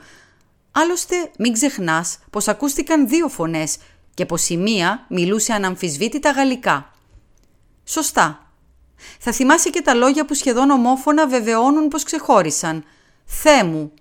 Άλλωστε, 0.71 1.15
μην 1.37 1.53
ξεχνάς 1.53 2.19
πως 2.29 2.47
ακούστηκαν 2.47 3.07
δύο 3.07 3.27
φωνές 3.27 3.77
και 4.13 4.25
πως 4.25 4.49
η 4.49 4.57
μία 4.57 5.05
μιλούσε 5.09 5.53
αναμφισβήτητα 5.53 6.31
γαλλικά. 6.31 6.93
Σωστά, 7.83 8.48
θα 9.19 9.31
θυμάσαι 9.31 9.69
και 9.69 9.81
τα 9.81 9.93
λόγια 9.93 10.25
που 10.25 10.33
σχεδόν 10.33 10.69
ομόφωνα 10.69 11.27
βεβαιώνουν 11.27 11.87
πως 11.87 12.03
ξεχώρισαν. 12.03 12.83
«Θέ 13.25 13.63
μου». 13.63 13.91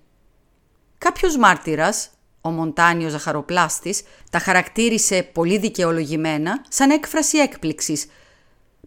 Κάποιος 0.97 1.37
μάρτυρας, 1.37 2.09
ο 2.41 2.49
Μοντάνιος 2.49 3.11
Ζαχαροπλάστης, 3.11 4.01
τα 4.31 4.39
χαρακτήρισε 4.39 5.23
πολύ 5.23 5.57
δικαιολογημένα 5.57 6.65
σαν 6.69 6.89
έκφραση 6.89 7.37
έκπληξης. 7.37 8.05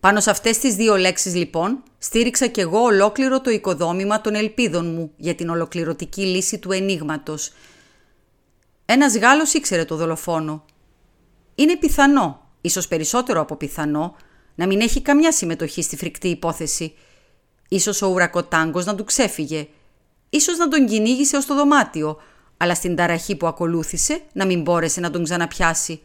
Πάνω 0.00 0.20
σε 0.20 0.30
αυτές 0.30 0.58
τις 0.58 0.74
δύο 0.74 0.96
λέξεις 0.96 1.34
λοιπόν 1.34 1.82
στήριξα 1.98 2.46
κι 2.46 2.60
εγώ 2.60 2.78
ολόκληρο 2.78 3.40
το 3.40 3.50
οικοδόμημα 3.50 4.20
των 4.20 4.34
ελπίδων 4.34 4.94
μου 4.94 5.12
για 5.16 5.34
την 5.34 5.48
ολοκληρωτική 5.48 6.22
λύση 6.22 6.58
του 6.58 6.72
ενίγματος. 6.72 7.52
Ένας 8.84 9.16
Γάλλος 9.16 9.54
ήξερε 9.54 9.84
το 9.84 9.96
δολοφόνο. 9.96 10.64
Είναι 11.54 11.76
πιθανό, 11.76 12.50
ίσως 12.60 12.88
περισσότερο 12.88 13.40
από 13.40 13.56
πιθανό, 13.56 14.16
να 14.54 14.66
μην 14.66 14.80
έχει 14.80 15.02
καμιά 15.02 15.32
συμμετοχή 15.32 15.82
στη 15.82 15.96
φρικτή 15.96 16.28
υπόθεση. 16.28 16.94
Ίσως 17.68 18.02
ο 18.02 18.08
ουρακοτάγκος 18.08 18.84
να 18.84 18.94
του 18.94 19.04
ξέφυγε. 19.04 19.68
Ίσως 20.30 20.58
να 20.58 20.68
τον 20.68 20.86
κυνήγησε 20.86 21.36
ως 21.36 21.46
το 21.46 21.54
δωμάτιο, 21.54 22.16
αλλά 22.56 22.74
στην 22.74 22.96
ταραχή 22.96 23.36
που 23.36 23.46
ακολούθησε 23.46 24.20
να 24.32 24.46
μην 24.46 24.62
μπόρεσε 24.62 25.00
να 25.00 25.10
τον 25.10 25.24
ξαναπιάσει. 25.24 26.00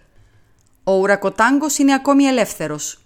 Ο 0.84 0.94
ουρακοτάγκος 0.94 1.78
είναι 1.78 1.94
ακόμη 1.94 2.24
ελεύθερος. 2.24 3.00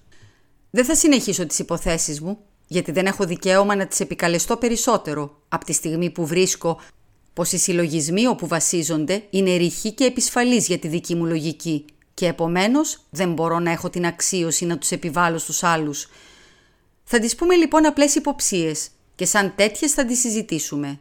Δεν 0.69 0.85
θα 0.85 0.95
συνεχίσω 0.95 1.45
τις 1.45 1.59
υποθέσεις 1.59 2.21
μου, 2.21 2.37
γιατί 2.67 2.91
δεν 2.91 3.05
έχω 3.05 3.25
δικαίωμα 3.25 3.75
να 3.75 3.87
τις 3.87 3.99
επικαλεστώ 3.99 4.57
περισσότερο 4.57 5.41
από 5.49 5.65
τη 5.65 5.73
στιγμή 5.73 6.09
που 6.09 6.25
βρίσκω 6.25 6.79
πως 7.33 7.51
οι 7.51 7.57
συλλογισμοί 7.57 8.27
όπου 8.27 8.47
βασίζονται 8.47 9.23
είναι 9.29 9.55
ρηχοί 9.55 9.91
και 9.91 10.03
επισφαλείς 10.03 10.67
για 10.67 10.77
τη 10.77 10.87
δική 10.87 11.15
μου 11.15 11.25
λογική 11.25 11.85
και 12.21 12.27
επομένως 12.27 12.99
δεν 13.09 13.33
μπορώ 13.33 13.59
να 13.59 13.71
έχω 13.71 13.89
την 13.89 14.05
αξίωση 14.05 14.65
να 14.65 14.77
τους 14.77 14.91
επιβάλλω 14.91 15.37
στους 15.37 15.63
άλλους. 15.63 16.09
Θα 17.03 17.19
τις 17.19 17.35
πούμε 17.35 17.55
λοιπόν 17.55 17.85
απλές 17.85 18.15
υποψίες 18.15 18.89
και 19.15 19.25
σαν 19.25 19.53
τέτοιες 19.55 19.91
θα 19.93 20.05
τις 20.05 20.19
συζητήσουμε. 20.19 20.99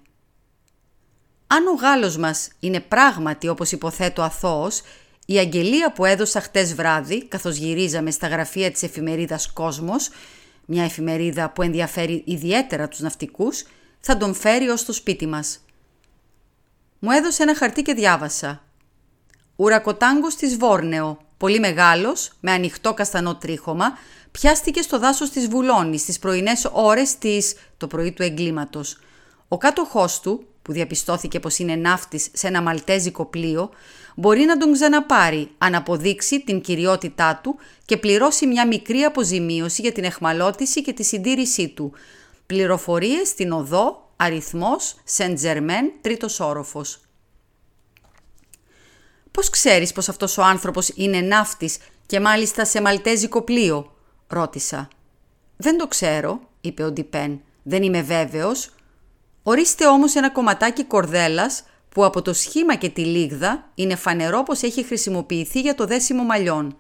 Αν 1.47 1.67
ο 1.67 1.73
Γάλλος 1.73 2.17
μας 2.17 2.49
είναι 2.61 2.81
πράγματι 2.81 3.49
όπως 3.49 3.73
υποθέτω 3.73 4.23
αθώος, 4.23 4.83
η 5.27 5.39
αγγελία 5.39 5.93
που 5.93 6.05
έδωσα 6.05 6.41
χτες 6.41 6.75
βράδυ, 6.75 7.25
καθώς 7.25 7.57
γυρίζαμε 7.57 8.11
στα 8.11 8.27
γραφεία 8.27 8.71
της 8.71 8.83
εφημερίδας 8.83 9.53
«Κόσμος», 9.53 10.11
μια 10.65 10.85
εφημερίδα 10.85 11.51
που 11.51 11.63
ενδιαφέρει 11.63 12.23
ιδιαίτερα 12.27 12.89
τους 12.89 13.01
ναυτικούς, 13.01 13.65
θα 14.01 14.17
τον 14.17 14.35
φέρει 14.35 14.69
ως 14.69 14.85
το 14.85 14.93
σπίτι 14.93 15.27
μας. 15.27 15.65
Μου 16.99 17.11
έδωσε 17.11 17.43
ένα 17.43 17.57
χαρτί 17.57 17.83
και 17.83 17.95
διάβασα. 17.95 18.65
Ουρακοτάγκος 19.61 20.35
της 20.35 20.57
Βόρνεο, 20.57 21.19
πολύ 21.37 21.61
μεγάλος, 21.61 22.33
με 22.41 22.53
ανοιχτό 22.53 22.95
καστανό 22.95 23.37
τρίχωμα, 23.37 23.99
πιάστηκε 24.31 24.83
στο 24.83 24.99
δάσος 24.99 25.31
της 25.31 25.49
Βουλώνης 25.49 26.01
στις 26.01 26.19
πρωινές 26.19 26.71
ώρες 26.73 27.19
της 27.19 27.55
το 27.77 27.87
πρωί 27.87 28.13
του 28.13 28.23
εγκλήματος. 28.23 28.99
Ο 29.49 29.59
κάτοχός 29.59 30.21
του, 30.21 30.47
που 30.63 30.73
διαπιστώθηκε 30.73 31.41
πως 31.41 31.59
είναι 31.59 31.75
ναύτης 31.75 32.29
σε 32.33 32.47
ένα 32.47 32.63
μαλτέζικο 32.63 33.25
πλοίο, 33.25 33.71
μπορεί 34.17 34.45
να 34.45 34.57
τον 34.57 34.73
ξαναπάρει 34.73 35.51
αν 35.59 35.75
αποδείξει 35.75 36.41
την 36.41 36.61
κυριότητά 36.61 37.41
του 37.43 37.57
και 37.85 37.97
πληρώσει 37.97 38.47
μια 38.47 38.67
μικρή 38.67 39.03
αποζημίωση 39.03 39.83
για 39.83 39.93
την 39.93 40.05
εχμαλώτηση 40.05 40.83
και 40.83 40.93
τη 40.93 41.03
συντήρησή 41.05 41.69
του. 41.69 41.93
Πληροφορίες 42.47 43.29
στην 43.29 43.53
οδό, 43.53 44.13
αριθμός, 44.17 44.95
Σεντ 45.05 45.35
Τζερμέν, 45.35 45.93
τρίτος 46.01 46.41
όροφος. 46.41 47.01
«Πώς 49.31 49.51
ξέρεις 49.51 49.93
πως 49.93 50.09
αυτός 50.09 50.39
ο 50.39 50.43
άνθρωπος 50.43 50.89
είναι 50.95 51.21
ναύτης 51.21 51.79
και 52.07 52.21
μάλιστα 52.21 52.65
σε 52.65 52.81
μαλτέζικο 52.81 53.43
πλοίο» 53.43 53.93
ρώτησα. 54.27 54.89
«Δεν 55.57 55.79
το 55.79 55.87
ξέρω», 55.89 56.41
είπε 56.61 56.83
ο 56.83 56.91
Ντιπέν. 56.91 57.41
«Δεν 57.63 57.83
είμαι 57.83 58.03
βέβαιος». 58.03 58.71
Ορίστε 59.43 59.87
όμως 59.87 60.15
ένα 60.15 60.31
κομματάκι 60.31 60.85
κορδέλας 60.85 61.65
που 61.89 62.05
από 62.05 62.23
το 62.23 62.33
σχήμα 62.33 62.75
και 62.75 62.89
τη 62.89 63.05
λίγδα 63.05 63.71
είναι 63.75 63.97
φανερό 63.97 64.43
πως 64.43 64.63
έχει 64.63 64.85
χρησιμοποιηθεί 64.85 65.61
για 65.61 65.75
το 65.75 65.87
δέσιμο 65.87 66.23
μαλλιών. 66.23 66.77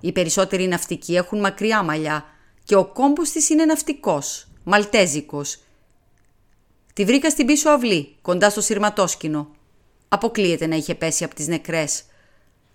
Οι 0.00 0.12
περισσότεροι 0.12 0.68
ναυτικοί 0.68 1.16
έχουν 1.16 1.40
μακριά 1.40 1.82
μαλλιά 1.82 2.24
και 2.64 2.74
ο 2.74 2.84
κόμπος 2.84 3.30
της 3.30 3.48
είναι 3.48 3.64
ναυτικός, 3.64 4.46
μαλτέζικος. 4.64 5.58
Τη 6.92 7.04
βρήκα 7.04 7.30
στην 7.30 7.46
πίσω 7.46 7.70
αυλή, 7.70 8.16
κοντά 8.22 8.50
στο 8.50 8.60
σειρματόσκηνο. 8.60 9.50
Αποκλείεται 10.12 10.66
να 10.66 10.76
είχε 10.76 10.94
πέσει 10.94 11.24
από 11.24 11.34
τις 11.34 11.46
νεκρές. 11.46 12.02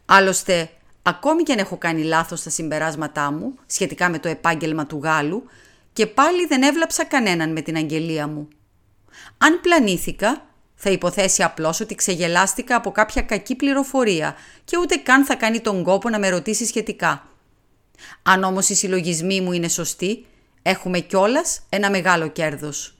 Άλλωστε, 0.06 0.70
ακόμη 1.02 1.44
και 1.44 1.52
αν 1.52 1.57
έχω 1.57 1.78
κάνει 1.78 2.03
λάθος 2.03 2.40
στα 2.40 2.49
συμπεράσματά 2.49 3.32
μου 3.32 3.56
σχετικά 3.66 4.10
με 4.10 4.20
το 4.20 4.28
επάγγελμα 4.28 4.86
του 4.86 4.99
Γάλλου 5.03 5.44
και 5.94 6.07
πάλι 6.07 6.45
δεν 6.45 6.64
έβλαψα 6.64 7.06
κανέναν 7.06 7.52
με 7.52 7.62
την 7.62 7.76
αγγελία 7.76 8.28
μου. 8.28 8.48
Αν 9.38 9.60
πλανήθηκα, 9.62 10.45
θα 10.76 10.90
υποθέσει 10.90 11.44
απλώς 11.44 11.80
ότι 11.80 11.95
ξεγελάστηκα 11.95 12.76
από 12.76 12.91
κάποια 12.91 13.22
κακή 13.22 13.56
πληροφορία 13.56 14.36
και 14.64 14.78
ούτε 14.78 14.95
καν 14.95 15.26
θα 15.26 15.36
κάνει 15.36 15.60
τον 15.60 15.84
κόπο 15.84 16.10
να 16.10 16.20
με 16.20 16.30
ρωτήσει 16.30 16.66
σχετικά. 16.66 17.28
Αν 18.24 18.44
όμως 18.44 18.70
οι 18.70 18.76
συλλογισμοί 18.76 19.41
μου 19.41 19.52
είναι 19.52 19.68
σωστοί, 19.68 20.26
έχουμε 20.62 20.99
κιόλας 20.99 21.62
ένα 21.70 21.90
μεγάλο 21.90 22.28
κέρδος. 22.28 22.98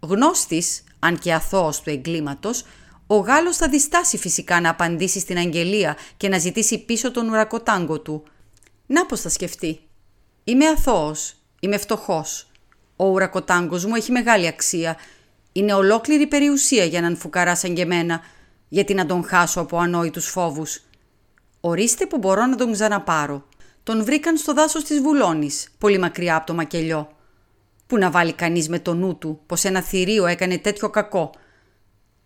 Γνώστης, 0.00 0.84
αν 0.98 1.18
και 1.18 1.32
αθώος 1.32 1.80
του 1.80 1.90
εγκλήματος, 1.90 2.64
ο 3.06 3.16
Γάλλος 3.16 3.56
θα 3.56 3.68
διστάσει 3.68 4.18
φυσικά 4.18 4.60
να 4.60 4.70
απαντήσει 4.70 5.20
στην 5.20 5.38
αγγελία 5.38 5.96
και 6.16 6.28
να 6.28 6.38
ζητήσει 6.38 6.84
πίσω 6.84 7.10
τον 7.10 7.28
ουρακοτάγκο 7.28 8.00
του. 8.00 8.22
Να 8.86 9.06
πως 9.06 9.20
θα 9.20 9.28
σκεφτεί. 9.28 9.80
Είμαι 10.44 10.66
αθώος, 10.66 11.34
είμαι 11.60 11.76
φτωχός. 11.76 12.50
Ο 12.96 13.06
ουρακοτάγκος 13.06 13.84
μου 13.84 13.94
έχει 13.94 14.12
μεγάλη 14.12 14.46
αξία. 14.46 14.96
Είναι 15.52 15.74
ολόκληρη 15.74 16.26
περιουσία 16.26 16.84
για 16.84 16.98
έναν 16.98 17.16
φουκαρά 17.16 17.56
σαν 17.56 17.74
και 17.74 17.82
εμένα, 17.82 18.20
γιατί 18.68 18.94
να 18.94 19.06
τον 19.06 19.24
χάσω 19.24 19.60
από 19.60 19.78
ανόητους 19.78 20.26
φόβους. 20.26 20.82
Ορίστε 21.60 22.06
που 22.06 22.18
μπορώ 22.18 22.46
να 22.46 22.56
τον 22.56 22.72
ξαναπάρω. 22.72 23.48
Τον 23.82 24.04
βρήκαν 24.04 24.36
στο 24.36 24.52
δάσος 24.52 24.84
της 24.84 25.00
Βουλώνης, 25.00 25.68
πολύ 25.78 25.98
μακριά 25.98 26.36
από 26.36 26.46
το 26.46 26.54
μακελιό. 26.54 27.08
Πού 27.86 27.98
να 27.98 28.10
βάλει 28.10 28.32
κανείς 28.32 28.68
με 28.68 28.78
το 28.78 28.94
νου 28.94 29.18
του 29.18 29.40
πως 29.46 29.64
ένα 29.64 29.82
θηρίο 29.82 30.26
έκανε 30.26 30.58
τέτοιο 30.58 30.90
κακό– 30.90 31.30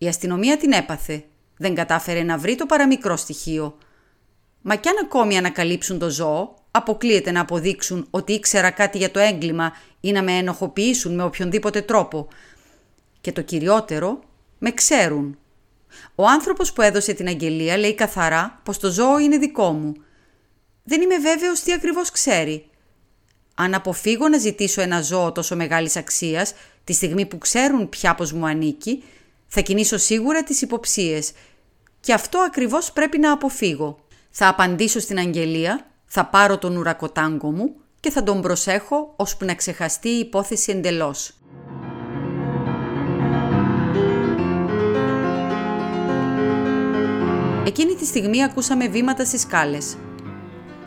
η 0.03 0.07
αστυνομία 0.07 0.57
την 0.57 0.71
έπαθε. 0.71 1.23
Δεν 1.57 1.75
κατάφερε 1.75 2.23
να 2.23 2.37
βρει 2.37 2.55
το 2.55 2.65
παραμικρό 2.65 3.15
στοιχείο. 3.15 3.77
Μα 4.61 4.75
κι 4.75 4.89
αν 4.89 4.95
ακόμη 5.03 5.37
ανακαλύψουν 5.37 5.99
το 5.99 6.09
ζώο, 6.09 6.55
αποκλείεται 6.71 7.31
να 7.31 7.41
αποδείξουν 7.41 8.07
ότι 8.09 8.33
ήξερα 8.33 8.71
κάτι 8.71 8.97
για 8.97 9.11
το 9.11 9.19
έγκλημα 9.19 9.71
ή 9.99 10.11
να 10.11 10.23
με 10.23 10.31
ενοχοποιήσουν 10.31 11.15
με 11.15 11.23
οποιονδήποτε 11.23 11.81
τρόπο. 11.81 12.27
Και 13.21 13.31
το 13.31 13.41
κυριότερο, 13.41 14.19
με 14.57 14.71
ξέρουν. 14.71 15.37
Ο 16.15 16.27
άνθρωπος 16.27 16.73
που 16.73 16.81
έδωσε 16.81 17.13
την 17.13 17.27
αγγελία 17.27 17.77
λέει 17.77 17.95
καθαρά 17.95 18.61
πως 18.63 18.77
το 18.77 18.91
ζώο 18.91 19.19
είναι 19.19 19.37
δικό 19.37 19.71
μου. 19.71 19.93
Δεν 20.83 21.01
είμαι 21.01 21.17
βέβαιος 21.17 21.59
τι 21.59 21.73
ακριβώς 21.73 22.11
ξέρει. 22.11 22.65
Αν 23.55 23.73
αποφύγω 23.73 24.27
να 24.27 24.37
ζητήσω 24.37 24.81
ένα 24.81 25.01
ζώο 25.01 25.31
τόσο 25.31 25.55
μεγάλης 25.55 25.95
αξίας, 25.95 26.53
τη 26.83 26.93
στιγμή 26.93 27.25
που 27.25 27.37
ξέρουν 27.37 27.89
πια 27.89 28.15
πως 28.15 28.31
μου 28.31 28.45
ανήκει, 28.45 29.03
θα 29.53 29.61
κινήσω 29.61 29.97
σίγουρα 29.97 30.43
τις 30.43 30.61
υποψίες 30.61 31.31
και 31.99 32.13
αυτό 32.13 32.39
ακριβώς 32.39 32.91
πρέπει 32.91 33.17
να 33.17 33.31
αποφύγω. 33.31 33.99
Θα 34.29 34.47
απαντήσω 34.47 34.99
στην 34.99 35.17
αγγελία, 35.17 35.91
θα 36.05 36.25
πάρω 36.25 36.57
τον 36.57 36.77
ουρακοτάγκο 36.77 37.51
μου 37.51 37.75
και 37.99 38.11
θα 38.11 38.23
τον 38.23 38.41
προσέχω 38.41 39.13
ώσπου 39.15 39.45
να 39.45 39.55
ξεχαστεί 39.55 40.09
η 40.09 40.19
υπόθεση 40.19 40.71
εντελώς. 40.71 41.33
Εκείνη 47.65 47.95
τη 47.95 48.05
στιγμή 48.05 48.43
ακούσαμε 48.43 48.87
βήματα 48.87 49.25
στις 49.25 49.41
σκάλες. 49.41 49.97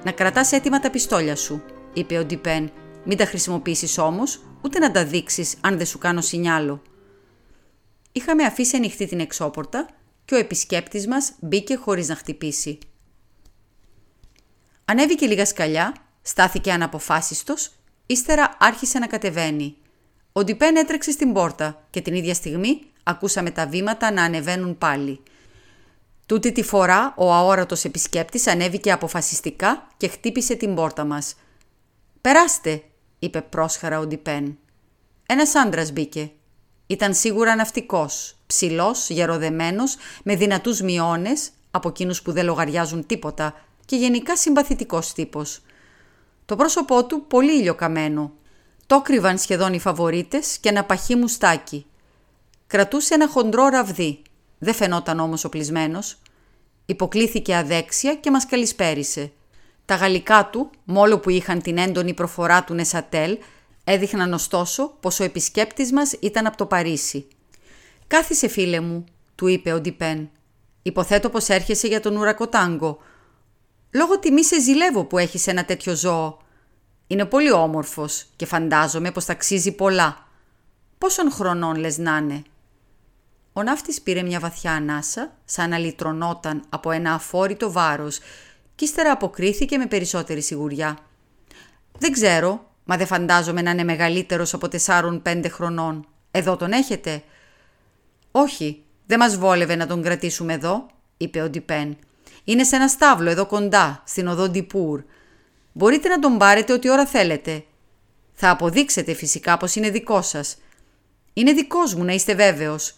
«Να 0.05 0.13
κρατάς 0.13 0.53
έτοιμα 0.53 0.81
τα 0.81 0.91
πιστόλια 0.91 1.37
σου», 1.37 1.63
είπε 1.93 2.19
ο 2.19 2.25
Ντιπέν. 2.25 2.71
«Μην 3.05 3.17
τα 3.17 3.25
χρησιμοποιήσεις 3.25 3.99
όμως, 3.99 4.41
ούτε 4.63 4.79
να 4.79 4.91
τα 4.91 5.05
δείξεις 5.05 5.55
αν 5.61 5.77
δεν 5.77 5.87
σου 5.87 5.99
κάνω 5.99 6.21
σινιάλο» 6.21 6.83
είχαμε 8.17 8.45
αφήσει 8.45 8.77
ανοιχτή 8.77 9.07
την 9.07 9.21
εξώπορτα 9.21 9.89
και 10.25 10.35
ο 10.35 10.39
επισκέπτης 10.39 11.07
μας 11.07 11.33
μπήκε 11.41 11.77
χωρίς 11.77 12.09
να 12.09 12.15
χτυπήσει. 12.15 12.79
Ανέβηκε 14.85 15.27
λίγα 15.27 15.47
σκαλιά, 15.47 15.95
στάθηκε 16.23 16.73
αναποφάσιστος, 16.73 17.71
ύστερα 18.07 18.57
άρχισε 18.59 18.99
να 18.99 19.07
κατεβαίνει. 19.07 19.77
Ο 20.33 20.45
Ντιπέν 20.45 20.77
έτρεξε 20.77 21.11
στην 21.11 21.33
πόρτα 21.33 21.87
και 21.91 22.01
την 22.01 22.15
ίδια 22.15 22.35
στιγμή 22.35 22.81
ακούσαμε 23.03 23.51
τα 23.51 23.67
βήματα 23.67 24.13
να 24.13 24.23
ανεβαίνουν 24.23 24.79
πάλι. 24.79 25.21
Τούτη 26.27 26.53
τη 26.53 26.63
φορά 26.63 27.15
ο 27.17 27.33
αόρατος 27.33 27.85
επισκέπτης 27.85 28.47
ανέβηκε 28.47 28.93
αποφασιστικά 28.93 29.89
και 29.97 30.09
χτύπησε 30.09 30.55
την 30.55 30.75
πόρτα 30.75 31.05
μας. 31.05 31.35
«Περάστε», 32.21 32.83
είπε 33.19 33.41
πρόσχαρα 33.41 33.99
ο 33.99 34.07
Ντιπέν. 34.07 34.59
Ένας 35.27 35.55
άντρας 35.55 35.93
μπήκε. 35.93 36.33
Ήταν 36.87 37.15
σίγουρα 37.15 37.55
ναυτικός, 37.55 38.37
ψηλός, 38.47 39.11
γεροδεμένος, 39.11 39.97
με 40.25 40.37
δυνατούς 40.37 40.81
μειώνες, 40.81 41.51
από 41.71 41.89
εκείνους 41.89 42.23
που 42.23 42.33
δεν 42.33 42.45
λογαριάζουν 42.45 43.07
τίποτα 43.07 43.55
και 43.85 43.97
γενικά 43.97 44.37
συμπαθητικός 44.37 45.13
τύπος. 45.13 45.61
Το 46.45 46.57
πρόσωπό 46.57 47.05
του 47.07 47.25
πολύ 47.27 47.59
ηλιοκαμένο. 47.59 48.33
Το 48.87 49.01
κρύβαν 49.03 49.39
σχεδόν 49.39 49.73
οι 49.73 49.79
φαβορίτες 49.79 50.59
και 50.59 50.69
ένα 50.69 50.85
παχύ 50.85 51.17
μουστάκι. 51.17 51.87
Κρατούσε 52.67 53.15
ένα 53.15 53.29
χοντρό 53.29 53.67
ραβδί. 53.67 54.23
Δεν 54.59 54.75
φαινόταν 54.75 55.21
όμως 55.21 55.45
οπλισμένος. 55.45 56.19
Υποκλήθηκε 56.87 57.57
αδέξια 57.57 58.15
και 58.15 58.31
μας 58.31 58.47
καλησπέρισε. 58.47 59.33
Τα 59.85 59.95
γαλλικά 59.95 60.49
του, 60.53 60.71
μόλο 60.85 61.19
που 61.19 61.31
είχαν 61.31 61.63
την 61.63 61.79
έντονη 61.79 62.15
προφορά 62.15 62.65
του 62.65 62.75
Νεσατέλ, 62.75 63.39
Έδειχναν 63.85 64.33
ωστόσο 64.33 64.97
πως 65.01 65.21
ο 65.21 65.25
επισκέπτης 65.25 65.93
μας 65.93 66.13
ήταν 66.21 66.47
από 66.47 66.57
το 66.57 66.67
Παρίσι. 66.67 67.29
«Κάθισε 68.07 68.49
φίλε 68.49 68.81
μου», 68.81 69.05
του 69.35 69.47
είπε 69.47 69.73
ο 69.73 69.81
Ντιπέν. 69.81 70.31
«Υποθέτω 70.83 71.31
πως 71.31 71.49
έρχεσαι 71.49 71.87
για 71.87 72.01
τον 72.01 72.17
ουρακοτάγκο. 72.17 72.99
Λόγω 73.91 74.19
τιμή 74.19 74.45
σε 74.45 74.61
ζηλεύω 74.61 75.05
που 75.05 75.19
έχεις 75.19 75.47
ένα 75.47 75.65
τέτοιο 75.65 75.95
ζώο. 75.95 76.39
Είναι 77.07 77.25
πολύ 77.25 77.53
όμορφος 77.53 78.27
και 78.37 78.47
φαντάζομαι 78.47 79.11
πως 79.11 79.25
ταξίζει 79.25 79.73
πολλά. 79.73 80.29
Πόσων 80.99 81.31
χρονών 81.31 81.77
λες 81.77 81.99
να 81.99 82.17
είναι» 82.17 82.43
Ο 83.57 83.63
ναύτης 83.63 84.03
πήρε 84.03 84.23
μια 84.23 84.41
βαθιά 84.41 84.73
ανάσα, 84.73 85.37
σαν 85.45 85.71
να 85.71 85.79
λυτρωνόταν 85.79 86.65
από 86.69 86.91
ένα 86.91 87.13
αφόρητο 87.13 87.73
βάρος 87.73 88.19
και 88.75 88.85
ύστερα 88.85 89.11
αποκρίθηκε 89.11 89.79
με 89.79 89.87
περισσότερη 89.87 90.43
σιγουριά. 90.43 90.99
«Δεν 91.99 92.13
ξέρω, 92.13 92.74
Μα 92.85 92.97
δεν 92.97 93.07
φαντάζομαι 93.07 93.63
να 93.63 93.71
είναι 93.71 93.85
μεγαλύτερος 93.85 94.55
από 94.55 94.69
τεσσάρων-πέντε 94.69 95.49
χρονών. 95.49 96.07
Εδώ 96.31 96.57
τον 96.57 96.73
έχετε; 96.73 97.23
Όχι, 98.31 98.83
δεν 99.07 99.19
μας 99.19 99.37
βόλευε 99.37 99.77
να 99.77 99.87
τον 99.87 100.03
κρατήσουμε 100.03 100.53
εδώ, 100.53 100.87
είπε 101.17 101.41
ο 101.41 101.49
Ντιπέν. 101.49 101.97
Είναι 102.45 102.65
σε 102.65 102.77
ένα 102.77 102.89
στάβλο 102.89 103.31
εδώ 103.31 103.47
κοντά, 103.47 104.03
στην 104.07 104.27
οδό 104.27 104.49
Ντιπούρ. 104.49 105.03
Μπορείτε 105.73 106.09
να 106.09 106.19
τον 106.19 106.39
πάρετε 106.39 106.73
ό,τι 106.73 106.91
ώρα 106.91 107.07
θέλετε. 107.07 107.65
Θα 108.35 108.51
αποδείξετε 108.51 109.15
φυσικά 109.15 109.57
πως 109.57 109.75
είναι 109.75 109.91
δικό 109.91 110.23
σας. 110.23 110.57
Είναι 111.33 111.53
δικός 111.53 111.95
μου 111.95 112.05
να 112.05 112.13
είστε 112.13 112.35
βέβαιος. 112.35 112.95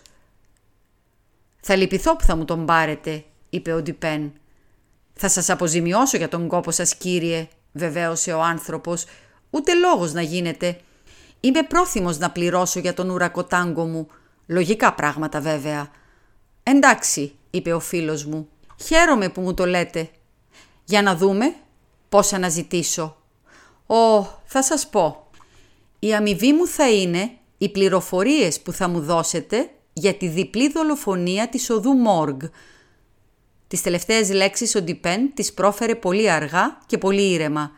Θα 1.60 1.76
λυπηθώ 1.76 2.16
που 2.16 2.24
θα 2.24 2.36
μου 2.36 2.44
τον 2.44 2.66
πάρετε, 2.66 3.24
είπε 3.50 3.72
ο 3.72 3.82
Ντιπέν. 3.82 4.32
Θα 5.14 5.28
σας 5.28 5.50
αποζημιώσω 5.50 6.16
για 6.16 6.28
τον 6.28 6.48
κόπο 6.48 6.70
σας 6.70 6.94
κύριε, 6.94 7.48
βεβαίωσε 7.72 8.32
ο 8.32 8.42
άνθρωπος 8.42 9.04
Ούτε 9.50 9.74
λόγος 9.74 10.12
να 10.12 10.22
γίνεται. 10.22 10.80
Είμαι 11.40 11.62
πρόθυμος 11.62 12.18
να 12.18 12.30
πληρώσω 12.30 12.80
για 12.80 12.94
τον 12.94 13.10
ουρακοτάγκο 13.10 13.84
μου. 13.84 14.08
Λογικά 14.46 14.94
πράγματα 14.94 15.40
βέβαια. 15.40 15.90
Εντάξει, 16.62 17.34
είπε 17.50 17.72
ο 17.72 17.80
φίλος 17.80 18.24
μου. 18.24 18.48
Χαίρομαι 18.84 19.28
που 19.28 19.40
μου 19.40 19.54
το 19.54 19.66
λέτε. 19.66 20.10
Για 20.84 21.02
να 21.02 21.16
δούμε 21.16 21.54
πώς 22.08 22.32
αναζητήσω. 22.32 23.16
Ω, 23.86 24.22
θα 24.44 24.62
σας 24.62 24.88
πω. 24.88 25.26
Η 25.98 26.14
αμοιβή 26.14 26.52
μου 26.52 26.66
θα 26.66 26.90
είναι 26.90 27.30
οι 27.58 27.68
πληροφορίες 27.68 28.60
που 28.60 28.72
θα 28.72 28.88
μου 28.88 29.00
δώσετε 29.00 29.70
για 29.92 30.14
τη 30.14 30.28
διπλή 30.28 30.70
δολοφονία 30.70 31.48
της 31.48 31.70
οδού 31.70 31.92
Μόργ. 31.92 32.36
Τις 33.68 33.82
τελευταίες 33.82 34.30
λέξεις 34.30 34.74
ο 34.74 34.82
Ντιπέν 34.82 35.34
τις 35.34 35.52
πρόφερε 35.52 35.94
πολύ 35.94 36.30
αργά 36.30 36.78
και 36.86 36.98
πολύ 36.98 37.32
ήρεμα. 37.32 37.70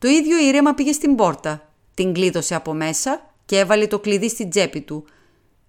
Το 0.00 0.08
ίδιο 0.08 0.38
ήρεμα 0.38 0.74
πήγε 0.74 0.92
στην 0.92 1.14
πόρτα, 1.14 1.72
την 1.94 2.12
κλείδωσε 2.12 2.54
από 2.54 2.74
μέσα 2.74 3.32
και 3.44 3.58
έβαλε 3.58 3.86
το 3.86 3.98
κλειδί 3.98 4.28
στην 4.28 4.50
τσέπη 4.50 4.80
του. 4.80 5.04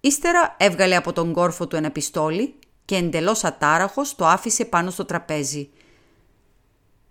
Ύστερα 0.00 0.56
έβγαλε 0.58 0.96
από 0.96 1.12
τον 1.12 1.32
κόρφο 1.32 1.66
του 1.66 1.76
ένα 1.76 1.90
πιστόλι 1.90 2.54
και 2.84 2.96
εντελώς 2.96 3.44
ατάραχος 3.44 4.14
το 4.14 4.26
άφησε 4.26 4.64
πάνω 4.64 4.90
στο 4.90 5.04
τραπέζι. 5.04 5.70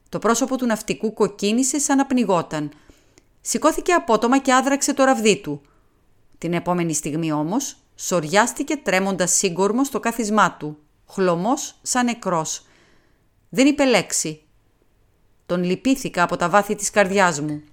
Το 0.09 0.19
πρόσωπο 0.19 0.57
του 0.57 0.65
ναυτικού 0.65 1.13
κοκκίνησε 1.13 1.79
σαν 1.79 1.97
να 1.97 2.05
πνιγόταν. 2.05 2.71
Σηκώθηκε 3.41 3.93
απότομα 3.93 4.39
και 4.39 4.53
άδραξε 4.53 4.93
το 4.93 5.03
ραβδί 5.03 5.41
του. 5.41 5.61
Την 6.37 6.53
επόμενη 6.53 6.93
στιγμή 6.93 7.31
όμως 7.31 7.77
σοριάστηκε 7.95 8.75
τρέμοντας 8.75 9.31
σύγκορμος 9.31 9.87
στο 9.87 9.99
κάθισμά 9.99 10.57
του, 10.57 10.77
χλωμός 11.09 11.75
σαν 11.81 12.05
νεκρός. 12.05 12.65
Δεν 13.49 13.67
είπε 13.67 13.85
λέξη 13.85 14.41
τον 15.51 15.63
λυπήθηκα 15.63 16.23
από 16.23 16.35
τα 16.35 16.49
βάθη 16.49 16.75
της 16.75 16.89
καρδιάς 16.89 17.41
μου. 17.41 17.63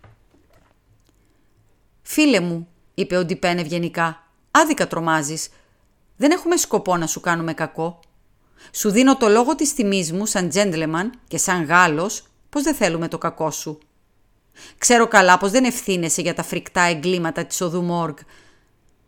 Φίλε 2.02 2.40
μου, 2.40 2.68
είπε 2.94 3.16
ο 3.16 3.24
Ντιπέν 3.24 3.58
ευγενικά, 3.58 4.26
άδικα 4.50 4.86
τρομάζεις. 4.86 5.48
Δεν 6.16 6.30
έχουμε 6.30 6.56
σκοπό 6.56 6.96
να 6.96 7.06
σου 7.06 7.20
κάνουμε 7.20 7.54
κακό. 7.54 8.00
Σου 8.72 8.90
δίνω 8.90 9.16
το 9.16 9.28
λόγο 9.28 9.54
της 9.54 9.74
τιμής 9.74 10.12
μου 10.12 10.26
σαν 10.26 10.48
τζέντλεμαν 10.48 11.12
και 11.28 11.38
σαν 11.38 11.64
Γάλλος 11.64 12.26
πως 12.48 12.62
δεν 12.62 12.74
θέλουμε 12.74 13.08
το 13.08 13.18
κακό 13.18 13.50
σου. 13.50 13.78
Ξέρω 14.78 15.08
καλά 15.08 15.38
πως 15.38 15.50
δεν 15.50 15.64
ευθύνεσαι 15.64 16.20
για 16.20 16.34
τα 16.34 16.42
φρικτά 16.42 16.80
εγκλήματα 16.80 17.44
της 17.44 17.60
οδού 17.60 17.82
Μόργ. 17.82 18.14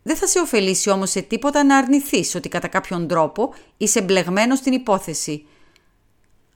Δεν 0.02 0.16
θα 0.16 0.26
σε 0.26 0.40
ωφελήσει 0.40 0.90
όμως 0.90 1.10
σε 1.10 1.20
τίποτα 1.20 1.64
να 1.64 1.76
αρνηθείς 1.76 2.34
ότι 2.34 2.48
κατά 2.48 2.68
κάποιον 2.68 3.08
τρόπο 3.08 3.54
είσαι 3.76 4.02
μπλεγμένος 4.02 4.58
στην 4.58 4.72
υπόθεση. 4.72 5.46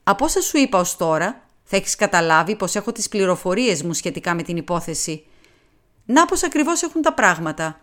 Από 0.03 0.25
όσα 0.25 0.41
σου 0.41 0.57
είπα 0.57 0.79
ως 0.79 0.97
τώρα, 0.97 1.44
θα 1.65 1.75
έχεις 1.75 1.95
καταλάβει 1.95 2.55
πως 2.55 2.75
έχω 2.75 2.91
τις 2.91 3.09
πληροφορίες 3.09 3.83
μου 3.83 3.93
σχετικά 3.93 4.33
με 4.33 4.43
την 4.43 4.57
υπόθεση. 4.57 5.25
Να 6.05 6.25
πως 6.25 6.43
ακριβώς 6.43 6.81
έχουν 6.81 7.01
τα 7.01 7.13
πράγματα. 7.13 7.79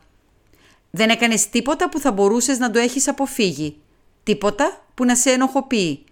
Δεν 0.91 1.11
έκανες 1.11 1.49
τίποτα 1.49 1.89
που 1.89 1.99
θα 1.99 2.13
μπορούσες 2.13 2.59
να 2.59 2.71
το 2.71 2.79
έχεις 2.79 3.09
αποφύγει. 3.09 3.77
Τίποτα 4.23 4.85
που 4.95 5.05
να 5.05 5.17
σε 5.17 5.31
ενοχοποιεί. 5.31 6.05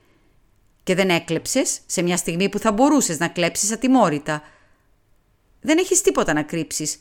Και 0.83 0.95
δεν 0.95 1.11
έκλεψες 1.11 1.81
σε 1.87 2.03
μια 2.03 2.17
στιγμή 2.17 2.49
που 2.49 2.59
θα 2.59 2.73
μπορούσες 2.73 3.19
να 3.19 3.29
κλέψεις 3.29 3.73
ατιμόρυτα. 3.73 4.43
Δεν 5.61 5.79
έχεις 5.79 6.01
τίποτα 6.01 6.33
να 6.33 6.43
κρύψεις. 6.43 6.99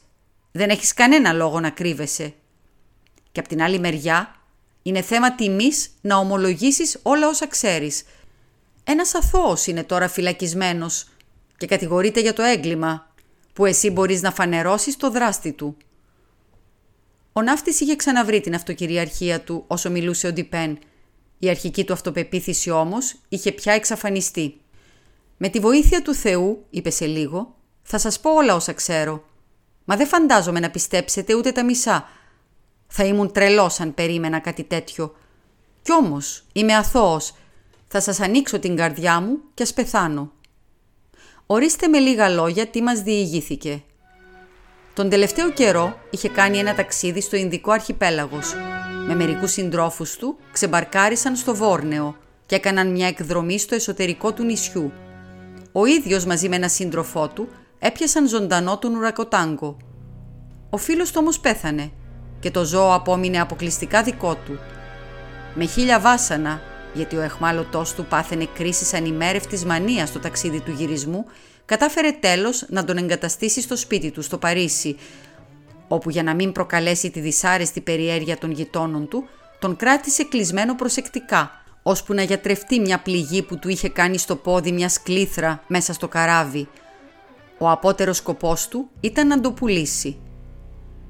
Δεν 0.52 0.70
έχεις 0.70 0.94
κανένα 0.94 1.34
λόγο 1.34 1.60
να 1.60 1.70
κρύβεσαι. 1.70 2.34
Και 3.32 3.40
απ' 3.40 3.48
την 3.48 3.62
άλλη 3.62 3.80
μεριά 3.80 4.36
είναι 4.82 5.02
θέμα 5.02 5.36
τιμής 5.36 5.90
να 6.02 6.18
ομολογήσεις 6.18 7.00
όλα 7.04 7.28
όσα 7.28 7.48
ξέρεις. 7.48 8.04
Ένας 8.92 9.16
αθώος 9.16 9.68
είναι 9.68 9.84
τώρα 9.84 10.08
φυλακισμένος 10.08 11.08
και 11.58 11.66
κατηγορείται 11.66 12.20
για 12.20 12.34
το 12.34 12.42
έγκλημα 12.42 13.14
που 13.54 13.66
εσύ 13.66 13.90
μπορείς 13.90 14.22
να 14.22 14.32
φανερώσεις 14.32 14.98
το 14.98 15.12
δράστη 15.12 15.52
του. 15.52 15.78
Ο 17.34 17.42
ναύτης 17.42 17.80
είχε 17.80 17.96
ξαναβρει 17.96 18.42
την 18.42 18.56
αυτοκυριαρχία 18.56 19.42
του 19.42 19.64
όσο 19.68 19.90
μιλούσε 19.90 20.28
ο 20.28 20.34
Ντιπέν. 20.34 20.80
Η 21.40 21.50
αρχική 21.50 21.84
του 21.84 21.94
αυτοπεποίθηση 21.94 22.70
όμως 22.70 23.16
είχε 23.30 23.52
πια 23.52 23.74
εξαφανιστεί. 23.74 24.62
«Με 25.38 25.50
τη 25.50 25.60
βοήθεια 25.60 26.02
του 26.02 26.14
Θεού», 26.14 26.66
είπε 26.70 26.90
σε 26.90 27.06
λίγο, 27.06 27.56
«θα 27.82 27.98
σας 27.98 28.20
πω 28.20 28.32
όλα 28.32 28.56
όσα 28.56 28.74
ξέρω. 28.74 29.24
Μα 29.86 29.96
δεν 29.96 30.08
φαντάζομαι 30.08 30.60
να 30.60 30.70
πιστέψετε 30.70 31.36
ούτε 31.36 31.52
τα 31.52 31.64
μισά. 31.64 32.10
Θα 32.88 33.06
ήμουν 33.06 33.32
τρελός 33.32 33.80
αν 33.80 33.94
περίμενα 33.94 34.40
κάτι 34.40 34.64
τέτοιο. 34.64 35.16
Κι 35.82 35.92
όμως 35.94 36.44
είμαι 36.54 36.76
αθώος. 36.76 37.34
Θα 37.92 38.02
σας 38.02 38.20
ανοίξω 38.20 38.60
την 38.60 38.76
καρδιά 38.76 39.20
μου 39.22 39.38
και 39.54 39.64
ας 39.64 39.74
πεθάνω. 39.74 40.32
Ορίστε 41.46 41.88
με 41.88 42.00
λίγα 42.00 42.30
λόγια 42.30 42.68
τι 42.68 42.82
μας 42.82 43.02
διηγήθηκε. 43.02 43.84
Τον 44.94 45.10
τελευταίο 45.10 45.52
καιρό 45.52 46.00
είχε 46.10 46.30
κάνει 46.30 46.58
ένα 46.58 46.76
ταξίδι 46.76 47.22
στο 47.22 47.36
Ινδικό 47.36 47.72
Αρχιπέλαγος. 47.72 48.54
Με 49.08 49.16
μερικούς 49.16 49.52
συντρόφους 49.52 50.16
του 50.16 50.38
ξεμπαρκάρισαν 50.52 51.36
στο 51.36 51.56
Βόρνεο 51.56 52.16
και 52.46 52.56
έκαναν 52.56 52.92
μια 52.92 53.08
εκδρομή 53.08 53.60
στο 53.60 53.76
εσωτερικό 53.76 54.34
του 54.34 54.44
νησιού. 54.44 54.92
Ο 55.72 55.86
ίδιος 55.86 56.26
μαζί 56.26 56.50
με 56.50 56.56
ένα 56.56 56.68
σύντροφό 56.68 57.28
του 57.28 57.50
έπιασαν 57.80 58.28
ζωντανό 58.28 58.78
τον 58.78 58.96
ουρακοτάγκο. 58.96 59.78
Ο 60.70 60.78
φίλος 60.78 61.12
του 61.12 61.18
όμως 61.22 61.40
πέθανε 61.40 61.92
και 62.40 62.52
το 62.52 62.64
ζώο 62.66 62.94
απόμεινε 62.94 63.42
αποκλειστικά 63.42 64.04
δικό 64.04 64.36
του. 64.36 64.60
Με 65.54 65.66
χίλια 65.66 66.00
βάσανα, 66.00 66.62
γιατί 66.94 67.16
ο 67.16 67.22
εχμάλωτός 67.22 67.94
του 67.94 68.06
πάθαινε 68.06 68.48
κρίση 68.54 68.96
ανημέρευτης 68.96 69.66
μανίας 69.66 70.10
στο 70.10 70.20
ταξίδι 70.20 70.60
του 70.60 70.72
γυρισμού, 70.72 71.26
κατάφερε 71.66 72.12
τέλος 72.12 72.66
να 72.70 72.86
τον 72.86 72.98
εγκαταστήσει 72.98 73.62
στο 73.62 73.76
σπίτι 73.76 74.12
του 74.12 74.22
στο 74.22 74.38
Παρίσι, 74.38 74.98
όπου 75.88 76.10
για 76.10 76.24
να 76.24 76.34
μην 76.34 76.52
προκαλέσει 76.52 77.10
τη 77.10 77.20
δυσάρεστη 77.20 77.82
περιέργεια 77.82 78.38
των 78.38 78.52
γειτόνων 78.52 79.08
του, 79.08 79.28
τον 79.60 79.76
κράτησε 79.76 80.24
κλεισμένο 80.24 80.76
προσεκτικά, 80.76 81.52
ώσπου 81.84 82.14
να 82.14 82.22
γιατρευτεί 82.22 82.80
μια 82.80 83.00
πληγή 83.00 83.42
που 83.44 83.60
του 83.60 83.70
είχε 83.70 83.90
κάνει 83.90 84.18
στο 84.18 84.36
πόδι 84.36 84.72
μια 84.72 84.90
σκλήθρα 84.90 85.64
μέσα 85.68 85.94
στο 85.94 86.08
καράβι. 86.08 86.68
Ο 87.58 87.70
απότερος 87.70 88.18
σκοπός 88.18 88.68
του 88.68 88.90
ήταν 89.00 89.28
να 89.28 89.42
το 89.42 89.52
πουλήσει. 89.52 90.20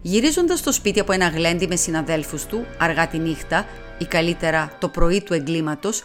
Γυρίζοντας 0.01 0.59
στο 0.59 0.71
σπίτι 0.71 0.99
από 0.99 1.11
ένα 1.11 1.27
γλέντι 1.27 1.67
με 1.67 1.75
συναδέλφους 1.75 2.45
του, 2.45 2.65
αργά 2.79 3.07
τη 3.07 3.17
νύχτα 3.17 3.65
ή 3.99 4.05
καλύτερα 4.05 4.71
το 4.79 4.87
πρωί 4.87 5.21
του 5.21 5.33
εγκλήματος, 5.33 6.03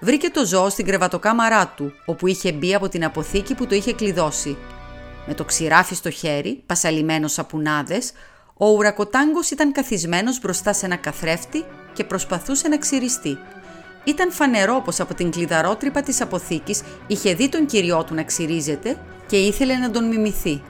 βρήκε 0.00 0.30
το 0.30 0.46
ζώο 0.46 0.68
στην 0.68 0.86
κρεβατοκάμαρά 0.86 1.72
του, 1.76 1.92
όπου 2.04 2.26
είχε 2.26 2.52
μπει 2.52 2.74
από 2.74 2.88
την 2.88 3.04
αποθήκη 3.04 3.54
που 3.54 3.66
το 3.66 3.74
είχε 3.74 3.92
κλειδώσει. 3.92 4.56
Με 5.26 5.34
το 5.34 5.44
ξηράφι 5.44 5.94
στο 5.94 6.10
χέρι, 6.10 6.62
πασαλιμένος 6.66 7.32
σαπουνάδε, 7.32 8.02
ο 8.56 8.68
ουρακοτάγκος 8.68 9.50
ήταν 9.50 9.72
καθισμένος 9.72 10.40
μπροστά 10.40 10.72
σε 10.72 10.86
ένα 10.86 10.96
καθρέφτη 10.96 11.64
και 11.92 12.04
προσπαθούσε 12.04 12.68
να 12.68 12.78
ξυριστεί. 12.78 13.38
Ήταν 14.04 14.32
φανερό 14.32 14.82
πως 14.84 15.00
από 15.00 15.14
την 15.14 15.30
κλειδαρότρυπα 15.30 16.02
της 16.02 16.20
αποθήκης 16.20 16.82
είχε 17.06 17.34
δει 17.34 17.48
τον 17.48 17.66
κυριό 17.66 18.04
του 18.04 18.14
να 18.14 18.22
ξυρίζεται 18.22 18.96
και 19.26 19.36
ήθελε 19.36 19.74
να 19.76 19.90
τον 19.90 20.04
μιμηθεί. 20.04 20.62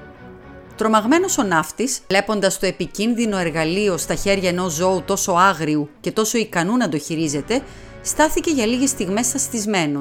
Τρομαγμένος 0.77 1.39
ο 1.39 1.43
ναύτης, 1.43 2.01
βλέποντας 2.09 2.59
το 2.59 2.67
επικίνδυνο 2.67 3.39
εργαλείο 3.39 3.97
στα 3.97 4.15
χέρια 4.15 4.49
ενός 4.49 4.73
ζώου 4.73 5.03
τόσο 5.03 5.33
άγριου 5.33 5.89
και 6.01 6.13
τόσο 6.13 6.39
ικανού 6.39 6.77
να 6.77 6.89
το 6.89 6.99
χειρίζεται, 6.99 7.63
στάθηκε 8.03 8.51
για 8.51 8.67
λίγες 8.67 8.91
στιγμές 8.91 9.35
αστισμένο. 9.35 10.01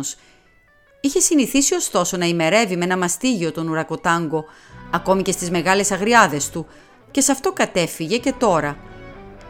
Είχε 1.02 1.19
συνηθίσει 1.19 1.76
ωστόσο 1.76 2.18
να 2.18 2.26
ημερεύει 2.26 2.77
με 2.77 2.84
ένα 2.84 2.97
μαστίγιο 2.97 3.52
τον 3.52 3.68
ουρακοτάγκο, 3.68 4.45
ακόμη 4.91 5.22
και 5.22 5.31
στις 5.31 5.49
μεγάλες 5.49 5.91
αγριάδες 5.91 6.49
του, 6.49 6.68
και 7.11 7.22
σε 7.22 7.31
αυτό 7.31 7.52
κατέφυγε 7.52 8.18
και 8.18 8.34
τώρα. 8.38 8.77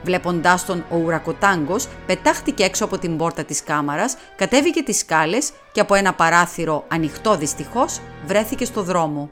Βλέποντάς 0.03 0.65
τον, 0.65 0.85
ο 0.91 0.97
ουρακοτάγκος 0.97 1.87
πετάχτηκε 2.05 2.63
έξω 2.63 2.85
από 2.85 2.97
την 2.97 3.17
πόρτα 3.17 3.43
της 3.43 3.63
κάμαρας, 3.63 4.17
κατέβηκε 4.35 4.81
τις 4.81 4.97
σκάλες 4.97 5.51
και 5.71 5.79
από 5.79 5.95
ένα 5.95 6.13
παράθυρο 6.13 6.85
ανοιχτό 6.87 7.37
δυστυχώς 7.37 7.99
βρέθηκε 8.25 8.65
στο 8.65 8.81
δρόμο. 8.81 9.29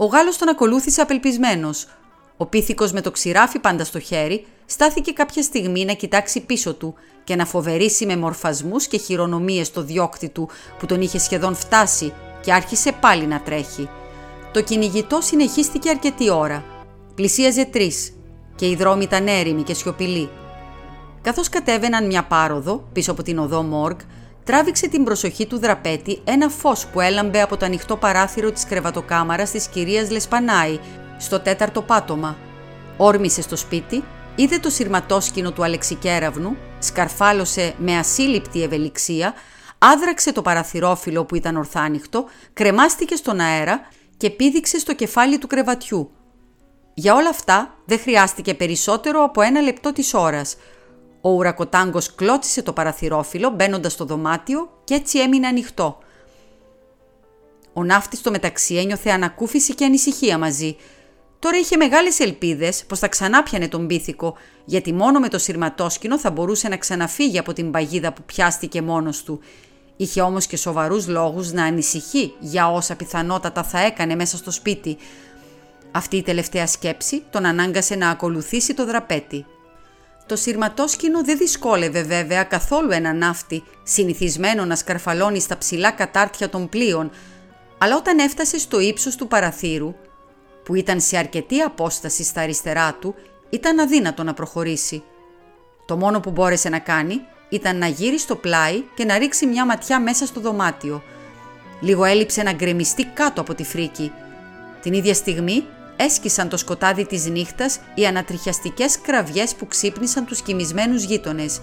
Ο 0.00 0.04
Γάλλος 0.04 0.38
τον 0.38 0.48
ακολούθησε 0.48 1.00
απελπισμένος. 1.00 1.86
Ο 2.36 2.46
πίθηκος 2.46 2.92
με 2.92 3.00
το 3.00 3.10
ξηράφι 3.10 3.58
πάντα 3.58 3.84
στο 3.84 3.98
χέρι 3.98 4.46
στάθηκε 4.66 5.12
κάποια 5.12 5.42
στιγμή 5.42 5.84
να 5.84 5.92
κοιτάξει 5.92 6.40
πίσω 6.40 6.74
του 6.74 6.94
και 7.24 7.36
να 7.36 7.44
φοβερήσει 7.44 8.06
με 8.06 8.16
μορφασμούς 8.16 8.86
και 8.86 8.98
χειρονομίες 8.98 9.72
το 9.72 9.82
διώκτη 9.82 10.28
του 10.28 10.48
που 10.78 10.86
τον 10.86 11.00
είχε 11.00 11.18
σχεδόν 11.18 11.54
φτάσει 11.54 12.12
και 12.40 12.52
άρχισε 12.52 12.92
πάλι 12.92 13.26
να 13.26 13.40
τρέχει. 13.40 13.88
Το 14.52 14.62
κυνηγητό 14.62 15.20
συνεχίστηκε 15.20 15.90
αρκετή 15.90 16.30
ώρα. 16.30 16.64
Πλησίαζε 17.14 17.64
τρεις 17.64 18.12
και 18.54 18.68
οι 18.68 18.76
δρόμοι 18.76 19.02
ήταν 19.02 19.26
έρημοι 19.26 19.62
και 19.62 19.74
σιωπηλοί. 19.74 20.30
Καθώς 21.22 21.48
κατέβαιναν 21.48 22.06
μια 22.06 22.24
πάροδο 22.24 22.88
πίσω 22.92 23.10
από 23.10 23.22
την 23.22 23.38
οδό 23.38 23.62
Μόργκ, 23.62 23.98
τράβηξε 24.44 24.88
την 24.88 25.04
προσοχή 25.04 25.46
του 25.46 25.58
δραπέτη 25.58 26.20
ένα 26.24 26.48
φως 26.48 26.86
που 26.86 27.00
έλαμπε 27.00 27.40
από 27.40 27.56
το 27.56 27.64
ανοιχτό 27.64 27.96
παράθυρο 27.96 28.52
της 28.52 28.64
κρεβατοκάμαρας 28.64 29.50
της 29.50 29.66
κυρίας 29.68 30.10
Λεσπανάη, 30.10 30.78
στο 31.18 31.40
τέταρτο 31.40 31.82
πάτωμα. 31.82 32.36
Όρμησε 32.96 33.42
στο 33.42 33.56
σπίτι, 33.56 34.04
είδε 34.36 34.58
το 34.58 34.70
σειρματόσκηνο 34.70 35.52
του 35.52 35.64
Αλεξικέραυνου, 35.64 36.56
σκαρφάλωσε 36.78 37.74
με 37.78 37.98
ασύλληπτη 37.98 38.62
ευελιξία, 38.62 39.34
άδραξε 39.78 40.32
το 40.32 40.42
παραθυρόφυλλο 40.42 41.24
που 41.24 41.34
ήταν 41.34 41.56
ορθάνυχτο, 41.56 42.24
κρεμάστηκε 42.52 43.16
στον 43.16 43.40
αέρα 43.40 43.80
και 44.16 44.30
πήδηξε 44.30 44.78
στο 44.78 44.94
κεφάλι 44.94 45.38
του 45.38 45.46
κρεβατιού. 45.46 46.10
Για 46.94 47.14
όλα 47.14 47.28
αυτά 47.28 47.74
δεν 47.84 47.98
χρειάστηκε 47.98 48.54
περισσότερο 48.54 49.24
από 49.24 49.42
ένα 49.42 49.60
λεπτό 49.60 49.92
της 49.92 50.14
ώρας– 50.14 50.56
ο 51.20 51.30
ουρακοτάγκος 51.30 52.14
κλώτσισε 52.14 52.62
το 52.62 52.72
παραθυρόφυλλο 52.72 53.50
μπαίνοντας 53.50 53.92
στο 53.92 54.04
δωμάτιο 54.04 54.70
και 54.84 54.94
έτσι 54.94 55.18
έμεινε 55.18 55.46
ανοιχτό. 55.46 55.98
Ο 57.72 57.84
ναύτης 57.84 58.18
στο 58.18 58.30
μεταξύ 58.30 58.74
ένιωθε 58.74 59.10
ανακούφιση 59.10 59.74
και 59.74 59.84
ανησυχία 59.84 60.38
μαζί. 60.38 60.76
Τώρα 61.38 61.56
είχε 61.56 61.76
μεγάλες 61.76 62.20
ελπίδες 62.20 62.84
πως 62.84 62.98
θα 62.98 63.08
ξανά 63.08 63.42
πιανε 63.42 63.68
τον 63.68 63.86
πίθηκο, 63.86 64.34
γιατί 64.64 64.92
μόνο 64.92 65.18
με 65.18 65.28
το 65.28 65.38
σειρματόσκηνο 65.38 66.18
θα 66.18 66.30
μπορούσε 66.30 66.68
να 66.68 66.76
ξαναφύγει 66.76 67.38
από 67.38 67.52
την 67.52 67.70
παγίδα 67.70 68.12
που 68.12 68.22
πιάστηκε 68.26 68.82
μόνος 68.82 69.22
του. 69.22 69.40
Είχε 69.96 70.20
όμως 70.20 70.46
και 70.46 70.56
σοβαρούς 70.56 71.08
λόγους 71.08 71.52
να 71.52 71.64
ανησυχεί 71.64 72.34
για 72.38 72.72
όσα 72.72 72.96
πιθανότατα 72.96 73.62
θα 73.62 73.80
έκανε 73.80 74.14
μέσα 74.14 74.36
στο 74.36 74.50
σπίτι. 74.50 74.96
Αυτή 75.92 76.16
η 76.16 76.22
τελευταία 76.22 76.66
σκέψη 76.66 77.22
τον 77.30 77.44
ανάγκασε 77.44 77.94
να 77.94 78.10
ακολουθήσει 78.10 78.74
το 78.74 78.86
δραπέτη. 78.86 79.46
Το 80.30 80.36
σειρματόσκηνο 80.36 81.24
δεν 81.24 81.38
δυσκόλευε 81.38 82.02
βέβαια 82.02 82.42
καθόλου 82.42 82.90
ένα 82.90 83.12
ναύτη, 83.12 83.62
συνηθισμένο 83.82 84.64
να 84.64 84.76
σκαρφαλώνει 84.76 85.40
στα 85.40 85.58
ψηλά 85.58 85.90
κατάρτια 85.90 86.48
των 86.48 86.68
πλοίων, 86.68 87.10
αλλά 87.78 87.96
όταν 87.96 88.18
έφτασε 88.18 88.58
στο 88.58 88.80
ύψος 88.80 89.16
του 89.16 89.28
παραθύρου, 89.28 89.94
που 90.64 90.74
ήταν 90.74 91.00
σε 91.00 91.16
αρκετή 91.16 91.60
απόσταση 91.60 92.24
στα 92.24 92.40
αριστερά 92.40 92.94
του, 93.00 93.14
ήταν 93.50 93.78
αδύνατο 93.78 94.22
να 94.22 94.34
προχωρήσει. 94.34 95.02
Το 95.86 95.96
μόνο 95.96 96.20
που 96.20 96.30
μπόρεσε 96.30 96.68
να 96.68 96.78
κάνει 96.78 97.20
ήταν 97.48 97.76
να 97.76 97.86
γύρει 97.86 98.18
στο 98.18 98.36
πλάι 98.36 98.82
και 98.94 99.04
να 99.04 99.18
ρίξει 99.18 99.46
μια 99.46 99.66
ματιά 99.66 100.00
μέσα 100.00 100.26
στο 100.26 100.40
δωμάτιο. 100.40 101.02
Λίγο 101.80 102.04
έλειψε 102.04 102.42
να 102.42 102.52
γκρεμιστεί 102.52 103.04
κάτω 103.04 103.40
από 103.40 103.54
τη 103.54 103.64
φρίκη. 103.64 104.12
Την 104.82 104.92
ίδια 104.92 105.14
στιγμή 105.14 105.64
έσκησαν 106.00 106.48
το 106.48 106.56
σκοτάδι 106.56 107.06
της 107.06 107.26
νύχτας 107.26 107.78
οι 107.94 108.06
ανατριχιαστικές 108.06 109.00
κραυγές 109.00 109.54
που 109.54 109.66
ξύπνησαν 109.66 110.24
τους 110.24 110.42
κοιμισμένους 110.42 111.02
γείτονες. 111.02 111.60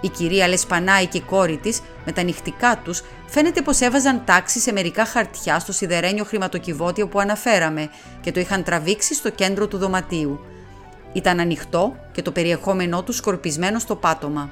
Η 0.00 0.08
κυρία 0.08 0.48
Λεσπανάη 0.48 1.06
και 1.06 1.18
η 1.18 1.20
κόρη 1.20 1.56
της, 1.56 1.80
με 2.04 2.12
τα 2.12 2.22
νυχτικά 2.22 2.80
τους, 2.84 3.02
φαίνεται 3.26 3.62
πως 3.62 3.80
έβαζαν 3.80 4.22
τάξη 4.24 4.58
σε 4.58 4.72
μερικά 4.72 5.04
χαρτιά 5.04 5.58
στο 5.58 5.72
σιδερένιο 5.72 6.24
χρηματοκιβώτιο 6.24 7.08
που 7.08 7.20
αναφέραμε 7.20 7.90
και 8.20 8.32
το 8.32 8.40
είχαν 8.40 8.62
τραβήξει 8.62 9.14
στο 9.14 9.30
κέντρο 9.30 9.66
του 9.66 9.78
δωματίου. 9.78 10.40
Ήταν 11.12 11.40
ανοιχτό 11.40 11.96
και 12.12 12.22
το 12.22 12.30
περιεχόμενό 12.30 13.02
τους 13.02 13.16
σκορπισμένο 13.16 13.78
στο 13.78 13.96
πάτωμα. 13.96 14.50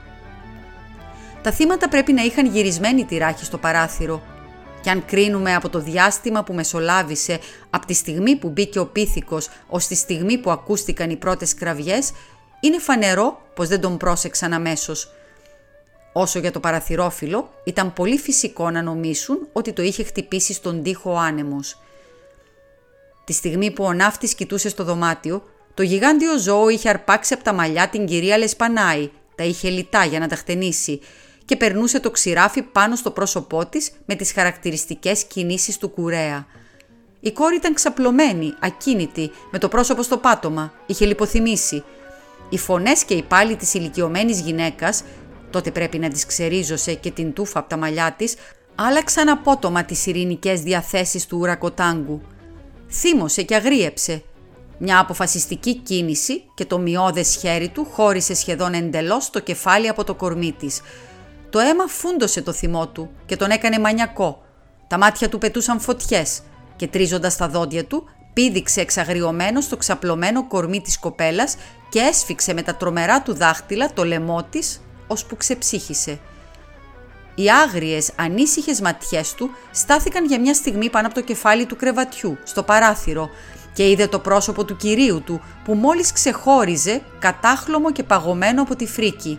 Τα 1.42 1.52
θύματα 1.52 1.88
πρέπει 1.88 2.12
να 2.12 2.22
είχαν 2.22 2.46
γυρισμένη 2.46 3.04
τη 3.04 3.18
ράχη 3.18 3.44
στο 3.44 3.58
παράθυρο. 3.58 4.22
Και 4.86 4.92
αν 4.92 5.04
κρίνουμε 5.04 5.54
από 5.54 5.68
το 5.68 5.78
διάστημα 5.78 6.44
που 6.44 6.52
μεσολάβησε 6.54 7.38
από 7.70 7.86
τη 7.86 7.94
στιγμή 7.94 8.36
που 8.36 8.48
μπήκε 8.48 8.78
ο 8.78 8.86
πίθηκος 8.86 9.48
ως 9.68 9.86
τη 9.86 9.94
στιγμή 9.94 10.38
που 10.38 10.50
ακούστηκαν 10.50 11.10
οι 11.10 11.16
πρώτες 11.16 11.54
κραυγές, 11.54 12.12
είναι 12.60 12.78
φανερό 12.78 13.40
πως 13.54 13.68
δεν 13.68 13.80
τον 13.80 13.96
πρόσεξαν 13.96 14.52
αμέσως. 14.52 15.10
Όσο 16.12 16.38
για 16.38 16.52
το 16.52 16.60
παραθυρόφυλλο, 16.60 17.50
ήταν 17.64 17.92
πολύ 17.92 18.18
φυσικό 18.18 18.70
να 18.70 18.82
νομίσουν 18.82 19.48
ότι 19.52 19.72
το 19.72 19.82
είχε 19.82 20.04
χτυπήσει 20.04 20.52
στον 20.52 20.82
τοίχο 20.82 21.12
ο 21.12 21.16
άνεμος. 21.18 21.80
Τη 23.24 23.32
στιγμή 23.32 23.70
που 23.70 23.84
ο 23.84 23.92
ναύτης 23.92 24.34
κοιτούσε 24.34 24.68
στο 24.68 24.84
δωμάτιο, 24.84 25.42
το 25.74 25.82
γιγάντιο 25.82 26.38
ζώο 26.38 26.68
είχε 26.68 26.88
αρπάξει 26.88 27.34
από 27.34 27.44
τα 27.44 27.52
μαλλιά 27.52 27.88
την 27.88 28.06
κυρία 28.06 28.38
Λεσπανάη, 28.38 29.10
τα 29.34 29.44
είχε 29.44 29.68
λιτά 29.68 30.04
για 30.04 30.18
να 30.18 30.28
τα 30.28 30.36
χτενίσει 30.36 31.00
και 31.46 31.56
περνούσε 31.56 32.00
το 32.00 32.10
ξηράφι 32.10 32.62
πάνω 32.62 32.96
στο 32.96 33.10
πρόσωπό 33.10 33.66
της 33.66 33.90
με 34.06 34.14
τις 34.14 34.32
χαρακτηριστικές 34.32 35.24
κινήσεις 35.24 35.78
του 35.78 35.88
κουρέα. 35.88 36.46
Η 37.20 37.32
κόρη 37.32 37.56
ήταν 37.56 37.74
ξαπλωμένη, 37.74 38.54
ακίνητη, 38.60 39.30
με 39.50 39.58
το 39.58 39.68
πρόσωπο 39.68 40.02
στο 40.02 40.16
πάτωμα, 40.16 40.72
είχε 40.86 41.06
λιποθυμήσει. 41.06 41.84
Οι 42.48 42.58
φωνές 42.58 43.04
και 43.04 43.14
οι 43.14 43.22
πάλι 43.22 43.56
της 43.56 43.74
ηλικιωμένης 43.74 44.40
γυναίκας, 44.40 45.02
τότε 45.50 45.70
πρέπει 45.70 45.98
να 45.98 46.08
τις 46.08 46.26
ξερίζωσε 46.26 46.94
και 46.94 47.10
την 47.10 47.32
τούφα 47.32 47.58
από 47.58 47.68
τα 47.68 47.76
μαλλιά 47.76 48.14
της, 48.18 48.34
άλλαξαν 48.74 49.28
απότομα 49.28 49.84
τις 49.84 50.06
ειρηνικές 50.06 50.60
διαθέσεις 50.60 51.26
του 51.26 51.38
ουρακοτάγκου. 51.38 52.20
Θύμωσε 52.90 53.42
και 53.42 53.54
αγρίεψε, 53.54 54.22
μια 54.78 54.98
αποφασιστική 54.98 55.74
κίνηση 55.74 56.42
και 56.54 56.64
το 56.64 56.78
μειώδες 56.78 57.36
χέρι 57.36 57.68
του 57.68 57.86
χώρισε 57.92 58.34
σχεδόν 58.34 58.74
εντελώς 58.74 59.30
το 59.30 59.40
κεφάλι 59.40 59.88
από 59.88 60.04
το 60.04 60.14
κορμί 60.14 60.52
της. 60.52 60.80
Το 61.50 61.58
αίμα 61.58 61.86
φούντωσε 61.86 62.42
το 62.42 62.52
θυμό 62.52 62.88
του 62.88 63.10
και 63.26 63.36
τον 63.36 63.50
έκανε 63.50 63.78
μανιακό. 63.78 64.44
Τα 64.86 64.98
μάτια 64.98 65.28
του 65.28 65.38
πετούσαν 65.38 65.80
φωτιές 65.80 66.40
και 66.76 66.86
τρίζοντας 66.86 67.36
τα 67.36 67.48
δόντια 67.48 67.84
του 67.84 68.08
πήδηξε 68.32 68.80
εξαγριωμένος 68.80 69.64
στο 69.64 69.76
ξαπλωμένο 69.76 70.46
κορμί 70.46 70.80
της 70.80 70.98
κοπέλας 70.98 71.56
και 71.88 71.98
έσφιξε 71.98 72.54
με 72.54 72.62
τα 72.62 72.74
τρομερά 72.74 73.22
του 73.22 73.34
δάχτυλα 73.34 73.92
το 73.92 74.04
λαιμό 74.04 74.42
της, 74.50 74.80
ώσπου 75.06 75.36
ξεψύχησε. 75.36 76.18
Οι 77.34 77.50
άγριες, 77.50 78.10
ανήσυχες 78.16 78.80
ματιές 78.80 79.34
του 79.34 79.50
στάθηκαν 79.70 80.24
για 80.24 80.40
μια 80.40 80.54
στιγμή 80.54 80.90
πάνω 80.90 81.06
από 81.06 81.14
το 81.14 81.22
κεφάλι 81.22 81.66
του 81.66 81.76
κρεβατιού, 81.76 82.38
στο 82.44 82.62
παράθυρο, 82.62 83.30
και 83.72 83.90
είδε 83.90 84.06
το 84.06 84.18
πρόσωπο 84.18 84.64
του 84.64 84.76
κυρίου 84.76 85.22
του 85.22 85.40
που 85.64 85.74
μόλις 85.74 86.12
ξεχώριζε 86.12 87.02
κατάχλωμο 87.18 87.92
και 87.92 88.02
παγωμένο 88.02 88.62
από 88.62 88.76
τη 88.76 88.86
φρίκη. 88.86 89.38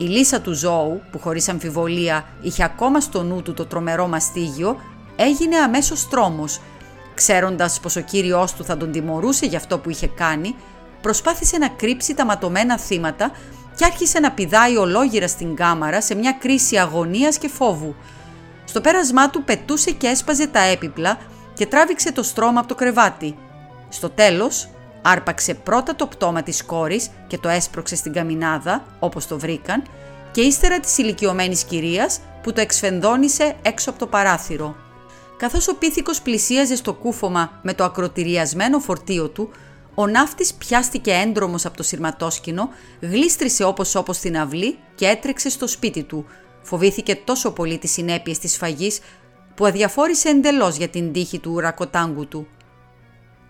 Η 0.00 0.04
λύσα 0.04 0.40
του 0.40 0.52
ζώου, 0.52 1.02
που 1.10 1.18
χωρίς 1.18 1.48
αμφιβολία 1.48 2.24
είχε 2.40 2.64
ακόμα 2.64 3.00
στο 3.00 3.22
νου 3.22 3.42
του 3.42 3.54
το 3.54 3.66
τρομερό 3.66 4.06
μαστίγιο, 4.06 4.76
έγινε 5.16 5.56
αμέσως 5.56 6.08
τρόμος. 6.08 6.60
Ξέροντας 7.14 7.80
πως 7.80 7.96
ο 7.96 8.00
κύριος 8.00 8.54
του 8.54 8.64
θα 8.64 8.76
τον 8.76 8.92
τιμωρούσε 8.92 9.46
για 9.46 9.58
αυτό 9.58 9.78
που 9.78 9.90
είχε 9.90 10.06
κάνει, 10.06 10.54
προσπάθησε 11.02 11.58
να 11.58 11.68
κρύψει 11.68 12.14
τα 12.14 12.24
ματωμένα 12.24 12.78
θύματα 12.78 13.30
και 13.76 13.84
άρχισε 13.84 14.18
να 14.18 14.30
πηδάει 14.32 14.76
ολόγυρα 14.76 15.28
στην 15.28 15.54
κάμαρα 15.54 16.00
σε 16.00 16.14
μια 16.14 16.32
κρίση 16.32 16.76
αγωνίας 16.76 17.38
και 17.38 17.48
φόβου. 17.48 17.94
Στο 18.64 18.80
πέρασμά 18.80 19.30
του 19.30 19.44
πετούσε 19.44 19.90
και 19.90 20.06
έσπαζε 20.06 20.46
τα 20.46 20.60
έπιπλα 20.60 21.18
και 21.54 21.66
τράβηξε 21.66 22.12
το 22.12 22.22
στρώμα 22.22 22.58
από 22.58 22.68
το 22.68 22.74
κρεβάτι. 22.74 23.36
Στο 23.88 24.10
τέλος, 24.10 24.68
άρπαξε 25.02 25.54
πρώτα 25.54 25.96
το 25.96 26.06
πτώμα 26.06 26.42
της 26.42 26.64
κόρης 26.64 27.10
και 27.26 27.38
το 27.38 27.48
έσπρωξε 27.48 27.96
στην 27.96 28.12
καμινάδα, 28.12 28.84
όπως 28.98 29.26
το 29.26 29.38
βρήκαν, 29.38 29.82
και 30.30 30.40
ύστερα 30.40 30.80
της 30.80 30.98
ηλικιωμένης 30.98 31.64
κυρίας 31.64 32.20
που 32.42 32.52
το 32.52 32.60
εξφενδόνησε 32.60 33.56
έξω 33.62 33.90
από 33.90 33.98
το 33.98 34.06
παράθυρο. 34.06 34.76
Καθώς 35.36 35.68
ο 35.68 35.74
πίθηκος 35.74 36.22
πλησίαζε 36.22 36.76
στο 36.76 36.94
κούφωμα 36.94 37.60
με 37.62 37.74
το 37.74 37.84
ακροτηριασμένο 37.84 38.78
φορτίο 38.78 39.28
του, 39.28 39.50
ο 39.94 40.06
ναύτης 40.06 40.54
πιάστηκε 40.54 41.12
έντρομος 41.12 41.66
από 41.66 41.76
το 41.76 41.82
σειρματόσκηνο, 41.82 42.68
γλίστρισε 43.00 43.64
όπως 43.64 43.94
όπως 43.94 44.16
στην 44.16 44.38
αυλή 44.38 44.78
και 44.94 45.06
έτρεξε 45.06 45.50
στο 45.50 45.66
σπίτι 45.66 46.02
του. 46.02 46.24
Φοβήθηκε 46.62 47.16
τόσο 47.16 47.50
πολύ 47.50 47.78
τις 47.78 47.92
συνέπειες 47.92 48.38
της 48.38 48.56
φαγής 48.56 49.00
που 49.54 49.66
αδιαφόρησε 49.66 50.28
εντελώς 50.28 50.76
για 50.76 50.88
την 50.88 51.12
τύχη 51.12 51.38
του 51.38 51.52
ουρακοτάγκου 51.52 52.28
του. 52.28 52.46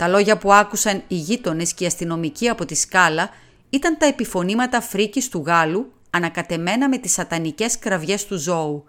Τα 0.01 0.09
λόγια 0.09 0.39
που 0.39 0.53
άκουσαν 0.53 1.03
οι 1.09 1.15
γείτονες 1.15 1.75
και 1.75 1.85
οι 1.85 1.87
αστυνομικοί 1.87 2.49
από 2.49 2.65
τη 2.65 2.75
σκάλα 2.75 3.31
ήταν 3.71 3.99
τα 3.99 4.07
επιφωνήματα 4.07 4.81
φρίκης 4.81 5.29
του 5.29 5.43
Γάλλου 5.47 5.93
ανακατεμένα 6.11 6.89
με 6.89 6.99
τις 6.99 7.13
σατανικές 7.13 7.79
κραυγές 7.79 8.27
του 8.27 8.39
ζώου. 8.39 8.85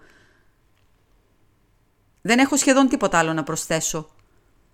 Δεν 2.22 2.40
έχω 2.40 2.58
σχεδόν 2.58 2.88
τίποτα 2.88 3.18
άλλο 3.18 3.34
να 3.34 3.44
προσθέσω. 3.44 4.10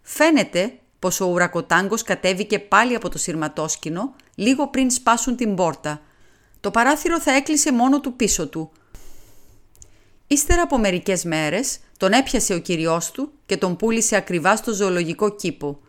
Φαίνεται 0.02 0.80
πως 1.00 1.20
ο 1.20 1.26
ουρακοτάγκος 1.26 2.04
κατέβηκε 2.04 2.60
πάλι 2.60 2.96
από 2.96 3.10
το 3.10 3.18
σειρματόσκηνο 3.18 4.16
λίγο 4.36 4.68
πριν 4.68 4.92
σπάσουν 4.92 5.36
την 5.36 5.56
πόρτα. 5.56 6.02
Το 6.60 6.72
παράθυρο 6.72 7.22
θα 7.22 7.32
έκλεισε 7.36 7.72
μόνο 7.74 8.00
του 8.00 8.14
πίσω 8.14 8.48
του. 8.48 8.72
Ύστερα 10.28 10.62
από 10.62 10.78
μερικές 10.78 11.24
μέρες 11.24 11.80
τον 11.98 12.12
έπιασε 12.12 12.54
ο 12.54 12.60
κυριός 12.60 13.12
του 13.12 13.32
και 13.46 13.58
τον 13.58 13.76
πούλησε 13.76 14.16
ακριβά 14.16 14.56
στο 14.56 14.74
ζωολογικό 14.74 15.36
κήπο. 15.36 15.80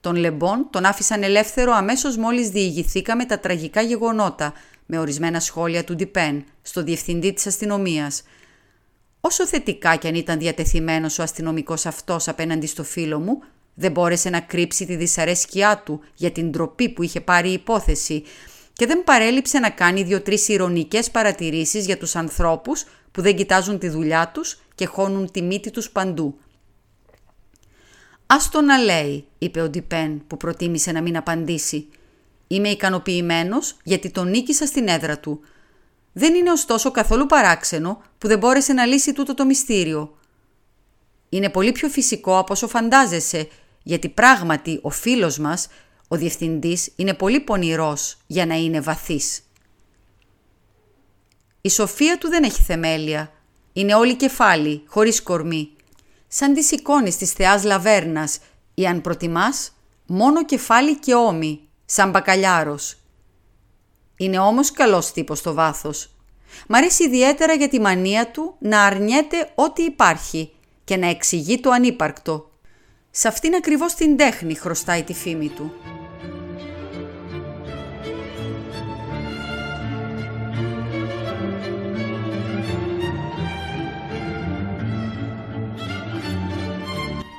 Τον 0.00 0.16
Λεμπόν 0.16 0.66
τον 0.70 0.84
άφησαν 0.84 1.22
ελεύθερο 1.22 1.72
αμέσως 1.72 2.16
μόλις 2.16 2.48
διηγηθήκαμε 2.48 3.24
τα 3.24 3.38
τραγικά 3.38 3.80
γεγονότα 3.80 4.52
με 4.86 4.98
ορισμένα 4.98 5.40
σχόλια 5.40 5.84
του 5.84 5.94
Ντιπέν 5.94 6.44
στο 6.62 6.82
διευθυντή 6.82 7.32
της 7.32 7.46
αστυνομίας. 7.46 8.22
Όσο 9.20 9.46
θετικά 9.46 9.96
κι 9.96 10.08
αν 10.08 10.14
ήταν 10.14 10.38
διατεθειμένος 10.38 11.18
ο 11.18 11.22
αστυνομικός 11.22 11.86
αυτός 11.86 12.28
απέναντι 12.28 12.66
στο 12.66 12.84
φίλο 12.84 13.18
μου, 13.18 13.42
δεν 13.74 13.92
μπόρεσε 13.92 14.30
να 14.30 14.40
κρύψει 14.40 14.86
τη 14.86 14.96
δυσαρέσκειά 14.96 15.82
του 15.84 16.00
για 16.14 16.30
την 16.30 16.52
τροπή 16.52 16.88
που 16.88 17.02
είχε 17.02 17.20
πάρει 17.20 17.48
η 17.48 17.52
υπόθεση 17.52 18.22
και 18.72 18.86
δεν 18.86 19.04
παρέλειψε 19.04 19.58
να 19.58 19.70
κάνει 19.70 20.02
δύο-τρεις 20.02 20.48
ηρωνικές 20.48 21.10
παρατηρήσεις 21.10 21.86
για 21.86 21.98
τους 21.98 22.16
ανθρώπους 22.16 22.84
που 23.12 23.22
δεν 23.22 23.36
κοιτάζουν 23.36 23.78
τη 23.78 23.88
δουλειά 23.88 24.30
τους 24.34 24.60
και 24.74 24.86
χώνουν 24.86 25.30
τη 25.30 25.42
μύτη 25.42 25.70
τους 25.70 25.90
παντού. 25.90 26.38
«Ας 28.32 28.48
το 28.48 28.60
να 28.60 28.78
λέει», 28.78 29.26
είπε 29.38 29.60
ο 29.60 29.68
Ντιπέν 29.68 30.22
που 30.26 30.36
προτίμησε 30.36 30.92
να 30.92 31.02
μην 31.02 31.16
απαντήσει. 31.16 31.88
«Είμαι 32.46 32.68
ικανοποιημένος 32.68 33.76
γιατί 33.82 34.10
τον 34.10 34.30
νίκησα 34.30 34.66
στην 34.66 34.88
έδρα 34.88 35.18
του. 35.18 35.40
Δεν 36.12 36.34
είναι 36.34 36.50
ωστόσο 36.50 36.90
καθόλου 36.90 37.26
παράξενο 37.26 38.02
που 38.18 38.28
δεν 38.28 38.38
μπόρεσε 38.38 38.72
να 38.72 38.84
λύσει 38.84 39.12
τούτο 39.12 39.34
το 39.34 39.44
μυστήριο. 39.44 40.18
Είναι 41.28 41.48
πολύ 41.48 41.72
πιο 41.72 41.88
φυσικό 41.88 42.38
από 42.38 42.52
όσο 42.52 42.68
φαντάζεσαι, 42.68 43.48
γιατί 43.82 44.08
πράγματι 44.08 44.78
ο 44.82 44.90
φίλος 44.90 45.38
μας, 45.38 45.68
ο 46.08 46.16
διευθυντής, 46.16 46.92
είναι 46.96 47.14
πολύ 47.14 47.40
πονηρός 47.40 48.16
για 48.26 48.46
να 48.46 48.54
είναι 48.54 48.80
βαθύς. 48.80 49.40
Η 51.60 51.68
σοφία 51.68 52.18
του 52.18 52.28
δεν 52.28 52.42
έχει 52.42 52.62
θεμέλια. 52.62 53.32
Είναι 53.72 53.94
όλη 53.94 54.16
κεφάλι, 54.16 54.82
χωρίς 54.86 55.22
κορμί. 55.22 55.70
Σαν 56.32 56.54
τις 56.54 56.70
εικόνες 56.70 57.16
της 57.16 57.32
θεάς 57.32 57.64
Λαβέρνας 57.64 58.38
ή 58.74 58.86
αν 58.86 59.00
προτιμάς, 59.00 59.72
μόνο 60.06 60.44
κεφάλι 60.44 60.98
και 60.98 61.14
ώμη, 61.14 61.68
σαν 61.84 62.10
μπακαλιάρος. 62.10 62.96
Είναι 64.16 64.38
όμως 64.38 64.70
καλός 64.70 65.12
τύπος 65.12 65.38
στο 65.38 65.54
βάθος. 65.54 66.10
Μ' 66.68 66.74
αρέσει 66.74 67.04
ιδιαίτερα 67.04 67.52
για 67.52 67.68
τη 67.68 67.80
μανία 67.80 68.30
του 68.30 68.54
να 68.58 68.82
αρνιέται 68.82 69.52
ό,τι 69.54 69.82
υπάρχει 69.82 70.52
και 70.84 70.96
να 70.96 71.06
εξηγεί 71.06 71.60
το 71.60 71.70
ανύπαρκτο. 71.70 72.50
Σε 73.10 73.28
αυτήν 73.28 73.54
ακριβώς 73.54 73.94
την 73.94 74.16
τέχνη 74.16 74.54
χρωστάει 74.54 75.02
τη 75.02 75.14
φήμη 75.14 75.48
του. 75.48 75.72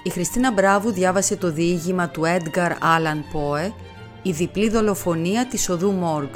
Η 0.03 0.10
Χριστίνα 0.10 0.52
Μπράβου 0.52 0.91
διάβασε 0.91 1.36
το 1.36 1.52
διήγημα 1.52 2.10
του 2.10 2.26
Έντγκαρ 2.26 2.72
Άλαν 2.84 3.26
Πόε 3.32 3.73
«Η 4.22 4.32
διπλή 4.32 4.69
δολοφονία 4.69 5.48
της 5.48 5.69
οδού 5.69 5.91
Μόργ». 5.91 6.30